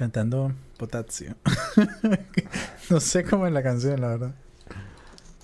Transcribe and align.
Cantando 0.00 0.54
potasio. 0.78 1.34
no 2.90 3.00
sé 3.00 3.22
cómo 3.22 3.46
es 3.46 3.52
la 3.52 3.62
canción, 3.62 4.00
la 4.00 4.08
verdad. 4.08 4.34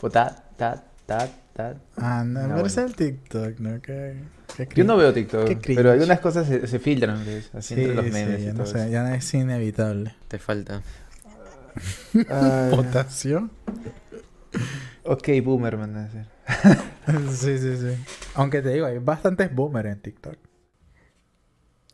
Potat, 0.01 0.57
tat, 0.57 0.83
tat, 1.05 1.31
tat. 1.53 1.77
Ah, 1.99 2.25
no, 2.25 2.41
Ah, 2.41 2.53
pero 2.55 2.67
es 2.67 2.79
el 2.79 2.97
TikTok, 2.97 3.59
¿no? 3.59 3.83
Qué, 3.83 4.17
qué 4.57 4.67
Yo 4.75 4.85
no 4.85 4.97
veo 4.97 5.13
TikTok, 5.13 5.61
pero 5.63 5.91
algunas 5.91 6.21
cosas 6.21 6.47
se, 6.49 6.67
se 6.67 6.79
filtran, 6.79 7.23
¿ves? 7.27 7.51
así 7.53 7.75
Sí, 7.75 7.81
entre 7.83 7.97
los 7.97 8.07
sí, 8.07 8.13
memes 8.13 8.43
ya 8.45 8.49
y 8.49 8.53
no 8.55 8.65
todo 8.65 8.67
sé, 8.73 8.79
eso. 8.85 8.89
ya 8.89 9.15
es 9.15 9.35
inevitable. 9.35 10.15
Te 10.27 10.39
falta. 10.39 10.81
¿Potasio? 12.71 13.51
ok, 15.05 15.29
boomer, 15.45 15.77
man. 15.77 15.97
a 15.97 16.03
decir. 16.05 16.27
sí, 17.31 17.59
sí, 17.59 17.77
sí. 17.77 18.05
Aunque 18.37 18.63
te 18.63 18.71
digo, 18.71 18.87
hay 18.87 18.97
bastantes 19.01 19.55
boomers 19.55 19.91
en 19.91 20.01
TikTok. 20.01 20.37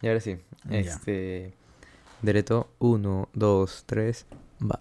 Y 0.01 0.07
ahora 0.07 0.21
sí. 0.21 0.39
Ya. 0.69 0.79
Este. 0.79 1.55
Derecho, 2.23 2.69
uno, 2.79 3.29
dos, 3.35 3.83
tres, 3.85 4.27
va. 4.63 4.79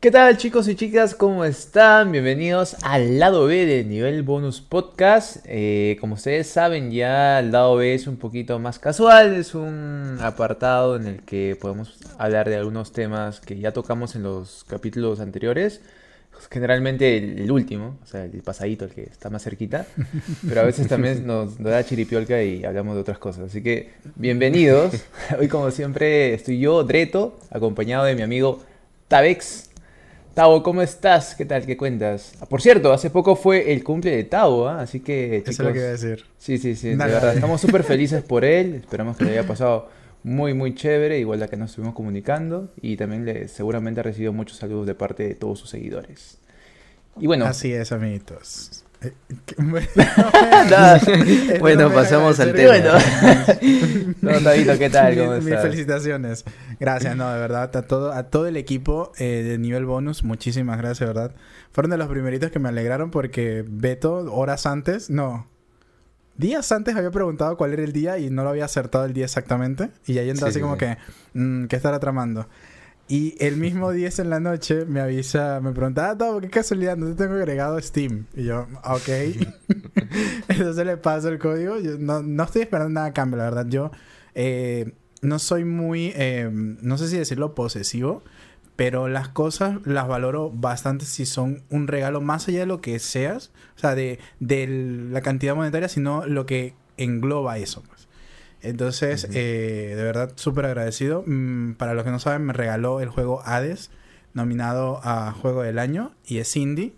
¿Qué 0.00 0.10
tal 0.10 0.38
chicos 0.38 0.66
y 0.66 0.74
chicas? 0.74 1.14
¿Cómo 1.14 1.44
están? 1.44 2.10
Bienvenidos 2.10 2.76
al 2.84 3.18
lado 3.18 3.44
B 3.44 3.66
de 3.66 3.84
Nivel 3.84 4.22
Bonus 4.22 4.62
Podcast. 4.62 5.44
Eh, 5.44 5.98
como 6.00 6.14
ustedes 6.14 6.46
saben 6.46 6.90
ya 6.90 7.40
el 7.40 7.52
lado 7.52 7.76
B 7.76 7.92
es 7.92 8.06
un 8.06 8.16
poquito 8.16 8.58
más 8.58 8.78
casual, 8.78 9.34
es 9.34 9.54
un 9.54 10.16
apartado 10.22 10.96
en 10.96 11.06
el 11.06 11.22
que 11.22 11.54
podemos 11.60 11.98
hablar 12.16 12.48
de 12.48 12.56
algunos 12.56 12.92
temas 12.92 13.40
que 13.40 13.58
ya 13.58 13.72
tocamos 13.72 14.16
en 14.16 14.22
los 14.22 14.64
capítulos 14.64 15.20
anteriores. 15.20 15.82
Generalmente 16.50 17.16
el, 17.18 17.38
el 17.40 17.50
último, 17.50 17.98
o 18.02 18.06
sea, 18.06 18.24
el 18.24 18.42
pasadito, 18.42 18.84
el 18.84 18.90
que 18.92 19.02
está 19.02 19.30
más 19.30 19.42
cerquita. 19.42 19.86
Pero 20.48 20.60
a 20.60 20.64
veces 20.64 20.86
también 20.88 21.26
nos, 21.26 21.58
nos 21.58 21.70
da 21.70 21.84
chiripiolca 21.84 22.42
y 22.42 22.64
hablamos 22.64 22.94
de 22.94 23.00
otras 23.00 23.18
cosas. 23.18 23.44
Así 23.50 23.62
que 23.62 23.90
bienvenidos. 24.14 24.94
Hoy 25.38 25.48
como 25.48 25.70
siempre 25.70 26.34
estoy 26.34 26.58
yo, 26.58 26.84
Dreto, 26.84 27.38
acompañado 27.50 28.04
de 28.04 28.14
mi 28.14 28.22
amigo 28.22 28.62
Tabex. 29.08 29.70
Tavo, 30.34 30.62
¿cómo 30.62 30.82
estás? 30.82 31.34
¿Qué 31.34 31.46
tal? 31.46 31.64
¿Qué 31.64 31.78
cuentas? 31.78 32.34
Ah, 32.42 32.46
Por 32.46 32.60
cierto, 32.60 32.92
hace 32.92 33.08
poco 33.08 33.36
fue 33.36 33.72
el 33.72 33.82
cumple 33.82 34.14
de 34.14 34.24
Tavo, 34.24 34.68
¿ah? 34.68 34.82
así 34.82 35.00
que 35.00 35.38
Eso 35.38 35.50
chicos, 35.50 35.60
es 35.60 35.66
lo 35.66 35.72
que 35.72 35.78
iba 35.78 35.88
a 35.88 35.92
decir. 35.92 36.24
sí, 36.36 36.58
sí, 36.58 36.76
sí, 36.76 36.88
de 36.90 36.96
verdad, 36.96 37.34
estamos 37.34 37.58
súper 37.58 37.82
felices 37.84 38.22
por 38.28 38.44
él, 38.44 38.74
esperamos 38.74 39.16
que 39.16 39.24
le 39.24 39.30
haya 39.30 39.46
pasado 39.46 39.88
muy, 40.26 40.54
muy 40.54 40.74
chévere, 40.74 41.20
igual 41.20 41.38
la 41.38 41.46
que 41.46 41.56
nos 41.56 41.70
estuvimos 41.70 41.94
comunicando, 41.94 42.72
y 42.82 42.96
también 42.96 43.24
le, 43.24 43.46
seguramente 43.46 44.00
ha 44.00 44.02
recibido 44.02 44.32
muchos 44.32 44.58
saludos 44.58 44.84
de 44.84 44.96
parte 44.96 45.22
de 45.22 45.36
todos 45.36 45.60
sus 45.60 45.70
seguidores. 45.70 46.38
Y 47.20 47.28
bueno, 47.28 47.46
Así 47.46 47.72
es, 47.72 47.92
amiguitos. 47.92 48.84
Eh, 49.02 49.12
Bueno, 51.60 51.82
no 51.82 51.88
me 51.90 51.94
pasamos 51.94 52.40
al 52.40 52.54
tema. 52.54 52.74
no, 54.20 54.40
Tavito, 54.40 54.76
¿qué 54.76 54.90
tal? 54.90 55.16
¿Cómo 55.16 55.36
mis 55.36 55.46
estás? 55.46 55.62
felicitaciones. 55.62 56.44
Gracias, 56.80 57.14
no, 57.14 57.32
de 57.32 57.38
verdad, 57.38 57.76
a 57.76 57.82
todo, 57.82 58.12
a 58.12 58.24
todo 58.24 58.48
el 58.48 58.56
equipo 58.56 59.12
eh, 59.18 59.44
de 59.44 59.58
nivel 59.58 59.84
bonus, 59.84 60.24
muchísimas 60.24 60.78
gracias, 60.78 60.98
de 60.98 61.06
verdad. 61.06 61.36
Fueron 61.70 61.92
de 61.92 61.98
los 61.98 62.08
primeritos 62.08 62.50
que 62.50 62.58
me 62.58 62.68
alegraron 62.68 63.12
porque 63.12 63.64
Beto, 63.64 64.24
horas 64.34 64.66
antes, 64.66 65.08
no, 65.08 65.46
días 66.38 66.70
antes 66.72 66.94
había 66.96 67.10
preguntado 67.10 67.56
cuál 67.56 67.72
era 67.72 67.82
el 67.82 67.92
día 67.92 68.18
y 68.18 68.30
no 68.30 68.44
lo 68.44 68.50
había 68.50 68.64
acertado 68.64 69.04
el 69.04 69.12
día 69.12 69.24
exactamente. 69.24 69.90
Y 70.06 70.18
ahí 70.18 70.30
entró 70.30 70.46
Sí, 70.46 70.50
así 70.50 70.58
sí, 70.58 70.62
como 70.62 70.76
que, 70.76 70.96
mm, 71.34 71.66
¿qué 71.66 71.76
estará 71.76 71.98
tramando? 71.98 72.46
Y 73.08 73.36
el 73.38 73.56
mismo 73.56 73.92
10 73.92 74.18
en 74.18 74.30
la 74.30 74.40
noche 74.40 74.84
me 74.84 75.00
avisa, 75.00 75.60
me 75.62 75.70
preguntaba, 75.72 76.10
ah, 76.10 76.18
Tavo, 76.18 76.40
qué 76.40 76.50
casualidad, 76.50 76.96
no 76.96 77.06
te 77.06 77.14
tengo 77.14 77.34
agregado 77.34 77.80
Steam. 77.80 78.26
Y 78.34 78.44
yo, 78.44 78.66
ok. 78.82 79.08
Entonces 80.48 80.84
le 80.84 80.96
paso 80.96 81.28
el 81.28 81.38
código. 81.38 81.78
Yo 81.78 81.98
no, 81.98 82.22
no 82.22 82.42
estoy 82.42 82.62
esperando 82.62 82.90
nada 82.90 83.06
a 83.08 83.12
cambio, 83.12 83.36
la 83.38 83.44
verdad. 83.44 83.66
Yo 83.68 83.92
eh, 84.34 84.92
no 85.22 85.38
soy 85.38 85.64
muy, 85.64 86.12
eh, 86.16 86.50
no 86.52 86.98
sé 86.98 87.06
si 87.08 87.16
decirlo 87.16 87.54
posesivo, 87.54 88.24
pero 88.76 89.08
las 89.08 89.28
cosas 89.28 89.78
las 89.84 90.06
valoro 90.06 90.50
bastante 90.50 91.06
si 91.06 91.26
son 91.26 91.62
un 91.70 91.88
regalo 91.88 92.20
más 92.20 92.46
allá 92.48 92.60
de 92.60 92.66
lo 92.66 92.80
que 92.80 92.98
seas, 92.98 93.50
o 93.74 93.78
sea, 93.78 93.94
de, 93.94 94.18
de 94.38 94.66
la 95.10 95.22
cantidad 95.22 95.56
monetaria, 95.56 95.88
sino 95.88 96.26
lo 96.26 96.46
que 96.46 96.74
engloba 96.98 97.58
eso. 97.58 97.82
pues. 97.82 98.06
Entonces, 98.62 99.28
eh, 99.32 99.94
de 99.96 100.02
verdad, 100.02 100.32
súper 100.36 100.66
agradecido. 100.66 101.22
Mm, 101.26 101.74
para 101.74 101.94
los 101.94 102.04
que 102.04 102.10
no 102.10 102.18
saben, 102.18 102.44
me 102.44 102.52
regaló 102.52 103.00
el 103.00 103.08
juego 103.08 103.40
Hades, 103.44 103.90
nominado 104.34 105.00
a 105.04 105.32
Juego 105.32 105.62
del 105.62 105.78
Año, 105.78 106.12
y 106.26 106.38
es 106.38 106.56
indie. 106.56 106.92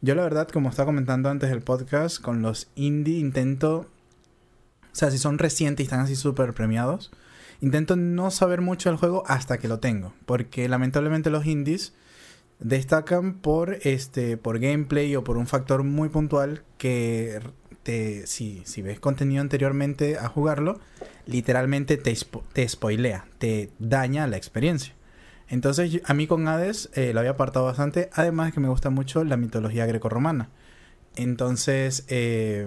Yo 0.00 0.14
la 0.14 0.22
verdad, 0.22 0.48
como 0.48 0.68
estaba 0.68 0.86
comentando 0.86 1.30
antes 1.30 1.48
del 1.48 1.62
podcast, 1.62 2.20
con 2.20 2.42
los 2.42 2.68
indie 2.74 3.18
intento... 3.18 3.86
O 4.92 4.94
sea, 4.94 5.10
si 5.10 5.16
son 5.16 5.38
recientes 5.38 5.84
y 5.84 5.86
están 5.86 6.00
así 6.00 6.16
súper 6.16 6.52
premiados, 6.52 7.10
intento 7.62 7.96
no 7.96 8.30
saber 8.30 8.60
mucho 8.60 8.90
del 8.90 8.98
juego 8.98 9.22
hasta 9.26 9.56
que 9.56 9.68
lo 9.68 9.78
tengo. 9.78 10.12
Porque 10.26 10.68
lamentablemente 10.68 11.30
los 11.30 11.46
indies 11.46 11.94
destacan 12.58 13.34
por 13.34 13.78
este 13.82 14.36
por 14.36 14.58
gameplay 14.58 15.16
o 15.16 15.24
por 15.24 15.38
un 15.38 15.46
factor 15.46 15.82
muy 15.82 16.10
puntual 16.10 16.62
que 16.76 17.40
te, 17.82 18.26
si, 18.26 18.62
si 18.64 18.82
ves 18.82 19.00
contenido 19.00 19.40
anteriormente 19.40 20.18
a 20.18 20.28
jugarlo, 20.28 20.78
literalmente 21.26 21.96
te, 21.96 22.16
te 22.52 22.68
spoilea, 22.68 23.26
te 23.38 23.70
daña 23.78 24.26
la 24.26 24.36
experiencia. 24.36 24.94
Entonces, 25.48 26.00
a 26.04 26.14
mí 26.14 26.26
con 26.26 26.48
Hades 26.48 26.90
eh, 26.94 27.12
lo 27.12 27.20
había 27.20 27.32
apartado 27.32 27.66
bastante, 27.66 28.08
además 28.12 28.46
de 28.46 28.52
que 28.52 28.60
me 28.60 28.68
gusta 28.68 28.90
mucho 28.90 29.24
la 29.24 29.36
mitología 29.36 29.86
grecorromana. 29.86 30.48
Entonces, 31.16 32.04
eh, 32.08 32.66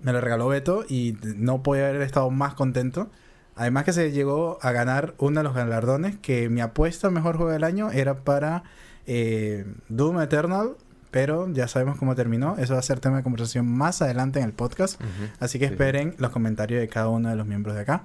me 0.00 0.12
lo 0.12 0.20
regaló 0.20 0.48
Beto 0.48 0.84
y 0.88 1.16
no 1.36 1.62
podía 1.62 1.88
haber 1.88 2.02
estado 2.02 2.30
más 2.30 2.54
contento. 2.54 3.10
Además 3.56 3.84
que 3.84 3.92
se 3.94 4.12
llegó 4.12 4.58
a 4.60 4.70
ganar 4.70 5.14
uno 5.18 5.40
de 5.40 5.44
los 5.44 5.54
galardones, 5.54 6.16
que 6.18 6.50
mi 6.50 6.60
apuesta 6.60 7.10
mejor 7.10 7.36
juego 7.36 7.50
del 7.50 7.64
año 7.64 7.90
era 7.90 8.16
para 8.22 8.64
eh, 9.06 9.64
Doom 9.88 10.20
Eternal, 10.20 10.76
pero 11.10 11.50
ya 11.50 11.66
sabemos 11.66 11.98
cómo 11.98 12.14
terminó. 12.14 12.56
Eso 12.58 12.74
va 12.74 12.80
a 12.80 12.82
ser 12.82 13.00
tema 13.00 13.16
de 13.16 13.22
conversación 13.22 13.66
más 13.66 14.02
adelante 14.02 14.40
en 14.40 14.44
el 14.44 14.52
podcast. 14.52 15.00
Así 15.40 15.58
que 15.58 15.68
sí. 15.68 15.72
esperen 15.72 16.14
los 16.18 16.30
comentarios 16.30 16.80
de 16.80 16.88
cada 16.88 17.08
uno 17.08 17.30
de 17.30 17.36
los 17.36 17.46
miembros 17.46 17.74
de 17.74 17.80
acá. 17.80 18.04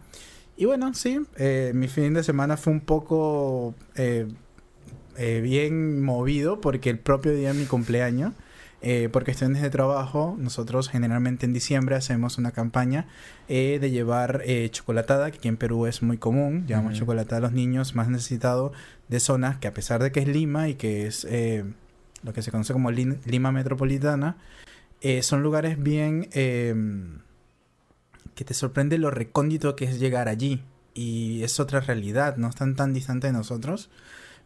Y 0.56 0.66
bueno, 0.66 0.94
sí, 0.94 1.20
eh, 1.36 1.74
mi 1.76 1.90
fin 1.90 2.14
de 2.14 2.24
semana 2.24 2.56
fue 2.56 2.72
un 2.72 2.82
poco 2.82 3.76
eh, 3.96 4.28
bien 5.18 6.02
movido 6.02 6.62
porque 6.62 6.90
el 6.90 7.00
propio 7.00 7.34
día 7.34 7.52
de 7.52 7.60
mi 7.60 7.66
cumpleaños, 7.66 8.32
eh, 8.82 9.10
por 9.12 9.24
cuestiones 9.24 9.62
de 9.62 9.70
trabajo, 9.70 10.36
nosotros 10.40 10.90
generalmente 10.90 11.46
en 11.46 11.54
diciembre 11.54 11.96
hacemos 11.96 12.38
una 12.38 12.52
campaña 12.52 13.08
eh, 13.48 13.80
de 13.80 13.92
llevar 13.92 14.42
eh, 14.46 14.70
chocolatada, 14.72 15.32
que 15.32 15.38
aquí 15.38 15.48
en 15.48 15.58
Perú 15.58 15.86
es 15.86 16.02
muy 16.02 16.18
común. 16.18 16.66
Llevamos 16.68 16.98
chocolatada 16.98 17.38
a 17.38 17.42
los 17.42 17.52
niños 17.52 17.96
más 17.96 18.10
necesitados 18.10 18.72
de 19.08 19.20
zonas 19.20 19.58
que 19.58 19.68
a 19.68 19.74
pesar 19.74 20.02
de 20.02 20.12
que 20.12 20.22
es 20.22 20.28
Lima 20.28 20.70
y 20.70 20.76
que 20.76 21.08
es 21.08 21.26
eh, 21.30 21.64
lo 22.24 22.34
que 22.34 22.42
se 22.42 22.52
conoce 22.52 22.74
como 22.74 22.92
Lin- 22.92 23.20
Lima 23.26 23.52
Metropolitana, 23.52 24.38
son 25.22 25.44
lugares 25.44 25.82
bien... 25.82 26.30
eh, 26.34 26.76
que 28.34 28.46
te 28.46 28.54
sorprende 28.54 28.98
lo 28.98 29.12
recóndito 29.12 29.76
que 29.76 29.86
es 29.86 30.00
llegar 30.00 30.30
allí. 30.30 30.64
Y 30.94 31.44
es 31.44 31.60
otra 31.60 31.82
realidad, 31.82 32.38
no 32.38 32.48
están 32.48 32.76
tan 32.76 32.94
distantes 32.94 33.30
de 33.32 33.38
nosotros, 33.38 33.90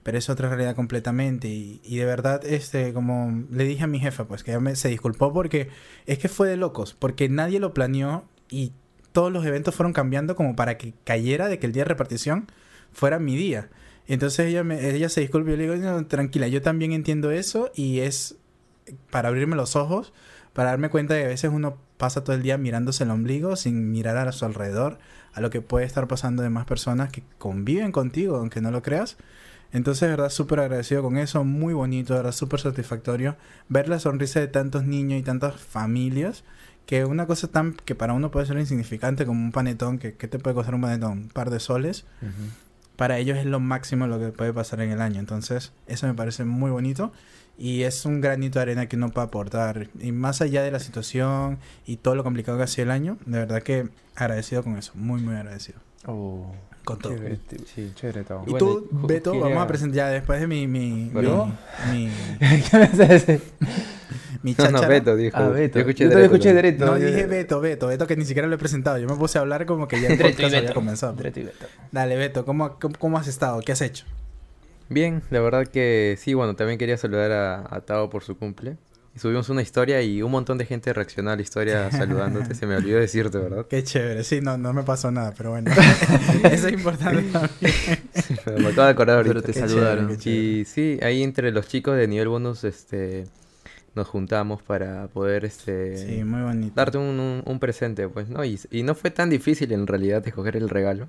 pero 0.06 0.20
es 0.20 0.30
otra 0.30 0.50
realidad 0.50 0.76
completamente. 0.76 1.48
Y, 1.48 1.82
y 1.84 1.98
de 1.98 2.06
verdad, 2.06 2.46
este, 2.46 2.94
como 2.94 3.44
le 3.50 3.64
dije 3.64 3.86
a 3.86 3.88
mi 3.88 4.00
jefa, 4.00 4.26
pues 4.26 4.44
que 4.44 4.52
ella 4.52 4.60
me, 4.60 4.76
se 4.76 4.88
disculpó 4.88 5.34
porque 5.34 5.70
es 6.06 6.20
que 6.20 6.30
fue 6.30 6.48
de 6.48 6.58
locos, 6.58 6.94
porque 6.94 7.28
nadie 7.28 7.60
lo 7.60 7.74
planeó 7.74 8.24
y 8.48 8.72
todos 9.14 9.34
los 9.34 9.44
eventos 9.48 9.74
fueron 9.74 9.94
cambiando 9.94 10.36
como 10.36 10.56
para 10.56 10.78
que 10.78 10.94
cayera 11.06 11.48
de 11.48 11.58
que 11.58 11.66
el 11.66 11.72
día 11.72 11.86
de 11.86 11.90
repartición 11.90 12.46
fuera 12.94 13.18
mi 13.18 13.36
día. 13.36 13.72
Entonces 14.06 14.46
ella, 14.46 14.64
me, 14.64 14.88
ella 14.92 15.10
se 15.10 15.22
disculpó 15.22 15.50
y 15.50 15.58
le 15.58 15.64
digo, 15.64 15.76
"No, 15.76 16.06
tranquila, 16.06 16.48
yo 16.50 16.62
también 16.62 16.92
entiendo 16.92 17.32
eso 17.32 17.72
y 17.74 18.02
es 18.02 18.36
para 19.10 19.30
abrirme 19.30 19.56
los 19.56 19.76
ojos, 19.76 20.14
para 20.54 20.70
darme 20.70 20.90
cuenta 20.90 21.16
de 21.16 21.22
que 21.22 21.26
a 21.26 21.30
veces 21.30 21.50
uno 21.52 21.80
pasa 21.98 22.24
todo 22.24 22.36
el 22.36 22.44
día 22.44 22.60
mirándose 22.60 23.06
el 23.06 23.10
ombligo 23.10 23.56
sin 23.56 23.90
mirar 23.90 24.18
a 24.18 24.32
su 24.34 24.46
alrededor, 24.46 25.00
a 25.34 25.42
lo 25.42 25.50
que 25.50 25.62
puede 25.62 25.88
estar 25.88 26.08
pasando 26.08 26.44
de 26.44 26.52
más 26.52 26.66
personas 26.66 27.10
que 27.10 27.24
conviven 27.40 27.92
contigo, 27.92 28.36
aunque 28.36 28.62
no 28.62 28.70
lo 28.70 28.84
creas. 28.84 29.18
Entonces, 29.72 30.02
de 30.02 30.10
verdad, 30.10 30.30
súper 30.30 30.60
agradecido 30.60 31.04
con 31.04 31.18
eso, 31.18 31.44
muy 31.44 31.74
bonito, 31.74 32.14
de 32.14 32.20
verdad, 32.20 32.32
súper 32.32 32.60
satisfactorio 32.60 33.36
ver 33.68 33.90
la 33.90 34.00
sonrisa 34.00 34.40
de 34.40 34.48
tantos 34.48 34.86
niños 34.86 35.20
y 35.20 35.24
tantas 35.24 35.60
familias, 35.60 36.44
que 36.86 37.04
una 37.06 37.26
cosa 37.26 37.48
tan 37.48 37.74
que 37.74 37.96
para 37.96 38.14
uno 38.14 38.32
puede 38.32 38.46
ser 38.46 38.58
insignificante 38.58 39.26
como 39.26 39.44
un 39.44 39.52
panetón, 39.52 39.98
que, 39.98 40.14
que 40.14 40.28
te 40.28 40.40
puede 40.40 40.54
costar 40.54 40.76
un 40.76 40.82
panetón, 40.82 41.12
un 41.12 41.30
par 41.30 41.50
de 41.50 41.60
soles, 41.60 42.06
para 42.96 43.18
ellos 43.18 43.38
es 43.38 43.46
lo 43.46 43.60
máximo 43.60 44.08
lo 44.08 44.20
que 44.20 44.28
puede 44.28 44.54
pasar 44.54 44.82
en 44.82 44.92
el 44.92 45.02
año. 45.02 45.20
Entonces, 45.20 45.74
eso 45.88 46.08
me 46.08 46.14
parece 46.14 46.46
muy 46.46 46.72
bonito 46.72 47.12
y 47.58 47.84
es 47.84 48.06
un 48.06 48.22
granito 48.22 48.60
de 48.60 48.64
arena 48.64 48.88
que 48.88 48.96
uno 48.96 49.10
puede 49.10 49.28
aportar. 49.28 49.90
Y 50.00 50.12
más 50.12 50.42
allá 50.42 50.64
de 50.64 50.72
la 50.72 50.80
situación 50.80 51.60
y 51.86 51.98
todo 51.98 52.16
lo 52.16 52.24
complicado 52.24 52.58
que 52.58 52.64
ha 52.64 52.68
sido 52.68 52.86
el 52.86 52.92
año, 52.92 53.18
de 53.26 53.40
verdad 53.40 53.64
que 53.64 53.90
agradecido 54.16 54.64
con 54.64 54.78
eso, 54.78 54.94
muy, 54.96 55.22
muy 55.22 55.36
agradecido. 55.36 55.80
Oh, 56.08 56.52
Con 56.84 57.00
todo. 57.00 57.14
chévere, 57.16 57.40
Sí. 57.74 57.92
chévere. 57.96 58.22
Y 58.22 58.52
Bueno, 58.52 58.58
tú, 58.58 58.88
Beto, 58.92 59.32
quería- 59.32 59.48
vamos 59.48 59.64
a 59.64 59.68
presentar 59.68 59.96
ya 59.96 60.08
después 60.10 60.40
de 60.40 60.48
mi, 60.48 60.68
mi, 60.68 61.10
Bueno. 61.12 61.58
mi, 61.92 62.06
mi- 62.06 62.12
¿Qué 62.72 62.78
me 62.78 62.84
haces 62.84 63.10
decir? 63.10 63.42
Mi 64.44 64.54
No, 64.58 64.70
no, 64.70 64.88
Beto 64.88 65.16
dijo. 65.16 65.36
Ah, 65.38 65.48
Beto. 65.50 65.80
Yo 65.80 65.82
escuché 65.82 66.04
Yo 66.10 66.20
escuché 66.20 66.54
Derecho. 66.54 66.86
No, 66.86 66.98
yo- 67.00 67.08
dije 67.08 67.26
Beto, 67.26 67.60
Beto, 67.60 67.88
Beto 67.88 68.06
que 68.06 68.16
ni 68.16 68.26
siquiera 68.26 68.48
lo 68.48 68.54
he 68.54 68.58
presentado. 68.60 69.00
Yo 69.00 69.08
me 69.08 69.16
puse 69.16 69.40
a 69.40 69.42
hablar 69.42 69.66
como 69.66 69.88
que 69.88 70.00
ya 70.00 70.10
el 70.10 70.18
podcast 70.20 70.44
había 70.44 70.62
Beto. 70.62 70.74
comenzado. 70.76 71.16
Y 71.20 71.24
Beto. 71.24 71.66
Dale, 71.92 72.16
Beto, 72.16 72.46
¿cómo, 72.46 72.78
cómo, 72.80 72.96
cómo 73.00 73.18
has 73.18 73.28
estado? 73.28 73.60
¿Qué 73.62 73.72
has 73.72 73.82
hecho? 73.82 74.06
Bien, 74.88 75.24
la 75.32 75.40
verdad 75.40 75.66
que 75.66 76.16
sí, 76.20 76.36
bueno, 76.36 76.56
también 76.56 76.78
quería 76.78 76.96
saludar 76.98 77.32
a, 77.32 77.76
a 77.76 77.82
Tao 77.82 78.12
por 78.12 78.22
su 78.24 78.38
cumple. 78.38 78.78
Y 79.16 79.20
subimos 79.20 79.48
una 79.50 79.62
historia 79.62 80.02
y 80.02 80.22
un 80.22 80.30
montón 80.32 80.58
de 80.58 80.66
gente 80.66 80.92
reaccionó 80.92 81.32
a 81.32 81.36
la 81.38 81.42
historia 81.42 81.90
saludándote. 81.92 82.54
Se 82.54 82.66
me 82.66 82.76
olvidó 82.76 83.00
decirte, 83.00 83.38
¿verdad? 83.38 83.66
Qué 83.70 83.82
chévere. 83.84 84.24
Sí, 84.26 84.42
no, 84.42 84.58
no 84.58 84.74
me 84.74 84.84
pasó 84.84 85.10
nada, 85.10 85.34
pero 85.38 85.52
bueno. 85.52 85.72
Eso 86.44 86.68
es 86.68 86.74
importante 86.74 87.22
también. 87.32 87.74
Pero 88.44 88.58
me 88.60 88.68
acabo 88.68 88.84
de 88.86 88.92
acordar 88.92 89.18
ahorita. 89.18 89.34
Pero 89.36 89.42
te 89.46 89.54
Qué 89.54 89.60
saludaron. 89.60 89.98
chévere, 90.08 90.18
qué 90.18 90.24
chévere. 90.24 90.42
Y 90.42 90.66
sí, 90.66 91.00
ahí 91.02 91.24
entre 91.24 91.52
los 91.52 91.68
chicos 91.68 91.96
de 91.98 92.08
nivel 92.10 92.28
bonus, 92.28 92.66
este, 92.66 93.24
nos 93.96 94.08
juntamos 94.10 94.62
para 94.62 95.08
poder, 95.08 95.46
este, 95.46 95.98
Sí, 95.98 96.24
muy 96.26 96.42
bonito. 96.42 96.74
darte 96.76 96.98
un, 96.98 97.18
un- 97.20 97.42
un 97.46 97.60
presente, 97.60 98.10
pues, 98.10 98.28
¿no? 98.28 98.44
Y, 98.44 98.60
y 98.70 98.84
no 98.84 98.96
fue 98.96 99.12
tan 99.12 99.30
difícil 99.30 99.72
en 99.72 99.88
realidad 99.88 100.28
escoger 100.28 100.58
el 100.58 100.68
regalo, 100.68 101.08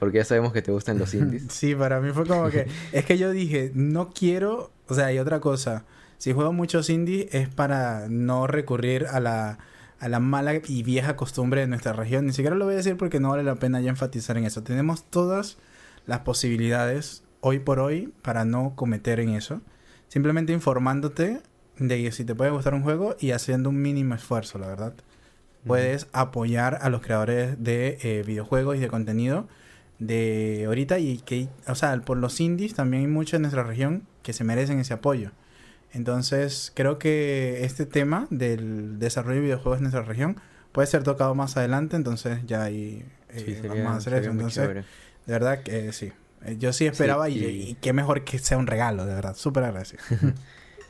porque 0.00 0.18
ya 0.18 0.24
sabemos 0.24 0.52
que 0.52 0.62
te 0.62 0.72
gustan 0.72 0.98
los 0.98 1.14
indies. 1.14 1.44
Sí, 1.50 1.76
para 1.76 2.00
mí 2.00 2.10
fue 2.12 2.26
como 2.26 2.50
que... 2.50 2.66
Es 2.90 3.04
que 3.04 3.16
yo 3.18 3.30
dije, 3.30 3.70
no 3.74 4.10
quiero... 4.10 4.72
O 4.88 4.94
sea, 4.96 5.06
hay 5.06 5.20
otra 5.20 5.38
cosa. 5.38 5.84
Si 6.18 6.32
juego 6.32 6.52
muchos 6.52 6.90
indies 6.90 7.34
es 7.34 7.48
para 7.48 8.08
no 8.08 8.46
recurrir 8.46 9.06
a 9.06 9.20
la, 9.20 9.58
a 9.98 10.08
la 10.08 10.20
mala 10.20 10.54
y 10.66 10.82
vieja 10.82 11.16
costumbre 11.16 11.60
de 11.60 11.66
nuestra 11.66 11.92
región. 11.92 12.26
Ni 12.26 12.32
siquiera 12.32 12.56
lo 12.56 12.64
voy 12.64 12.74
a 12.74 12.78
decir 12.78 12.96
porque 12.96 13.20
no 13.20 13.30
vale 13.30 13.42
la 13.42 13.56
pena 13.56 13.80
ya 13.80 13.90
enfatizar 13.90 14.36
en 14.38 14.44
eso. 14.44 14.62
Tenemos 14.62 15.04
todas 15.04 15.58
las 16.06 16.20
posibilidades 16.20 17.22
hoy 17.40 17.58
por 17.58 17.78
hoy 17.80 18.12
para 18.22 18.44
no 18.44 18.74
cometer 18.74 19.20
en 19.20 19.30
eso. 19.30 19.60
Simplemente 20.08 20.52
informándote 20.52 21.40
de 21.78 22.02
que 22.02 22.12
si 22.12 22.24
te 22.24 22.34
puede 22.34 22.50
gustar 22.50 22.74
un 22.74 22.82
juego 22.82 23.16
y 23.20 23.32
haciendo 23.32 23.70
un 23.70 23.80
mínimo 23.82 24.14
esfuerzo, 24.14 24.58
la 24.58 24.68
verdad. 24.68 24.94
Puedes 25.66 26.06
apoyar 26.12 26.78
a 26.80 26.90
los 26.90 27.02
creadores 27.02 27.62
de 27.62 27.98
eh, 28.02 28.22
videojuegos 28.24 28.76
y 28.76 28.78
de 28.78 28.86
contenido 28.88 29.48
de 29.98 30.64
ahorita 30.66 30.98
y 30.98 31.18
que, 31.18 31.48
o 31.66 31.74
sea, 31.74 32.00
por 32.02 32.18
los 32.18 32.40
indies 32.40 32.74
también 32.74 33.02
hay 33.02 33.08
muchos 33.08 33.34
en 33.34 33.42
nuestra 33.42 33.64
región 33.64 34.06
que 34.22 34.32
se 34.32 34.44
merecen 34.44 34.78
ese 34.78 34.94
apoyo. 34.94 35.32
Entonces, 35.92 36.72
creo 36.74 36.98
que 36.98 37.64
este 37.64 37.86
tema 37.86 38.26
del 38.30 38.98
desarrollo 38.98 39.36
de 39.36 39.42
videojuegos 39.42 39.78
en 39.78 39.84
nuestra 39.84 40.02
región 40.02 40.36
puede 40.72 40.86
ser 40.86 41.02
tocado 41.02 41.34
más 41.34 41.56
adelante, 41.56 41.96
entonces 41.96 42.40
ya 42.46 42.62
ahí 42.64 43.04
eh, 43.30 43.38
Sí, 43.44 43.54
sería, 43.54 43.84
vamos 43.84 43.94
a 43.94 43.96
hacer 43.98 44.14
eso. 44.14 44.30
Entonces, 44.30 44.62
chévere. 44.62 44.80
de 45.26 45.32
verdad 45.32 45.62
que 45.62 45.88
eh, 45.88 45.92
sí. 45.92 46.12
Eh, 46.44 46.56
Yo 46.58 46.72
sí 46.72 46.86
esperaba 46.86 47.28
y, 47.30 47.38
y- 47.38 47.70
y 47.70 47.74
qué 47.74 47.92
mejor 47.92 48.24
que 48.24 48.38
sea 48.38 48.58
un 48.58 48.66
regalo, 48.66 49.06
de 49.06 49.14
verdad. 49.14 49.34
Súper 49.36 49.64
agradecido. 49.64 50.02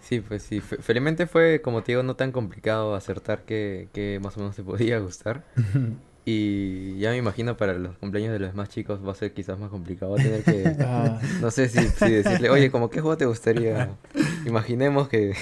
Sí, 0.02 0.20
pues 0.20 0.44
sí. 0.44 0.60
fe- 0.60 0.76
Felizmente 0.80 1.26
fue, 1.26 1.60
como 1.60 1.82
te 1.82 1.90
digo, 1.90 2.04
no 2.04 2.14
tan 2.14 2.30
complicado 2.30 2.94
acertar 2.94 3.42
que, 3.44 3.88
que 3.92 4.20
más 4.22 4.36
o 4.36 4.40
menos 4.40 4.54
te 4.54 4.62
podía 4.62 5.00
gustar. 5.00 5.44
Y 6.28 6.98
ya 6.98 7.10
me 7.10 7.18
imagino 7.18 7.56
para 7.56 7.74
los 7.74 7.96
cumpleaños 7.98 8.32
de 8.32 8.40
los 8.40 8.52
más 8.52 8.68
chicos 8.68 8.98
va 9.06 9.12
a 9.12 9.14
ser 9.14 9.32
quizás 9.32 9.60
más 9.60 9.70
complicado. 9.70 10.10
Va 10.10 10.20
a 10.20 10.24
tener 10.24 10.42
que, 10.42 10.76
Ah, 10.84 11.20
no 11.40 11.52
sé 11.52 11.68
si, 11.68 11.78
si 11.78 12.10
decirle, 12.10 12.50
oye, 12.50 12.72
como 12.72 12.90
qué 12.90 13.00
juego 13.00 13.16
te 13.16 13.26
gustaría. 13.26 13.96
Imaginemos 14.44 15.08
que, 15.08 15.36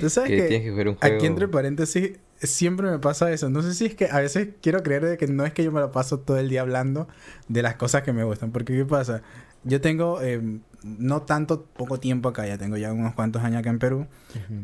Tú 0.00 0.10
sabes 0.10 0.28
que 0.28 0.36
que 0.38 0.42
tienes 0.42 0.64
que 0.64 0.70
jugar 0.72 0.88
un 0.88 0.96
juego. 0.96 1.14
Aquí 1.14 1.24
entre 1.24 1.46
paréntesis, 1.46 2.18
siempre 2.42 2.90
me 2.90 2.98
pasa 2.98 3.30
eso. 3.30 3.48
No 3.48 3.62
sé 3.62 3.74
si 3.74 3.86
es 3.86 3.94
que 3.94 4.06
a 4.06 4.18
veces 4.18 4.48
quiero 4.60 4.82
creer 4.82 5.04
de 5.04 5.16
que 5.18 5.28
no 5.28 5.46
es 5.46 5.52
que 5.52 5.62
yo 5.62 5.70
me 5.70 5.78
lo 5.78 5.92
paso 5.92 6.18
todo 6.18 6.36
el 6.36 6.48
día 6.48 6.62
hablando 6.62 7.06
de 7.46 7.62
las 7.62 7.76
cosas 7.76 8.02
que 8.02 8.12
me 8.12 8.24
gustan. 8.24 8.50
Porque 8.50 8.76
¿qué 8.76 8.84
pasa? 8.84 9.22
Yo 9.62 9.80
tengo 9.80 10.20
eh, 10.20 10.42
no 10.82 11.22
tanto, 11.22 11.64
poco 11.64 11.98
tiempo 11.98 12.28
acá, 12.28 12.46
ya 12.46 12.58
tengo 12.58 12.76
ya 12.76 12.92
unos 12.92 13.14
cuantos 13.14 13.42
años 13.42 13.60
acá 13.60 13.70
en 13.70 13.78
Perú. 13.78 14.06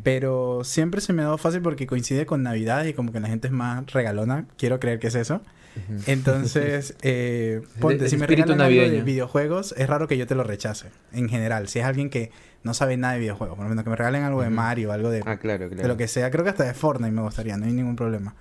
Pero 0.03 0.63
siempre 0.65 1.01
se 1.01 1.13
me 1.13 1.23
ha 1.23 1.27
dado 1.27 1.39
fácil 1.39 1.63
porque 1.63 1.87
coincide 1.87 2.27
con 2.27 2.43
Navidad 2.43 2.85
y 2.85 2.93
como 2.95 3.13
que 3.13 3.21
la 3.21 3.29
gente 3.29 3.49
es 3.49 3.53
más 3.53 3.93
regalona. 3.93 4.47
Quiero 4.57 4.81
creer 4.81 4.99
que 4.99 5.09
es 5.09 5.15
eso. 5.15 5.41
Entonces, 6.07 6.95
eh, 7.03 7.63
ponte, 7.81 8.09
si 8.09 8.17
me 8.17 8.27
regalan 8.27 8.61
algo 8.61 8.81
de 8.81 9.03
videojuegos, 9.03 9.75
es 9.77 9.89
raro 9.89 10.07
que 10.07 10.17
yo 10.17 10.27
te 10.27 10.35
lo 10.35 10.45
rechace. 10.45 10.89
En 11.13 11.29
general, 11.29 11.69
si 11.69 11.81
es 11.81 11.85
alguien 11.85 12.11
que 12.11 12.31
no 12.63 12.75
sabe 12.75 12.97
nada 12.97 13.15
de 13.15 13.21
videojuegos. 13.21 13.57
Por 13.57 13.65
lo 13.65 13.71
menos 13.71 13.85
que 13.85 13.91
me 13.91 13.97
regalen 13.97 14.23
algo 14.23 14.43
de. 14.43 14.51
Mario, 14.51 14.93
algo 14.93 15.11
de 15.11 15.23
Ah, 15.27 15.37
claro, 15.37 15.69
claro. 15.69 15.83
de 15.83 15.89
lo 15.89 15.97
que 15.97 16.09
sea. 16.09 16.31
Creo 16.31 16.45
que 16.45 16.51
hasta 16.51 16.65
de 16.65 16.75
Fortnite 16.75 17.13
me 17.13 17.23
gustaría, 17.23 17.57
no 17.57 17.67
hay 17.67 17.73
ningún 17.73 17.97
problema. 17.97 18.35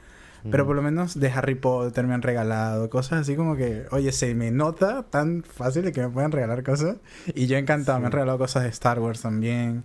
Pero 0.50 0.64
Ujú. 0.64 0.70
por 0.70 0.76
lo 0.76 0.82
menos 0.82 1.20
de 1.20 1.30
Harry 1.32 1.56
Potter 1.56 2.06
me 2.06 2.14
han 2.14 2.22
regalado 2.22 2.90
cosas 2.90 3.22
así 3.22 3.36
como 3.36 3.56
que, 3.56 3.86
oye, 3.92 4.12
se 4.12 4.36
me 4.36 4.52
nota 4.52 5.04
tan 5.10 5.44
fácil 5.44 5.84
de 5.84 5.92
que 5.94 6.02
me 6.02 6.10
puedan 6.10 6.32
regalar 6.32 6.64
cosas. 6.64 6.98
Y 7.34 7.48
yo 7.48 7.58
encantado, 7.58 8.00
me 8.00 8.08
han 8.08 8.12
regalado 8.12 8.38
cosas 8.38 8.64
de 8.64 8.70
Star 8.70 9.00
Wars 9.00 9.22
también. 9.22 9.84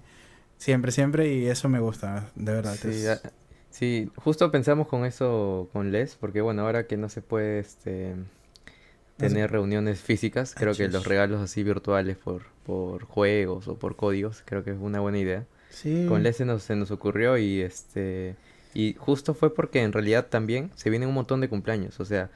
Siempre, 0.57 0.91
siempre, 0.91 1.33
y 1.33 1.47
eso 1.47 1.69
me 1.69 1.79
gusta, 1.79 2.27
de 2.35 2.53
verdad. 2.53 2.75
Sí, 2.75 2.89
es- 2.89 3.09
ah, 3.25 3.31
sí, 3.71 4.11
justo 4.17 4.51
pensamos 4.51 4.89
con 4.89 5.05
eso 5.05 5.69
con 5.73 5.93
Les, 5.93 6.17
porque 6.17 6.41
bueno, 6.41 6.63
ahora 6.63 6.87
que 6.89 6.97
no 6.97 7.09
se 7.09 7.23
puede 7.23 7.61
este, 7.61 8.15
se- 8.17 9.27
tener 9.29 9.53
reuniones 9.53 10.01
físicas, 10.01 10.55
creo 10.57 10.75
que 10.75 10.89
los 10.89 11.07
regalos 11.07 11.41
así 11.41 11.63
virtuales 11.63 12.17
por, 12.17 12.43
por 12.67 13.05
juegos 13.05 13.69
o 13.69 13.77
por 13.77 13.95
códigos, 13.95 14.43
creo 14.45 14.65
que 14.65 14.71
es 14.73 14.79
una 14.81 14.99
buena 14.99 15.19
idea. 15.19 15.45
Sí. 15.71 16.07
Con 16.09 16.25
Les 16.25 16.37
se 16.37 16.45
nos, 16.45 16.65
se 16.65 16.75
nos 16.75 16.91
ocurrió 16.91 17.39
y 17.39 17.61
este 17.61 18.35
y 18.81 18.95
justo 18.99 19.35
fue 19.35 19.53
porque 19.55 19.83
en 19.83 19.93
realidad 19.93 20.27
también 20.27 20.71
se 20.77 20.89
vienen 20.91 21.09
un 21.09 21.15
montón 21.17 21.41
de 21.41 21.49
cumpleaños, 21.49 21.99
o 22.01 22.05
sea, 22.05 22.31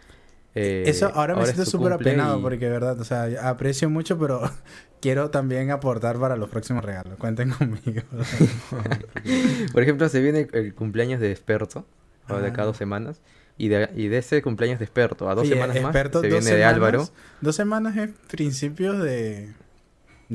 eh, 0.54 0.82
Eso 0.86 1.10
ahora 1.14 1.34
me 1.36 1.44
siento 1.46 1.64
súper 1.64 1.92
apenado 1.92 2.38
y- 2.38 2.42
porque, 2.42 2.68
verdad, 2.68 3.00
o 3.00 3.04
sea, 3.04 3.26
aprecio 3.48 3.88
mucho, 3.88 4.18
pero 4.18 4.40
quiero 5.00 5.30
también 5.30 5.70
aportar 5.70 6.18
para 6.18 6.36
los 6.36 6.50
próximos 6.50 6.84
regalos. 6.84 7.16
Cuenten 7.18 7.50
conmigo. 7.50 8.02
Por 9.72 9.82
ejemplo, 9.82 10.08
se 10.08 10.20
viene 10.20 10.48
el 10.52 10.74
cumpleaños 10.74 11.20
de 11.20 11.30
experto, 11.30 11.86
o 12.28 12.36
de 12.38 12.48
Ah. 12.48 12.52
cada 12.52 12.66
dos 12.66 12.76
semanas, 12.76 13.20
y 13.58 13.68
de, 13.68 13.88
y 13.94 14.08
de 14.08 14.18
ese 14.18 14.42
cumpleaños 14.42 14.78
de 14.78 14.84
experto, 14.84 15.28
a 15.30 15.34
dos 15.34 15.48
semanas 15.48 15.80
más, 15.80 15.94
se 16.12 16.20
viene 16.28 16.50
de 16.54 16.64
Álvaro. 16.64 17.08
Dos 17.40 17.54
semanas 17.56 17.96
es 17.96 18.10
principios 18.30 19.02
de, 19.02 19.52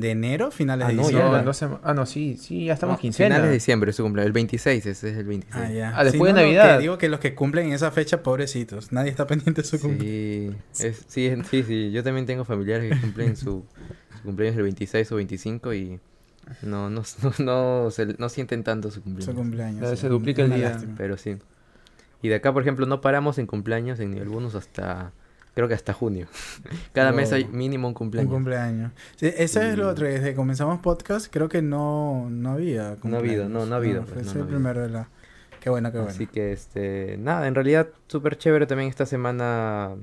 de 0.00 0.10
enero, 0.12 0.50
finales 0.50 0.84
ah, 0.86 0.88
de 0.90 0.94
no, 0.94 1.02
diciembre. 1.02 1.32
ya, 1.38 1.42
no 1.42 1.52
se- 1.52 1.68
ah, 1.82 1.94
no, 1.94 2.06
sí, 2.06 2.36
sí, 2.36 2.66
ya 2.66 2.74
estamos 2.74 2.96
No, 2.96 3.00
quincena. 3.00 3.28
Finales 3.34 3.48
de 3.48 3.54
diciembre 3.54 3.90
es 3.90 3.96
su 3.96 4.02
cumpleaños, 4.04 4.26
el 4.28 4.32
26, 4.32 4.86
ese 4.86 5.10
es 5.10 5.16
el 5.16 5.24
26. 5.26 5.64
Ah, 5.66 5.72
ya. 5.72 5.92
Ah, 5.98 6.04
después 6.04 6.32
de 6.34 6.40
no, 6.40 6.46
no, 6.46 6.52
Navidad. 6.54 6.76
que 6.76 6.82
digo 6.82 6.98
que 6.98 7.08
los 7.08 7.20
que 7.20 7.34
cumplen 7.34 7.66
en 7.66 7.72
esa 7.72 7.90
fecha, 7.90 8.22
pobrecitos. 8.22 8.92
Nadie 8.92 9.10
está 9.10 9.26
pendiente 9.26 9.62
de 9.62 9.66
su 9.68 9.80
cumpleaños. 9.80 10.56
Sí, 10.72 10.86
es, 10.86 11.04
sí, 11.08 11.26
es- 11.26 11.46
sí, 11.48 11.62
sí, 11.64 11.90
yo 11.90 12.02
también 12.04 12.26
tengo 12.26 12.44
familiares 12.44 12.92
que 12.94 13.00
cumplen 13.00 13.36
su, 13.36 13.64
su 14.16 14.22
cumpleaños 14.22 14.56
el 14.56 14.62
26 14.64 15.10
o 15.12 15.16
25 15.16 15.74
y 15.74 15.98
no, 16.62 16.88
no, 16.90 17.02
no, 17.22 17.32
no, 17.84 17.90
se- 17.90 18.06
no 18.18 18.28
sienten 18.28 18.62
tanto 18.64 18.90
su 18.90 18.96
Su 18.96 19.02
cumpleaños. 19.02 19.34
cumpleaños. 19.36 19.80
Ya 19.82 19.90
sí. 19.96 19.96
se 20.02 20.08
duplica 20.08 20.42
el 20.42 20.54
día. 20.54 20.70
lástima. 20.70 20.94
Pero 20.96 21.16
sí. 21.16 21.36
Y 22.22 22.28
de 22.28 22.36
acá, 22.36 22.52
por 22.52 22.62
ejemplo, 22.62 22.86
no 22.86 23.00
paramos 23.00 23.38
en 23.38 23.46
cumpleaños 23.46 24.00
en 24.00 24.12
bonus 24.30 24.54
hasta, 24.54 25.12
creo 25.58 25.66
que 25.66 25.74
hasta 25.74 25.92
junio. 25.92 26.28
Cada 26.92 27.10
mes 27.10 27.32
hay 27.32 27.44
mínimo 27.46 27.88
un 27.88 27.90
Un 27.90 27.94
cumpleaños. 27.94 28.32
cumpleaños. 28.32 28.92
Sí, 29.16 29.32
eso 29.36 29.60
es 29.60 29.76
lo 29.76 29.88
otro. 29.88 30.06
Desde 30.06 30.30
que 30.30 30.34
comenzamos 30.36 30.78
podcast, 30.78 31.26
creo 31.32 31.48
que 31.48 31.62
no, 31.62 32.28
no 32.30 32.52
había 32.52 32.96
No 33.02 33.16
ha 33.16 33.18
habido, 33.18 33.48
no, 33.48 33.66
no 33.66 33.74
ha 33.74 33.78
habido, 33.78 34.04
pues, 34.04 34.24
no, 34.24 34.34
no 34.34 34.40
el 34.42 34.46
primero 34.46 34.82
de 34.82 34.88
la... 34.90 35.08
Qué 35.60 35.68
bueno, 35.68 35.90
qué 35.90 35.98
bueno. 35.98 36.12
Así 36.12 36.28
que, 36.28 36.52
este, 36.52 37.16
nada, 37.18 37.48
en 37.48 37.56
realidad 37.56 37.88
súper 38.06 38.38
chévere 38.38 38.66
también 38.68 38.88
esta 38.88 39.04
semana 39.04 39.96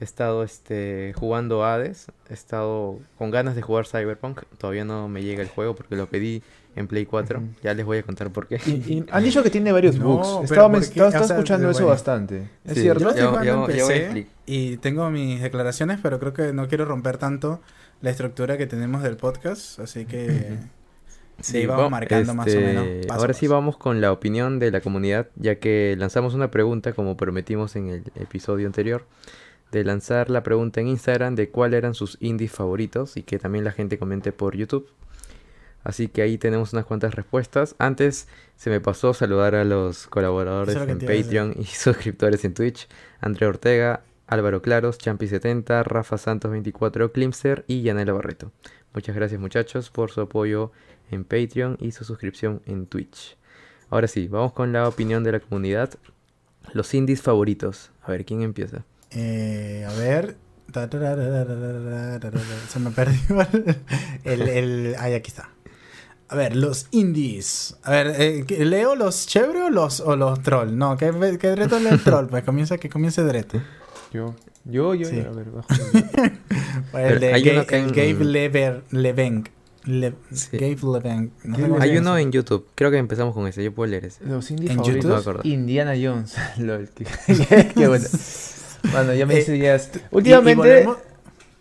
he 0.00 0.04
estado, 0.04 0.42
este, 0.42 1.12
jugando 1.14 1.62
Hades, 1.66 2.06
he 2.30 2.32
estado 2.32 2.98
con 3.18 3.30
ganas 3.30 3.54
de 3.54 3.60
jugar 3.60 3.86
Cyberpunk, 3.86 4.44
todavía 4.56 4.86
no 4.86 5.08
me 5.08 5.22
llega 5.22 5.42
el 5.42 5.48
juego 5.48 5.74
porque 5.74 5.96
lo 5.96 6.06
pedí 6.06 6.42
en 6.76 6.86
Play 6.86 7.06
4, 7.06 7.38
Ujú. 7.40 7.48
ya 7.62 7.74
les 7.74 7.84
voy 7.84 7.98
a 7.98 8.02
contar 8.04 8.30
por 8.30 8.46
qué. 8.46 8.60
Y, 8.66 8.70
y 8.92 9.04
han 9.10 9.24
dicho 9.24 9.42
que 9.42 9.50
tiene 9.50 9.72
varios 9.72 9.96
No, 9.96 10.18
bugs. 10.18 10.50
Estaba, 10.50 10.78
escuchando 10.78 11.70
eso 11.70 11.80
bueno. 11.80 11.86
bastante. 11.88 12.48
¿Es 12.64 12.74
Sí, 12.74 12.84
Yo 12.84 12.94
cierto? 12.94 13.14
ya- 13.14 13.40
en 13.42 13.44
ya 13.76 13.84
voy 13.84 14.26
y 14.46 14.76
tengo 14.76 15.10
mis 15.10 15.42
declaraciones, 15.42 15.98
pero 16.02 16.20
creo 16.20 16.32
que 16.32 16.52
no 16.52 16.68
quiero 16.68 16.84
romper 16.84 17.18
tanto 17.18 17.60
la 18.02 18.10
estructura 18.10 18.56
que 18.56 18.66
tenemos 18.66 19.02
del 19.02 19.16
podcast, 19.16 19.80
así 19.80 20.04
que 20.04 20.58
sí, 21.40 21.66
vamos 21.66 21.84
va- 21.86 21.90
marcando 21.90 22.34
más 22.34 22.46
o 22.46 22.50
este, 22.50 22.60
menos. 22.64 23.06
paso 23.06 23.20
ahora 23.20 23.32
sí 23.34 23.46
vamos 23.46 23.76
con 23.76 24.00
la 24.00 24.12
opinión 24.12 24.58
de 24.58 24.70
la 24.70 24.80
comunidad, 24.80 25.28
ya 25.36 25.56
que 25.56 25.96
lanzamos 25.98 26.34
una 26.34 26.50
pregunta 26.50 26.92
como 26.92 27.16
prometimos 27.16 27.74
en 27.76 27.88
el 27.88 28.02
episodio 28.14 28.66
anterior, 28.66 29.04
de 29.72 29.82
lanzar 29.82 30.30
la 30.30 30.42
pregunta 30.44 30.80
en 30.80 30.88
Instagram 30.88 31.34
de 31.34 31.48
cuáles 31.50 31.78
eran 31.78 31.94
sus 31.94 32.16
indies 32.20 32.52
favoritos 32.52 33.16
y 33.16 33.22
que 33.22 33.38
también 33.38 33.64
la 33.64 33.72
gente 33.72 33.98
comente 33.98 34.30
por 34.30 34.56
YouTube. 34.56 34.88
Así 35.86 36.08
que 36.08 36.20
ahí 36.20 36.36
tenemos 36.36 36.72
unas 36.72 36.84
cuantas 36.84 37.14
respuestas. 37.14 37.76
Antes 37.78 38.26
se 38.56 38.70
me 38.70 38.80
pasó 38.80 39.14
saludar 39.14 39.54
a 39.54 39.62
los 39.62 40.08
colaboradores 40.08 40.74
en 40.74 40.98
Patreon 40.98 41.54
y 41.56 41.64
suscriptores 41.66 42.44
en 42.44 42.54
Twitch. 42.54 42.88
Andrea 43.20 43.50
Ortega, 43.50 44.02
Álvaro 44.26 44.62
Claros, 44.62 44.98
Champi70, 44.98 45.84
Rafa 45.84 46.16
Santos24, 46.16 47.12
Klimser 47.12 47.64
y 47.68 47.82
Yanela 47.82 48.12
Barreto. 48.14 48.50
Muchas 48.94 49.14
gracias 49.14 49.40
muchachos 49.40 49.90
por 49.90 50.10
su 50.10 50.22
apoyo 50.22 50.72
en 51.12 51.22
Patreon 51.22 51.78
y 51.80 51.92
su 51.92 52.02
suscripción 52.02 52.62
en 52.66 52.88
Twitch. 52.88 53.36
Ahora 53.88 54.08
sí, 54.08 54.26
vamos 54.26 54.54
con 54.54 54.72
la 54.72 54.88
opinión 54.88 55.22
de 55.22 55.30
la 55.30 55.38
comunidad. 55.38 55.90
Los 56.72 56.92
indies 56.94 57.22
favoritos. 57.22 57.92
A 58.02 58.10
ver, 58.10 58.24
¿quién 58.24 58.42
empieza? 58.42 58.84
Eh, 59.12 59.86
a 59.88 59.92
ver. 59.94 60.36
Se 62.68 62.80
me 62.80 62.90
perdió 62.90 63.46
el, 64.24 64.42
el... 64.48 64.96
Ahí, 64.98 65.14
aquí 65.14 65.28
está. 65.28 65.48
A 66.28 66.34
ver, 66.34 66.56
los 66.56 66.86
indies. 66.90 67.76
A 67.84 67.90
ver, 67.92 68.14
eh, 68.18 68.44
¿qué- 68.46 68.64
¿leo 68.64 68.96
los 68.96 69.26
chévere 69.26 69.62
o 69.62 69.70
los, 69.70 70.00
o 70.00 70.16
los 70.16 70.42
troll? 70.42 70.76
No, 70.76 70.96
que, 70.96 71.06
que 71.38 71.48
Dreto 71.50 71.78
lee 71.78 71.88
el 71.90 72.00
troll, 72.04 72.26
pues 72.26 72.42
comienza 72.44 72.78
que 72.78 72.88
comience 72.88 73.22
Dreto. 73.22 73.62
Yo, 74.12 74.34
yo, 74.64 74.94
yo, 74.94 75.08
Sí. 75.08 75.20
a 75.20 75.30
ver, 75.30 75.50
bajo. 75.50 75.68
Pues 76.92 77.12
el 77.12 77.20
de 77.20 77.32
hay 77.32 77.42
Ga- 77.44 77.52
uno 77.52 77.66
que 77.66 77.76
el 77.76 77.82
en- 77.84 77.88
Gabe 77.92 78.24
Lever, 78.24 78.82
Levenk. 78.90 79.48
Le- 79.84 80.14
Sí. 80.32 80.56
Gabe 80.58 80.76
Levenk. 81.00 81.32
No 81.44 81.56
sé 81.56 81.62
Gabe 81.62 81.76
Hay 81.82 81.96
uno 81.98 82.18
en 82.18 82.32
YouTube. 82.32 82.66
Creo 82.74 82.90
que 82.90 82.98
empezamos 82.98 83.32
con 83.34 83.46
ese. 83.46 83.62
Yo 83.62 83.72
puedo 83.72 83.88
leer 83.90 84.06
ese. 84.06 84.24
Los 84.24 84.50
indies 84.50 84.70
¿En 84.72 84.76
favoritos. 84.78 85.04
YouTube? 85.04 85.08
No 85.10 85.14
me 85.14 85.20
acuerdo. 85.20 85.40
Indiana 85.44 85.92
Jones. 86.00 86.34
Lol, 86.58 86.90
qué, 86.94 87.06
qué- 87.74 87.86
bueno. 87.88 88.04
Bueno, 88.92 89.14
ya 89.14 89.26
me 89.26 89.38
Eh, 89.38 89.58
ya. 89.58 89.76
Y- 89.76 89.80
y 89.80 90.00
Últimamente. 90.10 90.60
volvemos- 90.60 90.96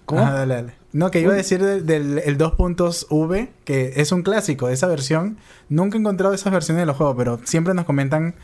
¿Cómo? 0.06 0.22
Ah, 0.22 0.32
dale, 0.32 0.54
dale. 0.56 0.74
No, 0.98 1.12
que 1.12 1.20
iba 1.20 1.34
a 1.34 1.36
decir 1.36 1.62
del, 1.62 1.86
del- 1.86 2.20
el 2.20 2.38
2 2.38 2.54
puntos 2.54 3.06
V, 3.10 3.50
que 3.66 3.94
es 3.98 4.12
un 4.14 4.24
clásico, 4.24 4.70
esa 4.70 4.88
versión. 4.88 5.38
Nunca 5.68 5.98
he 5.98 6.00
encontrado 6.00 6.34
esas 6.34 6.54
versiones 6.54 6.84
de 6.84 6.86
los 6.86 6.96
juegos, 6.96 7.16
pero 7.18 7.40
siempre 7.44 7.74
nos 7.74 7.84
comentan 7.84 8.36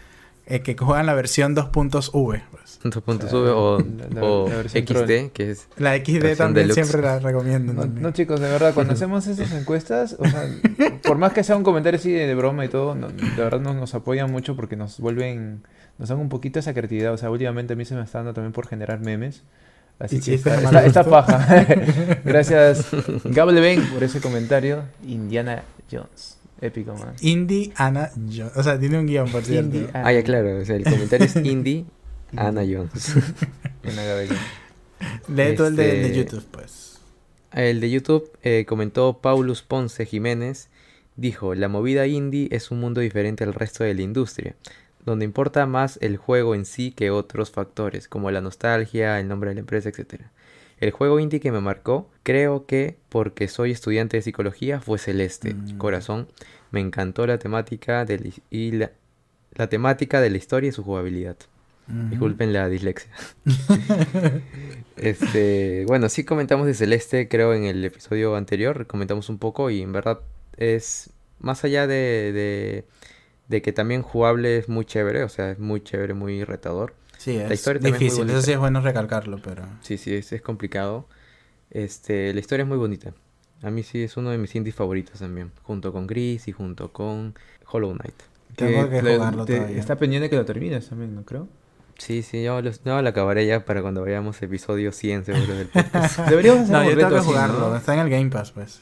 eh, 0.48 0.60
que 0.62 0.76
juegan 0.76 1.06
la 1.06 1.14
versión 1.14 1.56
2 1.56 1.70
puntos 1.70 2.12
V. 2.14 2.44
pues. 2.52 2.80
Dos 2.84 3.02
puntos 3.04 3.28
Ah, 3.28 3.32
sube 3.32 3.50
o, 3.52 3.78
la- 3.80 4.24
o 4.24 4.50
la 4.50 4.64
XD, 4.68 4.84
troll. 4.86 5.30
que 5.32 5.52
es... 5.52 5.68
La 5.78 5.96
XD 5.96 6.36
también 6.36 6.68
deluxe. 6.68 6.74
siempre 6.86 7.02
la 7.02 7.20
recomiendo. 7.20 7.74
No, 7.74 7.86
no, 7.86 8.12
chicos, 8.12 8.42
de 8.42 8.50
verdad, 8.50 8.74
cuando 8.74 8.94
hacemos 8.96 9.28
esas 9.28 9.52
encuestas, 9.54 10.18
o 10.20 10.26
sea, 10.28 10.44
por 11.04 11.18
más 11.18 11.32
que 11.32 11.44
sea 11.46 11.56
un 11.56 11.64
comentario 11.64 12.00
así 12.00 12.12
de, 12.12 12.28
de 12.28 12.36
broma 12.36 12.66
y 12.66 12.70
todo, 12.70 12.96
no- 12.96 13.08
de 13.10 13.36
verdad 13.38 13.62
no, 13.62 13.74
nos 13.74 13.94
apoyan 13.96 14.30
mucho 14.30 14.58
porque 14.58 14.76
nos 14.76 15.00
vuelven, 15.00 15.64
nos 16.00 16.10
dan 16.10 16.18
un 16.20 16.28
poquito 16.28 16.60
esa 16.60 16.74
creatividad. 16.74 17.14
O 17.14 17.18
sea, 17.18 17.30
últimamente 17.32 17.74
a 17.74 17.76
mí 17.78 17.86
se 17.86 17.96
me 17.96 18.02
está 18.02 18.18
dando 18.18 18.34
también 18.34 18.52
por 18.52 18.68
generar 18.68 19.00
memes. 19.00 19.44
Así 20.04 20.20
que 20.20 20.34
está, 20.36 20.86
está- 20.86 21.04
paja. 21.04 21.66
Gracias, 22.26 22.88
Gable 23.26 23.62
Ben, 23.62 23.82
por 23.90 24.04
ese 24.04 24.20
comentario. 24.22 24.84
Indiana 25.06 25.64
Jones. 25.92 26.38
Épico, 26.60 26.94
man. 26.96 27.14
Indie 27.22 27.72
Ana 27.76 28.12
Jones. 28.16 28.52
O 28.56 28.64
sea, 28.64 28.80
tiene 28.80 29.00
un 29.00 29.08
guion, 29.08 29.30
por 29.32 29.44
cierto. 29.44 29.78
Indie- 29.78 29.90
Ah, 29.94 30.12
ya 30.14 30.24
claro. 30.24 30.58
O 30.60 30.66
sea, 30.66 30.76
el 30.76 30.84
comentario 30.84 31.26
es 31.26 31.36
Indie 31.36 31.86
Ana 32.36 32.62
Jones. 32.62 33.16
Lee 35.28 35.56
todo 35.56 35.68
el 35.68 35.76
de, 35.76 35.84
de 35.84 36.06
Este- 36.06 36.18
YouTube, 36.18 36.46
pues. 36.52 37.00
El 37.52 37.82
de 37.82 37.90
YouTube 37.90 38.32
eh, 38.44 38.66
comentó 38.68 39.20
Paulus 39.22 39.62
Ponce 39.62 40.06
Jiménez. 40.06 40.70
Dijo, 41.18 41.54
la 41.56 41.68
movida 41.68 42.08
indie 42.08 42.48
es 42.52 42.72
un 42.72 42.80
mundo 42.80 43.02
diferente 43.02 43.44
al 43.44 43.54
resto 43.54 43.84
de 43.84 43.94
la 43.94 44.02
industria, 44.02 44.56
donde 45.06 45.26
importa 45.26 45.66
más 45.66 45.98
el 46.02 46.18
juego 46.18 46.56
en 46.56 46.66
sí 46.66 46.92
que 46.92 47.12
otros 47.12 47.52
factores, 47.52 48.08
como 48.08 48.32
la 48.32 48.42
nostalgia, 48.42 49.20
el 49.20 49.28
nombre 49.28 49.50
de 49.50 49.56
la 49.56 49.60
empresa, 49.62 49.90
etc. 49.90 50.22
El 50.80 50.92
juego 50.92 51.20
indie 51.20 51.40
que 51.40 51.52
me 51.52 51.62
marcó, 51.62 52.10
creo 52.24 52.66
que 52.66 52.98
porque 53.10 53.48
soy 53.48 53.72
estudiante 53.72 54.18
de 54.18 54.24
psicología, 54.24 54.80
fue 54.82 54.98
Celeste, 54.98 55.54
Mm. 55.54 55.78
Corazón. 55.78 56.28
Me 56.72 56.80
encantó 56.80 57.28
la 57.28 57.38
temática 57.38 58.06
de 58.06 58.20
la- 58.20 58.32
y 58.50 58.72
la, 58.72 58.92
la 59.56 59.68
temática 59.68 60.22
de 60.22 60.30
la 60.30 60.38
historia 60.38 60.70
y 60.70 60.72
su 60.72 60.84
jugabilidad. 60.84 61.38
Disculpen 62.10 62.54
la 62.54 62.70
dislexia. 62.70 63.12
este, 64.98 65.86
bueno, 65.88 66.10
sí 66.10 66.24
comentamos 66.24 66.68
de 66.68 66.74
Celeste, 66.74 67.28
creo, 67.28 67.54
en 67.54 67.66
el 67.66 67.84
episodio 67.84 68.36
anterior, 68.36 68.88
comentamos 68.88 69.30
un 69.30 69.38
poco 69.38 69.70
y 69.70 69.82
en 69.82 69.92
verdad 69.92 70.20
es 70.58 71.10
más 71.40 71.64
allá 71.64 71.88
de, 71.88 72.32
de, 72.34 72.86
de 73.52 73.62
que 73.62 73.72
también 73.74 74.02
jugable 74.02 74.58
es 74.58 74.68
muy 74.70 74.86
chévere, 74.86 75.24
o 75.24 75.30
sea, 75.30 75.52
es 75.52 75.60
muy 75.60 75.82
chévere, 75.82 76.14
muy 76.16 76.44
retador. 76.44 76.94
Sí, 77.18 77.36
es 77.38 77.52
historia 77.52 77.80
también 77.82 77.96
es 77.96 78.00
difícil. 78.00 78.30
Eso 78.30 78.42
sí 78.42 78.52
es 78.54 78.58
bueno 78.58 78.82
recalcarlo, 78.82 79.40
pero... 79.44 79.64
Sí, 79.82 79.98
sí, 80.00 80.16
es, 80.16 80.32
es 80.32 80.42
complicado. 80.42 81.08
Este, 81.70 82.34
la 82.34 82.40
historia 82.40 82.64
es 82.64 82.70
muy 82.70 82.78
bonita. 82.78 83.14
A 83.62 83.70
mí 83.70 83.84
sí 83.84 84.02
es 84.04 84.18
uno 84.18 84.32
de 84.32 84.38
mis 84.40 84.56
indies 84.56 84.74
favoritos 84.76 85.20
también, 85.20 85.52
junto 85.62 85.94
con 85.94 86.08
Gris 86.08 86.48
y 86.48 86.52
junto 86.52 86.92
con 86.92 87.36
Hollow 87.72 87.94
Knight. 87.96 88.16
Tengo 88.56 88.90
que 88.90 89.02
jugarlo 89.02 89.46
te- 89.46 89.58
todavía. 89.58 89.78
Está 89.80 89.96
pendiente 89.98 90.30
que 90.30 90.36
lo 90.36 90.46
termines 90.46 90.90
también, 90.90 91.14
¿no 91.14 91.24
creo? 91.24 91.48
Sí, 91.98 92.24
sí, 92.24 92.42
yo, 92.44 92.60
los- 92.62 92.84
yo 92.84 93.00
lo 93.02 93.08
acabaré 93.10 93.46
ya 93.46 93.64
para 93.64 93.82
cuando 93.84 94.02
vayamos 94.02 94.42
episodio 94.42 94.92
100 94.92 95.26
seguro 95.26 95.54
del 95.54 95.68
podcast. 95.68 96.18
Deberíamos 96.30 96.64
hacer 96.64 96.74
No, 96.74 96.80
un 96.80 96.86
yo 96.86 96.96
reto 96.96 97.00
tengo 97.02 97.12
que 97.12 97.18
así, 97.20 97.28
jugarlo. 97.28 97.70
¿no? 97.70 97.76
Está 97.76 97.94
en 97.94 98.00
el 98.00 98.10
Game 98.10 98.30
Pass, 98.32 98.52
pues. 98.52 98.82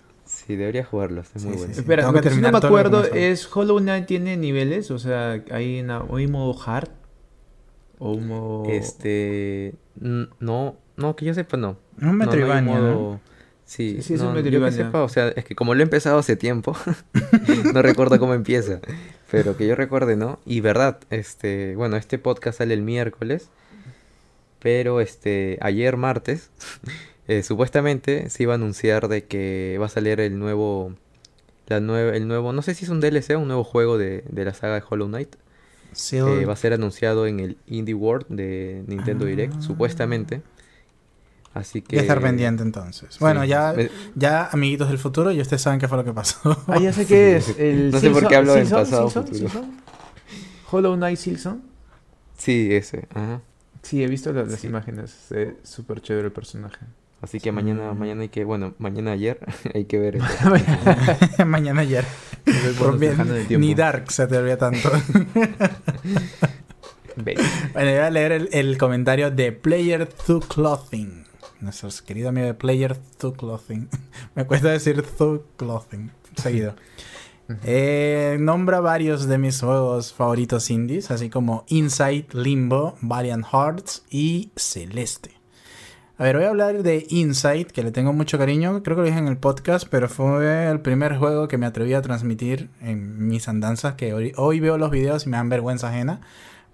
Sí, 0.50 0.56
debería 0.56 0.84
jugarlo, 0.84 1.22
es 1.22 1.32
muy 1.36 1.42
Sí, 1.42 1.48
bueno. 1.60 1.68
sí, 1.68 1.74
sí. 1.76 1.80
Espera, 1.82 2.02
Tengo 2.02 2.14
lo 2.14 2.22
que 2.24 2.30
que 2.30 2.36
sí 2.36 2.42
no 2.42 2.52
me 2.52 2.58
acuerdo 2.58 3.04
es 3.06 3.56
Hollow 3.56 3.78
Knight 3.78 4.08
tiene 4.08 4.36
niveles, 4.36 4.90
o 4.90 4.98
sea, 4.98 5.44
hay, 5.52 5.80
una, 5.82 6.02
hay 6.12 6.26
un 6.26 6.32
modo 6.32 6.56
hard 6.66 6.90
o 8.00 8.14
un 8.14 8.28
modo... 8.28 8.66
Este, 8.68 9.76
no, 10.00 10.76
no, 10.98 11.16
que 11.16 11.26
yo 11.26 11.36
sepa, 11.36 11.56
no. 11.56 11.78
Es 11.98 12.02
un 12.02 12.08
No, 12.08 12.08
no 12.08 12.14
Metroidvania, 12.14 12.80
¿no? 12.80 12.82
modo- 12.96 13.20
Sí, 13.64 13.98
Sí, 13.98 14.02
sí, 14.02 14.14
es 14.16 14.22
un 14.22 14.30
no, 14.30 14.34
yo 14.38 14.38
que 14.44 14.50
Metroidvania. 14.50 14.86
sepa, 14.88 15.04
o 15.04 15.10
sea, 15.10 15.28
es 15.28 15.46
que 15.46 15.54
como 15.54 15.76
lo 15.76 15.82
he 15.82 15.84
empezado 15.84 16.18
hace 16.18 16.36
tiempo, 16.36 16.76
no 17.74 17.84
recuerdo 17.84 18.18
cómo 18.18 18.34
empieza, 18.34 18.80
pero 19.30 19.56
que 19.56 19.68
yo 19.68 19.76
recuerde, 19.76 20.16
¿no? 20.16 20.40
Y 20.48 20.62
verdad, 20.62 20.98
este, 21.12 21.76
bueno, 21.76 21.96
este 21.96 22.18
podcast 22.18 22.58
sale 22.58 22.74
el 22.74 22.82
miércoles, 22.82 23.50
pero 24.58 25.00
este, 25.02 25.60
ayer 25.62 25.98
martes, 25.98 26.50
eh, 27.30 27.44
supuestamente 27.44 28.30
se 28.30 28.44
iba 28.44 28.54
a 28.54 28.56
anunciar 28.56 29.08
de 29.08 29.24
que 29.26 29.78
va 29.80 29.86
a 29.86 29.90
salir 29.90 30.20
el 30.20 30.38
nuevo, 30.40 30.94
la 31.68 31.80
nueva, 31.80 32.16
el 32.16 32.28
nuevo, 32.28 32.52
no 32.54 32.62
sé 32.62 32.74
si 32.76 32.84
es 32.86 32.90
un 32.90 33.00
DLC 33.00 33.38
un 33.38 33.48
nuevo 33.48 33.64
juego 33.64 33.98
de, 33.98 34.24
de 34.30 34.46
la 34.46 34.54
saga 34.54 34.76
de 34.76 34.84
Hollow 34.90 35.08
Knight, 35.08 35.36
Seal- 35.94 36.40
que 36.40 36.46
va 36.46 36.54
a 36.54 36.56
ser 36.56 36.74
anunciado 36.74 37.26
en 37.28 37.40
el 37.40 37.58
Indie 37.68 37.96
World 37.96 38.28
de 38.30 38.84
Nintendo 38.88 39.26
Direct, 39.26 39.54
Ah. 39.58 39.62
supuestamente. 39.62 40.42
Así 41.54 41.82
que... 41.82 41.96
Ya 41.96 42.02
estar 42.04 42.22
pendiente 42.22 42.62
entonces. 42.62 43.18
Bueno, 43.20 43.42
Sí. 43.42 43.48
ya, 43.50 43.74
ya, 44.16 44.50
amiguitos 44.52 44.88
del 44.90 45.00
futuro, 45.00 45.32
y 45.32 45.42
ustedes 45.42 45.62
saben 45.64 45.80
qué 45.80 45.88
fue 45.88 45.98
lo 45.98 46.04
que 46.04 46.14
pasó. 46.14 46.40
Ah, 46.68 46.80
ya 46.80 46.94
sé 46.94 47.06
qué 47.08 47.38
es. 47.38 47.50
El 47.58 47.90
No 47.92 48.00
sé 48.00 48.12
por 48.12 48.28
qué 48.28 48.36
hablo 48.36 48.56
Silson- 48.56 48.70
pasado, 48.72 49.10
Silson- 49.10 49.24
futuro. 49.26 49.50
Silson. 49.50 49.72
Hollow 50.72 50.96
Knight 50.96 51.18
Silson. 51.18 51.64
Sí, 52.38 52.70
ese. 52.72 53.08
Ajá. 53.14 53.42
Sí, 53.82 54.04
he 54.04 54.08
visto 54.08 54.32
las, 54.32 54.48
las 54.48 54.60
Sí. 54.60 54.68
imágenes. 54.68 55.32
Es 55.32 55.54
súper 55.64 56.02
chévere 56.02 56.28
el 56.28 56.32
personaje. 56.34 56.86
Así 57.22 57.40
que 57.40 57.52
mañana, 57.52 57.94
mañana 57.94 58.22
hay 58.22 58.30
que, 58.30 58.46
bueno, 58.46 58.74
mañana 58.78 59.12
ayer 59.12 59.40
hay 59.74 59.86
que 59.86 60.00
ver 60.00 60.16
eso. 61.38 61.46
Mañana 61.46 61.82
ayer. 61.82 62.06
Bien, 62.98 63.18
ni 63.60 63.76
Dark 63.76 64.12
se 64.12 64.26
te 64.28 64.38
olvida 64.38 64.58
tanto. 64.58 64.90
Bueno, 67.16 67.42
voy 67.74 67.84
a 67.84 68.10
leer 68.10 68.32
el, 68.32 68.50
el 68.54 68.78
comentario 68.78 69.30
de 69.30 69.52
Player 69.52 70.08
Through 70.08 70.48
Clothing. 70.48 71.26
Nuestro 71.60 71.90
querido 72.06 72.30
amigo 72.30 72.48
de 72.48 72.54
Player 72.54 72.96
Through 73.18 73.36
Clothing. 73.36 73.90
Me 74.36 74.46
cuesta 74.46 74.70
decir 74.70 75.04
Through 75.04 75.44
Clothing. 75.58 76.12
Seguido. 76.36 76.76
Eh, 77.64 78.38
nombra 78.40 78.80
varios 78.80 79.28
de 79.28 79.38
mis 79.38 79.60
juegos 79.60 80.14
favoritos 80.14 80.70
indies, 80.70 81.10
así 81.12 81.30
como 81.30 81.66
Inside, 81.68 82.28
Limbo, 82.34 82.96
Valiant 83.02 83.46
Hearts 83.46 84.04
y 84.10 84.52
Celeste. 84.56 85.39
A 86.20 86.24
ver, 86.24 86.36
voy 86.36 86.44
a 86.44 86.50
hablar 86.50 86.84
de 86.84 87.08
Inside, 87.08 87.68
que 87.68 87.82
le 87.82 87.94
tengo 87.94 88.12
mucho 88.12 88.38
cariño. 88.38 88.84
Creo 88.84 88.98
que 88.98 89.04
lo 89.04 89.08
dije 89.08 89.20
en 89.20 89.30
el 89.30 89.38
podcast, 89.38 89.88
pero 89.90 90.10
fue 90.10 90.70
el 90.70 90.82
primer 90.82 91.16
juego 91.16 91.48
que 91.48 91.58
me 91.58 91.66
atreví 91.66 91.94
a 91.94 92.02
transmitir 92.02 92.70
en 92.82 93.30
mis 93.30 93.48
andanzas. 93.48 93.94
Que 93.94 94.14
hoy, 94.14 94.34
hoy 94.36 94.60
veo 94.60 94.78
los 94.78 94.92
videos 94.92 95.26
y 95.26 95.30
me 95.30 95.38
dan 95.38 95.48
vergüenza 95.48 95.88
ajena. 95.88 96.20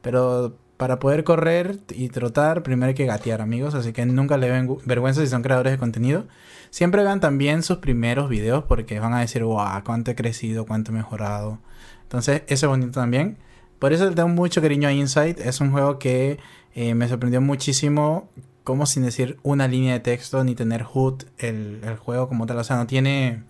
Pero 0.01 0.57
para 0.77 0.97
poder 0.97 1.23
correr 1.23 1.77
y 1.91 2.09
trotar, 2.09 2.63
primero 2.63 2.87
hay 2.87 2.95
que 2.95 3.05
gatear, 3.05 3.39
amigos. 3.39 3.75
Así 3.75 3.93
que 3.93 4.03
nunca 4.07 4.37
le 4.37 4.49
ven 4.49 4.77
vergüenza 4.83 5.21
si 5.21 5.27
son 5.27 5.43
creadores 5.43 5.73
de 5.73 5.77
contenido. 5.77 6.25
Siempre 6.71 7.03
vean 7.03 7.19
también 7.19 7.61
sus 7.61 7.77
primeros 7.77 8.29
videos 8.29 8.63
porque 8.63 8.99
van 8.99 9.13
a 9.13 9.19
decir, 9.19 9.43
wow, 9.43 9.83
cuánto 9.85 10.09
he 10.09 10.15
crecido, 10.15 10.65
cuánto 10.65 10.91
he 10.91 10.95
mejorado. 10.95 11.59
Entonces, 12.01 12.41
eso 12.47 12.65
es 12.65 12.69
bonito 12.71 12.99
también. 12.99 13.37
Por 13.77 13.93
eso 13.93 14.09
le 14.09 14.15
tengo 14.15 14.29
mucho 14.29 14.59
cariño 14.59 14.87
a 14.87 14.91
Inside. 14.91 15.47
Es 15.47 15.61
un 15.61 15.71
juego 15.71 15.99
que 15.99 16.39
eh, 16.73 16.95
me 16.95 17.07
sorprendió 17.07 17.41
muchísimo. 17.41 18.31
Como 18.65 18.85
sin 18.85 19.03
decir 19.03 19.37
una 19.43 19.69
línea 19.69 19.93
de 19.93 20.01
texto 20.01 20.43
ni 20.43 20.55
tener 20.55 20.85
HUD 20.93 21.23
el, 21.37 21.79
el 21.85 21.95
juego 21.95 22.27
como 22.27 22.45
tal. 22.45 22.57
O 22.57 22.63
sea, 22.65 22.75
no 22.75 22.87
tiene, 22.87 23.43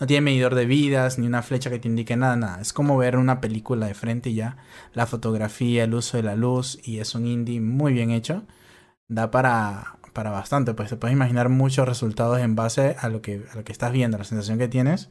no 0.00 0.06
tiene 0.06 0.22
medidor 0.22 0.54
de 0.54 0.64
vidas 0.64 1.18
ni 1.18 1.26
una 1.26 1.42
flecha 1.42 1.68
que 1.68 1.78
te 1.78 1.88
indique 1.88 2.16
nada, 2.16 2.36
nada. 2.36 2.60
Es 2.62 2.72
como 2.72 2.96
ver 2.96 3.18
una 3.18 3.42
película 3.42 3.86
de 3.86 3.94
frente 3.94 4.30
y 4.30 4.36
ya. 4.36 4.56
La 4.94 5.06
fotografía, 5.06 5.84
el 5.84 5.94
uso 5.94 6.16
de 6.16 6.22
la 6.22 6.36
luz 6.36 6.78
y 6.82 7.00
es 7.00 7.14
un 7.14 7.26
indie 7.26 7.60
muy 7.60 7.92
bien 7.92 8.10
hecho. 8.10 8.44
Da 9.08 9.30
para, 9.30 9.98
para 10.14 10.30
bastante, 10.30 10.72
pues 10.72 10.88
te 10.88 10.96
puedes 10.96 11.14
imaginar 11.14 11.50
muchos 11.50 11.86
resultados 11.86 12.38
en 12.38 12.54
base 12.54 12.96
a 12.98 13.08
lo, 13.10 13.20
que, 13.20 13.44
a 13.52 13.56
lo 13.56 13.64
que 13.64 13.72
estás 13.72 13.92
viendo, 13.92 14.16
a 14.16 14.18
la 14.18 14.24
sensación 14.24 14.58
que 14.58 14.68
tienes. 14.68 15.10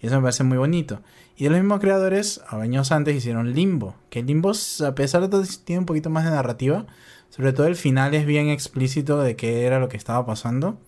Y 0.00 0.06
eso 0.06 0.16
me 0.16 0.22
parece 0.22 0.44
muy 0.44 0.56
bonito. 0.58 1.02
Y 1.36 1.44
de 1.44 1.50
los 1.50 1.58
mismos 1.58 1.80
creadores, 1.80 2.40
años 2.48 2.92
antes 2.92 3.16
hicieron 3.16 3.52
Limbo. 3.52 3.96
Que 4.10 4.22
Limbo, 4.22 4.52
a 4.86 4.94
pesar 4.94 5.22
de 5.22 5.28
todo, 5.28 5.42
tiene 5.64 5.80
un 5.80 5.86
poquito 5.86 6.10
más 6.10 6.24
de 6.24 6.30
narrativa. 6.30 6.86
Sobre 7.34 7.52
todo 7.52 7.66
el 7.66 7.74
final 7.74 8.14
es 8.14 8.26
bien 8.26 8.48
explícito 8.48 9.20
de 9.20 9.34
qué 9.34 9.64
era 9.64 9.80
lo 9.80 9.88
que 9.88 9.96
estaba 9.96 10.24
pasando. 10.24 10.78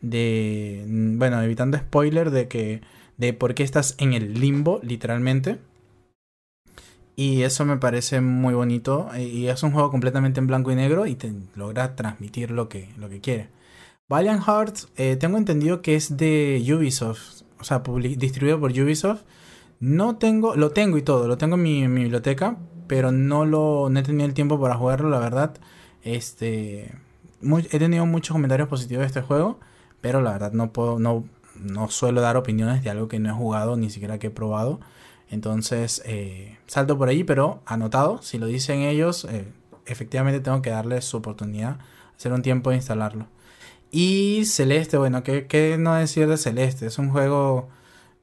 De. 0.00 0.84
Bueno, 0.86 1.42
evitando 1.42 1.76
spoiler 1.76 2.30
de 2.30 2.46
que. 2.46 2.82
De 3.16 3.32
por 3.32 3.54
qué 3.54 3.64
estás 3.64 3.96
en 3.98 4.12
el 4.12 4.34
limbo, 4.40 4.78
literalmente. 4.84 5.58
Y 7.16 7.42
eso 7.42 7.64
me 7.64 7.78
parece 7.78 8.20
muy 8.20 8.54
bonito. 8.54 9.08
Y 9.18 9.48
es 9.48 9.64
un 9.64 9.72
juego 9.72 9.90
completamente 9.90 10.38
en 10.38 10.46
blanco 10.46 10.70
y 10.70 10.76
negro. 10.76 11.06
Y 11.06 11.16
te 11.16 11.32
logra 11.56 11.96
transmitir 11.96 12.52
lo 12.52 12.68
que, 12.68 12.88
lo 12.96 13.08
que 13.08 13.20
quiere. 13.20 13.48
Valiant 14.08 14.44
Hearts, 14.44 14.86
eh, 14.96 15.16
tengo 15.16 15.36
entendido 15.36 15.82
que 15.82 15.96
es 15.96 16.16
de 16.16 16.64
Ubisoft. 16.72 17.42
o 17.58 17.64
sea, 17.64 17.82
distribuido 18.18 18.60
por 18.60 18.70
Ubisoft. 18.70 19.22
No 19.80 20.14
tengo, 20.14 20.54
lo 20.54 20.70
tengo 20.70 20.96
y 20.96 21.02
todo, 21.02 21.26
lo 21.26 21.38
tengo 21.38 21.56
en 21.56 21.62
mi, 21.64 21.88
biblioteca, 21.88 22.56
pero 22.92 23.10
no 23.10 23.46
lo 23.46 23.88
no 23.88 24.00
he 24.00 24.02
tenido 24.02 24.26
el 24.26 24.34
tiempo 24.34 24.60
para 24.60 24.74
jugarlo, 24.74 25.08
la 25.08 25.18
verdad. 25.18 25.54
Este, 26.02 26.92
he 27.40 27.78
tenido 27.78 28.04
muchos 28.04 28.34
comentarios 28.34 28.68
positivos 28.68 29.00
de 29.00 29.06
este 29.06 29.22
juego, 29.22 29.58
pero 30.02 30.20
la 30.20 30.32
verdad 30.32 30.52
no 30.52 30.74
puedo, 30.74 30.98
no, 30.98 31.24
no 31.54 31.88
suelo 31.88 32.20
dar 32.20 32.36
opiniones 32.36 32.84
de 32.84 32.90
algo 32.90 33.08
que 33.08 33.18
no 33.18 33.30
he 33.30 33.32
jugado 33.32 33.78
ni 33.78 33.88
siquiera 33.88 34.18
que 34.18 34.26
he 34.26 34.30
probado. 34.30 34.78
Entonces, 35.30 36.02
eh, 36.04 36.58
salto 36.66 36.98
por 36.98 37.08
ahí, 37.08 37.24
pero 37.24 37.62
anotado, 37.64 38.20
si 38.20 38.36
lo 38.36 38.44
dicen 38.44 38.80
ellos, 38.80 39.24
eh, 39.24 39.46
efectivamente 39.86 40.40
tengo 40.40 40.60
que 40.60 40.68
darles 40.68 41.06
su 41.06 41.16
oportunidad, 41.16 41.78
hacer 42.14 42.34
un 42.34 42.42
tiempo 42.42 42.68
de 42.68 42.76
instalarlo. 42.76 43.24
Y 43.90 44.44
Celeste, 44.44 44.98
bueno, 44.98 45.22
¿qué, 45.22 45.46
¿qué, 45.46 45.78
no 45.78 45.94
decir 45.94 46.28
de 46.28 46.36
Celeste? 46.36 46.84
Es 46.88 46.98
un 46.98 47.08
juego 47.08 47.70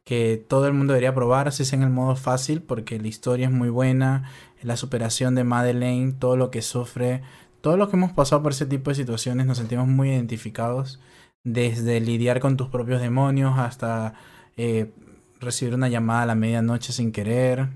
que 0.09 0.43
todo 0.47 0.65
el 0.65 0.73
mundo 0.73 0.93
debería 0.93 1.13
probar, 1.13 1.51
si 1.51 1.61
es 1.61 1.71
en 1.71 1.83
el 1.83 1.91
modo 1.91 2.15
fácil, 2.15 2.63
porque 2.63 2.97
la 2.97 3.07
historia 3.07 3.45
es 3.45 3.53
muy 3.53 3.69
buena, 3.69 4.23
la 4.63 4.75
superación 4.75 5.35
de 5.35 5.43
Madeleine, 5.43 6.13
todo 6.13 6.35
lo 6.35 6.49
que 6.49 6.63
sufre, 6.63 7.21
todos 7.61 7.77
los 7.77 7.89
que 7.89 7.95
hemos 7.95 8.13
pasado 8.13 8.41
por 8.41 8.53
ese 8.53 8.65
tipo 8.65 8.89
de 8.89 8.95
situaciones 8.95 9.45
nos 9.45 9.59
sentimos 9.59 9.87
muy 9.87 10.09
identificados, 10.09 10.99
desde 11.43 11.99
lidiar 11.99 12.39
con 12.39 12.57
tus 12.57 12.69
propios 12.69 13.01
demonios 13.01 13.59
hasta 13.59 14.15
eh, 14.57 14.91
recibir 15.39 15.75
una 15.75 15.89
llamada 15.89 16.23
a 16.23 16.25
la 16.25 16.33
medianoche 16.33 16.91
sin 16.91 17.11
querer, 17.11 17.69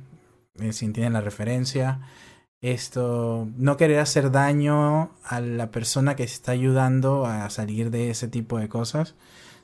eh, 0.60 0.72
tener 0.92 1.12
la 1.12 1.22
referencia. 1.22 2.00
Esto, 2.62 3.48
no 3.58 3.78
querer 3.78 4.00
hacer 4.00 4.32
daño 4.32 5.12
a 5.24 5.40
la 5.40 5.70
persona 5.70 6.16
que 6.16 6.28
se 6.28 6.34
está 6.34 6.54
ayudando 6.54 7.28
a 7.28 7.48
salir 7.52 7.92
de 7.92 8.10
ese 8.10 8.28
tipo 8.28 8.58
de 8.58 8.70
cosas. 8.70 9.14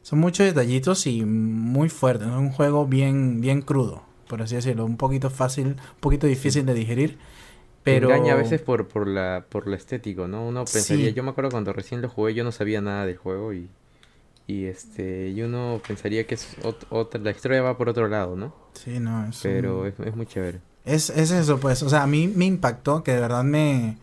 Son 0.09 0.17
muchos 0.17 0.47
detallitos 0.47 1.05
y 1.05 1.23
muy 1.23 1.87
fuertes. 1.87 2.27
Es 2.29 2.33
un 2.33 2.49
juego 2.49 2.87
bien, 2.87 3.41
bien 3.41 3.61
crudo, 3.61 4.01
por 4.27 4.41
así 4.41 4.55
decirlo. 4.55 4.83
Un 4.83 4.97
poquito 4.97 5.29
fácil, 5.29 5.67
un 5.67 5.99
poquito 5.99 6.25
difícil 6.25 6.65
de 6.65 6.73
digerir. 6.73 7.19
Pero... 7.83 8.09
Engaña 8.09 8.33
a 8.33 8.37
veces 8.37 8.59
por, 8.59 8.87
por, 8.87 9.07
la, 9.07 9.45
por 9.47 9.67
lo 9.67 9.75
estético, 9.75 10.27
¿no? 10.27 10.47
Uno 10.47 10.65
pensaría, 10.65 11.11
yo 11.11 11.21
me 11.21 11.29
acuerdo 11.29 11.51
cuando 11.51 11.73
recién 11.73 12.01
lo 12.01 12.09
jugué, 12.09 12.33
yo 12.33 12.43
no 12.43 12.51
sabía 12.51 12.81
nada 12.81 13.05
del 13.05 13.17
juego 13.17 13.53
y 13.53 13.69
y 14.47 14.65
este 14.65 15.29
y 15.29 15.43
uno 15.43 15.79
pensaría 15.87 16.25
que 16.25 16.33
es 16.33 16.55
otra 16.89 17.21
la 17.21 17.29
historia 17.29 17.61
va 17.61 17.77
por 17.77 17.87
otro 17.87 18.07
lado 18.07 18.35
no 18.35 18.55
sí 18.73 18.99
no 18.99 19.27
es 19.27 19.39
pero 19.43 19.85
es, 19.85 20.15
muy 20.15 20.25
chévere 20.25 20.59
es, 20.85 21.11
es 21.11 21.29
eso 21.29 21.59
pues 21.59 21.83
o 21.83 21.89
sea 21.89 22.01
a 22.01 22.07
mí 22.07 22.27
me 22.27 22.45
impactó 22.45 23.03
que 23.03 23.11
de 23.11 23.21
verdad 23.21 23.43
me 23.43 23.99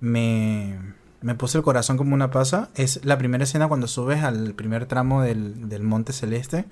me 0.00 0.76
me 1.20 1.34
puse 1.34 1.58
el 1.58 1.64
corazón 1.64 1.96
como 1.96 2.14
una 2.14 2.30
pasa 2.30 2.70
es 2.74 3.04
la 3.04 3.18
primera 3.18 3.44
escena 3.44 3.68
cuando 3.68 3.88
subes 3.88 4.22
al 4.22 4.54
primer 4.54 4.86
tramo 4.86 5.22
del, 5.22 5.68
del 5.68 5.82
monte 5.82 6.12
celeste. 6.12 6.64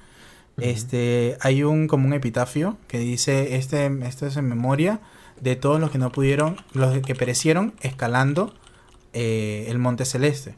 Este 0.57 1.39
hay 1.41 1.63
un 1.63 1.87
como 1.87 2.09
un 2.09 2.15
epitafio 2.15 2.79
que 2.89 2.99
dice 2.99 3.55
este 3.55 3.87
esto 4.05 4.27
es 4.27 4.37
en 4.37 4.49
memoria 4.49 5.01
de 5.41 5.55
todos 5.55 5.79
los 5.81 5.93
que 5.93 5.99
no 5.99 6.11
pudieron 6.11 6.57
los 6.73 6.99
que 6.99 7.15
perecieron 7.15 7.75
escalando 7.81 8.53
eh, 9.13 9.67
el 9.69 9.79
monte 9.79 10.05
celeste 10.05 10.57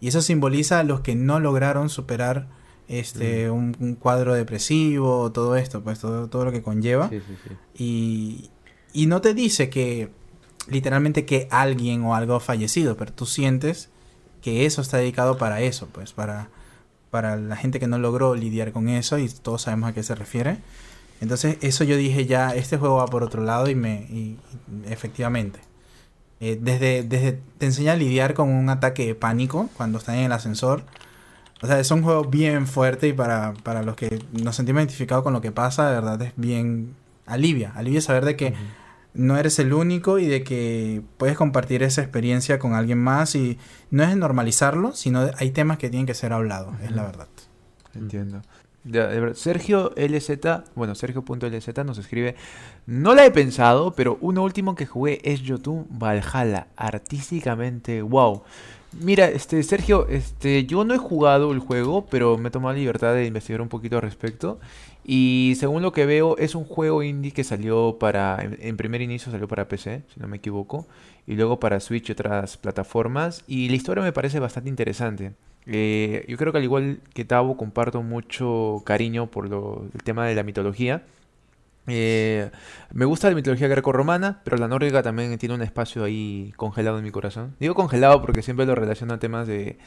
y 0.00 0.08
eso 0.08 0.22
simboliza 0.22 0.80
a 0.80 0.84
los 0.84 1.00
que 1.00 1.14
no 1.14 1.40
lograron 1.40 1.88
superar 1.88 2.48
este 2.88 3.50
un, 3.50 3.96
cuadro 4.00 4.34
depresivo, 4.34 5.30
todo 5.32 5.56
esto, 5.56 5.82
pues 5.82 5.98
todo, 5.98 6.28
todo 6.28 6.46
lo 6.46 6.52
que 6.52 6.62
conlleva. 6.62 7.10
Y, 7.76 8.50
y 8.92 9.06
no 9.06 9.20
te 9.20 9.34
dice 9.34 9.68
que 9.68 10.10
literalmente 10.68 11.24
que 11.24 11.48
alguien 11.50 12.04
o 12.04 12.14
algo 12.14 12.34
ha 12.34 12.40
fallecido, 12.40 12.96
pero 12.96 13.12
tú 13.12 13.26
sientes 13.26 13.88
que 14.42 14.66
eso 14.66 14.82
está 14.82 14.98
dedicado 14.98 15.38
para 15.38 15.60
eso, 15.60 15.88
pues 15.92 16.12
para, 16.12 16.48
para 17.10 17.36
la 17.36 17.56
gente 17.56 17.80
que 17.80 17.86
no 17.86 17.98
logró 17.98 18.34
lidiar 18.34 18.72
con 18.72 18.88
eso 18.88 19.18
y 19.18 19.28
todos 19.28 19.62
sabemos 19.62 19.90
a 19.90 19.92
qué 19.94 20.02
se 20.02 20.14
refiere. 20.14 20.58
Entonces 21.20 21.58
eso 21.62 21.84
yo 21.84 21.96
dije 21.96 22.26
ya, 22.26 22.54
este 22.54 22.78
juego 22.78 22.96
va 22.96 23.06
por 23.06 23.24
otro 23.24 23.42
lado 23.42 23.68
y 23.68 23.74
me 23.74 24.02
y 24.10 24.38
efectivamente. 24.86 25.60
Eh, 26.40 26.56
desde, 26.60 27.02
desde 27.02 27.40
te 27.58 27.66
enseña 27.66 27.92
a 27.92 27.96
lidiar 27.96 28.34
con 28.34 28.48
un 28.48 28.70
ataque 28.70 29.06
de 29.06 29.14
pánico 29.16 29.68
cuando 29.76 29.98
estás 29.98 30.14
en 30.14 30.22
el 30.22 30.32
ascensor. 30.32 30.84
O 31.60 31.66
sea, 31.66 31.80
es 31.80 31.90
un 31.90 32.02
juego 32.02 32.24
bien 32.24 32.68
fuerte 32.68 33.08
y 33.08 33.12
para, 33.12 33.54
para 33.64 33.82
los 33.82 33.96
que 33.96 34.22
nos 34.32 34.54
sentimos 34.54 34.80
identificados 34.80 35.24
con 35.24 35.32
lo 35.32 35.40
que 35.40 35.50
pasa, 35.50 35.88
de 35.88 35.94
verdad 35.94 36.22
es 36.22 36.32
bien... 36.36 36.94
Alivia, 37.26 37.72
alivia 37.74 38.00
saber 38.00 38.24
de 38.24 38.36
que 38.36 38.54
no 39.18 39.36
eres 39.36 39.58
el 39.58 39.74
único 39.74 40.18
y 40.18 40.26
de 40.26 40.44
que 40.44 41.02
puedes 41.16 41.36
compartir 41.36 41.82
esa 41.82 42.02
experiencia 42.02 42.58
con 42.58 42.74
alguien 42.74 42.98
más 42.98 43.34
y 43.34 43.58
no 43.90 44.04
es 44.04 44.16
normalizarlo, 44.16 44.94
sino 44.94 45.28
hay 45.36 45.50
temas 45.50 45.76
que 45.76 45.90
tienen 45.90 46.06
que 46.06 46.14
ser 46.14 46.32
hablados, 46.32 46.74
es 46.82 46.92
la 46.92 47.02
verdad. 47.02 47.26
Entiendo. 47.94 48.42
Sergio 49.34 49.92
LZ, 49.96 50.38
bueno, 50.76 50.94
Sergio.lz 50.94 51.84
nos 51.84 51.98
escribe, 51.98 52.36
no 52.86 53.14
la 53.14 53.26
he 53.26 53.30
pensado, 53.32 53.92
pero 53.92 54.18
uno 54.20 54.44
último 54.44 54.76
que 54.76 54.86
jugué 54.86 55.20
es 55.24 55.42
Jotun 55.46 55.86
Valhalla, 55.90 56.68
artísticamente, 56.76 58.00
wow. 58.02 58.42
Mira, 58.92 59.26
este 59.26 59.62
Sergio, 59.64 60.08
este, 60.08 60.64
yo 60.64 60.84
no 60.84 60.94
he 60.94 60.98
jugado 60.98 61.52
el 61.52 61.58
juego, 61.58 62.06
pero 62.06 62.38
me 62.38 62.48
he 62.48 62.52
tomado 62.52 62.72
la 62.72 62.78
libertad 62.78 63.14
de 63.14 63.26
investigar 63.26 63.60
un 63.60 63.68
poquito 63.68 63.96
al 63.96 64.02
respecto. 64.02 64.60
Y 65.10 65.54
según 65.58 65.80
lo 65.80 65.92
que 65.92 66.04
veo, 66.04 66.36
es 66.36 66.54
un 66.54 66.64
juego 66.64 67.02
indie 67.02 67.32
que 67.32 67.42
salió 67.42 67.96
para, 67.98 68.36
en, 68.42 68.76
primer 68.76 69.00
inicio 69.00 69.32
salió 69.32 69.48
para 69.48 69.66
PC, 69.66 70.02
si 70.12 70.20
no 70.20 70.28
me 70.28 70.36
equivoco, 70.36 70.86
y 71.26 71.34
luego 71.34 71.58
para 71.58 71.80
Switch 71.80 72.10
y 72.10 72.12
otras 72.12 72.58
plataformas. 72.58 73.42
Y 73.46 73.70
la 73.70 73.76
historia 73.76 74.04
me 74.04 74.12
parece 74.12 74.38
bastante 74.38 74.68
interesante. 74.68 75.32
Eh, 75.64 76.26
yo 76.28 76.36
creo 76.36 76.52
que 76.52 76.58
al 76.58 76.64
igual 76.64 77.00
que 77.14 77.24
Tavo 77.24 77.56
comparto 77.56 78.02
mucho 78.02 78.82
cariño 78.84 79.30
por 79.30 79.46
el 79.46 80.02
tema 80.02 80.26
de 80.26 80.34
la 80.34 80.42
mitología. 80.42 81.04
Eh, 81.86 82.50
me 82.92 83.06
gusta 83.06 83.30
la 83.30 83.34
mitología 83.34 83.66
greco-romana, 83.66 84.42
pero 84.44 84.58
la 84.58 84.68
nórdica 84.68 85.02
también 85.02 85.38
tiene 85.38 85.54
un 85.54 85.62
espacio 85.62 86.04
ahí 86.04 86.52
congelado 86.56 86.98
en 86.98 87.04
mi 87.04 87.10
corazón. 87.10 87.56
Digo 87.60 87.74
congelado 87.74 88.20
porque 88.20 88.42
siempre 88.42 88.66
lo 88.66 88.74
relaciono 88.74 89.14
a 89.14 89.18
temas 89.18 89.48
de, 89.48 89.78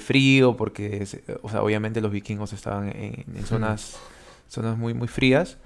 frío, 0.00 0.56
porque 0.56 1.06
o 1.42 1.50
sea, 1.50 1.62
obviamente 1.62 2.00
los 2.00 2.10
vikingos 2.10 2.54
estaban 2.54 2.88
en, 2.88 3.44
zonas, 3.44 3.98
zonas 4.52 4.78
muy, 4.78 4.94
muy 4.94 5.08
frías. 5.08 5.58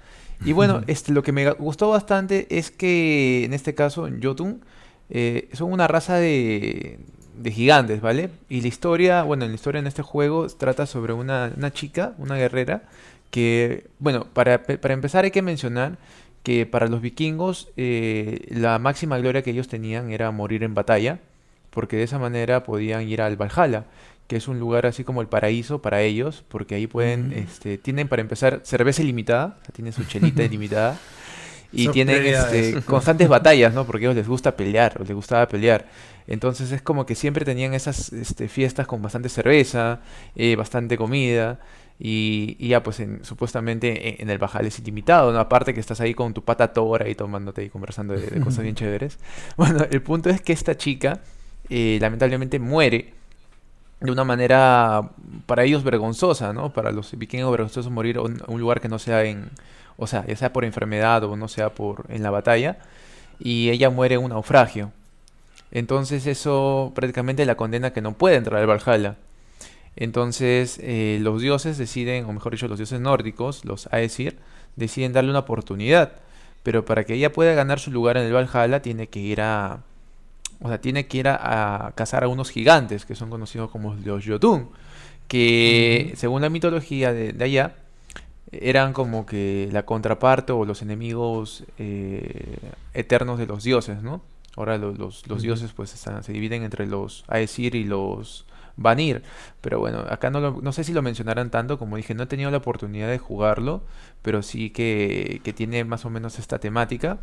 Y 0.45 0.53
bueno, 0.53 0.81
este, 0.87 1.11
lo 1.11 1.23
que 1.23 1.31
me 1.31 1.49
gustó 1.51 1.89
bastante 1.89 2.47
es 2.55 2.69
que 2.69 3.43
en 3.43 3.53
este 3.53 3.73
caso, 3.73 4.07
en 4.07 4.21
Jotun, 4.21 4.61
eh, 5.09 5.49
son 5.53 5.71
una 5.71 5.87
raza 5.87 6.15
de, 6.17 6.99
de 7.37 7.51
gigantes, 7.51 8.01
¿vale? 8.01 8.29
Y 8.49 8.61
la 8.61 8.67
historia, 8.67 9.23
bueno, 9.23 9.47
la 9.47 9.53
historia 9.53 9.79
en 9.79 9.87
este 9.87 10.01
juego 10.01 10.47
trata 10.47 10.85
sobre 10.85 11.13
una, 11.13 11.51
chica, 11.71 12.13
una 12.17 12.35
guerrera, 12.35 12.83
que, 13.31 13.87
bueno, 13.99 14.25
para, 14.33 14.63
empezar 14.67 15.25
hay 15.25 15.31
que 15.31 15.41
mencionar 15.41 15.97
que 16.43 16.65
para 16.65 16.87
los 16.87 17.01
vikingos 17.01 17.69
eh, 17.75 18.45
la 18.49 18.79
máxima 18.79 19.17
gloria 19.17 19.41
que 19.41 19.51
ellos 19.51 19.67
tenían 19.67 20.11
era 20.11 20.31
morir 20.31 20.63
en 20.63 20.73
batalla, 20.73 21.19
porque 21.69 21.97
de 21.97 22.03
esa 22.03 22.19
manera 22.19 22.63
podían 22.63 23.07
ir 23.07 23.21
al 23.21 23.35
Valhalla, 23.35 23.85
que 24.27 24.35
es 24.35 24.47
un 24.47 24.59
lugar 24.59 24.85
así 24.85 25.03
como 25.03 25.21
el 25.21 25.27
paraíso 25.27 25.81
para 25.81 26.01
ellos, 26.01 26.43
porque 26.47 26.75
ahí 26.75 26.85
pueden, 26.85 27.31
este, 27.33 27.77
tienen 27.77 28.07
para 28.07 28.21
empezar 28.21 28.61
cerveza 28.63 29.01
ilimitada, 29.01 29.57
tienen 29.73 29.93
su 29.93 30.03
chelita 30.03 30.43
ilimitada. 30.43 30.97
y 31.71 31.87
tienen 31.89 32.25
este, 32.25 32.81
constantes 32.81 33.27
batallas, 33.29 33.73
¿no? 33.73 33.85
Porque 33.85 34.05
a 34.05 34.09
ellos 34.09 34.17
les 34.17 34.27
gusta 34.27 34.55
pelear, 34.55 34.99
les 34.99 35.15
gustaba 35.15 35.47
pelear. 35.47 35.85
Entonces 36.27 36.71
es 36.71 36.81
como 36.81 37.05
que 37.05 37.15
siempre 37.15 37.45
tenían 37.45 37.73
esas 37.73 38.11
este, 38.11 38.49
fiestas 38.49 38.85
con 38.85 39.01
bastante 39.01 39.29
cerveza, 39.29 40.01
eh, 40.35 40.55
bastante 40.55 40.97
comida. 40.97 41.59
Y, 41.99 42.67
ya 42.67 42.83
pues 42.83 43.01
supuestamente 43.23 44.09
e, 44.09 44.21
en, 44.21 44.29
el 44.29 44.37
bajal 44.37 44.67
es 44.67 44.77
ilimitado, 44.77 45.31
¿no? 45.31 45.39
Aparte 45.39 45.73
que 45.73 45.79
estás 45.79 45.99
ahí 45.99 46.13
con 46.13 46.33
tu 46.33 46.43
pata 46.43 46.71
tora 46.71 47.09
y 47.09 47.15
tomándote 47.15 47.63
y 47.63 47.69
conversando 47.69 48.13
de, 48.13 48.39
cosas 48.41 48.63
bien 48.63 48.75
chéveres. 48.75 49.17
Bueno, 49.55 49.85
el 49.89 50.01
punto 50.03 50.29
es 50.29 50.41
que 50.41 50.53
esta 50.53 50.77
chica 50.77 51.21
eh, 51.69 51.97
lamentablemente 51.99 52.59
muere 52.59 53.16
de 53.99 54.11
una 54.11 54.23
manera 54.23 55.09
para 55.45 55.63
ellos 55.63 55.83
vergonzosa, 55.83 56.53
¿no? 56.53 56.71
Para 56.73 56.91
los 56.91 57.17
vikingos 57.17 57.51
vergonzosos 57.51 57.91
morir 57.91 58.17
en 58.17 58.41
un 58.47 58.59
lugar 58.59 58.81
que 58.81 58.89
no 58.89 58.99
sea 58.99 59.23
en, 59.23 59.49
o 59.97 60.07
sea, 60.07 60.25
ya 60.25 60.35
sea 60.35 60.53
por 60.53 60.65
enfermedad 60.65 61.23
o 61.23 61.35
no 61.35 61.47
sea 61.47 61.69
por 61.69 62.05
en 62.09 62.23
la 62.23 62.29
batalla, 62.29 62.77
y 63.39 63.69
ella 63.69 63.89
muere 63.89 64.15
en 64.15 64.23
un 64.23 64.29
naufragio. 64.29 64.91
Entonces 65.71 66.27
eso 66.27 66.91
prácticamente 66.95 67.45
la 67.45 67.55
condena 67.57 67.91
que 67.91 68.01
no 68.01 68.13
puede 68.13 68.35
entrar 68.35 68.61
al 68.61 68.67
Valhalla. 68.67 69.15
Entonces 69.95 70.79
eh, 70.81 71.17
los 71.21 71.41
dioses 71.41 71.77
deciden, 71.77 72.25
o 72.25 72.33
mejor 72.33 72.51
dicho, 72.53 72.67
los 72.67 72.77
dioses 72.77 72.99
nórdicos, 73.01 73.65
los 73.65 73.89
Aesir, 73.91 74.37
deciden 74.75 75.13
darle 75.13 75.31
una 75.31 75.39
oportunidad. 75.39 76.13
Pero 76.63 76.85
para 76.85 77.03
que 77.03 77.15
ella 77.15 77.33
pueda 77.33 77.53
ganar 77.53 77.79
su 77.79 77.91
lugar 77.91 78.17
en 78.17 78.23
el 78.23 78.33
Valhalla 78.33 78.81
tiene 78.81 79.07
que 79.07 79.19
ir 79.19 79.41
a... 79.41 79.79
O 80.61 80.67
sea, 80.67 80.81
tiene 80.81 81.07
que 81.07 81.17
ir 81.19 81.27
a, 81.27 81.91
cazar 81.95 82.23
a 82.23 82.27
unos 82.27 82.49
gigantes 82.49 83.05
que 83.05 83.15
son 83.15 83.29
conocidos 83.29 83.69
como 83.69 83.93
los 83.93 84.25
Jotun. 84.25 84.69
Que 85.27 86.13
según 86.15 86.41
la 86.41 86.49
mitología 86.49 87.11
de, 87.13 87.43
allá, 87.43 87.75
eran 88.51 88.93
como 88.93 89.25
que 89.25 89.69
la 89.71 89.85
contraparte 89.85 90.53
o 90.53 90.65
los 90.65 90.81
enemigos 90.81 91.65
eh, 91.77 92.57
eternos 92.93 93.37
de 93.37 93.45
los 93.45 93.63
dioses, 93.63 94.01
¿no? 94.01 94.21
Ahora 94.55 94.77
los, 94.77 95.23
dioses 95.23 95.71
pues 95.73 95.91
se 95.91 96.33
dividen 96.33 96.63
entre 96.63 96.87
los 96.87 97.25
Aesir 97.29 97.75
y 97.75 97.83
los 97.83 98.45
van 98.77 98.97
a 98.97 99.01
ir. 99.01 99.23
Pero 99.61 99.79
bueno, 99.79 99.99
acá 100.09 100.31
no, 100.31 100.61
no 100.61 100.71
sé 100.71 100.83
si 100.83 100.93
lo 100.93 101.01
mencionarán 101.03 101.51
tanto, 101.51 101.77
como 101.77 101.97
dije, 101.97 102.15
no 102.15 102.23
he 102.23 102.27
tenido 102.27 102.49
la 102.49 102.57
oportunidad 102.57 103.09
de 103.09 103.19
jugarlo, 103.19 103.83
pero 104.21 104.41
sí 104.41 104.69
que, 104.69 105.41
que 105.43 105.53
tiene 105.53 105.83
más 105.83 106.05
o 106.05 106.09
menos 106.09 106.39
esta 106.39 106.57
temática. 106.57 107.19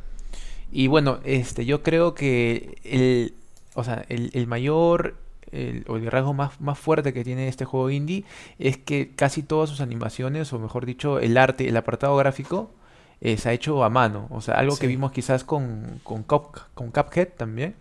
Y 0.74 0.88
bueno, 0.88 1.20
este, 1.22 1.64
yo 1.64 1.84
creo 1.84 2.14
que 2.14 2.78
el, 2.82 3.34
o 3.74 3.84
sea, 3.84 4.04
el, 4.08 4.32
el 4.34 4.48
mayor 4.48 5.14
el, 5.52 5.84
o 5.86 5.96
el 5.96 6.10
rasgo 6.10 6.34
más, 6.34 6.60
más 6.60 6.76
fuerte 6.76 7.12
que 7.12 7.22
tiene 7.22 7.46
este 7.46 7.64
juego 7.64 7.90
indie 7.90 8.24
es 8.58 8.76
que 8.76 9.12
casi 9.14 9.44
todas 9.44 9.70
sus 9.70 9.80
animaciones, 9.80 10.52
o 10.52 10.58
mejor 10.58 10.84
dicho, 10.84 11.20
el 11.20 11.38
arte, 11.38 11.68
el 11.68 11.76
apartado 11.76 12.16
gráfico, 12.16 12.72
eh, 13.20 13.36
se 13.36 13.50
ha 13.50 13.52
hecho 13.52 13.84
a 13.84 13.88
mano. 13.88 14.26
O 14.30 14.40
sea, 14.40 14.54
algo 14.56 14.76
que 14.76 14.88
vimos 14.88 15.12
quizás 15.12 15.44
con, 15.44 16.00
con, 16.02 16.24
con 16.24 16.90
Cuphead 16.90 17.28
también. 17.36 17.76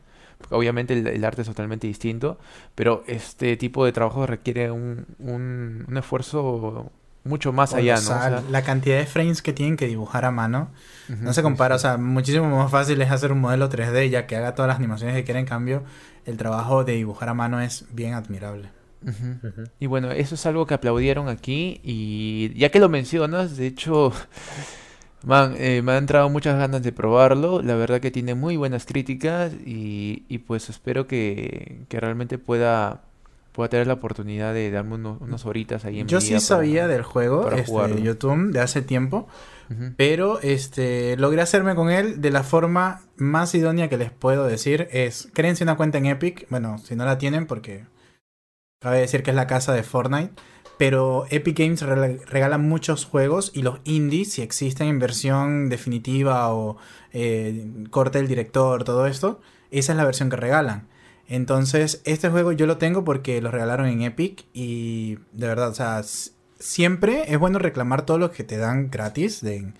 Obviamente 0.51 0.93
el, 0.93 1.25
arte 1.25 1.41
es 1.41 1.47
totalmente 1.47 1.87
distinto, 1.87 2.37
pero 2.75 3.03
este 3.07 3.57
tipo 3.57 3.85
de 3.85 3.91
trabajo 3.91 4.27
requiere 4.27 4.69
un, 4.69 5.07
un, 5.17 5.85
un 5.87 5.97
esfuerzo 5.97 6.91
mucho 7.23 7.53
más 7.53 7.73
allá, 7.73 7.95
¿no? 8.01 8.43
la 8.49 8.61
cantidad 8.63 8.97
de 8.97 9.05
frames 9.05 9.41
que 9.41 9.53
tienen 9.53 9.77
que 9.77 9.87
dibujar 9.87 10.25
a 10.25 10.31
mano 10.31 10.71
no 11.07 11.33
se 11.33 11.41
compara, 11.41 11.75
o 11.75 11.79
sea, 11.79 11.97
muchísimo 11.97 12.49
más 12.49 12.71
fácil 12.71 13.01
es 13.01 13.11
hacer 13.11 13.31
un 13.31 13.39
modelo 13.39 13.69
3D 13.69 14.09
ya 14.09 14.27
que 14.27 14.35
haga 14.35 14.55
todas 14.55 14.67
las 14.67 14.77
animaciones 14.77 15.15
que 15.15 15.23
quiera, 15.23 15.39
en 15.39 15.45
cambio, 15.45 15.83
el 16.25 16.37
trabajo 16.37 16.83
de 16.83 16.93
dibujar 16.93 17.29
a 17.29 17.33
mano 17.33 17.61
es 17.61 17.85
bien 17.91 18.13
admirable. 18.13 18.69
Y 19.79 19.87
bueno, 19.87 20.11
eso 20.11 20.35
es 20.35 20.45
algo 20.45 20.65
que 20.65 20.75
aplaudieron 20.75 21.27
aquí 21.27 21.81
y 21.83 22.53
ya 22.57 22.69
que 22.69 22.79
lo 22.79 22.87
mencionas, 22.87 23.57
de 23.57 23.67
hecho, 23.67 24.13
man, 25.25 25.55
eh, 25.57 25.81
me 25.81 25.91
han 25.91 25.99
entrado 25.99 26.29
muchas 26.29 26.57
ganas 26.57 26.83
de 26.83 26.93
probarlo, 26.93 27.61
la 27.61 27.75
verdad 27.75 27.99
que 27.99 28.11
tiene 28.11 28.33
muy 28.33 28.55
buenas 28.55 28.85
críticas 28.85 29.51
y, 29.65 30.25
y 30.29 30.37
pues 30.39 30.69
espero 30.69 31.05
que, 31.05 31.85
que 31.89 31.99
realmente 31.99 32.37
pueda 32.37 33.01
pueda 33.53 33.69
tener 33.69 33.87
la 33.87 33.93
oportunidad 33.93 34.53
de 34.53 34.69
darme 34.71 34.95
unos, 34.95 35.45
horitas 35.45 35.85
ahí 35.85 35.99
en 35.99 36.07
Yo 36.07 36.19
sí 36.19 36.37
sabía 36.39 36.87
del 36.87 37.03
juego, 37.03 37.49
este, 37.51 38.01
YouTube, 38.01 38.51
de 38.51 38.59
hace 38.59 38.81
tiempo, 38.81 39.27
pero 39.95 40.39
este, 40.41 41.15
logré 41.17 41.41
hacerme 41.41 41.75
con 41.75 41.89
él 41.89 42.19
de 42.19 42.31
la 42.31 42.43
forma 42.43 43.01
más 43.15 43.55
idónea 43.55 43.89
que 43.89 43.97
les 43.97 44.11
puedo 44.11 44.45
decir. 44.45 44.87
Es, 44.91 45.29
créense 45.33 45.63
una 45.63 45.77
cuenta 45.77 45.99
en 45.99 46.07
Epic, 46.07 46.47
bueno, 46.49 46.77
si 46.79 46.95
no 46.95 47.05
la 47.05 47.17
tienen 47.17 47.47
porque 47.47 47.85
cabe 48.79 48.99
decir 48.99 49.23
que 49.23 49.29
es 49.29 49.35
la 49.35 49.47
casa 49.47 49.73
de 49.73 49.83
Fortnite. 49.83 50.33
Pero 50.77 51.25
Epic 51.29 51.59
Games 51.59 51.81
regala 51.81 52.57
muchos 52.57 53.05
juegos 53.05 53.51
y 53.53 53.61
los 53.61 53.79
indies, 53.83 54.33
si 54.33 54.41
existen 54.41 54.87
en 54.87 54.99
versión 54.99 55.69
definitiva 55.69 56.51
o 56.51 56.77
eh, 57.13 57.71
corte 57.91 58.17
del 58.17 58.27
director, 58.27 58.83
todo 58.83 59.05
esto, 59.05 59.39
esa 59.69 59.93
es 59.93 59.97
la 59.97 60.05
versión 60.05 60.31
que 60.31 60.35
regalan. 60.35 60.87
Entonces, 61.27 62.01
este 62.05 62.29
juego 62.29 62.51
yo 62.51 62.67
lo 62.67 62.77
tengo 62.77 63.03
porque 63.03 63.41
lo 63.41 63.51
regalaron 63.51 63.87
en 63.87 64.01
Epic 64.01 64.45
y 64.53 65.15
de 65.31 65.47
verdad, 65.47 65.69
o 65.69 65.73
sea, 65.73 66.01
siempre 66.59 67.31
es 67.31 67.39
bueno 67.39 67.59
reclamar 67.59 68.05
todo 68.05 68.17
lo 68.17 68.31
que 68.31 68.43
te 68.43 68.57
dan 68.57 68.89
gratis, 68.89 69.41
de, 69.41 69.73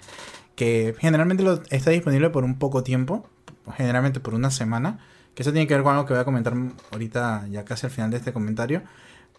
que 0.56 0.96
generalmente 1.00 1.44
lo, 1.44 1.62
está 1.70 1.92
disponible 1.92 2.30
por 2.30 2.44
un 2.44 2.60
poco 2.60 2.84
tiempo, 2.84 3.28
generalmente 3.76 4.20
por 4.20 4.34
una 4.34 4.52
semana, 4.52 5.00
que 5.36 5.44
eso 5.44 5.52
tiene 5.52 5.68
que 5.68 5.74
ver 5.74 5.84
con 5.84 5.94
algo 5.94 6.06
que 6.06 6.14
voy 6.14 6.22
a 6.22 6.26
comentar 6.26 6.54
ahorita 6.92 7.48
ya 7.50 7.66
casi 7.66 7.88
al 7.88 7.92
final 7.92 8.12
de 8.12 8.18
este 8.18 8.34
comentario. 8.34 8.84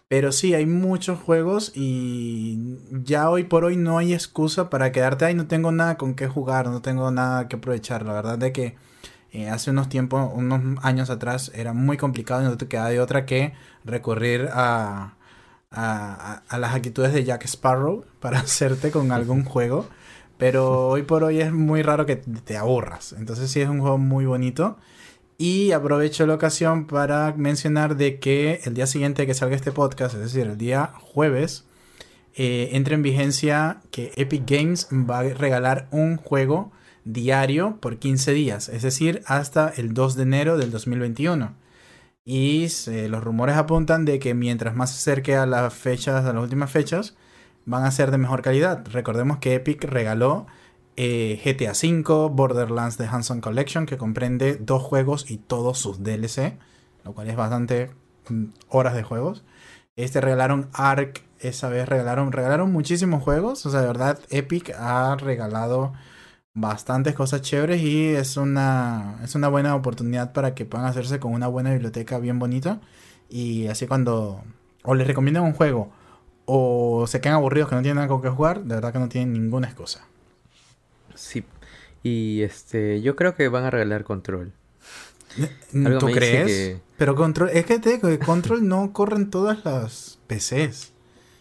Pero 0.07 0.31
sí, 0.31 0.53
hay 0.53 0.67
muchos 0.67 1.19
juegos 1.19 1.71
y 1.73 2.77
ya 2.91 3.29
hoy 3.29 3.43
por 3.45 3.65
hoy 3.65 3.75
no 3.75 3.97
hay 3.97 4.13
excusa 4.13 4.69
para 4.69 4.91
quedarte 4.91 5.25
ahí, 5.25 5.33
no 5.33 5.47
tengo 5.47 5.71
nada 5.71 5.97
con 5.97 6.13
qué 6.13 6.27
jugar, 6.27 6.67
no 6.69 6.81
tengo 6.81 7.09
nada 7.09 7.47
que 7.47 7.55
aprovechar. 7.55 8.05
La 8.05 8.13
verdad 8.13 8.37
de 8.37 8.51
que 8.51 8.75
eh, 9.35 9.49
hace 9.49 9.71
unos 9.71 9.89
tiempos, 9.89 10.31
unos 10.33 10.79
años 10.81 11.09
atrás, 11.09 11.51
era 11.53 11.73
muy 11.73 11.97
complicado 11.97 12.41
y 12.41 12.45
no 12.45 12.55
te 12.57 12.69
quedaba 12.69 12.89
de 12.89 13.01
otra 13.01 13.25
que 13.25 13.51
recurrir 13.83 14.47
a, 14.53 15.15
a, 15.71 16.57
las 16.57 16.73
actitudes 16.73 17.11
de 17.11 17.25
Jack 17.25 17.43
Sparrow 17.43 18.05
para 18.21 18.39
hacerte 18.39 18.91
con 18.91 19.11
algún 19.11 19.43
juego. 19.45 19.87
Pero 20.37 20.87
hoy 20.87 21.03
por 21.03 21.23
hoy 21.25 21.41
es 21.41 21.51
muy 21.51 21.81
raro 21.81 22.05
que 22.05 22.15
te 22.15 22.55
aburras. 22.57 23.13
Entonces 23.13 23.51
sí 23.51 23.59
es 23.59 23.67
un 23.67 23.81
juego 23.81 23.97
muy 23.97 24.25
bonito. 24.25 24.77
Y 25.37 25.73
aprovecho 25.73 26.25
la 26.25 26.35
ocasión 26.35 26.87
para 26.87 27.33
mencionar 27.33 27.97
de 27.97 28.19
que 28.19 28.61
el 28.63 28.73
día 28.73 28.87
siguiente 28.87 29.27
que 29.27 29.33
salga 29.33 29.57
este 29.57 29.73
podcast, 29.73 30.15
es 30.15 30.21
decir, 30.21 30.47
el 30.47 30.57
día 30.57 30.93
jueves, 31.01 31.65
eh, 32.35 32.69
entra 32.71 32.95
en 32.95 33.01
vigencia 33.01 33.81
que 33.91 34.13
Epic 34.15 34.43
Games 34.49 34.87
va 34.91 35.19
a 35.19 35.23
regalar 35.23 35.89
un 35.91 36.15
juego 36.15 36.71
diario 37.05 37.77
por 37.79 37.97
15 37.97 38.33
días, 38.33 38.67
es 38.67 38.81
decir, 38.81 39.21
hasta 39.27 39.69
el 39.69 39.93
2 39.93 40.15
de 40.15 40.23
enero 40.23 40.57
del 40.57 40.71
2021. 40.71 41.55
Y 42.25 42.67
los 43.07 43.23
rumores 43.23 43.55
apuntan 43.55 44.03
de 44.03 44.19
que 44.19 44.33
mientras 44.33 44.75
más 44.75 44.91
se 44.91 44.97
acerque 44.97 45.35
a 45.35 45.45
las 45.45 45.73
fechas, 45.73 46.25
a 46.25 46.33
las 46.33 46.43
últimas 46.43 46.71
fechas, 46.71 47.15
van 47.65 47.83
a 47.83 47.91
ser 47.91 48.11
de 48.11 48.17
mejor 48.17 48.41
calidad. 48.41 48.83
Recordemos 48.91 49.37
que 49.37 49.53
Epic 49.53 49.83
regaló 49.83 50.47
eh, 50.97 51.39
GTA 51.43 51.73
V, 51.73 52.29
Borderlands 52.33 52.97
The 52.97 53.05
Hanson 53.05 53.41
Collection, 53.41 53.85
que 53.85 53.97
comprende 53.97 54.55
dos 54.55 54.81
juegos 54.81 55.29
y 55.29 55.37
todos 55.37 55.77
sus 55.77 56.03
DLC, 56.03 56.57
lo 57.03 57.13
cual 57.13 57.29
es 57.29 57.35
bastante 57.35 57.91
mm, 58.29 58.45
horas 58.69 58.95
de 58.95 59.03
juegos. 59.03 59.43
Este 59.95 60.19
regalaron 60.19 60.69
Ark, 60.73 61.23
esa 61.39 61.69
vez 61.69 61.87
regalaron, 61.87 62.31
regalaron 62.31 62.71
muchísimos 62.71 63.21
juegos. 63.23 63.65
O 63.67 63.69
sea, 63.69 63.81
de 63.81 63.87
verdad, 63.87 64.19
Epic 64.29 64.71
ha 64.77 65.15
regalado 65.15 65.93
bastantes 66.55 67.13
cosas 67.13 67.41
chéveres 67.41 67.81
y 67.81 68.07
es 68.07 68.37
una, 68.37 69.19
es 69.23 69.35
una 69.35 69.49
buena 69.49 69.75
oportunidad 69.75 70.33
para 70.33 70.55
que 70.55 70.65
puedan 70.65 70.87
hacerse 70.87 71.19
con 71.19 71.33
una 71.33 71.47
buena 71.47 71.71
biblioteca 71.71 72.17
bien 72.17 72.39
bonita. 72.39 72.81
Y 73.29 73.67
así 73.67 73.85
cuando 73.85 74.43
o 74.83 74.95
les 74.95 75.05
recomiendan 75.05 75.43
un 75.43 75.53
juego 75.53 75.91
o 76.45 77.05
se 77.07 77.21
quedan 77.21 77.35
aburridos 77.35 77.69
que 77.69 77.75
no 77.75 77.81
tienen 77.81 78.07
con 78.07 78.21
qué 78.21 78.29
jugar, 78.29 78.63
de 78.63 78.75
verdad 78.75 78.93
que 78.93 78.99
no 78.99 79.09
tienen 79.09 79.33
ninguna 79.33 79.67
excusa. 79.67 80.05
Sí. 81.13 81.43
Y 82.03 82.41
este, 82.41 83.01
yo 83.01 83.15
creo 83.15 83.35
que 83.35 83.47
van 83.49 83.65
a 83.65 83.69
regalar 83.69 84.03
control. 84.03 84.53
¿Tú 85.99 86.07
crees? 86.13 86.79
Pero 86.97 87.15
control, 87.15 87.49
es 87.49 87.65
que 87.65 87.79
te 87.79 87.99
control 88.19 88.67
no 88.67 88.93
corren 88.93 89.29
todas 89.29 89.65
las 89.65 90.19
PCs. 90.27 90.93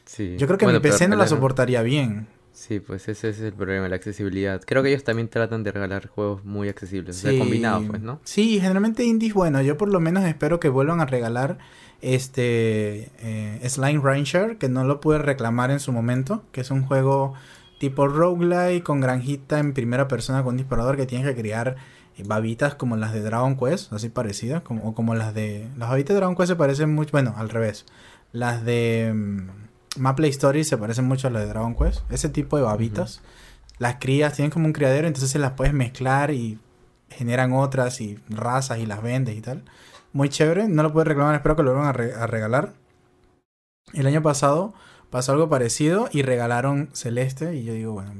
Sí. 0.06 0.36
Yo 0.38 0.46
creo 0.46 0.58
que 0.58 0.66
mi 0.66 0.80
PC 0.80 1.06
no 1.06 1.16
la 1.16 1.28
soportaría 1.28 1.82
bien. 1.82 2.26
Sí, 2.54 2.78
pues 2.78 3.08
ese 3.08 3.30
es 3.30 3.40
el 3.40 3.52
problema, 3.52 3.88
la 3.88 3.96
accesibilidad. 3.96 4.62
Creo 4.64 4.82
que 4.82 4.90
ellos 4.90 5.02
también 5.02 5.28
tratan 5.28 5.64
de 5.64 5.72
regalar 5.72 6.06
juegos 6.06 6.44
muy 6.44 6.68
accesibles, 6.68 7.18
o 7.18 7.28
sea, 7.28 7.36
combinados, 7.36 7.84
pues, 7.88 8.00
¿no? 8.00 8.20
Sí, 8.22 8.60
generalmente 8.60 9.04
indies, 9.04 9.34
bueno, 9.34 9.60
yo 9.60 9.76
por 9.76 9.88
lo 9.88 9.98
menos 9.98 10.24
espero 10.24 10.60
que 10.60 10.68
vuelvan 10.68 11.00
a 11.00 11.06
regalar 11.06 11.58
este 12.00 13.10
eh, 13.18 13.68
Slime 13.68 14.00
Rancher, 14.00 14.56
que 14.56 14.68
no 14.68 14.84
lo 14.84 15.00
pude 15.00 15.18
reclamar 15.18 15.72
en 15.72 15.80
su 15.80 15.90
momento, 15.90 16.44
que 16.52 16.60
es 16.60 16.70
un 16.70 16.82
juego 16.82 17.34
tipo 17.78 18.06
roguelike 18.06 18.84
con 18.84 19.00
granjita 19.00 19.58
en 19.58 19.74
primera 19.74 20.06
persona 20.06 20.44
con 20.44 20.56
disparador 20.56 20.96
que 20.96 21.06
tienes 21.06 21.26
que 21.26 21.34
criar 21.34 21.74
eh, 22.16 22.22
babitas 22.24 22.76
como 22.76 22.96
las 22.96 23.12
de 23.12 23.20
Dragon 23.20 23.56
Quest, 23.56 23.92
así 23.92 24.10
parecidas, 24.10 24.62
como, 24.62 24.88
o 24.88 24.94
como 24.94 25.16
las 25.16 25.34
de... 25.34 25.66
Las 25.76 25.90
babitas 25.90 26.14
de 26.14 26.20
Dragon 26.20 26.36
Quest 26.36 26.50
se 26.50 26.56
parecen 26.56 26.94
mucho, 26.94 27.10
bueno, 27.10 27.34
al 27.36 27.48
revés. 27.48 27.84
Las 28.30 28.64
de... 28.64 29.12
Maple 29.96 30.28
Story 30.28 30.64
se 30.64 30.76
parecen 30.76 31.04
mucho 31.06 31.28
a 31.28 31.30
las 31.30 31.42
de 31.42 31.48
Dragon 31.48 31.74
Quest. 31.74 32.00
Ese 32.10 32.28
tipo 32.28 32.56
de 32.56 32.62
babitas. 32.62 33.20
Las 33.78 33.96
crías 33.96 34.34
tienen 34.34 34.50
como 34.50 34.66
un 34.66 34.72
criadero, 34.72 35.06
entonces 35.06 35.30
se 35.30 35.38
las 35.38 35.52
puedes 35.52 35.74
mezclar 35.74 36.30
y 36.30 36.58
generan 37.10 37.52
otras 37.52 38.00
y 38.00 38.18
razas 38.28 38.78
y 38.78 38.86
las 38.86 39.02
vendes 39.02 39.36
y 39.36 39.40
tal. 39.40 39.64
Muy 40.12 40.28
chévere, 40.28 40.68
no 40.68 40.82
lo 40.82 40.92
puedes 40.92 41.08
reclamar, 41.08 41.34
espero 41.34 41.56
que 41.56 41.62
lo 41.62 41.72
vuelvan 41.74 41.88
a, 41.88 42.26
regalar. 42.26 42.74
El 43.92 44.06
año 44.06 44.22
pasado 44.22 44.74
pasó 45.10 45.32
algo 45.32 45.48
parecido 45.48 46.08
y 46.12 46.22
regalaron 46.22 46.88
Celeste 46.92 47.54
y 47.56 47.64
yo 47.64 47.74
digo, 47.74 47.92
bueno, 47.92 48.12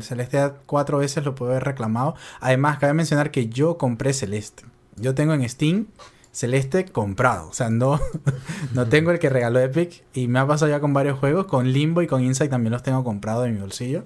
Celeste 0.00 0.52
cuatro 0.66 0.98
veces 0.98 1.24
lo 1.24 1.34
puedo 1.34 1.52
haber 1.52 1.64
reclamado. 1.64 2.14
Además, 2.40 2.78
cabe 2.78 2.94
mencionar 2.94 3.30
que 3.30 3.48
yo 3.48 3.76
compré 3.76 4.14
Celeste. 4.14 4.64
Yo 4.96 5.14
tengo 5.14 5.34
en 5.34 5.46
Steam 5.48 5.86
Celeste 6.32 6.86
comprado. 6.86 7.48
O 7.48 7.52
sea, 7.52 7.70
no, 7.70 8.00
no 8.74 8.88
tengo 8.88 9.10
el 9.10 9.18
que 9.18 9.30
regaló 9.30 9.60
Epic. 9.60 10.02
Y 10.14 10.26
me 10.28 10.38
ha 10.38 10.46
pasado 10.46 10.70
ya 10.70 10.80
con 10.80 10.92
varios 10.92 11.18
juegos. 11.18 11.46
Con 11.46 11.72
Limbo 11.72 12.02
y 12.02 12.06
con 12.06 12.24
Insight 12.24 12.50
también 12.50 12.72
los 12.72 12.82
tengo 12.82 13.04
comprados 13.04 13.46
en 13.46 13.54
mi 13.54 13.60
bolsillo. 13.60 14.04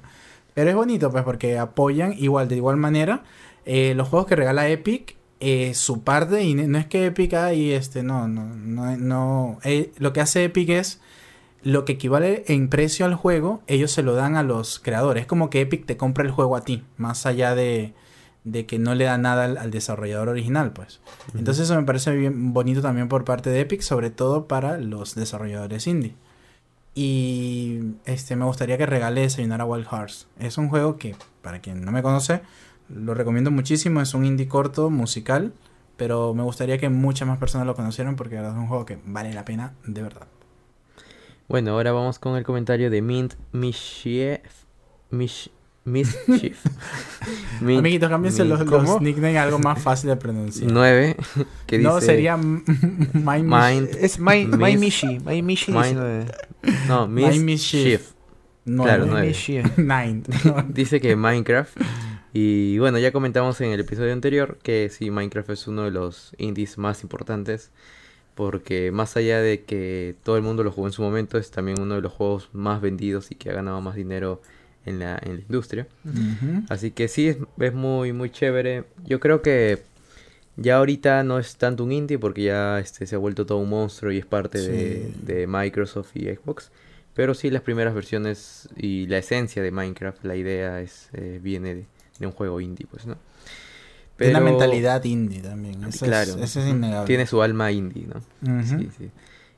Pero 0.55 0.71
es 0.71 0.77
bonito, 0.77 1.11
pues, 1.11 1.25
porque 1.25 1.59
apoyan 1.59 2.15
igual, 2.19 2.49
de 2.49 2.57
igual 2.57 2.77
manera, 2.77 3.25
eh, 3.65 3.95
los 3.95 4.09
juegos 4.09 4.27
que 4.27 4.37
regala 4.37 4.69
Epic. 4.69 5.17
Eh, 5.39 5.75
su 5.75 6.03
parte, 6.03 6.43
y 6.45 6.55
no 6.55 6.79
es 6.79 6.87
que 6.87 7.05
Epic 7.05 7.35
y 7.55 7.73
este, 7.73 8.03
no, 8.03 8.27
no, 8.27 8.47
no, 8.47 8.97
no. 8.97 9.59
Eh, 9.65 9.93
lo 9.99 10.15
que 10.15 10.23
hace 10.23 10.45
Epic 10.45 10.71
es 10.71 11.01
lo 11.63 11.85
que 11.85 11.95
equivale 11.95 12.45
en 12.47 12.69
precio 12.69 13.05
al 13.05 13.17
juego, 13.17 13.61
ellos 13.67 13.91
se 13.91 14.03
lo 14.03 14.15
dan 14.15 14.37
a 14.37 14.43
los 14.43 14.79
creadores. 14.79 15.23
Es 15.23 15.27
como 15.27 15.51
que 15.51 15.61
Epic 15.61 15.85
te 15.85 15.97
compra 15.97 16.25
el 16.25 16.31
juego 16.31 16.57
a 16.57 16.61
ti, 16.61 16.85
más 16.97 17.27
allá 17.27 17.55
de, 17.55 17.93
de 18.47 18.65
que 18.65 18.79
no 18.79 18.95
le 18.95 19.05
da 19.05 19.19
nada 19.19 19.45
al, 19.45 19.71
desarrollador 19.73 20.29
original, 20.29 20.73
pues. 20.73 21.01
Entonces 21.35 21.65
eso 21.65 21.75
me 21.75 21.83
parece 21.85 22.13
bien 22.13 22.53
bonito 22.53 22.81
también 22.81 23.09
por 23.09 23.25
parte 23.25 23.51
de 23.51 23.61
Epic, 23.61 23.83
sobre 23.83 24.11
todo 24.11 24.47
para 24.47 24.79
los 24.79 25.17
desarrolladores 25.17 25.89
indie. 25.89 26.15
Y 26.95 27.81
este 28.05 28.37
me 28.37 28.45
gustaría 28.45 28.79
que 28.79 28.87
regale 28.87 29.23
Desayunar 29.23 29.61
a 29.61 29.65
Wild 29.65 29.89
Hearts. 29.91 30.29
Es 30.39 30.59
un 30.59 30.69
juego 30.69 30.97
que, 30.97 31.17
para 31.43 31.61
quien 31.61 31.85
no 31.85 31.91
me 31.91 32.03
conoce, 32.03 32.41
lo 32.89 33.15
recomiendo 33.15 33.51
muchísimo. 33.51 34.01
Es 34.01 34.15
un 34.15 34.25
indie 34.25 34.47
corto, 34.47 34.91
musical, 34.91 35.53
pero 35.97 36.33
me 36.33 36.45
gustaría 36.45 36.79
que 36.79 36.89
muchas 36.89 37.27
más 37.27 37.39
personas 37.39 37.67
lo 37.67 37.75
conocieran 37.75 38.15
porque 38.15 38.37
es 38.37 38.43
un 38.43 38.69
juego 38.69 38.87
que 38.87 38.99
vale 39.05 39.35
la 39.35 39.45
pena 39.45 39.75
de 39.85 40.03
verdad. 40.03 40.29
Bueno, 41.49 41.73
ahora 41.73 41.91
vamos 41.91 42.21
con 42.21 42.37
el 42.37 42.45
comentario 42.45 42.91
de 42.91 43.03
Mint 43.03 43.35
Mischief. 43.51 44.67
Mish, 45.11 45.51
Mischief. 45.87 46.59
Mint 47.61 47.79
Amiguitos, 47.79 48.09
cámbiense 48.11 48.45
los, 48.45 48.61
los 48.67 49.01
nicknames 49.01 49.37
a 49.39 49.43
algo 49.45 49.59
más 49.59 49.81
fácil 49.83 50.11
de 50.11 50.17
pronunciar. 50.17 50.71
9. 50.71 51.17
Que 51.67 51.79
dice, 51.79 51.89
no, 51.89 52.01
sería 52.01 52.37
My 52.37 52.65
Mind. 53.43 53.89
Es 54.01 54.19
My, 54.19 54.45
My 54.47 54.77
Miss- 54.77 54.79
Mishi. 54.81 55.21
My 55.21 55.43
Mishi 55.43 55.73
Mind- 55.73 55.97
19. 55.97 56.27
No, 56.89 57.09
My 57.09 57.23
Mischief. 57.39 57.43
Mischief. 57.43 58.11
Claro, 58.65 59.05
My 59.07 59.11
nueve. 59.13 59.27
Mishi. 59.29 59.63
Nine. 59.77 60.23
Dice 60.69 61.01
que 61.01 61.15
Minecraft. 61.17 61.77
Y 62.33 62.79
bueno, 62.79 62.99
ya 62.99 63.13
comentamos 63.13 63.61
en 63.63 63.71
el 63.71 63.81
episodio 63.81 64.13
anterior 64.13 64.59
que 64.63 64.91
sí, 64.91 65.11
Minecraft 65.11 65.51
es 65.51 65.67
uno 65.69 65.85
de 65.85 65.91
los 65.93 66.35
indies 66.37 66.77
más 66.79 67.03
importantes. 67.03 67.71
Porque 68.35 68.91
más 68.93 69.17
allá 69.17 69.41
de 69.41 69.63
que 69.65 70.15
todo 70.23 70.37
el 70.37 70.43
mundo 70.43 70.63
lo 70.63 70.71
jugó 70.71 70.89
en 70.89 70.93
su 70.93 71.01
momento, 71.01 71.39
es 71.39 71.51
también 71.51 71.81
uno 71.81 71.95
de 71.95 72.03
los 72.03 72.13
juegos 72.13 72.51
más 72.53 72.83
vendidos 72.83 73.31
y 73.31 73.35
que 73.37 73.49
ha 73.49 73.55
ganado 73.55 73.81
más 73.81 73.95
dinero 73.95 74.43
en 74.87 74.99
la, 74.99 75.19
en 75.23 75.35
la 75.37 75.41
industria. 75.43 75.87
Así 76.69 76.91
que 76.93 77.09
sí, 77.09 77.29
es, 77.29 77.37
es 77.59 77.75
muy, 77.75 78.13
muy 78.13 78.31
chévere. 78.31 78.85
Yo 79.05 79.21
creo 79.21 79.43
que 79.43 79.83
ya 80.57 80.77
ahorita 80.79 81.23
no 81.23 81.39
es 81.39 81.57
tanto 81.57 81.85
un 81.85 81.93
indie 81.93 82.19
porque 82.19 82.45
ya 82.45 82.79
este, 82.79 83.07
se 83.07 83.15
ha 83.15 83.19
vuelto 83.19 83.45
todo 83.45 83.59
un 83.59 83.69
monstruo 83.69 84.11
y 84.13 84.19
es 84.19 84.27
parte 84.27 84.59
de, 84.59 85.13
Sí. 85.13 85.15
de 85.23 85.47
Microsoft 85.47 86.11
y 86.15 86.25
Xbox. 86.35 86.71
Pero 87.15 87.35
sí, 87.35 87.51
las 87.51 87.63
primeras 87.63 87.95
versiones 87.95 88.69
y 88.77 89.07
la 89.07 89.19
esencia 89.19 89.63
de 89.63 89.71
Minecraft, 89.71 90.25
la 90.25 90.37
idea 90.37 90.81
es 90.81 91.09
eh, 91.15 91.41
viene 91.43 91.75
de, 91.75 91.85
de 92.19 92.27
un 92.27 92.33
juego 92.33 92.61
indie, 92.61 92.87
pues, 92.91 93.07
¿no? 93.07 93.17
Tiene 94.19 94.33
una 94.33 94.41
mentalidad 94.41 95.05
indie 95.05 95.41
también. 95.43 95.83
Eso, 95.85 96.07
Claro. 96.07 96.31
es, 96.37 96.37
eso 96.43 96.61
es 96.61 96.69
innegable. 96.69 97.07
tiene 97.07 97.27
su 97.27 97.43
alma 97.43 97.71
indie, 97.73 98.07
¿no? 98.07 98.63
Sí, 98.65 98.89
sí. 98.97 99.11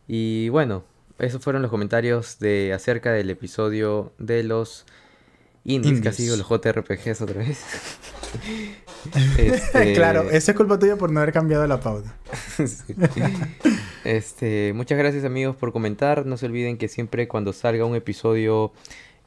Y 0.09 0.49
bueno, 0.49 0.85
esos 1.19 1.43
fueron 1.43 1.63
los 1.63 1.71
comentarios 1.71 2.39
de 2.41 2.73
acerca 2.73 3.13
del 3.13 3.31
episodio 3.31 4.13
de 4.19 4.43
los 4.43 4.85
indies, 5.69 5.99
Indies. 5.99 6.05
casi 6.05 6.23
digo 6.25 6.37
los 6.37 6.49
JRPGs 6.49 7.21
otra 7.21 7.39
vez. 7.39 7.65
Este, 9.39 9.95
claro, 9.95 10.29
eso 10.31 10.51
es 10.51 10.57
culpa 10.57 10.79
tuya 10.79 10.97
por 10.97 11.11
no 11.11 11.21
haber 11.21 11.33
cambiado 11.33 11.67
la 11.67 11.81
pauta. 11.81 12.15
sí. 12.57 12.95
Este, 14.05 14.73
muchas 14.75 14.99
gracias 14.99 15.25
amigos 15.25 15.57
por 15.57 15.73
comentar. 15.73 16.27
No 16.27 16.37
se 16.37 16.47
olviden 16.47 16.77
que 16.77 16.89
siempre 16.89 17.29
cuando 17.29 17.53
salga 17.53 17.85
un 17.85 17.95
episodio 17.95 18.73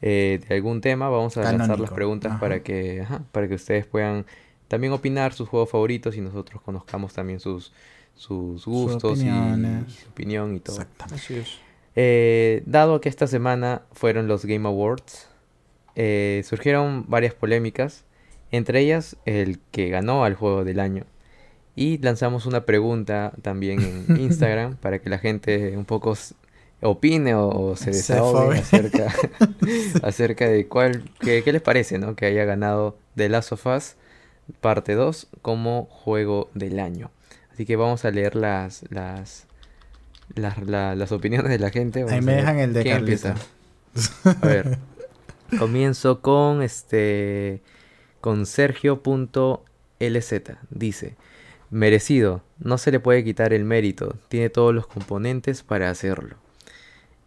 eh, 0.01 0.41
de 0.47 0.55
algún 0.55 0.81
tema 0.81 1.09
vamos 1.09 1.37
a 1.37 1.41
lanzar 1.41 1.59
las 1.59 1.67
Canónico, 1.69 1.95
preguntas 1.95 2.31
ajá. 2.33 2.39
para 2.39 2.63
que, 2.63 3.01
ajá, 3.01 3.23
para 3.31 3.47
que 3.47 3.55
ustedes 3.55 3.85
puedan 3.85 4.25
también 4.67 4.93
opinar 4.93 5.33
sus 5.33 5.47
juegos 5.49 5.69
favoritos 5.69 6.15
y 6.17 6.21
nosotros 6.21 6.61
conozcamos 6.61 7.13
también 7.13 7.39
sus, 7.39 7.71
sus 8.15 8.65
gustos 8.65 9.19
y 9.21 9.29
su 9.29 10.09
opinión 10.09 10.55
y 10.55 10.59
todo. 10.59 10.75
Exactamente. 10.75 11.15
Así 11.15 11.35
es. 11.35 11.59
Eh, 11.95 12.63
dado 12.65 13.01
que 13.01 13.09
esta 13.09 13.27
semana 13.27 13.83
fueron 13.91 14.27
los 14.27 14.45
Game 14.45 14.67
Awards, 14.67 15.27
eh, 15.95 16.41
surgieron 16.45 17.05
varias 17.07 17.33
polémicas, 17.33 18.03
entre 18.51 18.79
ellas 18.81 19.17
el 19.25 19.59
que 19.71 19.89
ganó 19.89 20.23
al 20.25 20.35
juego 20.35 20.63
del 20.63 20.79
año. 20.79 21.05
Y 21.75 21.97
lanzamos 21.99 22.45
una 22.45 22.65
pregunta 22.65 23.31
también 23.41 23.81
en 24.07 24.17
Instagram 24.21 24.75
para 24.75 24.99
que 24.99 25.09
la 25.09 25.17
gente 25.19 25.75
un 25.77 25.85
poco 25.85 26.17
opine 26.81 27.35
o, 27.35 27.47
o 27.49 27.75
se 27.75 27.91
desahogue 27.91 28.59
acerca, 28.59 29.13
acerca 30.03 30.47
de 30.47 30.67
cuál, 30.67 31.03
qué, 31.19 31.43
qué 31.43 31.53
les 31.53 31.61
parece, 31.61 31.97
¿no? 31.97 32.15
Que 32.15 32.25
haya 32.25 32.43
ganado 32.45 32.97
The 33.15 33.29
Last 33.29 33.51
of 33.53 33.65
Us 33.67 33.95
parte 34.59 34.95
2 34.95 35.27
como 35.41 35.85
juego 35.85 36.49
del 36.53 36.79
año. 36.79 37.09
Así 37.53 37.65
que 37.65 37.75
vamos 37.75 38.03
a 38.03 38.11
leer 38.11 38.35
las, 38.35 38.83
las, 38.89 39.45
las, 40.35 40.57
la- 40.67 40.95
las 40.95 41.11
opiniones 41.11 41.49
de 41.51 41.59
la 41.59 41.69
gente. 41.69 42.03
Ahí 42.09 42.21
me 42.21 42.33
dejan 42.35 42.59
el 42.59 42.73
de 42.73 42.83
Carlita. 42.83 43.35
A 44.25 44.45
ver. 44.45 44.77
Comienzo 45.57 46.21
con 46.21 46.61
este. 46.61 47.61
Con 48.19 48.45
Sergio.lz. 48.45 49.63
Dice. 50.69 51.15
Merecido. 51.69 52.43
No 52.59 52.77
se 52.77 52.91
le 52.91 52.99
puede 52.99 53.23
quitar 53.23 53.53
el 53.53 53.63
mérito. 53.63 54.15
Tiene 54.27 54.49
todos 54.49 54.73
los 54.73 54.87
componentes 54.87 55.63
para 55.63 55.89
hacerlo. 55.89 56.35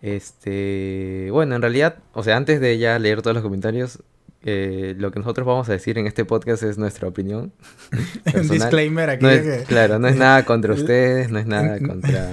Este. 0.03 1.29
Bueno, 1.31 1.57
en 1.57 1.63
realidad. 1.63 1.99
O 2.13 2.23
sea, 2.23 2.37
antes 2.37 2.61
de 2.61 2.79
ya 2.79 2.99
leer 2.99 3.23
todos 3.23 3.35
los 3.35 3.43
comentarios. 3.43 4.03
Eh, 4.47 4.95
lo 4.99 5.11
que 5.11 5.19
nosotros 5.21 5.47
vamos 5.47 5.69
a 5.69 5.73
decir 5.73 5.97
en 5.99 6.07
este 6.07 6.25
podcast 6.25 6.63
es 6.63 6.77
nuestra 6.79 7.09
opinión. 7.09 7.53
Un 8.35 8.49
disclaimer 8.49 9.09
aquí. 9.11 9.23
No 9.25 9.29
de 9.31 9.37
es, 9.37 9.43
que 9.63 9.65
claro, 9.65 9.99
no 9.99 10.07
es 10.09 10.17
nada 10.17 10.45
contra 10.45 10.75
ustedes, 10.81 11.31
no 11.31 11.39
es 11.39 11.47
nada 11.47 11.79
contra, 11.87 12.31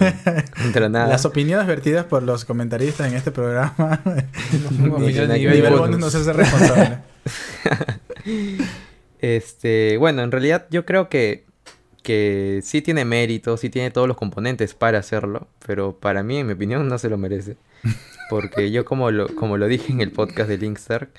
contra 0.62 0.90
nada. 0.90 1.08
Las 1.08 1.26
opiniones 1.26 1.68
vertidas 1.68 2.06
por 2.06 2.24
los 2.24 2.44
comentaristas 2.46 3.08
en 3.10 3.16
este 3.18 3.32
programa. 3.32 4.02
Ni- 5.00 5.14
ni- 5.46 5.62
bonus 5.62 6.00
no 6.00 6.10
se 6.10 6.18
hace 6.18 6.34
responsable. 6.34 6.98
Este, 9.20 9.98
bueno, 9.98 10.24
en 10.24 10.32
realidad 10.32 10.66
yo 10.72 10.86
creo 10.86 11.10
que, 11.10 11.46
que 12.04 12.62
sí 12.64 12.82
tiene 12.82 13.06
mérito, 13.06 13.56
sí 13.58 13.70
tiene 13.70 13.92
todos 13.92 14.08
los 14.08 14.18
componentes 14.18 14.74
para 14.74 15.00
hacerlo, 15.00 15.48
pero 15.66 15.96
para 15.98 16.24
mí, 16.24 16.38
en 16.38 16.48
mi 16.48 16.54
opinión, 16.54 16.88
no 16.88 16.98
se 16.98 17.10
lo 17.10 17.18
merece. 17.18 17.58
Porque 18.30 18.72
yo 18.72 18.86
como 18.86 19.12
lo, 19.12 19.28
como 19.36 19.58
lo 19.58 19.68
dije 19.68 19.92
en 19.92 20.02
el 20.02 20.12
podcast 20.12 20.50
de 20.50 20.58
Linkstar, 20.58 21.10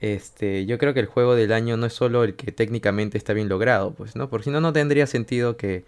este, 0.00 0.66
yo 0.66 0.78
creo 0.78 0.94
que 0.94 1.00
el 1.00 1.06
juego 1.06 1.34
del 1.34 1.52
año 1.52 1.76
no 1.76 1.86
es 1.86 1.92
solo 1.92 2.24
el 2.24 2.34
que 2.34 2.52
técnicamente 2.52 3.18
está 3.18 3.32
bien 3.32 3.48
logrado, 3.48 3.92
pues, 3.92 4.16
¿no? 4.16 4.30
Porque 4.30 4.44
si 4.44 4.50
no, 4.50 4.60
no 4.60 4.72
tendría 4.72 5.06
sentido 5.06 5.56
que, 5.56 5.84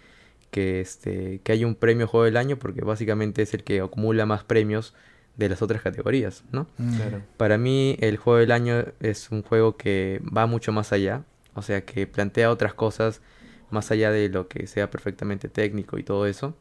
que, 0.51 0.81
este, 0.81 1.40
que 1.42 1.53
haya 1.53 1.66
un 1.66 1.75
premio 1.75 2.07
juego 2.07 2.25
del 2.25 2.37
año, 2.37 2.59
porque 2.59 2.83
básicamente 2.83 3.42
es 3.42 3.55
el 3.55 3.64
que 3.64 3.81
acumula 3.81 4.27
más 4.27 4.44
premios 4.44 4.94
de 5.37 5.48
las 5.48 5.62
otras 5.62 5.83
categorías, 5.83 6.44
¿no? 6.53 6.66
Mm. 6.79 6.98
Para 7.38 7.57
mí 7.57 7.96
el 8.01 8.18
juego 8.18 8.38
del 8.38 8.53
año 8.53 8.85
es 9.01 9.31
un 9.31 9.42
juego 9.42 9.77
que 9.77 10.20
va 10.25 10.46
mucho 10.46 10.72
más 10.72 10.92
allá, 10.92 11.25
o 11.55 11.62
sea 11.62 11.85
que 11.85 12.07
plantea 12.07 12.51
otras 12.51 12.75
cosas 12.75 13.22
más 13.70 13.90
allá 13.90 14.11
de 14.11 14.29
lo 14.29 14.48
que 14.48 14.66
sea 14.66 14.90
perfectamente 14.90 15.48
técnico 15.48 15.98
y 15.98 16.03
todo 16.03 16.27
eso. 16.27 16.55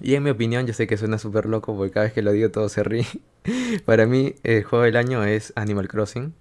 Y 0.00 0.14
en 0.14 0.22
mi 0.22 0.30
opinión, 0.30 0.66
yo 0.66 0.72
sé 0.72 0.86
que 0.86 0.96
suena 0.96 1.18
súper 1.18 1.44
loco 1.44 1.76
porque 1.76 1.92
cada 1.92 2.04
vez 2.04 2.14
que 2.14 2.22
lo 2.22 2.32
digo 2.32 2.50
todo 2.50 2.70
se 2.70 2.82
ríe. 2.82 3.06
Para 3.84 4.06
mí 4.06 4.34
el 4.42 4.64
juego 4.64 4.86
del 4.86 4.96
año 4.96 5.22
es 5.24 5.52
Animal 5.56 5.88
Crossing. 5.88 6.32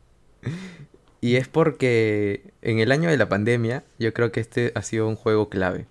Y 1.21 1.35
es 1.35 1.49
porque 1.49 2.53
en 2.61 2.79
el 2.79 2.91
año 2.93 3.09
de 3.09 3.17
la 3.17 3.27
pandemia 3.27 3.83
yo 3.99 4.13
creo 4.13 4.31
que 4.31 4.39
este 4.39 4.71
ha 4.75 4.81
sido 4.83 5.07
un 5.07 5.15
juego 5.17 5.49
clave. 5.49 5.85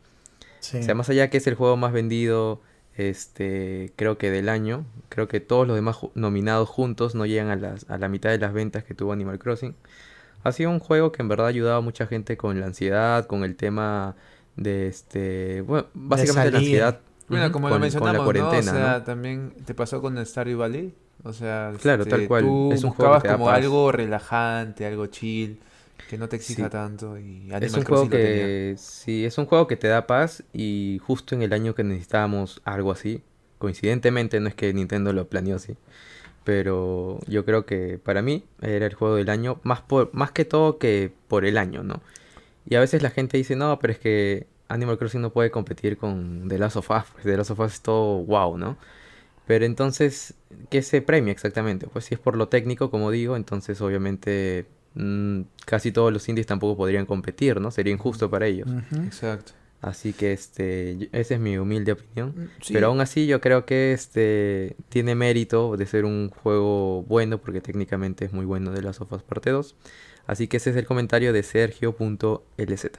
Sí. 0.61 0.79
O 0.79 0.83
sea, 0.83 0.95
más 0.95 1.11
allá 1.11 1.29
que 1.31 1.37
es 1.39 1.47
el 1.47 1.55
juego 1.55 1.77
más 1.77 1.93
vendido, 1.93 2.63
este, 2.97 3.93
creo 3.97 4.19
que 4.19 4.31
del 4.31 4.49
año, 4.49 4.87
creo 5.11 5.29
que 5.29 5.41
todos 5.41 5.67
los 5.67 5.77
demás 5.77 5.97
ju- 5.97 6.13
nominados 6.15 6.69
juntos 6.69 7.15
no 7.15 7.27
llegan 7.27 7.49
a, 7.51 7.57
las, 7.57 7.89
a 7.91 7.99
la 7.99 8.09
mitad 8.09 8.31
de 8.31 8.39
las 8.39 8.53
ventas 8.55 8.85
que 8.85 8.95
tuvo 8.95 9.13
Animal 9.13 9.39
Crossing. 9.39 9.75
Ha 10.45 10.53
sido 10.53 10.71
un 10.71 10.79
juego 10.79 11.13
que 11.13 11.23
en 11.23 11.29
verdad 11.29 11.47
ha 11.47 11.51
ayudado 11.51 11.77
a 11.79 11.81
mucha 11.83 12.07
gente 12.07 12.37
con 12.37 12.61
la 12.61 12.67
ansiedad, 12.67 13.27
con 13.27 13.45
el 13.45 13.57
tema 13.57 14.17
de 14.57 14.89
este, 14.89 15.61
bueno, 15.63 15.89
básicamente 15.95 16.51
la 16.53 16.59
ansiedad. 16.59 17.01
Bueno, 17.29 17.53
como 17.53 17.69
con- 17.69 17.75
lo 17.77 17.81
mencionamos, 17.81 18.25
con 18.27 18.35
la 18.37 18.43
cuarentena, 18.47 18.73
¿no? 18.73 18.79
O 18.79 18.83
sea, 18.83 18.99
¿no? 19.01 19.05
también 19.05 19.53
te 19.67 19.75
pasó 19.75 20.01
con 20.01 20.25
Stardew 20.25 20.59
Valley. 20.59 20.95
O 21.24 21.33
sea, 21.33 21.72
Claro, 21.81 22.02
este, 22.04 22.16
tal 22.16 22.28
cual. 22.28 22.44
Tú 22.44 22.70
Es 22.72 22.85
un 22.85 22.90
juego 22.90 23.12
buscabas 23.14 23.37
como 23.38 23.50
algo 23.50 23.92
relajante, 23.92 24.87
algo 24.87 25.07
chill, 25.07 25.59
que 26.09 26.16
no 26.16 26.28
te 26.28 26.37
exija 26.37 26.64
Sí. 26.64 26.70
tanto. 26.70 27.18
Y 27.18 27.48
Es 27.48 27.54
Animal 27.54 27.81
un 27.81 27.85
juego 27.85 27.85
Crossing 27.85 28.11
que 28.11 28.74
sí, 28.78 29.24
es 29.24 29.37
un 29.38 29.46
juego 29.46 29.66
que 29.66 29.76
te 29.76 29.88
da 29.88 30.07
paz 30.07 30.44
y 30.52 31.00
justo 31.04 31.35
en 31.35 31.42
el 31.42 31.52
año 31.52 31.74
que 31.74 31.85
necesitábamos 31.85 32.61
algo 32.64 32.92
así, 32.92 33.22
coincidentemente 33.59 34.40
no 34.40 34.48
es 34.48 34.54
que 34.54 34.72
Nintendo 34.72 35.12
lo 35.12 35.28
planeó 35.28 35.57
así, 35.57 35.76
pero 36.44 37.18
yo 37.26 37.44
creo 37.44 37.66
que 37.66 37.98
para 37.98 38.22
mí 38.22 38.44
era 38.62 38.87
el 38.87 38.94
juego 38.94 39.16
del 39.16 39.28
año 39.28 39.61
más 39.64 39.81
por 39.83 40.14
más 40.14 40.31
que 40.31 40.44
todo 40.44 40.78
que 40.78 41.12
por 41.28 41.44
el 41.44 41.59
año, 41.59 41.83
¿no? 41.83 42.00
Y 42.66 42.76
a 42.76 42.81
veces 42.81 43.02
la 43.02 43.11
gente 43.11 43.37
dice, 43.37 43.57
"No, 43.57 43.78
pero 43.78 43.92
es 43.92 43.98
que 43.98 44.46
Animal 44.68 44.98
Crossing 44.98 45.20
no 45.22 45.31
puede 45.33 45.50
competir 45.50 45.96
con 45.98 46.48
The 46.48 46.59
Last 46.59 46.76
of 46.76 46.90
Us, 46.90 47.04
pues 47.12 47.24
The 47.24 47.37
Last 47.37 47.50
of 47.50 47.61
Us 47.61 47.74
es 47.74 47.81
todo 47.83 48.18
wow, 48.24 48.57
¿no?" 48.57 48.76
Pero 49.49 49.65
entonces, 49.65 50.35
¿qué 50.69 50.83
se 50.83 51.01
premia 51.01 51.33
exactamente? 51.33 51.87
Pues 51.87 52.05
si 52.05 52.15
es 52.15 52.21
por 52.21 52.37
lo 52.37 52.49
técnico, 52.49 52.91
como 52.91 53.11
digo, 53.11 53.35
entonces 53.35 53.81
obviamente 53.81 54.67
mm, 54.95 55.41
casi 55.65 55.91
todos 55.91 56.13
los 56.13 56.29
indies 56.29 56.47
tampoco 56.47 56.77
podrían 56.77 57.07
competir, 57.07 57.59
¿no? 57.59 57.71
Sería 57.71 57.95
injusto 57.95 58.29
para 58.29 58.47
ellos. 58.47 58.69
Exacto. 59.07 59.53
Así 59.81 60.13
que 60.13 60.33
este, 60.33 61.09
esa 61.13 61.35
es 61.35 61.41
mi 61.41 61.57
humilde 61.57 61.93
opinión. 61.93 62.35
Mm, 62.37 62.49
Sí. 62.61 62.75
Pero 62.75 62.89
aún 62.89 63.01
así 63.01 63.27
yo 63.27 63.41
creo 63.41 63.65
que 63.65 63.95
este 63.95 64.77
tiene 64.91 65.15
mérito 65.15 65.79
de 65.79 65.87
ser 65.87 66.05
un 66.05 66.29
juego 66.29 67.05
bueno 67.05 67.39
porque 67.39 67.63
técnicamente 67.63 68.27
es 68.27 68.35
muy 68.35 68.45
bueno 68.45 68.71
de 68.71 68.83
las 68.83 68.97
sofas 68.97 69.23
parte 69.23 69.49
2. 69.49 69.77
Así 70.27 70.47
que 70.47 70.59
ese 70.59 70.71
es 70.71 70.77
el 70.77 70.85
comentario 70.85 71.33
de 71.33 71.43
Sergio.lz. 71.43 72.91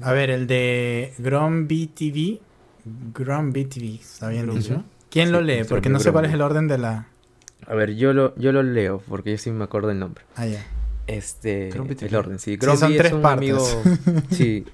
A 0.00 0.12
ver, 0.12 0.30
el 0.30 0.46
de 0.46 1.12
Grom 1.18 1.68
BTV. 1.68 2.40
Grom 3.12 3.52
BTV, 3.52 4.00
¿está 4.00 4.28
bien 4.30 4.48
dicho? 4.48 4.82
¿Quién 5.10 5.32
lo 5.32 5.40
lee? 5.40 5.64
Porque 5.68 5.88
no 5.88 6.00
sé 6.00 6.12
cuál 6.12 6.26
es 6.26 6.32
el 6.32 6.42
orden 6.42 6.68
de 6.68 6.78
la. 6.78 7.06
A 7.66 7.74
ver, 7.74 7.94
yo 7.96 8.12
lo, 8.12 8.34
yo 8.36 8.52
lo 8.52 8.62
leo 8.62 9.02
porque 9.08 9.32
yo 9.32 9.38
sí 9.38 9.50
me 9.50 9.64
acuerdo 9.64 9.90
el 9.90 9.98
nombre. 9.98 10.24
Ah, 10.36 10.46
ya. 10.46 10.64
Este, 11.06 11.70
Grumpy 11.70 11.96
el 12.00 12.14
orden, 12.14 12.38
sí. 12.38 12.52
Sí, 12.52 12.56
Grumpy 12.56 12.78
son 12.78 12.92
es 12.92 12.98
tres 12.98 13.12
un 13.12 13.22
partes. 13.22 13.38
amigo, 13.38 13.82
sí, 14.30 14.66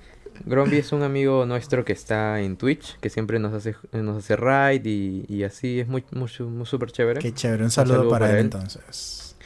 Gromby 0.44 0.79
es 0.79 0.92
un 0.92 1.03
amigo 1.03 1.47
nuestro 1.47 1.85
que 1.85 1.92
está 1.92 2.40
en 2.40 2.57
Twitch, 2.57 2.99
que 2.99 3.09
siempre 3.09 3.38
nos 3.38 3.55
hace, 3.55 3.77
nos 3.92 4.18
hace 4.18 4.37
raid 4.37 4.85
y, 4.85 5.25
y 5.29 5.44
así 5.44 5.81
es 5.81 5.88
muy, 5.88 6.05
muy, 6.11 6.29
muy 6.40 6.66
súper 6.66 6.90
chévere. 6.90 7.20
Qué 7.20 7.33
chévere, 7.33 7.64
un 7.64 7.70
saludo, 7.70 8.09
para, 8.09 8.31
él, 8.31 8.38
entonces. 8.38 9.37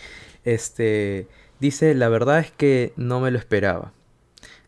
Este 0.44 1.28
dice, 1.60 1.94
la 1.94 2.08
verdad 2.08 2.38
es 2.40 2.50
que 2.50 2.92
no 2.96 3.20
me 3.20 3.30
lo 3.30 3.38
esperaba. 3.38 3.92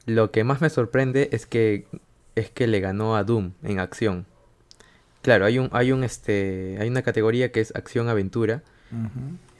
Lo 0.06 0.30
que 0.30 0.44
más 0.44 0.60
me 0.60 0.70
sorprende 0.70 1.30
es 1.32 1.46
que 1.46 1.86
es 2.34 2.50
que 2.50 2.66
le 2.66 2.80
ganó 2.80 3.16
a 3.16 3.24
Doom 3.24 3.52
en 3.62 3.80
acción. 3.80 4.26
Claro, 5.22 5.44
hay 5.44 5.58
un, 5.58 5.68
hay 5.72 5.92
un 5.92 6.04
este, 6.04 6.76
hay 6.80 6.88
una 6.88 7.02
categoría 7.02 7.52
que 7.52 7.60
es 7.60 7.74
acción 7.74 8.08
aventura. 8.08 8.62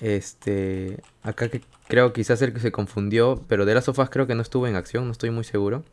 Este, 0.01 0.99
acá 1.23 1.49
que 1.49 1.61
creo 1.87 2.13
quizás 2.13 2.43
el 2.43 2.53
que 2.53 2.61
se 2.61 2.73
confundió, 2.73 3.45
pero 3.49 3.65
de 3.65 3.75
las 3.75 3.85
sofás 3.85 4.11
creo 4.11 4.27
que 4.27 4.35
no 4.35 4.43
estuvo 4.43 4.67
en 4.67 4.77
acción, 4.77 5.07
no 5.07 5.13
estoy 5.13 5.31
muy 5.31 5.45
seguro. 5.45 5.85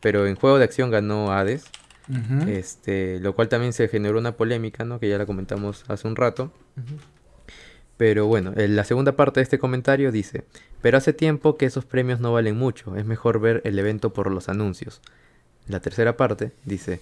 Pero 0.00 0.26
en 0.26 0.36
juego 0.36 0.58
de 0.58 0.64
acción 0.64 0.90
ganó 0.90 1.32
Hades. 1.32 1.64
Este, 2.46 3.18
lo 3.18 3.34
cual 3.34 3.48
también 3.48 3.72
se 3.72 3.88
generó 3.88 4.18
una 4.18 4.36
polémica, 4.36 4.84
¿no? 4.84 5.00
Que 5.00 5.08
ya 5.08 5.18
la 5.18 5.26
comentamos 5.26 5.84
hace 5.88 6.06
un 6.06 6.14
rato. 6.14 6.52
Pero 7.96 8.26
bueno, 8.26 8.52
la 8.54 8.84
segunda 8.84 9.16
parte 9.16 9.40
de 9.40 9.44
este 9.44 9.58
comentario 9.58 10.12
dice, 10.12 10.44
pero 10.82 10.98
hace 10.98 11.12
tiempo 11.12 11.56
que 11.56 11.64
esos 11.66 11.84
premios 11.84 12.20
no 12.20 12.32
valen 12.32 12.56
mucho, 12.56 12.94
es 12.96 13.06
mejor 13.06 13.40
ver 13.40 13.62
el 13.64 13.78
evento 13.78 14.12
por 14.12 14.30
los 14.30 14.48
anuncios. 14.48 15.00
La 15.66 15.80
tercera 15.80 16.16
parte 16.16 16.52
dice, 16.64 17.00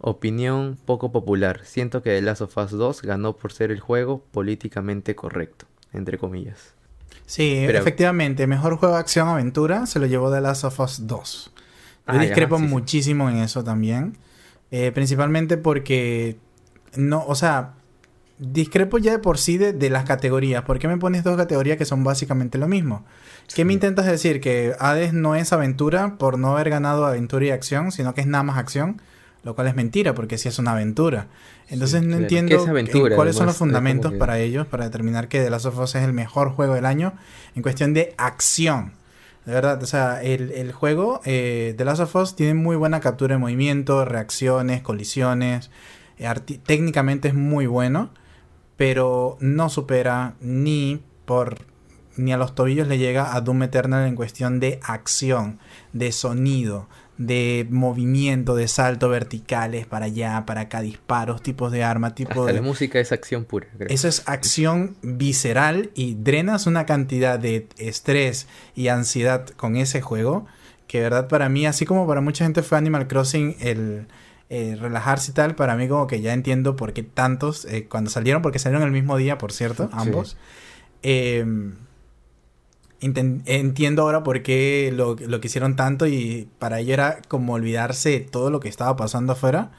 opinión 0.00 0.78
poco 0.84 1.12
popular, 1.12 1.60
siento 1.64 2.02
que 2.02 2.10
The 2.10 2.22
Last 2.22 2.42
of 2.42 2.56
Us 2.56 2.70
2 2.70 3.02
ganó 3.02 3.36
por 3.36 3.52
ser 3.52 3.70
el 3.70 3.80
juego 3.80 4.24
políticamente 4.30 5.14
correcto, 5.14 5.66
entre 5.92 6.18
comillas. 6.18 6.74
Sí, 7.26 7.64
efectivamente, 7.68 8.46
mejor 8.46 8.76
juego 8.76 8.94
de 8.94 9.00
acción-aventura 9.00 9.86
se 9.86 10.00
lo 10.00 10.06
llevó 10.06 10.32
The 10.32 10.40
Last 10.40 10.64
of 10.64 10.80
Us 10.80 11.06
2. 11.06 11.52
Yo 11.54 12.14
ah, 12.14 12.18
discrepo 12.18 12.58
muchísimo 12.58 13.30
en 13.30 13.36
eso 13.36 13.62
también, 13.62 14.16
eh, 14.70 14.90
principalmente 14.92 15.56
porque 15.56 16.38
no, 16.96 17.24
o 17.24 17.34
sea, 17.34 17.74
discrepo 18.40 18.98
ya 18.98 19.12
de 19.12 19.18
por 19.18 19.38
sí 19.38 19.58
de, 19.58 19.90
las 19.90 20.04
categorías. 20.04 20.64
¿Por 20.64 20.78
qué 20.78 20.88
me 20.88 20.96
pones 20.96 21.22
dos 21.22 21.36
categorías 21.36 21.76
que 21.76 21.84
son 21.84 22.02
básicamente 22.02 22.58
lo 22.58 22.66
mismo? 22.66 23.04
¿Qué 23.54 23.64
me 23.64 23.74
intentas 23.74 24.06
decir? 24.06 24.40
Que 24.40 24.74
Hades 24.78 25.12
no 25.12 25.36
es 25.36 25.52
aventura 25.52 26.16
por 26.18 26.38
no 26.38 26.54
haber 26.54 26.70
ganado 26.70 27.06
aventura 27.06 27.44
y 27.44 27.50
acción, 27.50 27.92
sino 27.92 28.14
que 28.14 28.22
es 28.22 28.26
nada 28.26 28.42
más 28.42 28.58
acción, 28.58 29.00
lo 29.42 29.54
cual 29.54 29.68
es 29.68 29.74
mentira, 29.74 30.14
porque 30.14 30.38
sí 30.38 30.48
es 30.48 30.58
una 30.58 30.72
aventura. 30.72 31.28
Entonces 31.68 32.02
no 32.02 32.16
entiendo 32.16 32.66
cuáles 33.14 33.36
son 33.36 33.46
los 33.46 33.56
fundamentos 33.56 34.12
para 34.14 34.38
ellos, 34.38 34.66
para 34.66 34.84
determinar 34.84 35.28
que 35.28 35.40
The 35.40 35.50
Last 35.50 35.66
of 35.66 35.78
Us 35.78 35.94
es 35.94 36.02
el 36.02 36.12
mejor 36.12 36.50
juego 36.50 36.74
del 36.74 36.86
año 36.86 37.14
en 37.54 37.62
cuestión 37.62 37.94
de 37.94 38.14
acción. 38.18 38.92
De 39.46 39.52
verdad, 39.52 39.82
o 39.82 39.86
sea, 39.86 40.22
el, 40.22 40.72
juego 40.72 41.20
eh, 41.24 41.74
The 41.76 41.84
Last 41.84 42.02
of 42.02 42.14
Us 42.16 42.36
tiene 42.36 42.54
muy 42.54 42.76
buena 42.76 43.00
captura 43.00 43.34
de 43.34 43.38
movimiento, 43.38 44.04
reacciones, 44.04 44.82
colisiones. 44.82 45.70
Eh, 46.18 46.28
técnicamente 46.64 47.28
es 47.28 47.34
muy 47.34 47.66
bueno 47.66 48.10
pero 48.80 49.36
no 49.40 49.68
supera 49.68 50.36
ni 50.40 51.02
por 51.26 51.66
ni 52.16 52.32
a 52.32 52.38
los 52.38 52.54
tobillos 52.54 52.88
le 52.88 52.96
llega 52.96 53.34
a 53.34 53.42
Doom 53.42 53.64
Eternal 53.64 54.08
en 54.08 54.16
cuestión 54.16 54.58
de 54.58 54.80
acción, 54.82 55.58
de 55.92 56.12
sonido, 56.12 56.88
de 57.20 57.66
movimiento, 57.68 58.56
de 58.56 58.66
salto 58.66 59.10
verticales 59.10 59.86
para 59.86 60.06
allá, 60.06 60.46
para 60.46 60.62
acá, 60.62 60.80
disparos, 60.80 61.42
tipos 61.42 61.70
de 61.70 61.84
arma, 61.84 62.14
tipo 62.14 62.46
de... 62.46 62.54
La 62.54 62.62
música 62.62 62.98
es 62.98 63.12
acción 63.12 63.44
pura. 63.44 63.66
Eso 63.90 64.08
es 64.08 64.22
acción 64.26 64.96
visceral 65.02 65.90
y 65.94 66.14
drenas 66.14 66.66
una 66.66 66.86
cantidad 66.86 67.38
de 67.38 67.68
estrés 67.76 68.46
y 68.74 68.88
ansiedad 68.88 69.46
con 69.50 69.76
ese 69.76 70.00
juego 70.00 70.46
que 70.86 70.96
de 70.96 71.04
verdad 71.04 71.28
para 71.28 71.50
mí, 71.50 71.66
así 71.66 71.84
como 71.84 72.06
para 72.06 72.22
mucha 72.22 72.46
gente 72.46 72.62
fue 72.62 72.78
Animal 72.78 73.06
Crossing 73.06 73.54
el 73.60 74.06
eh, 74.48 74.78
relajarse 74.80 75.32
y 75.32 75.34
tal, 75.34 75.54
para 75.54 75.76
mí 75.76 75.88
como 75.88 76.06
que 76.06 76.22
ya 76.22 76.32
entiendo 76.32 76.74
por 76.74 76.94
qué 76.94 77.02
tantos, 77.02 77.66
eh, 77.66 77.86
cuando 77.86 78.08
salieron, 78.08 78.40
porque 78.40 78.58
salieron 78.58 78.86
el 78.86 78.92
mismo 78.92 79.18
día, 79.18 79.36
por 79.36 79.52
cierto, 79.52 79.90
ambos. 79.92 80.38
Em, 81.02 81.74
entiendo 83.00 84.02
ahora 84.02 84.22
por 84.22 84.42
qué 84.42 84.92
lo, 84.94 85.16
lo 85.16 85.40
quisieron 85.40 85.76
tanto 85.76 86.06
y 86.06 86.48
para 86.58 86.80
ello 86.80 86.94
era 86.94 87.20
como 87.28 87.54
olvidarse 87.54 88.20
todo 88.20 88.50
lo 88.50 88.60
que 88.60 88.68
estaba 88.68 88.96
pasando 88.96 89.32
afuera. 89.32 89.72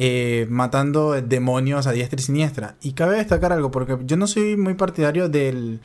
Eh, 0.00 0.46
matando 0.48 1.20
demonios 1.20 1.88
a 1.88 1.92
diestra 1.92 2.20
y 2.20 2.22
siniestra. 2.22 2.76
Y 2.82 2.92
cabe 2.92 3.16
destacar 3.16 3.52
algo, 3.52 3.72
porque 3.72 3.98
yo 4.04 4.16
no 4.16 4.28
soy 4.28 4.56
muy 4.56 4.74
partidario 4.74 5.28
del, 5.28 5.80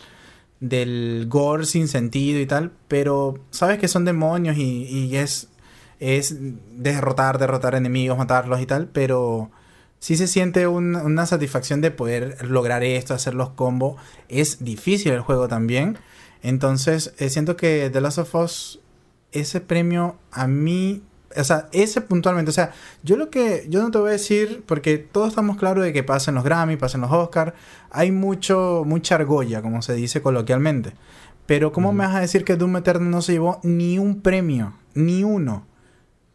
del 0.60 1.26
gore 1.30 1.66
sin 1.66 1.88
sentido 1.88 2.40
y 2.40 2.46
tal, 2.46 2.74
pero 2.88 3.40
sabes 3.50 3.80
que 3.80 3.88
son 3.88 4.06
demonios 4.06 4.58
y, 4.58 4.84
y 4.84 5.16
es 5.16 5.50
es 6.04 6.36
derrotar, 6.78 7.38
derrotar 7.38 7.76
enemigos, 7.76 8.18
matarlos 8.18 8.60
y 8.60 8.66
tal, 8.66 8.90
pero 8.90 9.52
sí 10.00 10.18
se 10.18 10.28
siente 10.28 10.68
una 10.68 11.26
satisfacción 11.26 11.80
de 11.80 11.92
poder 11.92 12.46
lograr 12.46 12.84
esto, 12.84 13.14
hacer 13.14 13.34
los 13.36 13.52
combos. 13.52 14.02
Es 14.28 14.66
difícil 14.66 15.14
el 15.14 15.22
juego 15.22 15.48
también. 15.48 15.98
Entonces, 16.44 17.14
eh, 17.18 17.30
siento 17.30 17.56
que 17.56 17.90
The 17.90 18.02
Last 18.02 18.20
of 18.20 18.36
Us, 18.36 18.80
ese 19.32 19.62
premio 19.62 20.18
a 20.32 20.46
mí, 20.46 21.02
o 21.36 21.44
sea, 21.44 21.70
ese 21.72 22.02
puntualmente, 22.02 22.52
o 22.52 22.54
sea, 22.54 22.74
yo 23.02 23.16
lo 23.16 23.30
que, 23.30 23.66
yo 23.70 23.82
no 23.82 23.90
te 23.90 23.98
voy 23.98 24.10
a 24.10 24.12
decir, 24.12 24.64
porque 24.68 24.98
todos 24.98 25.30
estamos 25.30 25.58
claros 25.58 25.84
de 25.84 25.94
que 25.94 26.04
pasen 26.04 26.36
los 26.36 26.44
Grammy, 26.44 26.76
pasen 26.76 27.02
los 27.02 27.12
Oscar, 27.12 27.56
hay 27.90 28.12
mucho, 28.12 28.84
mucha 28.86 29.16
argolla, 29.16 29.62
como 29.62 29.82
se 29.82 29.94
dice 29.94 30.22
coloquialmente. 30.22 30.94
Pero 31.46 31.72
¿cómo 31.72 31.94
me 31.94 32.06
vas 32.06 32.16
a 32.16 32.20
decir 32.20 32.44
que 32.44 32.56
Doom 32.56 32.78
Eternal 32.78 33.10
no 33.10 33.22
se 33.22 33.34
llevó 33.34 33.60
ni 33.64 33.98
un 33.98 34.22
premio? 34.22 34.74
Ni 34.94 35.24
uno. 35.24 35.66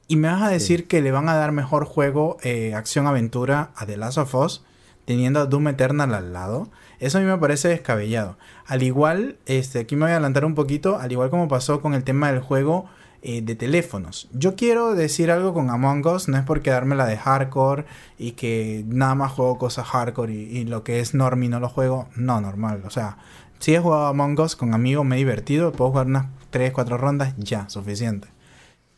Y 0.07 0.17
me 0.17 0.29
vas 0.29 0.43
a 0.43 0.49
decir 0.49 0.89
que 0.89 1.03
le 1.03 1.13
van 1.13 1.29
a 1.29 1.35
dar 1.35 1.53
mejor 1.53 1.85
juego, 1.85 2.39
eh, 2.43 2.75
acción-aventura 2.75 3.73
a 3.77 3.85
The 3.85 3.99
Last 3.99 4.19
of 4.19 4.35
Us, 4.35 4.65
teniendo 5.05 5.41
a 5.41 5.47
Doom 5.47 5.69
Eternal 5.69 6.15
al 6.15 6.33
lado. 6.33 6.71
Eso 7.01 7.19
a 7.19 7.21
mí 7.21 7.27
me 7.27 7.39
parece 7.39 7.69
descabellado. 7.69 8.37
Al 8.67 8.83
igual, 8.83 9.37
este, 9.47 9.81
aquí 9.81 9.97
me 9.97 10.03
voy 10.03 10.11
a 10.11 10.15
adelantar 10.15 10.45
un 10.45 10.55
poquito, 10.55 10.99
al 10.99 11.13
igual 11.13 11.31
como 11.31 11.49
pasó 11.49 11.81
con 11.81 11.95
el 11.95 12.05
tema 12.05 12.31
del 12.33 12.41
juego 12.41 12.87
eh, 13.21 13.43
de 13.43 13.57
teléfonos. 13.57 14.29
Yo 14.33 14.55
quiero 14.55 14.95
decir 14.95 15.31
algo 15.31 15.53
con 15.53 15.71
Among 15.71 16.07
Us, 16.07 16.29
no 16.29 16.37
es 16.37 16.45
por 16.45 16.63
quedármela 16.63 17.05
de 17.05 17.17
hardcore 17.17 17.85
y 18.17 18.33
que 18.33 18.85
nada 18.87 19.17
más 19.17 19.33
juego 19.33 19.59
cosas 19.59 19.87
hardcore 19.89 20.33
y, 20.33 20.65
lo 20.65 20.85
que 20.85 21.01
es 21.01 21.15
normie 21.15 21.49
no 21.49 21.59
lo 21.59 21.69
juego. 21.69 22.09
No, 22.15 22.41
normal. 22.41 22.83
O 22.87 22.91
sea, 22.91 23.19
si 23.59 23.75
he 23.75 23.81
jugado 23.81 24.07
Among 24.07 24.39
Us 24.41 24.55
con 24.55 24.73
amigos, 24.73 25.05
me 25.05 25.17
he 25.17 25.19
divertido, 25.19 25.73
puedo 25.73 25.91
jugar 25.91 26.07
unas 26.07 26.27
3, 26.51 26.73
4 26.73 26.97
rondas, 26.97 27.35
ya, 27.37 27.69
suficiente. 27.69 28.29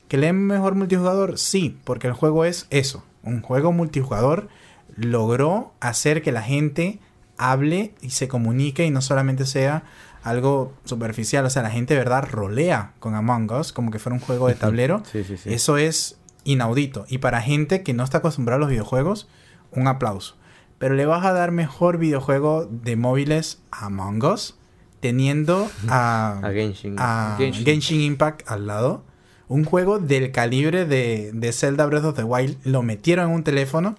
¿Que 0.09 0.19
lee 0.19 0.33
mejor 0.33 0.75
multijugador? 0.75 1.39
Sí, 1.39 1.79
porque 1.85 2.07
el 2.07 2.13
juego 2.13 2.45
es 2.45 2.67
eso. 2.69 3.03
Un 3.23 3.41
juego 3.41 3.73
multijugador 3.73 4.49
logró 4.97 5.73
hacer 5.81 6.21
que 6.21 6.33
la 6.33 6.43
gente 6.43 6.99
hable 7.41 7.95
y 8.03 8.11
se 8.11 8.29
comunique 8.29 8.85
y 8.85 8.91
no 8.91 9.01
solamente 9.01 9.47
sea 9.47 9.85
algo 10.23 10.75
superficial. 10.85 11.45
O 11.47 11.51
sea, 11.51 11.63
la 11.63 11.71
gente 11.71 11.95
de 11.95 12.01
verdad 12.01 12.29
rolea 12.31 12.93
con 13.01 13.15
Among 13.15 13.51
Us 13.53 13.73
como 13.73 13.91
que 13.91 13.99
fuera 13.99 14.15
un 14.15 14.21
juego 14.21 14.49
de 14.49 14.55
tablero. 14.55 15.03
Eso 15.47 15.79
es 15.79 16.19
inaudito. 16.45 17.07
Y 17.09 17.19
para 17.19 17.41
gente 17.41 17.83
que 17.83 17.95
no 17.95 18.05
está 18.05 18.19
acostumbrada 18.19 18.57
a 18.57 18.61
los 18.61 18.71
videojuegos, 18.71 19.29
un 19.73 19.89
aplauso. 19.89 20.37
Pero 20.79 20.95
le 20.95 21.07
vas 21.07 21.25
a 21.25 21.33
dar 21.33 21.51
mejor 21.51 21.99
videojuego 21.99 22.67
de 22.71 22.97
móviles 22.97 23.63
a 23.71 23.87
Among 23.87 24.25
Us 24.25 24.57
teniendo 25.01 25.71
a, 25.89 26.41
a 26.99 27.37
Genshin 27.39 28.01
Impact 28.03 28.51
al 28.51 28.67
lado 28.67 29.05
un 29.49 29.65
juego 29.65 29.99
del 29.99 30.31
calibre 30.31 30.85
de, 30.85 31.33
de 31.35 31.53
Zelda 31.53 31.85
Breath 31.87 32.05
of 32.05 32.15
the 32.15 32.23
Wild 32.23 32.57
lo 32.63 32.83
metieron 32.83 33.31
en 33.31 33.35
un 33.35 33.43
teléfono 33.43 33.97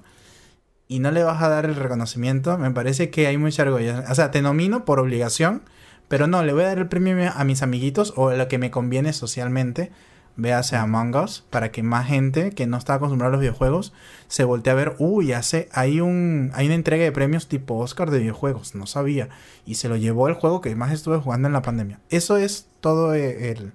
y 0.91 0.99
no 0.99 1.09
le 1.09 1.23
vas 1.23 1.41
a 1.41 1.47
dar 1.47 1.63
el 1.63 1.77
reconocimiento, 1.77 2.57
me 2.57 2.69
parece 2.71 3.09
que 3.09 3.25
hay 3.25 3.37
mucha 3.37 3.61
argolla. 3.61 4.03
O 4.09 4.13
sea, 4.13 4.29
te 4.29 4.41
nomino 4.41 4.83
por 4.83 4.99
obligación, 4.99 5.63
pero 6.09 6.27
no, 6.27 6.43
le 6.43 6.51
voy 6.51 6.63
a 6.63 6.67
dar 6.67 6.79
el 6.79 6.89
premio 6.89 7.31
a 7.33 7.45
mis 7.45 7.61
amiguitos 7.61 8.13
o 8.17 8.33
lo 8.33 8.49
que 8.49 8.57
me 8.57 8.71
conviene 8.71 9.13
socialmente. 9.13 9.93
Véase 10.35 10.75
Among 10.75 11.15
Us 11.15 11.45
para 11.49 11.71
que 11.71 11.81
más 11.81 12.07
gente 12.07 12.49
que 12.49 12.67
no 12.67 12.75
está 12.75 12.95
acostumbrada 12.95 13.29
a 13.29 13.31
los 13.31 13.39
videojuegos 13.39 13.93
se 14.27 14.43
voltee 14.43 14.73
a 14.73 14.75
ver, 14.75 14.95
uy, 14.99 15.31
hace, 15.31 15.69
hay, 15.71 16.01
un, 16.01 16.51
hay 16.55 16.65
una 16.65 16.75
entrega 16.75 17.05
de 17.05 17.13
premios 17.13 17.47
tipo 17.47 17.77
Oscar 17.77 18.11
de 18.11 18.19
videojuegos, 18.19 18.75
no 18.75 18.85
sabía. 18.85 19.29
Y 19.65 19.75
se 19.75 19.87
lo 19.87 19.95
llevó 19.95 20.27
el 20.27 20.33
juego 20.33 20.59
que 20.59 20.75
más 20.75 20.91
estuve 20.91 21.19
jugando 21.19 21.47
en 21.47 21.53
la 21.53 21.61
pandemia. 21.61 22.01
Eso 22.09 22.35
es 22.35 22.67
todo 22.81 23.13
el, 23.13 23.71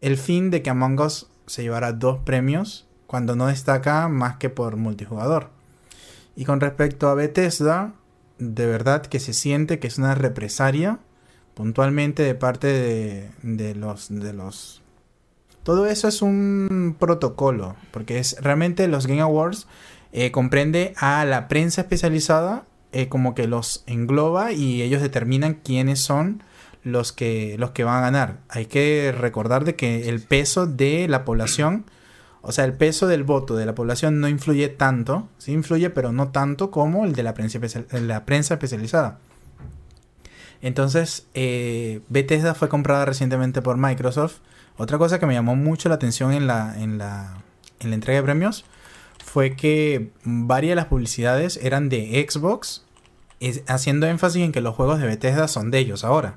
el 0.00 0.16
fin 0.16 0.50
de 0.50 0.62
que 0.62 0.70
Among 0.70 0.98
Us 0.98 1.28
se 1.46 1.62
llevara 1.62 1.92
dos 1.92 2.18
premios 2.18 2.88
cuando 3.06 3.36
no 3.36 3.46
destaca 3.46 4.08
más 4.08 4.38
que 4.38 4.50
por 4.50 4.74
multijugador. 4.74 5.56
Y 6.38 6.44
con 6.44 6.60
respecto 6.60 7.08
a 7.08 7.14
Bethesda, 7.14 7.94
de 8.38 8.64
verdad 8.66 9.02
que 9.02 9.18
se 9.18 9.32
siente 9.32 9.80
que 9.80 9.88
es 9.88 9.98
una 9.98 10.14
represaria 10.14 11.00
puntualmente 11.54 12.22
de 12.22 12.36
parte 12.36 12.68
de, 13.42 13.74
los 13.74 14.06
de 14.08 14.32
los 14.32 14.80
todo 15.64 15.86
eso 15.86 16.06
es 16.06 16.22
un 16.22 16.94
protocolo 16.96 17.74
porque 17.90 18.20
es 18.20 18.36
realmente 18.40 18.86
los 18.86 19.08
Game 19.08 19.20
Awards 19.20 19.66
eh, 20.12 20.30
comprende 20.30 20.94
a 20.96 21.24
la 21.24 21.48
prensa 21.48 21.80
especializada 21.80 22.66
eh, 22.92 23.08
como 23.08 23.34
que 23.34 23.48
los 23.48 23.82
engloba 23.88 24.52
y 24.52 24.82
ellos 24.82 25.02
determinan 25.02 25.54
quiénes 25.54 25.98
son 25.98 26.44
los 26.84 27.12
que, 27.12 27.56
los 27.58 27.72
que 27.72 27.82
van 27.82 27.96
a 27.96 28.00
ganar. 28.00 28.38
Hay 28.48 28.66
que 28.66 29.12
recordar 29.12 29.64
de 29.64 29.74
que 29.74 30.08
el 30.08 30.20
peso 30.20 30.68
de 30.68 31.08
la 31.08 31.24
población 31.24 31.84
O 32.48 32.52
sea, 32.52 32.64
el 32.64 32.72
peso 32.72 33.06
del 33.06 33.24
voto 33.24 33.56
de 33.56 33.66
la 33.66 33.74
población 33.74 34.20
no 34.20 34.26
influye 34.26 34.70
tanto, 34.70 35.28
sí 35.36 35.52
influye, 35.52 35.90
pero 35.90 36.12
no 36.12 36.28
tanto 36.28 36.70
como 36.70 37.04
el 37.04 37.12
de 37.12 37.22
la 37.22 37.34
prensa, 37.34 37.58
la 37.92 38.24
prensa 38.24 38.54
especializada. 38.54 39.18
Entonces, 40.62 41.26
eh, 41.34 42.00
Bethesda 42.08 42.54
fue 42.54 42.70
comprada 42.70 43.04
recientemente 43.04 43.60
por 43.60 43.76
Microsoft. 43.76 44.38
Otra 44.78 44.96
cosa 44.96 45.18
que 45.18 45.26
me 45.26 45.34
llamó 45.34 45.56
mucho 45.56 45.90
la 45.90 45.96
atención 45.96 46.32
en 46.32 46.46
la, 46.46 46.74
en 46.82 46.96
la, 46.96 47.36
en 47.80 47.90
la 47.90 47.96
entrega 47.96 48.20
de 48.20 48.24
premios 48.24 48.64
fue 49.22 49.54
que 49.54 50.08
varias 50.24 50.70
de 50.70 50.76
las 50.76 50.86
publicidades 50.86 51.60
eran 51.62 51.90
de 51.90 52.26
Xbox, 52.26 52.86
haciendo 53.66 54.06
énfasis 54.06 54.42
en 54.42 54.52
que 54.52 54.62
los 54.62 54.74
juegos 54.74 55.00
de 55.00 55.06
Bethesda 55.06 55.48
son 55.48 55.70
de 55.70 55.80
ellos 55.80 56.02
ahora. 56.02 56.36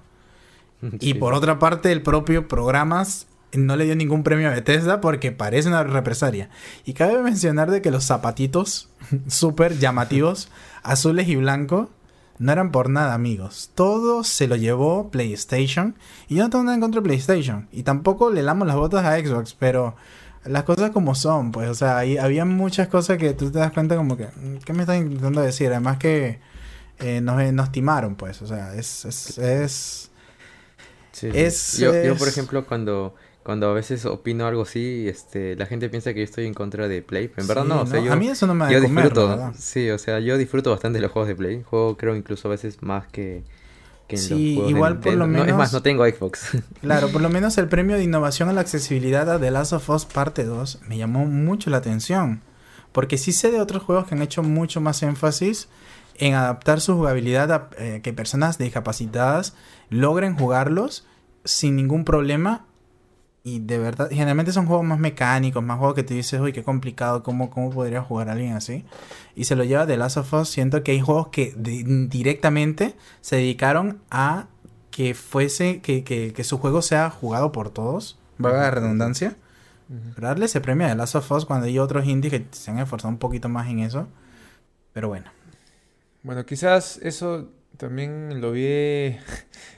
Y 0.99 1.13
por 1.13 1.35
otra 1.35 1.57
parte, 1.57 1.89
el 1.93 2.01
propio 2.01 2.49
programas 2.49 3.27
no 3.53 3.75
le 3.75 3.85
dio 3.85 3.95
ningún 3.95 4.23
premio 4.23 4.47
a 4.47 4.53
Bethesda 4.53 5.01
porque 5.01 5.31
parece 5.31 5.67
una 5.67 5.83
represalia. 5.83 6.49
Y 6.85 6.93
cabe 6.93 7.21
mencionar 7.21 7.69
de 7.71 7.81
que 7.81 7.91
los 7.91 8.05
zapatitos 8.05 8.89
súper 9.27 9.77
llamativos, 9.77 10.49
azules 10.83 11.27
y 11.27 11.35
blancos, 11.35 11.89
no 12.39 12.51
eran 12.51 12.71
por 12.71 12.89
nada, 12.89 13.13
amigos. 13.13 13.69
Todo 13.75 14.23
se 14.23 14.47
lo 14.47 14.55
llevó 14.55 15.11
PlayStation. 15.11 15.95
Y 16.27 16.35
yo 16.35 16.43
no 16.43 16.49
tengo 16.49 16.63
nada 16.63 16.75
en 16.75 16.81
contra 16.81 16.99
de 16.99 17.05
PlayStation. 17.05 17.67
Y 17.71 17.83
tampoco 17.83 18.31
le 18.31 18.41
damos 18.41 18.67
las 18.67 18.77
botas 18.77 19.05
a 19.05 19.19
Xbox, 19.19 19.53
pero 19.53 19.95
las 20.45 20.63
cosas 20.63 20.89
como 20.89 21.13
son, 21.13 21.51
pues. 21.51 21.69
O 21.69 21.75
sea, 21.75 21.99
ahí 21.99 22.17
había 22.17 22.45
muchas 22.45 22.87
cosas 22.87 23.19
que 23.19 23.33
tú 23.33 23.51
te 23.51 23.59
das 23.59 23.71
cuenta 23.71 23.95
como 23.95 24.17
que, 24.17 24.25
mm, 24.25 24.57
¿qué 24.65 24.73
me 24.73 24.81
estás 24.81 24.97
intentando 24.97 25.41
decir? 25.41 25.67
Además 25.67 25.97
que 25.97 26.39
eh, 26.99 27.21
nos, 27.21 27.53
nos, 27.53 27.71
timaron, 27.71 28.15
pues. 28.15 28.41
O 28.41 28.47
sea, 28.47 28.73
es... 28.73 29.05
es, 29.05 29.37
es, 29.37 30.11
es 31.21 31.77
yo, 31.77 31.93
yo, 32.03 32.15
por 32.15 32.27
ejemplo, 32.27 32.65
cuando 32.65 33.13
cuando 33.43 33.69
a 33.69 33.73
veces 33.73 34.05
opino 34.05 34.45
algo 34.45 34.63
así, 34.63 35.07
este, 35.07 35.55
la 35.55 35.65
gente 35.65 35.89
piensa 35.89 36.13
que 36.13 36.19
yo 36.19 36.25
estoy 36.25 36.45
en 36.45 36.53
contra 36.53 36.87
de 36.87 37.01
Play. 37.01 37.31
En 37.35 37.47
verdad 37.47 37.63
no, 37.63 37.81
o 37.81 37.87
sea, 37.87 37.99
yo, 37.99 38.13
a 38.13 38.15
mí 38.15 38.27
eso 38.27 38.45
no 38.45 38.53
me 38.53 38.71
yo 38.71 38.79
disfruto, 38.79 39.51
sí, 39.57 39.89
o 39.89 39.97
sea, 39.97 40.19
yo 40.19 40.37
disfruto 40.37 40.69
bastante 40.69 40.99
de 40.99 41.03
los 41.03 41.11
juegos 41.11 41.27
de 41.27 41.35
Play. 41.35 41.63
Juego 41.63 41.97
creo 41.97 42.15
incluso 42.15 42.47
a 42.47 42.51
veces 42.51 42.83
más 42.83 43.07
que, 43.07 43.43
que 44.07 44.17
en 44.17 44.21
sí, 44.21 44.29
los 44.29 44.55
juegos 44.55 44.71
igual 44.71 44.99
por 44.99 45.13
lo 45.13 45.25
menos. 45.25 45.47
No, 45.47 45.51
es 45.51 45.57
más, 45.57 45.73
no 45.73 45.81
tengo 45.81 46.05
Xbox. 46.05 46.57
Claro, 46.81 47.09
por 47.09 47.21
lo 47.21 47.29
menos 47.29 47.57
el 47.57 47.67
premio 47.67 47.95
de 47.97 48.03
innovación 48.03 48.47
a 48.49 48.53
la 48.53 48.61
accesibilidad 48.61 49.29
a 49.29 49.39
The 49.39 49.49
Last 49.49 49.73
of 49.73 49.89
Us 49.89 50.05
Parte 50.05 50.43
2 50.43 50.81
me 50.87 50.97
llamó 50.97 51.25
mucho 51.25 51.69
la 51.71 51.77
atención. 51.77 52.41
Porque 52.91 53.17
sí 53.17 53.31
sé 53.31 53.51
de 53.51 53.61
otros 53.61 53.83
juegos 53.83 54.05
que 54.05 54.15
han 54.15 54.21
hecho 54.21 54.43
mucho 54.43 54.81
más 54.81 55.01
énfasis 55.01 55.69
en 56.15 56.35
adaptar 56.35 56.81
su 56.81 56.95
jugabilidad 56.95 57.51
a 57.51 57.69
eh, 57.77 58.01
que 58.03 58.13
personas 58.13 58.57
discapacitadas 58.57 59.55
logren 59.89 60.37
jugarlos 60.37 61.07
sin 61.43 61.75
ningún 61.75 62.03
problema 62.05 62.65
y 63.43 63.59
de 63.59 63.79
verdad, 63.79 64.09
generalmente 64.09 64.53
son 64.53 64.67
juegos 64.67 64.85
más 64.85 64.99
mecánicos, 64.99 65.63
más 65.63 65.79
juegos 65.79 65.95
que 65.95 66.03
tú 66.03 66.13
dices, 66.13 66.39
uy, 66.39 66.53
qué 66.53 66.63
complicado, 66.63 67.23
¿cómo, 67.23 67.49
cómo 67.49 67.71
podría 67.71 68.01
jugar 68.01 68.29
alguien 68.29 68.53
así? 68.53 68.85
Y 69.35 69.45
se 69.45 69.55
lo 69.55 69.63
lleva 69.63 69.87
de 69.87 69.97
Last 69.97 70.17
of 70.17 70.31
Us. 70.33 70.49
Siento 70.49 70.83
que 70.83 70.91
hay 70.91 71.01
juegos 71.01 71.29
que 71.29 71.55
directamente 71.57 72.95
se 73.21 73.37
dedicaron 73.37 73.99
a 74.11 74.47
que 74.91 75.15
fuese, 75.15 75.81
que, 75.81 76.03
que, 76.03 76.33
que, 76.33 76.43
su 76.43 76.59
juego 76.59 76.83
sea 76.83 77.09
jugado 77.09 77.51
por 77.51 77.71
todos, 77.71 78.19
valga 78.37 78.61
la 78.61 78.71
redundancia. 78.71 79.35
Pero 80.15 80.27
darle 80.27 80.45
ese 80.45 80.61
premio 80.61 80.85
a 80.85 80.91
The 80.91 80.95
Last 80.95 81.15
of 81.15 81.31
Us 81.31 81.45
cuando 81.45 81.65
hay 81.65 81.77
otros 81.77 82.05
indies 82.05 82.31
que 82.31 82.47
se 82.51 82.71
han 82.71 82.79
esforzado 82.79 83.09
un 83.09 83.17
poquito 83.17 83.49
más 83.49 83.67
en 83.67 83.79
eso. 83.79 84.07
Pero 84.93 85.09
bueno. 85.09 85.31
Bueno, 86.23 86.45
quizás 86.45 86.97
eso 87.01 87.49
también 87.81 88.41
lo 88.41 88.51
vi 88.51 88.61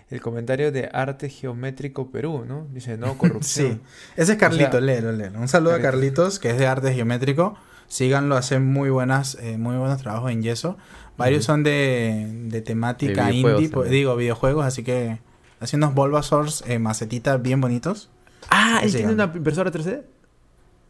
el 0.09 0.21
comentario 0.21 0.73
de 0.73 0.89
Arte 0.91 1.29
Geométrico 1.29 2.11
Perú, 2.11 2.43
¿no? 2.45 2.67
Dice, 2.73 2.97
no, 2.97 3.17
corrupción. 3.17 3.75
sí, 3.75 3.81
ese 4.17 4.33
es 4.33 4.37
Carlitos, 4.37 4.81
léelo, 4.81 5.13
léelo. 5.13 5.39
Un 5.39 5.47
saludo 5.47 5.73
a 5.73 5.79
Carlitos, 5.79 6.37
que 6.37 6.49
es 6.49 6.57
de 6.57 6.67
Arte 6.67 6.93
Geométrico. 6.93 7.57
Síganlo, 7.87 8.35
hace 8.35 8.59
muy 8.59 8.89
buenas, 8.89 9.37
eh, 9.41 9.57
muy 9.57 9.77
buenos 9.77 10.01
trabajos 10.01 10.31
en 10.31 10.41
yeso. 10.41 10.77
Varios 11.15 11.45
son 11.45 11.63
de, 11.63 12.27
de 12.49 12.61
temática 12.61 13.31
indie, 13.31 13.69
pues, 13.69 13.89
digo, 13.89 14.15
videojuegos, 14.17 14.65
así 14.65 14.83
que 14.83 15.19
hace 15.61 15.77
unos 15.77 15.93
Bulbasaurs 15.93 16.63
eh, 16.67 16.79
macetitas 16.79 17.41
bien 17.41 17.61
bonitos. 17.61 18.09
Ah, 18.49 18.81
¿él 18.83 18.91
tiene 18.91 19.13
una 19.13 19.31
impresora 19.33 19.71
3D? 19.71 20.01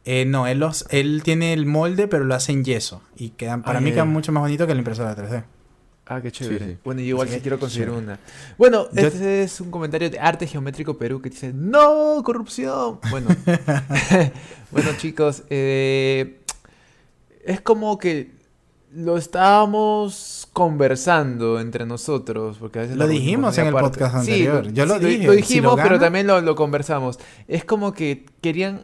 Eh, 0.05 0.25
no, 0.25 0.47
él, 0.47 0.59
los, 0.59 0.85
él 0.89 1.21
tiene 1.23 1.53
el 1.53 1.65
molde, 1.65 2.07
pero 2.07 2.23
lo 2.23 2.33
hace 2.33 2.53
en 2.53 2.63
yeso. 2.63 3.01
Y 3.15 3.29
quedan, 3.29 3.61
para 3.61 3.81
mí 3.81 3.91
queda 3.91 4.05
mucho 4.05 4.31
más 4.31 4.41
bonito 4.41 4.65
que 4.65 4.73
la 4.73 4.79
impresora 4.79 5.15
3D. 5.15 5.43
Ah, 6.05 6.21
qué 6.21 6.31
chévere. 6.31 6.77
Bueno, 6.83 6.99
yo 6.99 7.07
igual 7.07 7.29
sí, 7.29 7.39
quiero 7.39 7.57
conseguir 7.57 7.89
una. 7.89 8.19
Bueno, 8.57 8.87
este 8.93 9.43
es 9.43 9.61
un 9.61 9.71
comentario 9.71 10.09
de 10.09 10.19
Arte 10.19 10.45
Geométrico 10.45 10.97
Perú 10.97 11.21
que 11.21 11.29
dice, 11.29 11.53
¡No! 11.53 12.21
¡Corrupción! 12.23 12.99
Bueno, 13.09 13.29
bueno 14.71 14.89
chicos, 14.97 15.43
eh, 15.49 16.41
es 17.45 17.61
como 17.61 17.97
que 17.97 18.31
lo 18.93 19.17
estábamos 19.17 20.47
conversando 20.51 21.59
entre 21.59 21.85
nosotros, 21.85 22.57
porque 22.59 22.79
a 22.79 22.81
veces 22.83 22.97
lo 22.97 23.07
dijimos 23.07 23.57
en 23.57 23.67
el 23.67 23.73
podcast 23.73 24.15
anterior. 24.15 24.71
yo 24.73 24.85
lo 24.85 24.99
dije. 24.99 25.25
Lo, 25.25 25.31
dijimos, 25.31 25.79
pero 25.81 25.99
también 25.99 26.27
lo, 26.27 26.41
lo, 26.41 26.55
conversamos. 26.55 27.17
Es 27.47 27.63
como 27.63 27.93
que 27.93 28.25
querían, 28.41 28.83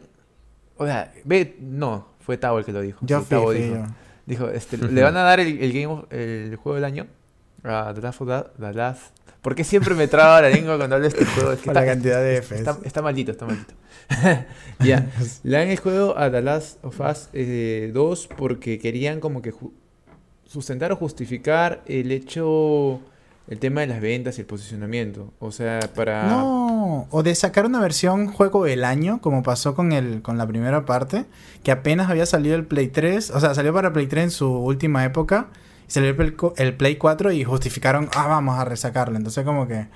o 0.76 0.86
sea, 0.86 1.12
ve, 1.24 1.56
no, 1.60 2.08
fue 2.20 2.38
Tavo 2.38 2.58
el 2.58 2.64
que 2.64 2.72
lo 2.72 2.80
dijo. 2.80 2.98
Yo 3.02 3.22
Tavo 3.22 3.52
dijo. 3.52 3.84
Dijo, 4.30 4.48
este, 4.48 4.76
le 4.78 5.02
van 5.02 5.16
a 5.16 5.22
dar 5.22 5.40
el, 5.40 5.60
el, 5.60 5.72
game 5.72 6.04
el 6.10 6.54
juego 6.54 6.76
del 6.76 6.84
año 6.84 7.08
a 7.64 7.92
The 7.92 8.00
Last 8.00 8.20
of 8.20 8.28
The 8.60 8.72
Last. 8.72 9.16
¿Por 9.42 9.56
qué 9.56 9.64
siempre 9.64 9.96
me 9.96 10.06
traba 10.06 10.40
la 10.40 10.50
lengua 10.50 10.76
cuando 10.76 10.94
hablo 10.94 11.08
de 11.08 11.18
este 11.18 11.24
juego? 11.24 11.50
Es 11.50 11.62
que 11.62 11.70
está, 11.70 11.80
la 11.80 11.84
cantidad 11.84 12.22
de 12.22 12.40
Fs. 12.40 12.52
Está, 12.52 12.78
está, 12.84 13.02
maldito, 13.02 13.32
está 13.32 13.44
maldito. 13.44 13.74
ya. 14.78 15.10
Le 15.42 15.58
dan 15.58 15.66
el 15.66 15.78
juego 15.80 16.16
a 16.16 16.30
The 16.30 16.42
Last 16.42 16.84
of 16.84 17.00
Us 17.00 17.28
2 17.32 17.32
eh, 17.32 18.28
porque 18.36 18.78
querían 18.78 19.18
como 19.18 19.42
que 19.42 19.52
sustentar 20.46 20.92
o 20.92 20.96
justificar 20.96 21.82
el 21.86 22.12
hecho 22.12 23.00
el 23.50 23.58
tema 23.58 23.80
de 23.80 23.88
las 23.88 24.00
ventas 24.00 24.38
y 24.38 24.42
el 24.42 24.46
posicionamiento. 24.46 25.32
O 25.40 25.50
sea, 25.50 25.80
para. 25.94 26.28
No, 26.28 27.08
o 27.10 27.22
de 27.22 27.34
sacar 27.34 27.66
una 27.66 27.80
versión 27.80 28.28
juego 28.28 28.64
del 28.64 28.84
año, 28.84 29.20
como 29.20 29.42
pasó 29.42 29.74
con 29.74 29.92
el, 29.92 30.22
con 30.22 30.38
la 30.38 30.46
primera 30.46 30.86
parte, 30.86 31.26
que 31.64 31.72
apenas 31.72 32.08
había 32.08 32.26
salido 32.26 32.54
el 32.54 32.64
Play 32.64 32.88
3, 32.88 33.30
o 33.30 33.40
sea, 33.40 33.52
salió 33.54 33.74
para 33.74 33.92
Play 33.92 34.06
3 34.06 34.24
en 34.24 34.30
su 34.30 34.48
última 34.48 35.04
época, 35.04 35.48
y 35.88 35.90
salió 35.90 36.10
el, 36.56 36.76
Play 36.76 36.96
4 36.96 37.32
y 37.32 37.42
justificaron, 37.42 38.08
ah, 38.14 38.28
vamos 38.28 38.56
a 38.56 38.64
resacarlo. 38.64 39.16
Entonces, 39.16 39.44
como 39.44 39.66
que 39.66 39.88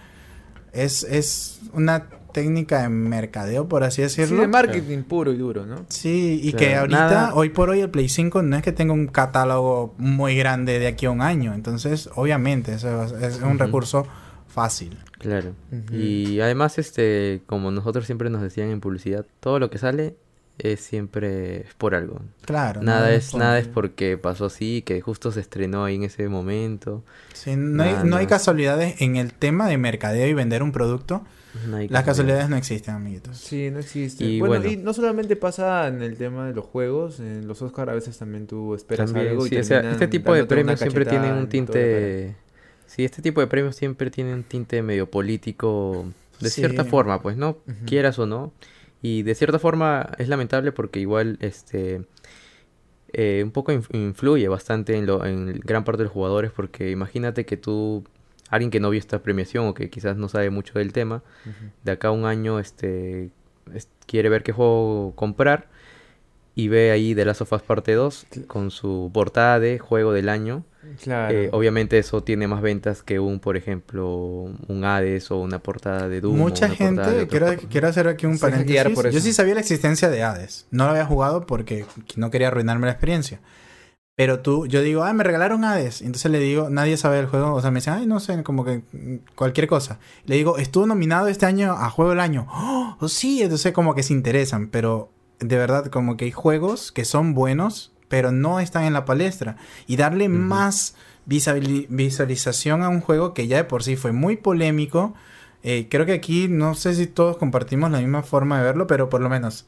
es, 0.72 1.04
es 1.04 1.60
una 1.72 2.08
técnica 2.34 2.82
de 2.82 2.88
mercadeo, 2.88 3.68
por 3.68 3.84
así 3.84 4.02
decirlo. 4.02 4.36
Sí, 4.36 4.40
de 4.42 4.48
marketing 4.48 5.04
puro 5.04 5.32
y 5.32 5.36
duro, 5.36 5.64
¿no? 5.64 5.86
Sí, 5.88 6.40
y 6.42 6.52
que 6.52 6.74
ahorita, 6.74 7.32
hoy 7.34 7.50
por 7.50 7.70
hoy, 7.70 7.80
el 7.80 7.90
Play 7.90 8.08
5 8.08 8.42
no 8.42 8.56
es 8.56 8.62
que 8.62 8.72
tenga 8.72 8.92
un 8.92 9.06
catálogo 9.06 9.94
muy 9.98 10.36
grande 10.36 10.80
de 10.80 10.88
aquí 10.88 11.06
a 11.06 11.12
un 11.12 11.22
año. 11.22 11.54
Entonces, 11.54 12.10
obviamente, 12.16 12.74
eso 12.74 13.04
es 13.18 13.40
un 13.40 13.58
recurso 13.58 14.06
fácil. 14.48 14.98
Claro. 15.18 15.54
Y 15.92 16.40
además, 16.40 16.76
este, 16.78 17.42
como 17.46 17.70
nosotros 17.70 18.04
siempre 18.04 18.28
nos 18.30 18.42
decían 18.42 18.68
en 18.68 18.80
publicidad, 18.80 19.24
todo 19.38 19.60
lo 19.60 19.70
que 19.70 19.78
sale 19.78 20.16
es 20.58 20.80
siempre 20.80 21.66
por 21.78 21.94
algo. 21.94 22.20
Claro. 22.44 22.82
Nada 22.82 23.14
es, 23.14 23.32
nada 23.34 23.60
es 23.60 23.68
porque 23.68 24.18
pasó 24.18 24.46
así, 24.46 24.82
que 24.82 25.00
justo 25.00 25.30
se 25.30 25.38
estrenó 25.38 25.84
ahí 25.84 25.94
en 25.94 26.02
ese 26.02 26.28
momento. 26.28 27.04
Sí, 27.32 27.54
no, 27.56 27.84
hay, 27.84 27.94
no 28.04 28.16
hay 28.16 28.26
casualidades 28.26 29.00
en 29.00 29.14
el 29.16 29.32
tema 29.32 29.68
de 29.68 29.78
mercadeo 29.78 30.26
y 30.26 30.34
vender 30.34 30.64
un 30.64 30.72
producto 30.72 31.24
las 31.88 32.04
casualidades 32.04 32.48
no 32.48 32.56
existen, 32.56 32.94
amiguitos. 32.94 33.38
Sí, 33.38 33.70
no 33.70 33.78
existen. 33.78 34.28
Y 34.28 34.40
bueno, 34.40 34.66
y 34.66 34.76
no 34.76 34.92
solamente 34.92 35.36
pasa 35.36 35.88
en 35.88 36.02
el 36.02 36.16
tema 36.16 36.46
de 36.46 36.54
los 36.54 36.64
juegos, 36.64 37.20
en 37.20 37.46
los 37.46 37.62
Oscar 37.62 37.90
a 37.90 37.94
veces 37.94 38.18
también 38.18 38.46
tú 38.46 38.74
esperas 38.74 39.14
algo 39.14 39.46
y 39.46 39.56
este 39.56 40.08
tipo 40.08 40.34
de 40.34 40.44
premios 40.44 40.80
siempre 40.80 41.04
tienen 41.04 41.32
un 41.34 41.48
tinte 41.48 42.36
Sí, 42.86 43.04
este 43.04 43.22
tipo 43.22 43.40
de 43.40 43.46
premios 43.46 43.74
siempre 43.74 44.10
tienen 44.10 44.34
un 44.34 44.42
tinte 44.44 44.80
medio 44.82 45.10
político 45.10 46.06
de 46.40 46.50
cierta 46.50 46.84
forma, 46.84 47.20
pues, 47.22 47.36
¿no? 47.36 47.58
Quieras 47.86 48.18
o 48.18 48.26
no. 48.26 48.52
Y 49.02 49.22
de 49.22 49.34
cierta 49.34 49.58
forma 49.58 50.10
es 50.18 50.28
lamentable 50.28 50.72
porque 50.72 51.00
igual 51.00 51.36
este 51.40 52.04
eh, 53.12 53.42
un 53.44 53.50
poco 53.50 53.72
influye 53.72 54.48
bastante 54.48 54.96
en, 54.96 55.06
lo, 55.06 55.24
en 55.24 55.60
gran 55.60 55.84
parte 55.84 55.98
de 55.98 56.04
los 56.04 56.12
jugadores 56.12 56.52
porque 56.52 56.90
imagínate 56.90 57.44
que 57.44 57.56
tú 57.56 58.04
alguien 58.48 58.70
que 58.70 58.80
no 58.80 58.90
vio 58.90 59.00
esta 59.00 59.22
premiación 59.22 59.66
o 59.66 59.74
que 59.74 59.90
quizás 59.90 60.16
no 60.16 60.28
sabe 60.28 60.50
mucho 60.50 60.78
del 60.78 60.92
tema, 60.92 61.22
de 61.82 61.92
acá 61.92 62.08
a 62.08 62.10
un 62.12 62.24
año 62.24 62.58
este, 62.58 63.30
quiere 64.06 64.28
ver 64.28 64.42
qué 64.42 64.52
juego 64.52 65.12
comprar 65.16 65.68
y 66.54 66.68
ve 66.68 66.92
ahí 66.92 67.14
The 67.14 67.24
Last 67.24 67.40
of 67.40 67.52
Us 67.52 67.62
Parte 67.62 67.94
2 67.94 68.26
con 68.46 68.70
su 68.70 69.10
portada 69.12 69.58
de 69.58 69.78
juego 69.78 70.12
del 70.12 70.28
año. 70.28 70.64
Eh, 71.06 71.48
obviamente 71.52 71.98
eso 71.98 72.22
tiene 72.22 72.46
más 72.46 72.60
ventas 72.60 73.02
que 73.02 73.18
un, 73.18 73.40
por 73.40 73.56
ejemplo, 73.56 74.50
un 74.68 74.84
Hades 74.84 75.30
o 75.30 75.38
una 75.38 75.58
portada 75.58 76.08
de 76.08 76.20
Doom. 76.20 76.36
Mucha 76.36 76.68
gente, 76.68 77.26
quiero, 77.26 77.56
quiero, 77.70 77.88
hacer 77.88 78.06
aquí 78.06 78.26
un 78.26 78.38
paréntesis. 78.38 79.12
Yo 79.12 79.20
sí 79.20 79.32
sabía 79.32 79.54
la 79.54 79.60
existencia 79.60 80.10
de 80.10 80.22
Hades. 80.22 80.66
No 80.70 80.84
lo 80.84 80.90
había 80.90 81.06
jugado 81.06 81.46
porque 81.46 81.86
no 82.16 82.30
quería 82.30 82.48
arruinarme 82.48 82.86
la 82.86 82.92
experiencia. 82.92 83.40
Pero 84.16 84.40
tú, 84.40 84.66
yo 84.66 84.80
digo, 84.82 85.02
ah, 85.02 85.12
me 85.12 85.24
regalaron 85.24 85.64
Hades. 85.64 86.00
Entonces 86.00 86.30
le 86.30 86.38
digo, 86.38 86.70
nadie 86.70 86.96
sabe 86.96 87.16
del 87.16 87.26
juego. 87.26 87.52
O 87.52 87.60
sea, 87.60 87.72
me 87.72 87.78
dicen, 87.78 87.94
ay, 87.94 88.06
no 88.06 88.20
sé, 88.20 88.42
como 88.44 88.64
que 88.64 88.82
cualquier 89.34 89.66
cosa. 89.66 89.98
Le 90.24 90.36
digo, 90.36 90.56
estuvo 90.58 90.86
nominado 90.86 91.26
este 91.26 91.46
año 91.46 91.72
a 91.72 91.90
Juego 91.90 92.10
del 92.10 92.20
Año. 92.20 92.46
Oh, 93.00 93.08
sí, 93.08 93.42
entonces 93.42 93.72
como 93.72 93.96
que 93.96 94.04
se 94.04 94.12
interesan. 94.12 94.68
Pero 94.68 95.10
de 95.40 95.56
verdad, 95.56 95.86
como 95.86 96.16
que 96.16 96.26
hay 96.26 96.30
juegos 96.30 96.92
que 96.92 97.04
son 97.04 97.34
buenos, 97.34 97.92
pero 98.08 98.30
no 98.30 98.60
están 98.60 98.84
en 98.84 98.92
la 98.92 99.04
palestra. 99.04 99.56
Y 99.88 99.96
darle 99.96 100.28
más 100.28 100.94
visualización 101.26 102.82
a 102.82 102.88
un 102.88 103.00
juego 103.00 103.34
que 103.34 103.48
ya 103.48 103.56
de 103.56 103.64
por 103.64 103.82
sí 103.82 103.96
fue 103.96 104.12
muy 104.12 104.36
polémico. 104.36 105.14
Eh, 105.64 105.88
creo 105.90 106.06
que 106.06 106.12
aquí 106.12 106.46
no 106.48 106.74
sé 106.74 106.94
si 106.94 107.08
todos 107.08 107.36
compartimos 107.36 107.90
la 107.90 107.98
misma 107.98 108.22
forma 108.22 108.58
de 108.58 108.64
verlo, 108.64 108.86
pero 108.86 109.08
por 109.08 109.20
lo 109.20 109.28
menos 109.28 109.66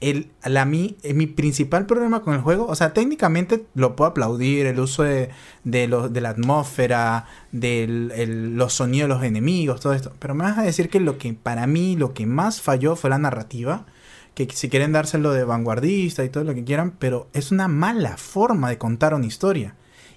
el, 0.00 0.30
la, 0.44 0.64
mi, 0.64 0.96
eh, 1.02 1.14
mi 1.14 1.26
principal 1.26 1.86
problema 1.86 2.22
con 2.22 2.34
el 2.34 2.40
juego, 2.40 2.66
o 2.66 2.74
sea, 2.74 2.92
técnicamente 2.92 3.66
lo 3.74 3.96
puedo 3.96 4.10
aplaudir, 4.10 4.66
el 4.66 4.78
uso 4.78 5.02
de, 5.02 5.30
de, 5.64 5.88
de 6.10 6.20
la 6.20 6.30
atmósfera, 6.30 7.26
de 7.52 7.86
los 8.28 8.74
sonidos 8.74 9.08
de 9.08 9.14
los 9.14 9.24
enemigos, 9.24 9.80
todo 9.80 9.94
esto. 9.94 10.12
Pero 10.18 10.34
me 10.34 10.44
vas 10.44 10.58
a 10.58 10.62
decir 10.62 10.90
que 10.90 11.00
lo 11.00 11.18
que 11.18 11.32
para 11.32 11.66
mí 11.66 11.96
lo 11.96 12.12
que 12.14 12.26
más 12.26 12.60
falló 12.60 12.96
fue 12.96 13.10
la 13.10 13.18
narrativa. 13.18 13.86
Que 14.34 14.46
si 14.52 14.68
quieren 14.68 14.92
dárselo 14.92 15.32
de 15.32 15.44
vanguardista 15.44 16.22
y 16.22 16.28
todo 16.28 16.44
lo 16.44 16.54
que 16.54 16.62
quieran, 16.62 16.92
pero 16.98 17.28
es 17.32 17.52
una 17.52 17.68
mala 17.68 18.18
forma 18.18 18.68
de 18.68 18.76
contar 18.76 19.14
una 19.14 19.24
historia 19.24 19.74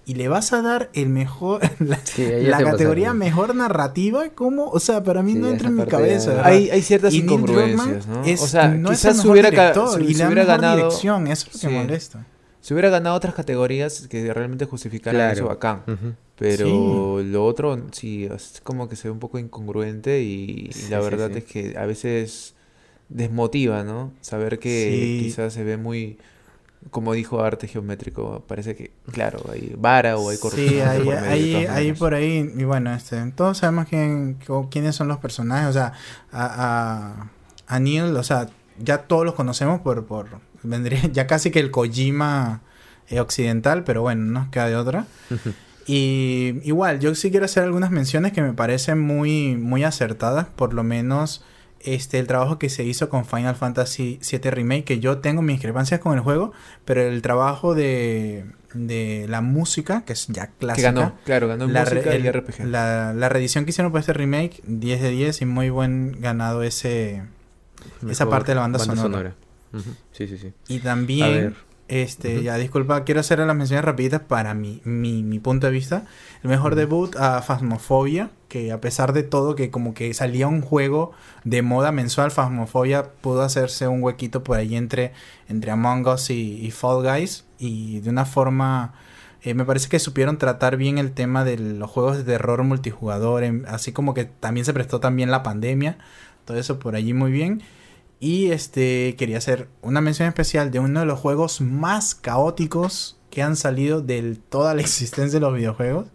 y 0.10 0.16
le 0.16 0.28
vas 0.28 0.54
a 0.54 0.64
dar 0.64 0.90
el 0.94 1.08
mejor 1.08 1.62
la, 1.80 2.58
categoría 2.64 3.14
mejor 3.14 3.54
narrativa 3.54 4.28
como 4.30 4.68
o 4.68 4.80
sea 4.80 5.04
para 5.04 5.22
mí 5.22 5.36
no 5.36 5.48
entra 5.48 5.68
en 5.68 5.76
mi 5.76 5.86
cabeza. 5.86 6.44
hay, 6.44 6.72
hay, 6.72 6.82
ciertas 6.82 7.14
incongruencias 7.14 8.08
¿no? 8.08 8.22
o 8.22 8.48
sea 8.48 8.76
quizás 8.90 9.22
se 9.22 9.28
hubiera, 9.28 9.52
director, 9.52 10.02
y 10.02 10.16
hubiera 10.16 10.46
ganado 10.46 10.78
dirección 10.78 11.28
eso 11.28 11.48
es 11.54 11.64
lo 11.64 11.70
que 11.70 11.76
molesta. 11.76 12.26
Si 12.60 12.74
hubiera 12.74 12.90
ganado 12.90 13.16
otras 13.16 13.36
categorías 13.36 14.08
que 14.08 14.34
realmente 14.34 14.66
justificaran 14.66 15.32
eso 15.32 15.46
bacán 15.46 15.84
pero 16.36 17.22
lo 17.22 17.46
otro 17.46 17.80
sí 17.92 18.26
es 18.26 18.62
como 18.64 18.90
que 18.90 18.96
se 18.96 19.10
ve 19.10 19.12
un 19.12 19.20
poco 19.20 19.38
incongruente 19.38 20.24
y, 20.24 20.72
la 20.90 21.02
verdad 21.02 21.30
es 21.38 21.44
que 21.44 21.78
a 21.78 21.86
veces 21.86 22.56
desmotiva 23.10 23.84
no 23.84 24.12
saber 24.22 24.58
que 24.58 25.20
quizás 25.22 25.54
se 25.54 25.64
ve 25.64 25.78
muy 25.78 26.18
como 26.92 27.14
dijo 27.14 27.44
arte 27.44 27.68
geométrico, 27.68 28.44
parece 28.48 28.76
que, 28.76 28.92
claro, 29.12 29.44
hay 29.52 29.76
vara 29.78 30.18
o 30.18 30.30
hay 30.30 30.38
corrupción. 30.38 30.70
Sí, 30.70 30.80
hay, 30.80 31.66
hay, 31.70 31.94
por 31.94 32.14
ahí, 32.14 32.52
y 32.58 32.64
bueno, 32.64 32.94
este, 32.94 33.20
todos 33.32 33.60
sabemos 33.60 33.88
quién, 33.88 34.38
quiénes 34.72 34.96
son 34.96 35.08
los 35.08 35.18
personajes, 35.18 35.70
o 35.70 35.74
sea, 35.74 35.94
a, 36.32 37.28
a, 37.68 37.80
Neil, 37.80 38.16
o 38.16 38.24
sea, 38.24 38.50
ya 38.80 39.00
todos 39.00 39.26
los 39.26 39.36
conocemos 39.36 39.82
por, 39.82 40.06
por, 40.06 40.28
vendría 40.64 41.02
ya 41.12 41.28
casi 41.28 41.52
que 41.52 41.60
el 41.60 41.70
Kojima 41.70 42.62
eh, 43.10 43.20
occidental, 43.20 43.84
pero 43.84 44.02
bueno, 44.02 44.24
no 44.26 44.40
nos 44.40 44.50
queda 44.50 44.68
de 44.68 44.76
otra. 44.76 45.06
y 45.86 46.56
igual, 46.64 47.00
yo 47.00 47.14
sí 47.14 47.30
quiero 47.30 47.46
hacer 47.46 47.64
algunas 47.64 47.92
menciones 47.92 48.32
que 48.32 48.42
me 48.42 48.54
parecen 48.54 49.00
muy, 49.00 49.58
muy 49.58 49.84
acertadas, 49.84 50.48
por 50.48 50.74
lo 50.74 50.84
menos 50.84 51.44
este, 51.82 52.20
el 52.20 52.28
trabajo 52.28 52.60
que 52.60 52.70
se 52.70 52.84
hizo 52.84 53.10
con 53.10 53.26
Final 53.26 53.56
Fantasy 53.56 54.20
VII 54.30 54.52
Remake, 54.52 54.84
que 54.84 55.00
yo 55.00 55.20
tengo 55.20 55.42
mis 55.42 55.56
discrepancias 55.56 56.00
con 56.00 56.14
el 56.14 56.20
juego, 56.20 56.52
pero 56.86 57.02
el 57.02 57.22
trabajo 57.22 57.76
de, 57.76 58.46
de 58.74 59.26
la 59.30 59.42
música, 59.42 60.04
que 60.06 60.14
es 60.14 60.28
ya 60.28 60.48
clásica. 60.48 60.92
ganó, 60.92 61.16
claro, 61.26 61.48
ganó 61.48 61.68
la 61.68 61.82
música 61.86 62.16
y 62.16 62.30
RPG. 62.30 62.66
La, 62.66 63.14
la, 63.14 63.30
reedición 63.30 63.66
que 63.66 63.72
hicieron 63.72 63.92
para 63.92 64.02
este 64.02 64.14
remake, 64.14 64.62
10 64.66 65.02
de 65.02 65.10
10 65.10 65.42
y 65.42 65.46
muy 65.46 65.70
buen 65.70 66.20
ganado 66.20 66.64
ese 66.64 67.24
esa 68.10 68.30
parte 68.30 68.52
de 68.52 68.56
la 68.56 68.62
banda, 68.62 68.80
sonora. 68.80 69.36
Sí, 70.12 70.28
sí, 70.28 70.38
sí. 70.38 70.54
Y 70.68 70.80
también 70.80 71.56
este, 71.90 72.44
ya 72.44 72.56
disculpa, 72.58 73.04
quiero 73.04 73.20
hacer 73.20 73.40
las 73.40 73.56
menciones 73.56 73.84
rapiditas 73.84 74.22
para 74.22 74.54
mi, 74.54 74.80
mi, 74.86 75.24
mi 75.24 75.40
punto 75.40 75.66
de 75.66 75.74
vista. 75.74 76.06
El 76.44 76.52
mejor 76.52 76.76
debut 76.76 77.16
a 77.16 77.42
Phasmophobia, 77.42 78.30
que 78.48 78.72
a 78.72 78.80
pesar 78.80 79.12
de 79.12 79.24
todo, 79.24 79.56
que 79.56 79.72
como 79.72 79.96
que 79.96 80.14
salía 80.14 80.48
un 80.48 80.62
juego 80.62 81.14
de 81.44 81.64
moda 81.64 81.92
mensual, 81.92 82.30
Phasmophobia 82.30 83.12
pudo 83.22 83.42
hacerse 83.42 83.88
un 83.88 84.04
huequito 84.04 84.44
por 84.44 84.58
ahí 84.58 84.76
entre, 84.76 85.14
entre 85.48 85.72
Among 85.72 86.08
Us 86.08 86.30
y, 86.30 86.70
Fall 86.70 87.04
Guys. 87.04 87.46
Y 87.58 88.02
de 88.02 88.12
una 88.12 88.26
forma, 88.26 88.94
eh, 89.42 89.56
me 89.56 89.66
parece 89.66 89.90
que 89.90 89.98
supieron 89.98 90.38
tratar 90.38 90.78
bien 90.78 91.00
el 91.00 91.12
tema 91.12 91.44
de 91.44 91.58
los 91.58 91.90
juegos 91.90 92.18
de 92.18 92.24
terror 92.24 92.64
multijugador, 92.64 93.44
así 93.68 93.94
como 93.94 94.14
que 94.14 94.26
también 94.26 94.64
se 94.64 94.74
prestó 94.74 95.00
también 95.00 95.32
la 95.32 95.42
pandemia. 95.42 95.98
Todo 96.46 96.58
eso 96.60 96.78
por 96.78 96.96
allí 96.96 97.14
muy 97.14 97.32
bien. 97.32 97.64
Y 98.20 98.52
este 98.52 99.16
quería 99.18 99.38
hacer 99.38 99.70
una 99.82 100.02
mención 100.02 100.28
especial 100.28 100.72
de 100.72 100.80
uno 100.80 101.00
de 101.00 101.06
los 101.06 101.20
juegos 101.20 101.62
más 101.62 102.16
caóticos 102.16 103.18
que 103.30 103.42
han 103.42 103.56
salido 103.56 104.02
de 104.02 104.38
toda 104.50 104.74
la 104.74 104.82
existencia 104.82 105.40
de 105.40 105.46
los 105.46 105.56
videojuegos. 105.56 106.08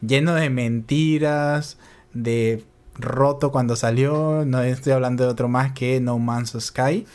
Lleno 0.00 0.34
de 0.34 0.48
mentiras, 0.48 1.76
de 2.14 2.64
roto 2.94 3.50
cuando 3.50 3.76
salió. 3.76 4.44
No 4.46 4.62
estoy 4.62 4.92
hablando 4.92 5.24
de 5.24 5.30
otro 5.30 5.48
más 5.48 5.72
que 5.72 6.00
No 6.00 6.18
Man's 6.18 6.56
Sky. 6.58 7.06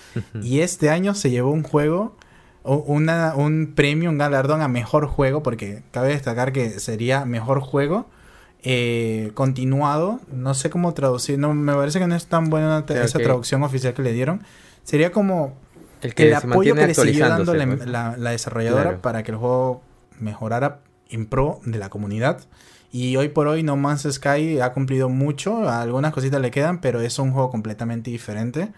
y 0.42 0.60
este 0.60 0.90
año 0.90 1.16
se 1.16 1.32
llevó 1.32 1.52
un 1.52 1.64
juego, 1.64 2.18
una, 2.64 3.36
un 3.36 3.74
premio, 3.76 4.10
un 4.10 4.18
galardón 4.18 4.62
a 4.62 4.68
mejor 4.68 5.08
juego, 5.08 5.44
porque 5.44 5.84
cabe 5.92 6.10
destacar 6.10 6.52
que 6.52 6.80
sería 6.80 7.26
mejor 7.26 7.62
juego 7.62 8.08
eh, 8.68 9.32
continuado. 9.36 10.20
No 10.34 10.56
sé 10.56 10.72
cómo 10.72 10.94
traducir, 10.96 11.38
no 11.38 11.54
me 11.54 11.74
parece 11.74 12.00
que 12.00 12.08
no 12.08 12.16
es 12.16 12.26
tan 12.26 12.50
buena 12.50 12.84
esa 12.90 13.20
traducción 13.20 13.62
oficial 13.62 13.94
que 13.94 14.02
le 14.02 14.12
dieron. 14.12 14.42
Sería 14.84 15.12
como 15.12 15.56
el, 16.02 16.16
que 16.16 16.34
apoyo 16.34 16.74
que 16.74 16.88
le 16.88 16.96
siguió 16.96 17.30
dando 17.30 17.54
pues. 17.54 17.86
la, 17.86 18.16
desarrolladora 18.18 19.02
para 19.04 19.22
que 19.22 19.32
el 19.32 19.38
juego 19.38 19.84
mejorara 20.20 20.80
en 21.10 21.28
pro 21.28 21.62
de 21.64 21.78
la 21.78 21.90
comunidad. 21.90 22.42
Y 22.92 23.18
hoy 23.18 23.30
por 23.30 23.48
hoy 23.48 23.62
No 23.62 23.76
Man's 23.76 24.08
Sky 24.10 24.60
ha 24.60 24.74
cumplido 24.74 25.10
mucho, 25.10 25.70
algunas 25.70 26.12
cositas 26.12 26.42
le 26.42 26.50
quedan, 26.50 26.82
pero 26.82 27.02
es 27.02 27.20
un 27.20 27.32
juego 27.34 27.52
completamente 27.52 28.10
diferente. 28.10 28.70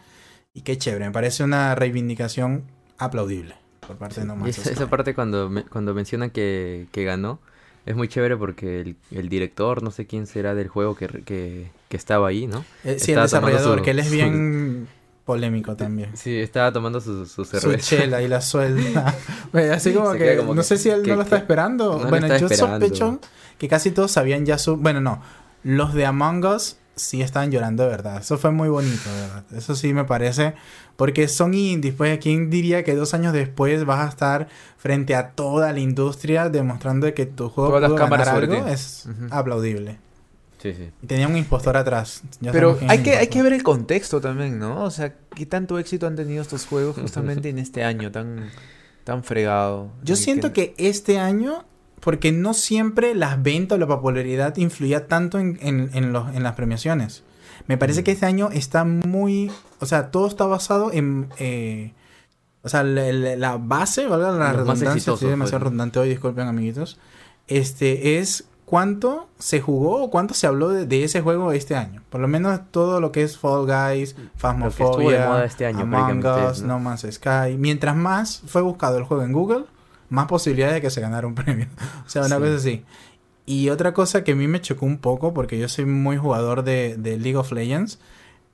Y 0.53 0.61
qué 0.61 0.77
chévere, 0.77 1.05
me 1.05 1.11
parece 1.11 1.45
una 1.45 1.75
reivindicación 1.75 2.63
aplaudible 2.97 3.55
por 3.87 3.95
parte 3.95 4.19
de 4.19 4.27
No 4.27 4.35
Man's 4.35 4.57
Sky. 4.57 4.69
Esa 4.69 4.89
parte 4.89 5.15
cuando, 5.15 5.49
cuando 5.69 5.93
menciona 5.93 6.27
que, 6.27 6.87
que 6.91 7.05
ganó, 7.05 7.39
es 7.87 7.95
muy 7.95 8.09
chévere 8.09 8.35
porque 8.35 8.95
el, 9.11 9.29
director, 9.29 9.81
no 9.81 9.91
sé 9.91 10.05
quién 10.05 10.27
será 10.27 10.53
del 10.53 10.67
juego 10.67 10.95
que, 10.95 11.07
que, 11.23 11.71
estaba 11.89 12.27
ahí, 12.27 12.45
¿no? 12.45 12.65
Eh, 12.83 12.97
sí, 12.99 13.13
el 13.13 13.21
desarrollador, 13.21 13.81
que 13.81 13.91
él 13.91 13.99
es 13.99 14.11
bien 14.11 14.89
polémico 15.25 15.77
también. 15.77 16.09
Sí, 16.15 16.37
estaba 16.37 16.73
tomando 16.73 16.99
su, 16.99 17.25
su 17.25 17.45
cerveza. 17.45 17.81
Su 17.81 17.95
chela 17.95 18.21
y 18.21 18.27
la 18.27 18.41
suelta. 18.41 19.15
Así 19.73 19.93
como 19.93 20.11
que, 20.11 20.35
no 20.35 20.63
sé 20.63 20.77
si 20.77 20.89
él 20.89 21.01
no 21.07 21.15
lo 21.15 21.21
está 21.21 21.37
esperando. 21.37 21.97
bueno, 22.09 22.27
yo 22.37 22.49
sospecho 22.49 23.21
que 23.57 23.69
casi 23.69 23.91
todos 23.91 24.11
sabían 24.11 24.45
ya 24.45 24.57
su... 24.57 24.75
Bueno, 24.75 24.99
no. 24.99 25.21
Los 25.63 25.93
de 25.93 26.05
Among 26.05 26.45
Us 26.45 26.77
sí 26.97 27.21
estaban 27.21 27.51
llorando 27.51 27.83
de 27.83 27.89
verdad. 27.89 28.19
Eso 28.19 28.37
fue 28.37 28.51
muy 28.51 28.67
bonito, 28.67 29.09
de 29.09 29.21
verdad. 29.21 29.43
Eso 29.55 29.75
sí 29.75 29.93
me 29.93 30.03
parece. 30.03 30.55
Porque 30.97 31.27
son 31.27 31.53
indies. 31.53 31.93
Pues, 31.95 32.19
¿quién 32.19 32.49
diría 32.49 32.83
que 32.83 32.95
dos 32.95 33.13
años 33.13 33.31
después 33.31 33.85
vas 33.85 34.05
a 34.05 34.09
estar 34.09 34.47
frente 34.77 35.15
a 35.15 35.29
toda 35.29 35.71
la 35.71 35.79
industria 35.79 36.49
demostrando 36.49 37.13
que 37.13 37.25
tu 37.25 37.49
juego 37.49 37.69
Todas 37.69 37.89
las 37.89 37.99
cámaras 37.99 38.27
algo? 38.27 38.67
Es 38.67 39.07
aplaudible. 39.29 39.99
Sí, 40.57 40.73
sí. 40.73 40.89
tenía 41.05 41.27
un 41.27 41.37
impostor 41.37 41.77
atrás. 41.77 42.23
Pero 42.51 42.79
hay 42.87 43.03
que, 43.03 43.15
hay 43.15 43.27
que 43.27 43.43
ver 43.43 43.53
el 43.53 43.61
contexto 43.61 44.19
también, 44.19 44.57
¿no? 44.57 44.83
O 44.83 44.89
sea, 44.89 45.13
¿qué 45.35 45.45
tanto 45.45 45.77
éxito 45.77 46.07
han 46.07 46.15
tenido 46.15 46.41
estos 46.41 46.65
juegos 46.65 46.97
justamente 46.97 47.49
en 47.49 47.59
este 47.59 47.83
año 47.83 48.11
tan, 48.11 48.49
tan 49.03 49.23
fregado? 49.23 49.91
Yo 50.03 50.15
siento 50.15 50.53
que 50.53 50.73
este 50.79 51.19
año 51.19 51.63
porque 51.99 52.31
no 52.31 52.53
siempre 52.53 53.15
las 53.15 53.41
ventas 53.41 53.75
o 53.75 53.79
la 53.79 53.87
popularidad 53.87 54.55
influía 54.57 55.07
tanto 55.07 55.39
en, 55.39 55.57
en, 55.61 56.13
las 56.13 56.53
premiaciones. 56.55 57.23
Me 57.67 57.77
parece 57.77 58.03
que 58.03 58.11
mm. 58.11 58.13
este 58.13 58.25
año 58.25 58.49
está 58.51 58.83
muy... 58.85 59.51
O 59.79 59.85
sea, 59.85 60.11
todo 60.11 60.27
está 60.27 60.45
basado 60.45 60.91
en... 60.93 61.29
Eh, 61.39 61.93
o 62.63 62.69
sea, 62.69 62.83
la, 62.83 63.57
base, 63.57 64.07
¿vale? 64.07 64.23
La 64.37 64.51
redundancia, 64.51 65.13
estoy 65.13 65.29
demasiado 65.29 65.59
pues. 65.59 65.63
redundante 65.63 65.99
hoy, 65.99 66.09
disculpen 66.09 66.47
amiguitos. 66.47 66.99
Este 67.47 68.19
es 68.19 68.45
cuánto 68.65 69.29
se 69.39 69.61
jugó 69.61 70.03
o 70.03 70.09
cuánto 70.09 70.33
se 70.33 70.45
habló 70.45 70.67
de, 70.69 71.03
ese 71.03 71.21
juego 71.21 71.53
este 71.53 71.75
año. 71.75 72.03
Por 72.09 72.19
lo 72.19 72.27
menos 72.27 72.59
todo 72.71 72.99
lo 72.99 73.13
que 73.13 73.23
es 73.23 73.37
Fall 73.37 73.65
Guys, 73.65 74.17
Phasmophobia, 74.35 75.45
este 75.45 75.65
Among 75.65 76.25
Us, 76.25 76.61
¿no? 76.61 76.77
Man's 76.79 77.07
Sky. 77.09 77.55
Mientras 77.57 77.95
más 77.95 78.43
fue 78.45 78.61
buscado 78.61 78.97
el 78.97 79.05
juego 79.05 79.23
en 79.23 79.31
Google, 79.31 79.65
más 80.09 80.27
posibilidades 80.27 80.75
de 80.75 80.81
que 80.81 80.89
se 80.89 81.01
ganara 81.01 81.27
un 81.27 81.35
premio. 81.35 81.67
o 82.05 82.09
sea, 82.09 82.23
una 82.23 82.37
cosa 82.37 82.55
así. 82.55 82.83
Y 83.45 83.69
otra 83.69 83.93
cosa 83.93 84.25
que 84.25 84.33
a 84.33 84.35
mí 84.35 84.45
me 84.47 84.61
chocó 84.61 84.85
un 84.85 84.97
poco, 84.97 85.33
porque 85.33 85.57
yo 85.57 85.69
soy 85.69 85.85
muy 85.85 86.17
jugador 86.17 86.63
de, 86.63 86.97
League 86.97 87.37
of 87.37 87.53
Legends, 87.53 87.97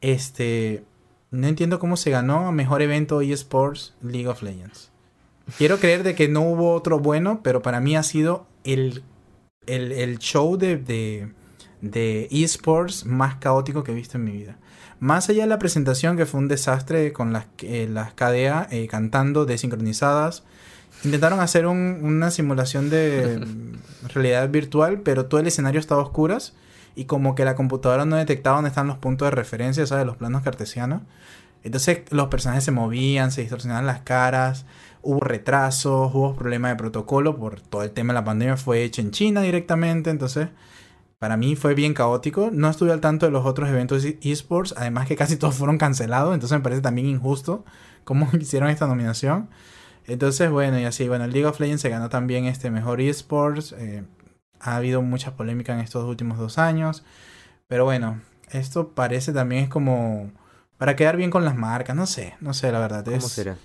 este, 0.01 0.83
no 1.31 1.47
entiendo 1.47 1.79
cómo 1.79 1.97
se 1.97 2.11
ganó 2.11 2.51
mejor 2.51 2.83
evento 2.83 3.21
eSports 3.21 3.95
League 4.03 4.27
of 4.27 4.43
Legends. 4.43 4.91
Quiero 5.57 5.79
creer 5.79 6.03
de 6.03 6.13
que 6.13 6.27
no 6.27 6.41
hubo 6.41 6.73
otro 6.73 6.99
bueno, 6.99 7.41
pero 7.41 7.63
para 7.63 7.79
mí 7.79 7.95
ha 7.95 8.03
sido 8.03 8.45
el, 8.63 9.03
el, 9.65 10.19
show 10.19 10.57
de, 10.57 10.77
de, 11.81 12.27
eSports 12.29 13.07
más 13.07 13.37
caótico 13.37 13.83
que 13.83 13.93
he 13.93 13.95
visto 13.95 14.19
en 14.19 14.25
mi 14.25 14.31
vida. 14.31 14.57
Más 14.99 15.27
allá 15.27 15.41
de 15.41 15.49
la 15.49 15.59
presentación, 15.59 16.17
que 16.17 16.27
fue 16.27 16.39
un 16.39 16.47
desastre 16.47 17.11
con 17.13 17.33
las, 17.33 17.47
eh, 17.63 17.87
las 17.89 18.13
KDA 18.13 18.67
eh, 18.69 18.87
cantando 18.87 19.45
desincronizadas, 19.45 20.43
Intentaron 21.03 21.39
hacer 21.39 21.67
una 21.67 22.31
simulación 22.31 22.89
de 22.89 23.45
realidad 24.13 24.49
virtual, 24.49 25.01
pero 25.01 25.25
todo 25.25 25.39
el 25.39 25.47
escenario 25.47 25.79
estaba 25.79 26.01
a 26.01 26.05
oscuras 26.05 26.53
y 26.95 27.05
como 27.05 27.35
que 27.35 27.45
la 27.45 27.55
computadora 27.55 28.05
no 28.05 28.15
detectaba 28.15 28.57
dónde 28.57 28.69
están 28.69 28.87
los 28.87 28.97
puntos 28.97 29.27
de 29.27 29.31
referencia, 29.31 29.85
¿sabes? 29.85 30.05
Los 30.05 30.17
planos 30.17 30.43
cartesianos. 30.43 31.01
Entonces 31.63 32.01
los 32.11 32.27
personajes 32.27 32.63
se 32.63 32.71
movían, 32.71 33.31
se 33.31 33.41
distorsionaban 33.41 33.85
las 33.85 34.01
caras, 34.01 34.65
hubo 35.01 35.19
retrasos, 35.21 36.13
hubo 36.13 36.35
problemas 36.35 36.71
de 36.71 36.75
protocolo 36.77 37.37
por 37.37 37.61
todo 37.61 37.83
el 37.83 37.91
tema 37.91 38.13
de 38.13 38.19
la 38.19 38.25
pandemia, 38.25 38.57
fue 38.57 38.83
hecho 38.83 39.01
en 39.01 39.11
China 39.11 39.41
directamente, 39.41 40.09
entonces 40.09 40.49
para 41.19 41.37
mí 41.37 41.55
fue 41.55 41.73
bien 41.73 41.93
caótico. 41.93 42.49
No 42.51 42.69
estuve 42.69 42.91
al 42.91 42.99
tanto 42.99 43.25
de 43.25 43.31
los 43.31 43.45
otros 43.45 43.69
eventos 43.69 44.03
e- 44.03 44.19
esports, 44.23 44.73
además 44.77 45.07
que 45.07 45.15
casi 45.15 45.37
todos 45.37 45.55
fueron 45.55 45.77
cancelados, 45.77 46.33
entonces 46.33 46.57
me 46.57 46.63
parece 46.63 46.81
también 46.81 47.07
injusto 47.07 47.63
cómo 48.03 48.29
hicieron 48.39 48.69
esta 48.69 48.87
nominación. 48.87 49.49
Entonces, 50.05 50.49
bueno, 50.51 50.79
y 50.79 50.85
así, 50.85 51.07
bueno, 51.07 51.25
el 51.25 51.31
League 51.31 51.45
of 51.47 51.59
Legends 51.59 51.81
se 51.81 51.89
ganó 51.89 52.09
también 52.09 52.45
este 52.45 52.69
mejor 52.71 52.99
esports. 53.01 53.73
eh, 53.77 54.03
ha 54.59 54.77
habido 54.77 55.01
muchas 55.01 55.33
polémicas 55.33 55.75
en 55.77 55.81
estos 55.83 56.05
últimos 56.05 56.37
dos 56.37 56.57
años. 56.57 57.03
Pero 57.67 57.83
bueno, 57.85 58.21
esto 58.51 58.89
parece 58.89 59.33
también 59.33 59.63
es 59.63 59.69
como 59.69 60.31
para 60.77 60.95
quedar 60.95 61.17
bien 61.17 61.31
con 61.31 61.43
las 61.45 61.55
marcas. 61.55 61.95
No 61.95 62.05
sé, 62.05 62.35
no 62.39 62.53
sé, 62.53 62.71
la 62.71 62.79
verdad. 62.79 63.03
¿Cómo 63.03 63.17
es- 63.17 63.25
será? 63.27 63.55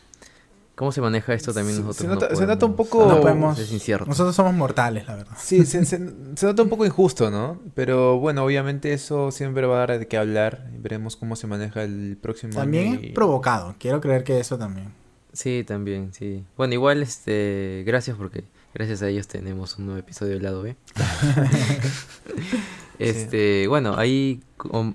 ¿Cómo 0.74 0.92
se 0.92 1.00
maneja 1.00 1.34
esto 1.34 1.52
también 1.52 1.74
Se- 1.76 1.82
nosotros? 1.82 1.96
se 2.02 2.06
no 2.06 2.14
nota- 2.14 2.36
se 2.36 2.46
nota 2.46 2.64
un 2.66 2.76
poco- 2.76 3.04
No 3.06 3.20
podemos- 3.20 3.58
Es 3.58 3.72
incierto. 3.72 4.06
Nosotros 4.06 4.34
somos 4.36 4.54
mortales, 4.54 5.08
la 5.08 5.16
verdad. 5.16 5.36
Sí, 5.36 5.66
se, 5.66 5.84
se- 5.84 5.98
se 6.36 6.46
nota 6.46 6.62
un 6.62 6.68
poco 6.68 6.86
injusto, 6.86 7.32
¿no? 7.32 7.60
Pero 7.74 8.20
bueno, 8.20 8.44
obviamente 8.44 8.92
eso 8.92 9.32
siempre 9.32 9.66
va 9.66 9.74
a 9.76 9.86
dar 9.86 9.98
de 9.98 10.06
qué 10.06 10.16
hablar. 10.18 10.68
Veremos 10.78 11.16
cómo 11.16 11.34
se 11.34 11.48
maneja 11.48 11.82
el 11.82 12.16
próximo 12.22 12.52
También 12.54 12.92
año. 12.92 13.00
es 13.00 13.04
y- 13.06 13.12
provocado. 13.12 13.74
Quiero 13.80 14.00
creer 14.00 14.22
que 14.22 14.38
eso 14.38 14.56
también. 14.56 14.92
Sí, 15.38 15.62
también, 15.64 16.12
sí. 16.12 16.42
Bueno, 16.56 16.74
igual, 16.74 17.00
este, 17.00 17.84
gracias 17.86 18.16
porque 18.16 18.42
gracias 18.74 19.02
a 19.02 19.08
ellos 19.08 19.28
tenemos 19.28 19.78
un 19.78 19.86
nuevo 19.86 20.00
episodio 20.00 20.34
del 20.34 20.42
lado 20.42 20.62
B. 20.62 20.74
Este, 22.98 23.68
bueno, 23.68 23.94
ahí 23.96 24.40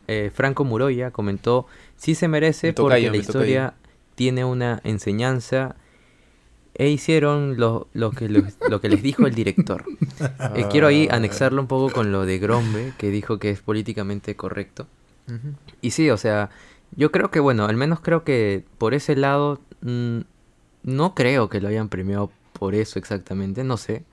eh, 0.09 0.29
Franco 0.35 0.65
Muroya 0.65 1.11
comentó, 1.11 1.67
sí 1.95 2.15
se 2.15 2.27
merece 2.27 2.73
porque 2.73 3.09
la 3.09 3.15
historia 3.15 3.75
tiene 4.15 4.43
una 4.43 4.81
enseñanza 4.83 5.77
e 6.73 6.89
hicieron 6.89 7.55
lo, 7.57 7.87
lo 7.93 8.11
que, 8.11 8.27
lo, 8.27 8.43
lo 8.69 8.81
que 8.81 8.89
les 8.89 9.01
dijo 9.01 9.25
el 9.25 9.33
director. 9.33 9.85
Eh, 10.55 10.65
quiero 10.69 10.87
ahí 10.87 11.07
Ah. 11.09 11.15
anexarlo 11.15 11.61
un 11.61 11.67
poco 11.67 11.93
con 11.93 12.11
lo 12.11 12.25
de 12.25 12.39
Grombe, 12.39 12.91
que 12.97 13.09
dijo 13.09 13.39
que 13.39 13.49
es 13.51 13.61
políticamente 13.61 14.35
correcto. 14.35 14.87
Y 15.81 15.91
sí, 15.91 16.09
o 16.09 16.17
sea, 16.17 16.49
yo 16.97 17.11
creo 17.13 17.31
que, 17.31 17.39
bueno, 17.39 17.63
al 17.65 17.77
menos 17.77 18.01
creo 18.01 18.25
que 18.25 18.65
por 18.77 18.93
ese 18.93 19.15
lado, 19.15 19.61
mm, 19.81 20.19
no 20.83 21.15
creo 21.15 21.49
que 21.49 21.59
lo 21.61 21.67
hayan 21.69 21.89
premiado 21.89 22.31
por 22.57 22.75
eso 22.75 22.99
exactamente, 22.99 23.63
no 23.63 23.77
sé. 23.77 24.03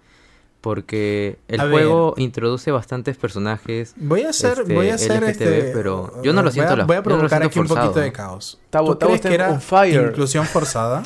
Porque 0.61 1.39
el 1.49 1.59
A 1.61 1.65
ver. 1.65 1.73
juego 1.73 2.15
introduce 2.19 2.71
bastantes 2.71 3.17
personajes. 3.17 3.95
Voy 3.97 4.23
a 4.25 4.29
hacer, 4.31 4.59
Este, 4.61 4.75
voy 4.75 4.91
a 4.91 4.95
hacer 4.97 5.23
LGTB, 5.23 5.29
este. 5.31 5.71
pero 5.73 6.23
yo 6.23 6.33
no 6.35 6.43
lo 6.43 6.51
voy 6.51 6.51
a- 6.51 6.53
siento 6.53 6.73
Voy 6.75 6.83
a 6.83 6.85
no 6.87 6.95
lo 6.97 7.03
provocar 7.03 7.43
aquí 7.43 7.59
un 7.59 7.67
poquito 7.67 7.99
de 8.01 8.13
caos. 8.13 8.59
¿Tú 8.61 8.67
Tavo 8.71 8.99
crees 8.99 9.21
que 9.23 9.35
era 9.35 9.59
fire. 9.59 10.09
inclusión 10.11 10.45
forzada? 10.45 11.03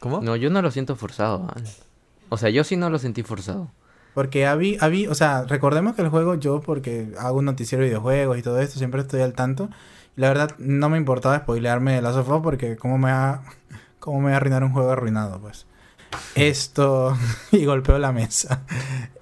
¿Cómo? 0.00 0.20
No, 0.20 0.36
yo 0.36 0.50
no 0.50 0.60
lo 0.60 0.70
siento 0.70 0.96
forzado. 0.96 1.46
ah. 1.48 1.54
O 2.28 2.36
sea, 2.36 2.50
yo 2.50 2.62
sí 2.62 2.76
no 2.76 2.90
lo 2.90 2.98
sentí 2.98 3.22
forzado. 3.22 3.70
Porque 4.12 4.46
habí, 4.46 4.76
habí, 4.80 5.06
o 5.06 5.14
sea, 5.14 5.44
recordemos 5.44 5.94
que 5.94 6.02
el 6.02 6.08
juego 6.10 6.34
yo, 6.34 6.60
porque 6.60 7.08
hago 7.18 7.38
un 7.38 7.46
noticiero 7.46 7.82
de 7.82 7.88
videojuegos 7.90 8.36
y 8.36 8.42
todo 8.42 8.58
esto, 8.60 8.78
siempre 8.78 9.00
estoy 9.00 9.22
al 9.22 9.32
tanto. 9.32 9.70
La 10.14 10.28
verdad, 10.28 10.54
no 10.58 10.90
me 10.90 10.98
importaba 10.98 11.38
spoilearme 11.38 11.94
de 11.94 12.02
Last 12.02 12.18
of 12.18 12.28
Us 12.28 12.40
porque 12.42 12.76
cómo 12.76 12.98
me 12.98 13.10
va, 13.12 13.44
cómo 14.00 14.20
me 14.20 14.26
va 14.30 14.34
a 14.34 14.36
arruinar 14.36 14.64
un 14.64 14.72
juego 14.72 14.90
arruinado, 14.90 15.40
pues. 15.40 15.66
Esto, 16.34 17.16
y 17.52 17.64
golpeo 17.64 17.98
la 17.98 18.12
mesa. 18.12 18.62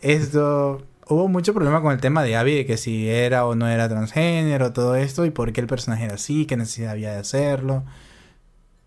Esto, 0.01 0.85
hubo 1.09 1.29
mucho 1.29 1.53
problema 1.55 1.83
con 1.83 1.93
el 1.93 2.01
tema 2.01 2.22
de 2.22 2.37
Abby, 2.37 2.55
de 2.57 2.66
que 2.66 2.77
si 2.77 3.09
era 3.09 3.45
o 3.47 3.55
no 3.55 3.68
era 3.68 3.89
transgénero, 3.89 4.72
todo 4.72 4.95
esto, 4.97 5.24
y 5.24 5.31
por 5.31 5.53
qué 5.53 5.61
el 5.61 5.66
personaje 5.66 6.05
era 6.05 6.14
así, 6.14 6.47
qué 6.47 6.57
necesidad 6.57 6.93
había 6.93 7.12
de 7.12 7.18
hacerlo. 7.18 7.85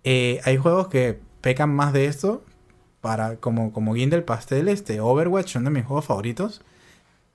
Eh, 0.04 0.40
hay 0.46 0.58
juegos 0.58 0.88
que 0.88 1.20
pecan 1.42 1.70
más 1.74 1.94
de 1.94 2.06
esto, 2.06 2.44
para 3.02 3.38
como, 3.38 3.72
como 3.74 3.94
guinda 3.94 4.16
el 4.18 4.24
pastel, 4.24 4.68
este 4.68 5.00
Overwatch, 5.02 5.56
uno 5.56 5.70
de 5.70 5.76
mis 5.76 5.86
juegos 5.86 6.06
favoritos. 6.06 6.62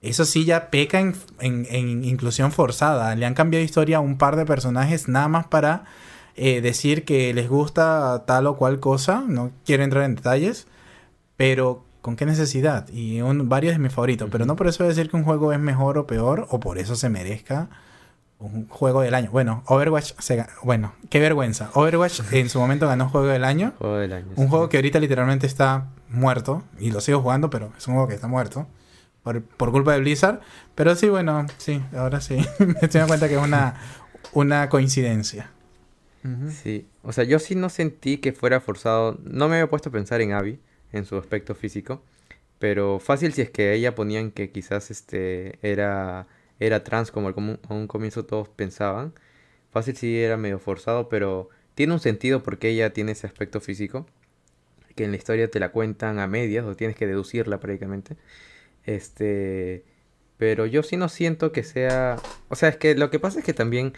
Eso 0.03 0.27
sí 0.27 0.45
ya 0.45 0.69
peca 0.71 1.01
en- 1.01 1.15
en 1.41 2.05
inclusión 2.05 2.53
forzada. 2.53 3.15
Le 3.17 3.25
han 3.25 3.33
cambiado 3.35 3.65
historia 3.65 3.97
a 3.99 4.01
un 4.01 4.19
par 4.19 4.37
de 4.37 4.45
personajes 4.45 5.09
nada 5.09 5.29
más 5.29 5.47
para 5.47 5.85
eh, 6.37 6.61
decir 6.61 7.05
que 7.05 7.33
les 7.35 7.49
gusta 7.49 8.25
tal 8.27 8.47
o 8.47 8.57
cual 8.57 8.81
cosa. 8.81 9.25
No 9.27 9.51
quiero 9.65 9.85
entrar 9.85 10.05
en 10.05 10.15
detalles. 10.15 10.67
Pero 11.37 11.85
¿con 12.01 12.17
qué 12.17 12.27
necesidad? 12.27 12.89
Y 12.91 13.21
un, 13.21 13.49
varios 13.49 13.75
de 13.75 13.79
mis 13.79 13.93
favoritos. 13.93 14.29
Pero 14.31 14.47
no 14.47 14.57
por 14.57 14.69
eso 14.69 14.85
decir 14.85 15.11
que 15.11 15.17
un 15.17 15.25
juego 15.25 15.53
es 15.53 15.59
mejor 15.59 15.99
o 15.99 16.07
peor. 16.07 16.47
O 16.51 16.61
por 16.61 16.79
eso 16.79 16.97
se 16.97 17.09
merezca 17.09 17.69
un 18.39 18.69
juego 18.69 19.01
del 19.03 19.15
año. 19.15 19.31
Bueno, 19.31 19.63
Overwatch 19.67 20.13
se 20.19 20.47
Bueno, 20.63 20.95
qué 21.11 21.21
vergüenza. 21.21 21.71
Overwatch 21.75 22.21
en 22.33 22.49
su 22.49 22.59
momento 22.59 22.87
ganó 22.87 23.09
juego 23.09 23.29
del 23.29 23.45
año. 23.45 23.73
Juego 23.79 23.97
del 23.97 24.13
año. 24.13 24.27
Un 24.37 24.45
sí. 24.45 24.51
juego 24.51 24.69
que 24.69 24.77
ahorita 24.77 25.01
literalmente 25.01 25.47
está 25.47 25.89
muerto. 26.09 26.63
Y 26.79 26.91
lo 26.91 27.01
sigo 27.01 27.21
jugando, 27.21 27.51
pero 27.51 27.73
es 27.77 27.87
un 27.87 27.95
juego 27.95 28.09
que 28.09 28.15
está 28.15 28.29
muerto. 28.29 28.67
Por, 29.23 29.43
por 29.43 29.73
culpa 29.73 29.93
de 29.93 30.01
Blizzard. 30.01 30.41
Pero 30.75 30.95
sí, 30.97 31.09
bueno, 31.09 31.47
sí, 31.59 31.83
ahora 31.97 32.21
sí. 32.21 32.37
Me 32.59 32.75
estoy 32.83 33.01
dando 33.01 33.09
cuenta 33.09 33.29
que 33.29 33.37
es 33.37 33.43
una, 33.43 33.77
una 34.33 34.69
coincidencia. 34.69 35.51
Sí, 36.51 36.87
o 37.03 37.13
sea, 37.13 37.25
yo 37.25 37.39
sí 37.39 37.55
no 37.55 37.69
sentí 37.69 38.17
que 38.19 38.33
fuera 38.33 38.61
forzado. 38.61 39.19
No 39.25 39.49
me 39.49 39.57
había 39.57 39.69
puesto 39.69 39.91
a 39.91 39.93
pensar 39.93 40.21
en 40.23 40.33
Abby, 40.33 40.59
en 40.93 41.05
su 41.05 41.17
aspecto 41.17 41.55
físico. 41.55 42.03
Pero 42.59 42.99
fácil 42.99 43.33
si 43.35 43.43
es 43.43 43.51
que 43.51 43.75
ella 43.75 43.95
ponían 43.95 44.31
que 44.31 44.51
quizás 44.51 44.91
este 44.91 45.59
era, 45.63 46.27
era 46.61 46.83
trans 46.85 47.11
como 47.11 47.29
al 47.29 47.35
comu- 47.35 47.59
a 47.69 47.75
un 47.75 47.87
comienzo 47.87 48.25
todos 48.25 48.49
pensaban. 48.49 49.13
Fácil 49.71 49.97
sí 49.97 50.19
era 50.21 50.37
medio 50.39 50.59
forzado, 50.59 51.09
pero 51.11 51.51
tiene 51.75 51.93
un 51.93 52.01
sentido 52.01 52.43
porque 52.43 52.69
ella 52.71 52.93
tiene 52.93 53.13
ese 53.13 53.27
aspecto 53.27 53.61
físico. 53.61 54.07
Que 54.95 55.05
en 55.05 55.11
la 55.11 55.17
historia 55.19 55.51
te 55.51 55.61
la 55.61 55.73
cuentan 55.73 56.19
a 56.21 56.27
medias 56.29 56.65
o 56.65 56.75
tienes 56.77 56.97
que 56.97 57.07
deducirla 57.07 57.61
prácticamente. 57.61 58.17
Este, 58.85 59.85
pero 60.39 60.67
yo 60.67 60.83
sí 60.83 60.97
no 60.97 61.09
siento 61.09 61.53
que 61.53 61.63
sea, 61.65 62.17
o 62.49 62.57
sea, 62.57 62.69
es 62.71 62.77
que 62.77 62.95
lo 62.95 63.11
que 63.11 63.19
pasa 63.19 63.39
es 63.41 63.45
que 63.45 63.55
también 63.55 63.95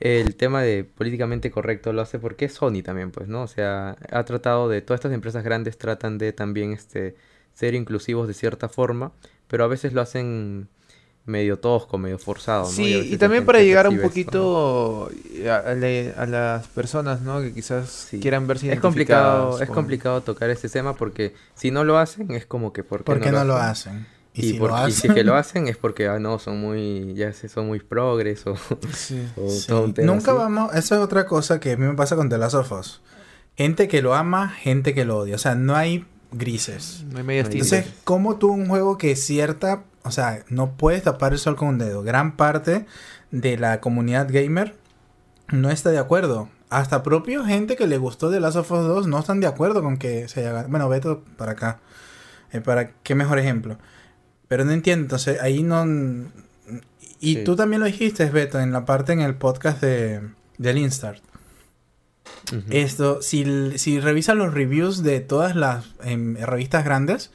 el 0.00 0.36
tema 0.36 0.62
de 0.62 0.84
políticamente 0.84 1.50
correcto 1.50 1.92
lo 1.92 2.02
hace 2.02 2.18
porque 2.18 2.46
es 2.46 2.54
Sony 2.54 2.82
también, 2.84 3.10
pues, 3.10 3.28
¿no? 3.28 3.42
O 3.42 3.46
sea, 3.46 3.96
ha 4.10 4.24
tratado 4.24 4.68
de, 4.68 4.82
todas 4.82 4.98
estas 4.98 5.12
empresas 5.12 5.42
grandes 5.44 5.78
tratan 5.78 6.18
de 6.18 6.32
también, 6.32 6.72
este, 6.72 7.16
ser 7.54 7.74
inclusivos 7.74 8.28
de 8.28 8.34
cierta 8.34 8.68
forma, 8.68 9.12
pero 9.48 9.64
a 9.64 9.68
veces 9.68 9.92
lo 9.94 10.00
hacen 10.02 10.68
medio 11.24 11.58
tosco, 11.58 11.98
medio 11.98 12.18
forzado, 12.18 12.64
¿no? 12.64 12.70
Sí, 12.72 13.10
y, 13.12 13.16
también 13.16 13.44
para 13.44 13.60
llegar 13.60 13.88
un 13.88 13.96
percibe 13.96 14.20
esto, 14.20 14.30
¿no? 14.32 15.08
poquito 15.08 15.50
a, 15.50 15.56
a 15.56 15.74
le- 15.74 16.12
a 16.16 16.26
las 16.26 16.68
personas, 16.68 17.20
¿no? 17.22 17.40
Que 17.40 17.52
quizás 17.52 17.90
Sí. 18.10 18.20
quieran 18.20 18.46
verse 18.46 18.72
Es 18.72 18.80
complicado, 18.80 19.60
es 19.60 19.68
complicado 19.68 20.20
tocar 20.22 20.50
este 20.50 20.68
tema 20.68 20.94
porque 20.94 21.34
si 21.54 21.70
no 21.70 21.82
lo 21.84 21.98
hacen 21.98 22.30
es 22.30 22.46
como 22.46 22.72
que 22.72 22.84
¿por 22.84 23.00
qué, 23.00 23.04
¿Por 23.04 23.20
qué 23.20 23.32
no 23.32 23.44
lo 23.44 23.56
hacen? 23.56 24.06
Y, 24.36 24.46
Y, 24.46 24.52
si 24.52 24.58
por- 24.58 24.70
lo 24.70 24.76
y 24.76 24.80
hacen. 24.80 24.92
si 24.92 25.08
es 25.08 25.14
que 25.14 25.24
lo 25.24 25.34
hacen 25.34 25.66
es 25.68 25.76
porque 25.78 26.08
ah, 26.08 26.18
no 26.18 26.38
son 26.38 26.60
muy 26.60 27.14
ya 27.14 27.32
sé, 27.32 27.48
son 27.48 27.66
muy 27.68 27.80
progres 27.80 28.46
o, 28.46 28.54
Sí. 28.94 29.26
o 29.36 29.48
Sí, 29.48 29.66
todo 29.66 29.84
un 29.84 29.94
tema 29.94 30.12
Nunca 30.12 30.32
así. 30.32 30.38
vamos. 30.38 30.74
Eso 30.74 30.94
es 30.96 31.00
otra 31.00 31.26
cosa 31.26 31.58
que 31.60 31.72
a 31.72 31.76
mí 31.76 31.86
me 31.86 31.94
pasa 31.94 32.16
con 32.16 32.28
The 32.28 32.38
Last 32.38 32.54
of 32.54 32.70
Us. 32.72 33.00
Gente 33.56 33.88
que 33.88 34.02
lo 34.02 34.14
ama, 34.14 34.50
gente 34.50 34.92
que 34.94 35.04
lo 35.06 35.18
odia. 35.18 35.36
O 35.36 35.38
sea, 35.38 35.54
no 35.54 35.74
hay 35.74 36.04
grises. 36.32 37.04
No 37.10 37.18
hay 37.18 37.24
medias. 37.24 37.48
Entonces, 37.50 37.86
¿cómo 38.04 38.36
tú 38.36 38.48
un 38.52 38.68
juego 38.68 38.98
que 38.98 39.16
cierta, 39.16 39.84
o 40.02 40.10
sea, 40.10 40.44
no 40.50 40.72
puedes 40.76 41.02
tapar 41.02 41.32
el 41.32 41.38
sol 41.38 41.56
con 41.56 41.68
un 41.68 41.78
dedo? 41.78 42.02
Gran 42.02 42.36
parte 42.36 42.84
de 43.30 43.56
la 43.56 43.80
comunidad 43.80 44.28
gamer 44.30 44.74
no 45.48 45.70
está 45.70 45.90
de 45.90 45.98
acuerdo. 45.98 46.50
Hasta 46.68 47.02
propio 47.02 47.44
gente 47.44 47.76
que 47.76 47.86
le 47.86 47.96
gustó 47.96 48.30
The 48.30 48.40
Last 48.40 48.56
of 48.56 48.70
Us 48.72 48.84
2 48.86 49.06
no 49.06 49.20
están 49.20 49.40
de 49.40 49.46
acuerdo 49.46 49.82
con 49.82 49.96
que 49.96 50.28
se 50.28 50.46
haga. 50.46 50.66
Bueno, 50.68 50.88
Beto 50.90 51.22
para 51.38 51.52
acá. 51.52 51.78
Eh, 52.52 52.60
para 52.60 52.90
qué 53.02 53.14
mejor 53.14 53.38
ejemplo. 53.38 53.78
Pero 54.48 54.64
no 54.64 54.72
entiendo, 54.72 55.04
entonces 55.04 55.40
ahí 55.40 55.62
no. 55.62 55.84
Y 57.20 57.34
Sí. 57.36 57.44
tú 57.44 57.56
también 57.56 57.80
lo 57.80 57.86
dijiste, 57.86 58.26
Beto, 58.30 58.60
en 58.60 58.72
la 58.72 58.84
parte 58.84 59.12
en 59.12 59.20
el 59.20 59.34
podcast 59.34 59.80
de 59.80 60.20
del 60.58 60.78
Instart. 60.78 61.22
Esto, 62.70 63.22
si, 63.22 63.76
si 63.78 63.98
revisan 64.00 64.38
los 64.38 64.52
reviews 64.54 65.02
de 65.02 65.20
todas 65.20 65.56
las 65.56 65.84
em, 66.04 66.36
revistas 66.36 66.84
grandes, 66.84 67.30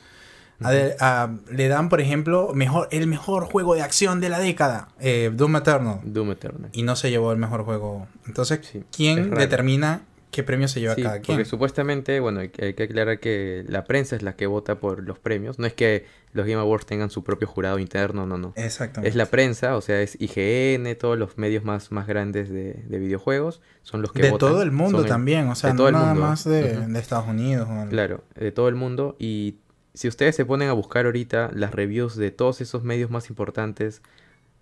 a- 0.63 1.29
le 1.49 1.67
dan, 1.67 1.89
por 1.89 1.99
ejemplo, 2.01 2.51
mejor, 2.53 2.87
el 2.91 3.07
mejor 3.07 3.45
juego 3.45 3.73
de 3.75 3.81
acción 3.81 4.21
de 4.21 4.29
la 4.29 4.39
década, 4.39 4.89
eh, 4.99 5.31
Doom 5.33 5.55
Eternal, 5.57 5.99
Doom 6.03 6.31
Eternal. 6.31 6.69
y 6.71 6.83
no 6.83 6.95
se 6.95 7.09
llevó 7.09 7.31
el 7.31 7.37
mejor 7.39 7.63
juego. 7.63 8.07
Entonces, 8.27 8.59
Sí, 8.71 8.83
¿quién 8.95 9.31
determina 9.31 10.03
qué 10.31 10.43
premio 10.43 10.67
se 10.67 10.79
lleva 10.79 10.95
Sí, 10.95 11.03
cada 11.03 11.19
quien? 11.21 11.37
porque 11.37 11.45
supuestamente, 11.49 12.19
bueno, 12.19 12.39
hay 12.39 12.49
que, 12.49 12.65
hay 12.65 12.73
que 12.73 12.83
aclarar 12.83 13.19
que 13.19 13.63
la 13.67 13.83
prensa 13.83 14.15
es 14.15 14.23
la 14.23 14.35
que 14.35 14.47
vota 14.47 14.79
por 14.79 15.03
los 15.03 15.19
premios. 15.19 15.59
No 15.59 15.67
es 15.67 15.73
que 15.73 16.05
los 16.33 16.45
Game 16.47 16.59
Awards 16.61 16.85
tengan 16.85 17.09
su 17.09 17.23
propio 17.23 17.47
jurado 17.47 17.77
interno, 17.79 18.25
no, 18.25 18.37
no. 18.37 18.53
Exactamente. 18.55 19.09
Es 19.09 19.15
la 19.15 19.25
prensa, 19.27 19.75
o 19.75 19.81
sea, 19.81 20.01
es 20.01 20.17
IGN, 20.19 20.95
todos 20.97 21.17
los 21.19 21.37
medios 21.37 21.63
más, 21.63 21.91
más 21.91 22.07
grandes 22.07 22.49
de, 22.49 22.73
de 22.87 22.99
videojuegos 22.99 23.61
son 23.83 24.01
los 24.01 24.13
que 24.13 24.21
de 24.23 24.29
votan. 24.31 24.49
todo 24.49 24.61
el 24.63 24.71
mundo 24.71 25.03
también, 25.05 25.47
o 25.49 25.55
sea, 25.55 25.71
de 25.71 25.75
no 25.75 25.91
nada 25.91 26.13
mundo, 26.13 26.21
más 26.27 26.43
de, 26.45 26.77
de 26.87 26.99
Estados 26.99 27.27
Unidos. 27.27 27.67
o- 27.69 27.89
Claro, 27.89 28.23
de 28.35 28.51
todo 28.51 28.69
el 28.69 28.75
mundo. 28.75 29.15
Y 29.19 29.57
si 29.93 30.07
ustedes 30.07 30.35
se 30.37 30.45
ponen 30.45 30.69
a 30.69 30.73
buscar 30.73 31.05
ahorita 31.05 31.51
las 31.53 31.71
reviews 31.75 32.15
de 32.15 32.31
todos 32.31 32.61
esos 32.61 32.83
medios 32.83 33.09
más 33.11 33.29
importantes 33.29 34.01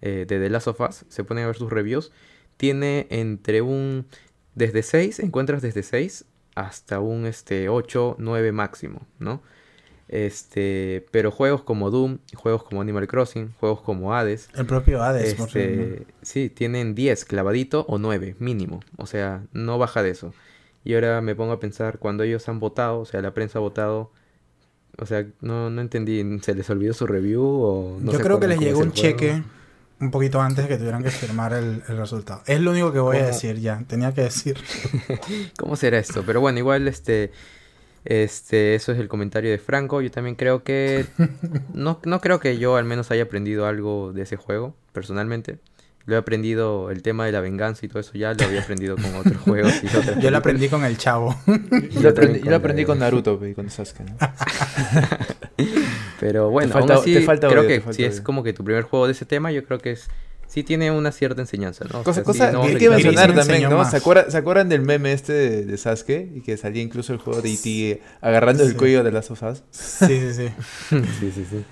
eh, 0.01 0.26
de 0.28 0.39
The 0.39 0.49
Last 0.49 0.67
of 0.67 0.82
Us, 0.82 1.05
se 1.09 1.24
ponen 1.24 1.43
a 1.43 1.47
ver 1.47 1.55
sus 1.57 1.70
reviews, 1.70 2.11
tiene 2.57 3.05
entre 3.11 3.61
un 3.61 4.05
desde 4.60 4.84
6, 4.84 5.20
encuentras 5.20 5.62
desde 5.62 5.84
6 5.84 6.26
hasta 6.53 6.99
un 6.99 7.26
este, 7.26 7.70
8, 7.70 8.18
9 8.20 8.51
máximo, 8.51 9.07
¿no? 9.18 9.41
Este, 10.10 11.05
pero 11.12 11.32
juegos 11.32 11.64
como 11.64 11.89
Doom, 11.89 12.18
juegos 12.36 12.64
como 12.64 12.82
Animal 12.82 13.07
Crossing, 13.07 13.53
juegos 13.60 13.82
como 13.82 14.14
Hades, 14.14 14.49
El 14.55 14.66
propio 14.66 15.01
Hades, 15.01 15.36
por 15.36 15.47
este, 15.47 16.07
sí, 16.22 16.49
tienen 16.49 16.93
10 16.93 17.26
clavadito 17.26 17.86
o 17.88 17.99
9 17.99 18.36
mínimo, 18.39 18.82
o 18.97 19.05
sea, 19.05 19.43
no 19.53 19.78
baja 19.78 20.03
de 20.03 20.10
eso. 20.10 20.34
Y 20.84 20.95
ahora 20.95 21.22
me 21.22 21.36
pongo 21.36 21.53
a 21.53 21.60
pensar, 21.60 21.99
cuando 21.99 22.24
ellos 22.24 22.49
han 22.49 22.60
votado, 22.60 22.99
o 22.99 23.05
sea, 23.05 23.22
la 23.22 23.34
prensa 23.34 23.60
ha 23.60 23.62
votado, 23.62 24.12
o 24.97 25.05
sea, 25.05 25.26
no, 25.41 25.70
no 25.70 25.80
entendí, 25.80 26.39
¿se 26.41 26.55
les 26.55 26.70
olvidó 26.70 26.93
su 26.93 27.07
review 27.07 27.43
o 27.43 27.97
no 28.01 28.12
Yo 28.12 28.20
creo 28.20 28.39
que 28.39 28.47
les 28.47 28.60
llegó 28.60 28.80
un 28.80 28.91
juego? 28.91 29.43
Un 30.00 30.12
poquito 30.12 30.41
antes 30.41 30.66
de 30.66 30.70
que 30.70 30.78
tuvieran 30.78 31.04
que 31.04 31.12
firmar 31.12 31.54
el, 31.54 31.84
el 31.88 31.97
resultado. 31.97 32.41
Es 32.45 32.60
lo 32.60 32.72
único 32.72 32.91
que 32.93 33.00
voy 33.00 33.18
a 33.18 33.26
decir 33.28 33.60
ya. 33.60 33.84
Tenía 33.88 34.14
que 34.14 34.22
decir. 34.22 34.58
¿Cómo 35.58 35.76
será 35.76 36.00
esto? 36.00 36.24
Pero 36.26 36.41
bueno, 36.41 36.60
igual 36.60 36.88
este, 36.88 37.32
este, 38.06 38.76
eso 38.76 38.91
es 38.91 39.00
el 39.00 39.08
comentario 39.08 39.52
de 39.52 39.58
Franco. 39.58 40.02
Yo 40.02 40.12
también 40.12 40.36
creo 40.36 40.64
que, 40.64 41.06
no, 41.74 42.00
no 42.04 42.22
creo 42.22 42.39
que 42.39 42.58
yo 42.58 42.76
al 42.76 42.86
menos 42.86 43.12
haya 43.12 43.24
aprendido 43.24 43.66
algo 43.66 44.14
de 44.14 44.24
ese 44.24 44.38
juego, 44.38 44.76
personalmente. 44.93 45.60
Lo 46.10 46.16
he 46.16 46.18
aprendido, 46.18 46.89
el 46.89 47.03
tema 47.03 47.26
de 47.28 47.32
la 47.32 47.39
venganza 47.39 47.86
y 47.86 47.88
todo 47.89 47.99
eso 47.99 48.14
ya 48.16 48.34
lo 48.34 48.43
había 48.43 48.62
aprendido 48.62 48.95
con 48.95 49.14
otros 49.16 49.38
juegos 49.45 49.72
y 49.84 49.88
otras 49.95 50.20
Yo 50.20 50.32
lo 50.32 50.38
aprendí 50.38 50.68
con 50.68 50.84
el 50.84 50.97
chavo. 50.97 51.36
Yo, 51.47 52.01
lo 52.01 52.10
aprendí, 52.10 52.14
también 52.14 52.43
yo 52.45 52.49
lo 52.49 52.55
aprendí 52.57 52.84
con 52.86 52.97
Naruto 52.99 53.39
y 53.47 53.53
con 53.53 53.70
Sasuke. 53.70 53.99
¿no? 54.01 54.18
Pero 56.20 56.49
bueno, 56.49 56.74
falta- 56.74 56.95
aún 56.95 57.01
así, 57.03 57.14
te 57.14 57.22
falta 57.22 57.47
creo 57.47 57.60
odio, 57.62 57.68
te 57.70 57.76
que 57.76 57.82
falta 57.82 57.95
si 57.95 58.03
es 58.03 58.22
como 58.22 58.43
que 58.43 58.53
tu 58.53 58.64
primer 58.64 58.84
juego 58.84 59.05
de 59.05 59.14
ese 59.14 59.26
tema, 59.26 59.51
yo 59.51 59.64
creo 59.64 59.80
que 59.80 59.91
es, 59.91 60.07
sí 60.47 60.64
tiene 60.64 60.91
una 60.91 61.12
cierta 61.12 61.41
enseñanza, 61.41 61.86
¿no? 61.91 61.99
O 61.99 62.03
Cosa, 62.03 62.22
sí, 62.22 62.26
cosa 62.26 62.51
no 62.51 62.62
que 62.64 62.68
hay 62.70 62.76
a 62.76 62.80
que 62.80 62.89
mencionar 62.89 63.36
también, 63.36 63.70
¿no? 63.70 63.78
más. 63.78 63.91
¿Se 63.91 63.97
acuerdan, 63.97 64.32
¿Se 64.32 64.38
acuerdan 64.38 64.68
del 64.70 64.82
meme 64.82 65.14
este 65.14 65.34
de, 65.34 65.66
de 65.66 65.78
Sasuke? 65.78 66.28
Y 66.36 66.41
que 66.41 66.57
salía 66.57 66.82
incluso 66.82 67.14
el 67.14 67.20
juego 67.20 67.41
de 67.41 67.53
E.T. 67.53 68.01
agarrando 68.22 68.64
el 68.64 68.76
cuello 68.76 69.03
de 69.03 69.12
las 69.12 69.28
sofás. 69.28 69.64
Sí, 69.72 70.07
sí, 70.07 70.34
sí. 70.34 70.49
Sí, 71.20 71.32
sí, 71.36 71.45
sí. 71.49 71.66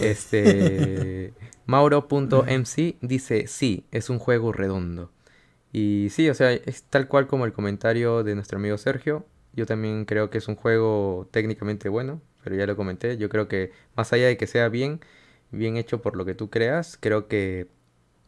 Este. 0.00 1.32
Mauro.mc 1.66 2.96
dice: 3.00 3.46
Sí, 3.46 3.84
es 3.90 4.10
un 4.10 4.18
juego 4.18 4.52
redondo. 4.52 5.10
Y 5.72 6.08
sí, 6.10 6.28
o 6.30 6.34
sea, 6.34 6.52
es 6.52 6.84
tal 6.84 7.08
cual 7.08 7.26
como 7.26 7.44
el 7.46 7.52
comentario 7.52 8.22
de 8.22 8.34
nuestro 8.34 8.58
amigo 8.58 8.78
Sergio. 8.78 9.26
Yo 9.54 9.66
también 9.66 10.04
creo 10.04 10.30
que 10.30 10.38
es 10.38 10.48
un 10.48 10.56
juego 10.56 11.28
técnicamente 11.30 11.88
bueno, 11.88 12.20
pero 12.42 12.56
ya 12.56 12.66
lo 12.66 12.76
comenté. 12.76 13.16
Yo 13.16 13.28
creo 13.28 13.48
que 13.48 13.72
más 13.96 14.12
allá 14.12 14.26
de 14.26 14.36
que 14.36 14.46
sea 14.46 14.68
bien, 14.68 15.00
bien 15.50 15.76
hecho 15.76 16.02
por 16.02 16.16
lo 16.16 16.24
que 16.24 16.34
tú 16.34 16.50
creas, 16.50 16.96
creo 17.00 17.28
que 17.28 17.68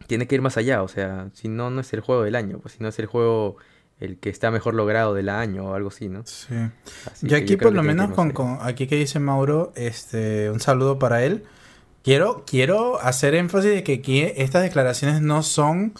tiene 0.06 0.26
que 0.26 0.36
ir 0.36 0.42
más 0.42 0.56
allá. 0.56 0.82
O 0.82 0.88
sea, 0.88 1.30
si 1.34 1.48
no, 1.48 1.70
no 1.70 1.80
es 1.80 1.92
el 1.92 2.00
juego 2.00 2.22
del 2.22 2.34
año, 2.36 2.58
pues 2.60 2.74
si 2.74 2.82
no 2.82 2.88
es 2.88 2.98
el 2.98 3.06
juego 3.06 3.56
el 3.98 4.18
que 4.18 4.28
está 4.30 4.50
mejor 4.50 4.74
logrado 4.74 5.14
del 5.14 5.28
año 5.28 5.66
o 5.70 5.74
algo 5.74 5.88
así, 5.88 6.08
¿no? 6.08 6.24
Sí. 6.26 6.54
Así 7.10 7.26
que 7.26 7.34
aquí 7.36 7.56
por 7.56 7.72
lo 7.72 7.82
menos 7.82 8.10
con, 8.12 8.30
con- 8.32 8.58
aquí 8.60 8.86
que 8.86 8.96
dice 8.96 9.18
Mauro, 9.18 9.72
este, 9.74 10.50
un 10.50 10.60
saludo 10.60 10.98
para 10.98 11.24
él. 11.24 11.44
Quiero, 12.06 12.44
quiero 12.46 13.00
hacer 13.00 13.34
énfasis 13.34 13.72
de 13.72 13.82
que 13.82 13.94
aquí 13.94 14.20
estas 14.20 14.62
declaraciones 14.62 15.22
no 15.22 15.42
son 15.42 15.92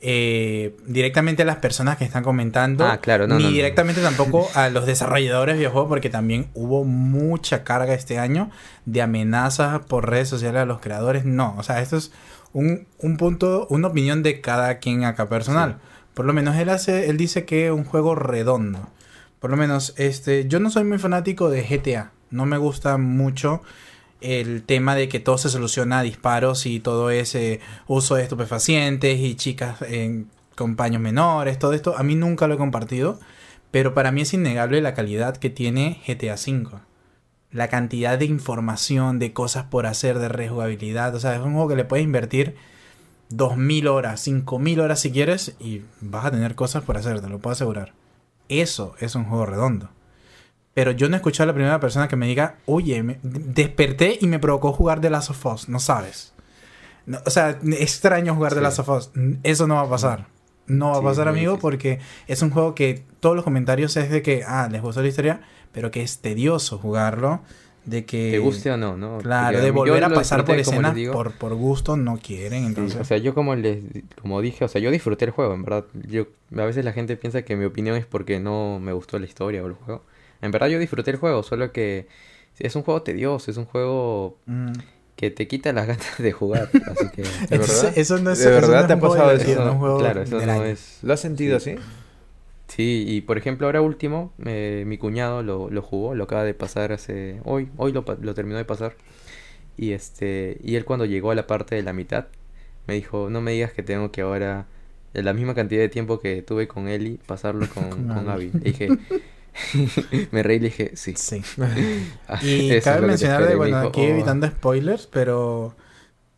eh, 0.00 0.76
directamente 0.86 1.42
a 1.42 1.44
las 1.46 1.56
personas 1.56 1.96
que 1.96 2.04
están 2.04 2.22
comentando, 2.22 2.86
Ah, 2.86 2.98
claro, 2.98 3.26
no, 3.26 3.34
ni 3.38 3.42
no, 3.42 3.48
no. 3.50 3.56
directamente 3.56 4.00
tampoco 4.00 4.48
a 4.54 4.68
los 4.70 4.86
desarrolladores 4.86 5.56
de 5.56 5.58
videojuegos, 5.58 5.88
porque 5.88 6.10
también 6.10 6.46
hubo 6.54 6.84
mucha 6.84 7.64
carga 7.64 7.92
este 7.94 8.20
año 8.20 8.52
de 8.86 9.02
amenazas 9.02 9.80
por 9.80 10.08
redes 10.08 10.28
sociales 10.28 10.62
a 10.62 10.64
los 10.64 10.78
creadores. 10.78 11.24
No, 11.24 11.56
o 11.58 11.64
sea, 11.64 11.80
esto 11.82 11.96
es 11.96 12.12
un, 12.52 12.86
un 13.00 13.16
punto, 13.16 13.66
una 13.68 13.88
opinión 13.88 14.22
de 14.22 14.40
cada 14.40 14.78
quien 14.78 15.02
acá 15.02 15.28
personal. 15.28 15.78
Por 16.14 16.24
lo 16.24 16.32
menos 16.32 16.54
él 16.54 16.68
hace, 16.68 17.10
él 17.10 17.16
dice 17.16 17.44
que 17.44 17.66
es 17.66 17.72
un 17.72 17.82
juego 17.82 18.14
redondo. 18.14 18.90
Por 19.40 19.50
lo 19.50 19.56
menos, 19.56 19.92
este, 19.96 20.46
yo 20.46 20.60
no 20.60 20.70
soy 20.70 20.84
muy 20.84 20.98
fanático 20.98 21.50
de 21.50 21.62
GTA. 21.62 22.12
No 22.30 22.46
me 22.46 22.58
gusta 22.58 22.96
mucho 22.96 23.60
el 24.20 24.62
tema 24.62 24.94
de 24.94 25.08
que 25.08 25.20
todo 25.20 25.38
se 25.38 25.48
soluciona 25.48 26.00
a 26.00 26.02
disparos 26.02 26.66
y 26.66 26.80
todo 26.80 27.10
ese 27.10 27.60
uso 27.86 28.16
de 28.16 28.22
estupefacientes 28.22 29.18
y 29.20 29.34
chicas 29.34 29.82
en 29.82 30.28
con 30.58 30.76
paños 30.76 31.00
menores, 31.00 31.58
todo 31.58 31.72
esto. 31.72 31.96
A 31.96 32.02
mí 32.02 32.16
nunca 32.16 32.48
lo 32.48 32.54
he 32.54 32.58
compartido, 32.58 33.20
pero 33.70 33.94
para 33.94 34.10
mí 34.10 34.22
es 34.22 34.34
innegable 34.34 34.82
la 34.82 34.92
calidad 34.92 35.36
que 35.36 35.50
tiene 35.50 36.02
GTA 36.06 36.34
V. 36.34 36.80
La 37.52 37.68
cantidad 37.68 38.18
de 38.18 38.26
información, 38.26 39.18
de 39.18 39.32
cosas 39.32 39.64
por 39.64 39.86
hacer, 39.86 40.18
de 40.18 40.28
rejugabilidad. 40.28 41.14
O 41.14 41.20
sea, 41.20 41.36
es 41.36 41.40
un 41.40 41.52
juego 41.52 41.68
que 41.68 41.76
le 41.76 41.84
puedes 41.84 42.04
invertir 42.04 42.56
2.000 43.30 43.88
horas, 43.88 44.26
5.000 44.26 44.80
horas 44.80 45.00
si 45.00 45.12
quieres 45.12 45.54
y 45.60 45.82
vas 46.00 46.26
a 46.26 46.30
tener 46.32 46.56
cosas 46.56 46.82
por 46.82 46.98
hacer, 46.98 47.20
te 47.20 47.28
lo 47.28 47.38
puedo 47.38 47.52
asegurar. 47.52 47.94
Eso 48.48 48.96
es 48.98 49.14
un 49.14 49.24
juego 49.24 49.46
redondo. 49.46 49.90
Pero 50.78 50.92
yo 50.92 51.08
no 51.08 51.16
he 51.16 51.18
escuchado 51.18 51.42
a 51.42 51.46
la 51.48 51.54
primera 51.54 51.80
persona 51.80 52.06
que 52.06 52.14
me 52.14 52.28
diga, 52.28 52.54
oye, 52.64 53.02
me 53.02 53.18
desperté 53.24 54.16
y 54.20 54.28
me 54.28 54.38
provocó 54.38 54.72
jugar 54.72 55.00
The 55.00 55.10
Last 55.10 55.30
of 55.30 55.44
Us. 55.46 55.68
No 55.68 55.80
sabes. 55.80 56.34
No, 57.04 57.18
o 57.26 57.30
sea, 57.30 57.58
extraño 57.80 58.32
jugar 58.36 58.52
The 58.52 58.58
Sí. 58.60 58.62
Last 58.62 58.78
of 58.78 58.88
Us. 58.90 59.10
Eso 59.42 59.66
no 59.66 59.74
va 59.74 59.80
a 59.80 59.88
pasar. 59.90 60.26
No 60.68 60.92
va 60.92 60.98
a 60.98 61.02
pasar, 61.02 61.26
amigo, 61.26 61.54
difícil. 61.54 61.60
porque 61.62 61.98
es 62.28 62.42
un 62.42 62.50
juego 62.50 62.76
que 62.76 63.02
todos 63.18 63.34
los 63.34 63.42
comentarios 63.42 63.96
es 63.96 64.08
de 64.08 64.22
que, 64.22 64.44
ah, 64.46 64.68
les 64.70 64.80
gustó 64.80 65.02
la 65.02 65.08
historia, 65.08 65.40
pero 65.72 65.90
que 65.90 66.00
es 66.02 66.20
tedioso 66.20 66.78
jugarlo. 66.78 67.40
De 67.84 68.04
que. 68.04 68.30
Te 68.30 68.38
guste 68.38 68.70
o 68.70 68.76
no, 68.76 68.96
¿no? 68.96 69.18
Claro, 69.18 69.48
Porque 69.48 69.64
de 69.64 69.70
volver 69.72 70.04
a 70.04 70.10
pasar 70.10 70.44
por 70.44 70.60
escenas 70.60 70.94
digo. 70.94 71.12
por, 71.12 71.32
por 71.32 71.56
gusto 71.56 71.96
no 71.96 72.18
quieren. 72.22 72.60
Sí, 72.60 72.66
Entonces, 72.68 73.00
o 73.00 73.04
sea, 73.04 73.18
yo 73.18 73.34
como 73.34 73.56
les 73.56 73.80
como 74.22 74.40
dije, 74.40 74.64
o 74.64 74.68
sea, 74.68 74.80
yo 74.80 74.92
disfruté 74.92 75.24
el 75.24 75.32
juego, 75.32 75.54
en 75.54 75.64
verdad. 75.64 75.86
Yo 76.06 76.28
a 76.56 76.64
veces 76.64 76.84
la 76.84 76.92
gente 76.92 77.16
piensa 77.16 77.42
que 77.42 77.56
mi 77.56 77.64
opinión 77.64 77.96
es 77.96 78.06
porque 78.06 78.38
no 78.38 78.78
me 78.78 78.92
gustó 78.92 79.18
la 79.18 79.26
historia 79.26 79.64
o 79.64 79.66
el 79.66 79.72
juego. 79.72 80.04
En 80.42 80.50
verdad 80.50 80.68
yo 80.68 80.78
disfruté 80.78 81.10
el 81.10 81.16
juego, 81.16 81.42
solo 81.42 81.72
que 81.72 82.06
es 82.58 82.74
un 82.76 82.82
juego 82.82 83.02
tedioso, 83.02 83.50
es 83.50 83.56
un 83.56 83.64
juego 83.66 84.38
mm. 84.46 84.72
que 85.16 85.30
te 85.30 85.46
quita 85.48 85.72
las 85.72 85.86
ganas 85.88 86.18
de 86.18 86.32
jugar, 86.32 86.70
así 86.86 87.08
que 87.14 87.22
Entonces, 87.50 87.82
verdad? 87.82 87.98
eso 87.98 88.18
no 88.18 88.30
es, 88.32 88.38
¿De 88.38 88.44
eso 88.44 88.54
verdad 88.54 88.82
no 88.82 88.86
te 88.88 88.92
ha 88.94 89.00
pasado 89.00 89.32
eso? 89.32 89.54
no 89.54 89.66
es 89.66 89.72
un 89.72 89.78
juego 89.78 89.98
claro, 89.98 90.22
eso 90.22 90.40
no 90.44 90.64
es 90.64 90.98
¿Lo 91.02 91.12
has 91.12 91.20
sentido 91.20 91.58
Sí. 91.60 91.70
así? 91.72 91.80
Sí, 92.68 93.04
y 93.08 93.22
por 93.22 93.38
ejemplo, 93.38 93.66
ahora 93.66 93.80
último, 93.80 94.32
eh, 94.44 94.84
mi 94.86 94.98
cuñado 94.98 95.42
lo, 95.42 95.70
lo 95.70 95.80
jugó, 95.82 96.14
lo 96.14 96.24
acaba 96.24 96.44
de 96.44 96.52
pasar 96.54 96.92
hace... 96.92 97.40
Hoy, 97.44 97.70
hoy 97.78 97.92
lo, 97.92 98.04
terminó 98.34 98.58
de 98.58 98.66
pasar. 98.66 98.94
Y 99.76 99.92
este 99.92 100.58
y 100.62 100.76
él 100.76 100.84
cuando 100.84 101.06
llegó 101.06 101.30
a 101.30 101.34
la 101.34 101.46
parte 101.46 101.76
de 101.76 101.82
la 101.82 101.92
mitad, 101.94 102.26
me 102.86 102.94
dijo, 102.94 103.30
no 103.30 103.40
me 103.40 103.52
digas 103.52 103.72
que 103.72 103.82
tengo 103.82 104.10
que 104.12 104.20
ahora, 104.22 104.66
en 105.14 105.24
la 105.24 105.32
misma 105.32 105.54
cantidad 105.54 105.80
de 105.80 105.88
tiempo 105.88 106.20
que 106.20 106.42
tuve 106.42 106.68
con 106.68 106.88
Eli, 106.88 107.18
pasarlo 107.26 107.66
con, 107.74 108.08
Con. 108.08 108.28
Abby. 108.28 108.50
Le 108.52 108.60
dije, 108.60 108.88
me 110.32 110.42
reí 110.42 110.56
y 110.56 110.60
dije, 110.60 110.92
sí. 110.96 111.14
Sí. 111.16 111.42
Ah, 112.28 112.38
Y 112.42 112.70
eso 112.72 112.84
cabe 112.90 113.06
mencionar, 113.06 113.40
espera". 113.42 113.50
de, 113.50 113.56
bueno, 113.56 113.76
dijo, 113.78 113.88
aquí 113.88 114.00
"Oh". 114.02 114.04
evitando 114.04 114.46
spoilers, 114.46 115.06
pero 115.06 115.74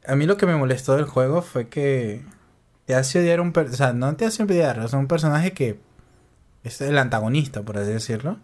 a 0.07 0.15
mí 0.17 0.27
lo 0.27 0.37
que 0.37 0.47
me 0.47 0.57
molestó 0.57 0.97
del 0.97 1.05
juego 1.05 1.43
fue 1.43 1.69
que 1.69 2.23
te 2.87 2.95
hace 2.95 3.21
odiar 3.21 3.41
un... 3.41 3.53
per- 3.53 3.67
O 3.69 3.73
sea, 3.73 3.93
no 3.93 4.15
te 4.17 4.25
hace 4.27 4.43
odiar, 4.45 4.81
o 4.81 4.89
sea, 4.89 4.99
un 4.99 5.07
personaje 5.09 5.53
que 5.53 5.79
es 6.65 6.81
el 6.81 6.99
antagonista, 6.99 7.63
por 7.63 7.79
así 7.79 7.91
decirlo. 7.93 8.39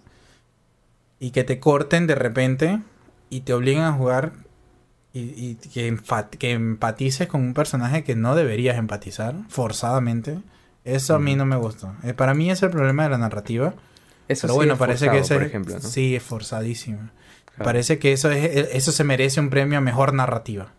Y 1.19 1.31
que 1.31 1.45
te 1.45 1.59
corten 1.61 2.07
de 2.07 2.15
repente 2.15 2.81
y 3.31 3.41
te 3.41 3.55
obligan 3.55 3.85
a 3.85 3.93
jugar 3.93 4.33
y, 5.13 5.21
y 5.21 5.55
que, 5.55 5.97
que 6.39 6.51
empatices 6.53 7.27
con 7.27 7.41
un 7.43 7.55
personaje 7.55 8.05
que 8.05 8.15
no 8.17 8.35
deberías 8.37 8.77
empatizar, 8.77 9.35
forzadamente. 9.49 10.39
Eso 10.85 11.15
a 11.15 11.19
mí 11.19 11.35
no 11.35 11.47
me 11.47 11.57
gustó. 11.57 11.95
Eh, 12.05 12.13
para 12.13 12.35
mí 12.35 12.51
es 12.51 12.63
el 12.63 12.71
problema 12.71 13.05
de 13.05 13.09
la 13.11 13.19
narrativa. 13.19 13.75
Eso 14.29 14.43
Pero 14.43 14.53
sí 14.55 14.57
bueno, 14.57 14.73
es 14.75 14.79
parece 14.79 15.07
forzado, 15.07 15.13
que 15.21 15.25
ese, 15.25 15.35
por 15.35 15.43
ejemplo, 15.45 15.75
¿no? 15.75 15.81
sí 15.89 16.17
es 16.17 16.23
forzadísimo. 16.23 16.99
Claro. 17.47 17.65
Parece 17.65 17.99
que 17.99 18.13
eso 18.13 18.31
es 18.31 18.45
e, 18.45 18.77
eso 18.77 18.93
se 18.93 19.05
merece 19.05 19.41
un 19.41 19.51
premio 19.51 19.79
a 19.79 19.81
mejor 19.81 20.13
narrativa. 20.15 20.73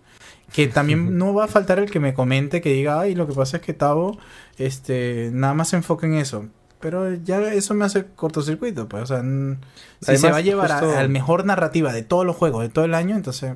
Que 0.53 0.67
también 0.67 1.17
no 1.17 1.33
va 1.33 1.45
a 1.45 1.47
faltar 1.47 1.79
el 1.79 1.89
que 1.89 1.99
me 1.99 2.13
comente 2.13 2.61
que 2.61 2.69
diga, 2.73 2.99
ay, 2.99 3.15
lo 3.15 3.27
que 3.27 3.33
pasa 3.33 3.57
es 3.57 3.63
que 3.63 3.73
Tavo 3.73 4.17
este 4.57 5.29
nada 5.33 5.53
más 5.53 5.69
se 5.69 5.75
enfoca 5.77 6.05
en 6.07 6.15
eso. 6.15 6.47
Pero 6.79 7.11
ya 7.15 7.39
eso 7.53 7.73
me 7.73 7.85
hace 7.85 8.05
cortocircuito, 8.15 8.87
pues, 8.87 9.03
o 9.03 9.05
sea, 9.07 9.19
n- 9.19 9.57
si 9.99 10.05
se 10.05 10.11
Además, 10.11 10.31
va 10.33 10.37
a 10.37 10.41
llevar 10.41 10.71
a- 10.71 10.79
justo- 10.79 10.97
al 10.97 11.09
mejor 11.09 11.43
narrativa 11.45 11.91
de 11.91 12.03
todos 12.03 12.23
los 12.25 12.35
juegos 12.35 12.61
de 12.61 12.69
todo 12.69 12.85
el 12.85 12.93
año, 12.93 13.15
entonces 13.15 13.53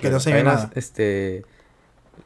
que 0.00 0.10
no 0.10 0.18
se 0.18 0.32
Además, 0.32 0.54
nada. 0.56 0.70
este, 0.74 1.44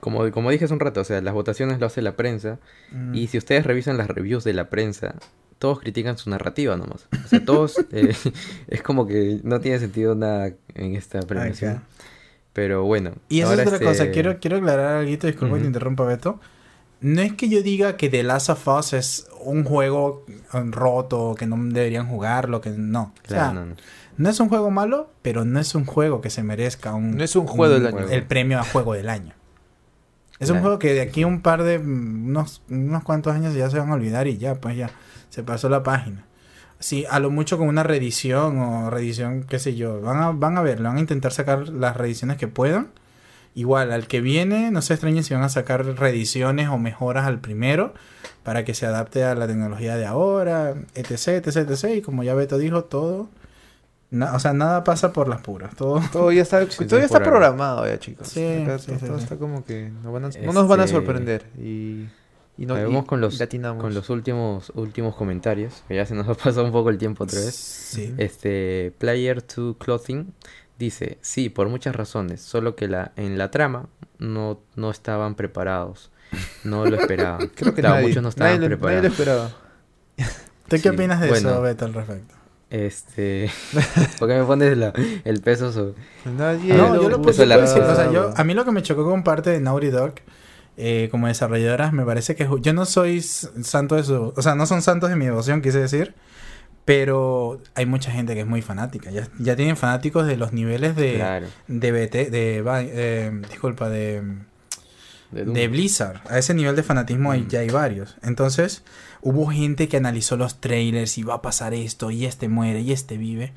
como, 0.00 0.30
como 0.30 0.50
dije 0.50 0.64
hace 0.66 0.74
un 0.74 0.80
rato, 0.80 1.00
o 1.00 1.04
sea, 1.04 1.20
las 1.20 1.34
votaciones 1.34 1.78
lo 1.80 1.86
hace 1.86 2.02
la 2.02 2.16
prensa. 2.16 2.58
Mm. 2.92 3.14
Y 3.14 3.26
si 3.28 3.38
ustedes 3.38 3.64
revisan 3.66 3.96
las 3.96 4.08
reviews 4.08 4.44
de 4.44 4.52
la 4.54 4.68
prensa, 4.70 5.14
todos 5.58 5.80
critican 5.80 6.16
su 6.18 6.30
narrativa 6.30 6.76
nomás. 6.76 7.08
O 7.24 7.28
sea, 7.28 7.44
todos 7.44 7.78
eh, 7.92 8.14
es 8.68 8.82
como 8.82 9.06
que 9.06 9.40
no 9.42 9.60
tiene 9.60 9.78
sentido 9.78 10.14
nada 10.14 10.52
en 10.74 10.94
esta 10.96 11.20
premiación. 11.22 11.82
Pero 12.52 12.82
bueno. 12.84 13.12
Y 13.28 13.40
eso 13.40 13.50
ahora 13.50 13.62
es 13.62 13.68
otra 13.72 13.86
cosa, 13.86 14.10
quiero, 14.10 14.38
quiero 14.40 14.56
aclarar 14.56 14.96
algo, 14.98 15.10
disculpa 15.10 15.54
que 15.56 15.60
te 15.62 15.66
interrumpa 15.66 16.04
Beto. 16.04 16.40
No 17.00 17.20
es 17.22 17.32
que 17.34 17.48
yo 17.48 17.62
diga 17.62 17.96
que 17.96 18.08
The 18.08 18.24
Last 18.24 18.50
of 18.50 18.66
Us 18.66 18.92
es 18.92 19.28
un 19.44 19.62
juego 19.62 20.24
eh, 20.28 20.60
roto, 20.70 21.36
que 21.38 21.46
no 21.46 21.56
deberían 21.72 22.08
jugarlo, 22.08 22.60
que 22.60 22.70
no. 22.70 23.14
O 23.16 23.22
Claro, 23.28 23.44
sea, 23.44 23.52
no, 23.52 23.66
no. 23.66 23.74
no 24.16 24.28
es 24.30 24.40
un 24.40 24.48
juego 24.48 24.72
malo, 24.72 25.08
pero 25.22 25.44
no 25.44 25.60
es 25.60 25.76
un 25.76 25.84
juego 25.84 26.20
que 26.20 26.30
se 26.30 26.42
merezca 26.42 26.94
un, 26.94 27.16
No 27.16 27.22
es 27.22 27.36
un 27.36 27.46
juego 27.46 27.74
del 27.78 27.94
un- 27.94 28.00
año. 28.00 28.08
el 28.10 28.24
premio 28.24 28.58
a 28.58 28.64
juego 28.64 28.94
del 28.94 29.08
año. 29.10 29.32
Es 30.40 30.50
un 30.50 30.60
juego 30.60 30.78
que 30.78 30.94
de 30.94 31.00
aquí 31.00 31.22
a 31.22 31.26
un 31.26 31.40
par 31.40 31.64
de 31.64 31.78
mm, 31.78 32.28
unos, 32.28 32.62
unos 32.70 33.02
cuantos 33.02 33.34
años 33.34 33.54
ya 33.54 33.68
se 33.70 33.78
van 33.78 33.90
a 33.90 33.94
olvidar 33.94 34.26
y 34.26 34.38
ya, 34.38 34.54
pues 34.54 34.76
ya, 34.76 34.90
se 35.30 35.42
pasó 35.42 35.68
la 35.68 35.82
página. 35.82 36.24
Sí, 36.78 37.04
a 37.10 37.18
lo 37.18 37.30
mucho 37.30 37.58
con 37.58 37.66
una 37.66 37.82
reedición 37.82 38.58
o 38.60 38.90
reedición, 38.90 39.42
qué 39.44 39.58
sé 39.58 39.74
yo. 39.74 40.00
Van 40.00 40.22
a, 40.22 40.30
van 40.30 40.56
a 40.56 40.62
ver, 40.62 40.80
van 40.80 40.96
a 40.96 41.00
intentar 41.00 41.32
sacar 41.32 41.68
las 41.68 41.96
reediciones 41.96 42.36
que 42.36 42.46
puedan. 42.46 42.88
Igual, 43.54 43.90
al 43.90 44.06
que 44.06 44.20
viene, 44.20 44.70
no 44.70 44.82
se 44.82 44.94
extrañen 44.94 45.24
si 45.24 45.34
van 45.34 45.42
a 45.42 45.48
sacar 45.48 45.84
reediciones 45.84 46.68
o 46.68 46.78
mejoras 46.78 47.26
al 47.26 47.40
primero 47.40 47.94
para 48.44 48.64
que 48.64 48.74
se 48.74 48.86
adapte 48.86 49.24
a 49.24 49.34
la 49.34 49.48
tecnología 49.48 49.96
de 49.96 50.06
ahora, 50.06 50.74
etc, 50.94 51.44
etc, 51.44 51.68
etc. 51.68 51.96
Y 51.96 52.02
como 52.02 52.22
ya 52.22 52.34
Beto 52.34 52.58
dijo, 52.58 52.84
todo... 52.84 53.28
na- 54.10 54.34
o 54.34 54.38
sea, 54.38 54.52
nada 54.52 54.84
pasa 54.84 55.12
por 55.12 55.28
las 55.28 55.40
puras. 55.40 55.74
Todo... 55.74 56.00
Todo 56.12 56.32
ya 56.32 56.42
está, 56.42 56.64
Sí, 56.70 56.86
todo 56.86 56.98
ya 56.98 57.06
está 57.06 57.20
programado 57.22 57.86
ya, 57.86 57.98
chicos. 57.98 58.28
Sí, 58.28 58.44
Acá 58.62 58.78
sí, 58.78 58.86
todo, 58.86 58.98
sí, 58.98 59.06
todo 59.06 59.18
sí. 59.18 59.24
está 59.24 59.36
como 59.36 59.64
que 59.64 59.90
no, 60.02 60.12
van 60.12 60.24
a- 60.26 60.28
no 60.28 60.52
nos 60.52 60.68
van 60.68 60.80
a 60.80 60.84
Este, 60.84 60.96
sorprender. 60.96 61.46
Y, 61.58 62.06
y 62.56 62.66
no 62.66 62.74
vamos 62.74 63.04
con 63.06 63.20
los, 63.20 63.38
con 63.78 63.94
los 63.94 64.10
últimos, 64.10 64.70
últimos 64.74 65.14
comentarios. 65.14 65.82
que 65.88 65.94
Ya 65.96 66.06
se 66.06 66.14
nos 66.14 66.28
ha 66.28 66.34
pasado 66.34 66.64
un 66.64 66.72
poco 66.72 66.90
el 66.90 66.98
tiempo 66.98 67.24
otra 67.24 67.38
vez. 67.40 67.54
Sí. 67.54 68.14
Este, 68.18 68.92
Player 68.98 69.44
2 69.46 69.76
Clothing 69.78 70.32
dice, 70.78 71.18
sí, 71.20 71.48
por 71.48 71.68
muchas 71.68 71.94
razones, 71.96 72.40
solo 72.40 72.76
que 72.76 72.86
la, 72.88 73.12
en 73.16 73.36
la 73.38 73.50
trama 73.50 73.88
no, 74.18 74.60
no 74.76 74.90
estaban 74.90 75.34
preparados. 75.34 76.10
No 76.62 76.84
lo 76.84 76.96
esperaban. 76.96 77.48
Creo 77.54 77.74
que 77.74 77.80
Claro, 77.80 77.94
nadie, 77.96 78.08
muchos 78.08 78.22
no 78.22 78.28
nadie 78.28 78.54
estaban 78.54 78.56
nadie 78.60 78.68
preparados. 78.68 79.02
lo 79.02 79.08
esperaba. 79.08 79.50
¿Tú 80.68 80.76
qué 80.82 80.90
opinas 80.90 81.20
de 81.20 81.30
eso. 81.30 81.62
Beto, 81.62 81.84
al 81.86 81.94
respecto? 81.94 82.34
Este, 82.70 83.50
¿por 84.18 84.28
qué 84.28 84.34
me 84.38 84.44
pones 84.44 84.76
la- 84.76 84.92
el 85.24 85.40
peso 85.40 85.72
sobre... 85.72 85.94
No, 86.26 86.52
yo 87.02 87.08
lo 87.08 87.22
puedo 87.22 87.46
la- 87.46 87.56
decir. 87.58 87.82
O 87.82 87.94
sea, 87.96 88.12
yo, 88.12 88.32
a 88.36 88.44
mí 88.44 88.52
lo 88.54 88.64
que 88.64 88.72
me 88.72 88.82
chocó 88.82 89.04
con 89.08 89.24
parte 89.24 89.50
de 89.50 89.60
Naughty 89.60 89.88
Dog, 89.88 90.14
eh, 90.76 91.08
como 91.10 91.26
desarrolladoras, 91.28 91.92
me 91.92 92.04
parece 92.04 92.36
que 92.36 92.46
yo 92.60 92.72
no 92.74 92.84
soy 92.84 93.20
santo 93.22 93.94
de 93.96 94.04
su. 94.04 94.32
O 94.36 94.42
sea, 94.42 94.54
no 94.54 94.66
son 94.66 94.82
santos 94.82 95.08
de 95.10 95.16
mi 95.16 95.24
devoción, 95.24 95.62
quise 95.62 95.80
decir. 95.80 96.14
Pero 96.84 97.60
hay 97.74 97.84
mucha 97.84 98.10
gente 98.10 98.32
que 98.34 98.40
es 98.40 98.46
muy 98.46 98.62
fanática. 98.62 99.10
Ya, 99.10 99.28
ya 99.38 99.56
tienen 99.56 99.76
fanáticos 99.76 100.26
de 100.26 100.36
los 100.38 100.52
niveles 100.54 100.96
de, 100.96 101.14
Claro, 101.16 101.46
de 101.66 101.92
BT, 101.92 102.30
de, 102.30 102.62
eh, 102.66 103.30
disculpa, 103.50 103.90
de, 103.90 104.22
de 105.30 105.68
Blizzard. 105.68 106.20
A 106.28 106.38
ese 106.38 106.54
nivel 106.54 106.74
de 106.76 106.82
fanatismo 106.82 107.32
Mm. 107.32 107.48
ya 107.48 107.60
hay 107.60 107.68
varios. 107.68 108.16
Entonces, 108.22 108.82
hubo 109.20 109.46
gente 109.46 109.88
que 109.88 109.96
analizó 109.98 110.36
los 110.36 110.60
trailers 110.60 111.18
y 111.18 111.22
va 111.22 111.34
a 111.34 111.42
pasar 111.42 111.74
esto, 111.74 112.10
y 112.10 112.24
este 112.24 112.48
muere, 112.48 112.80
y 112.80 112.92
este 112.92 113.16
vive. 113.18 113.52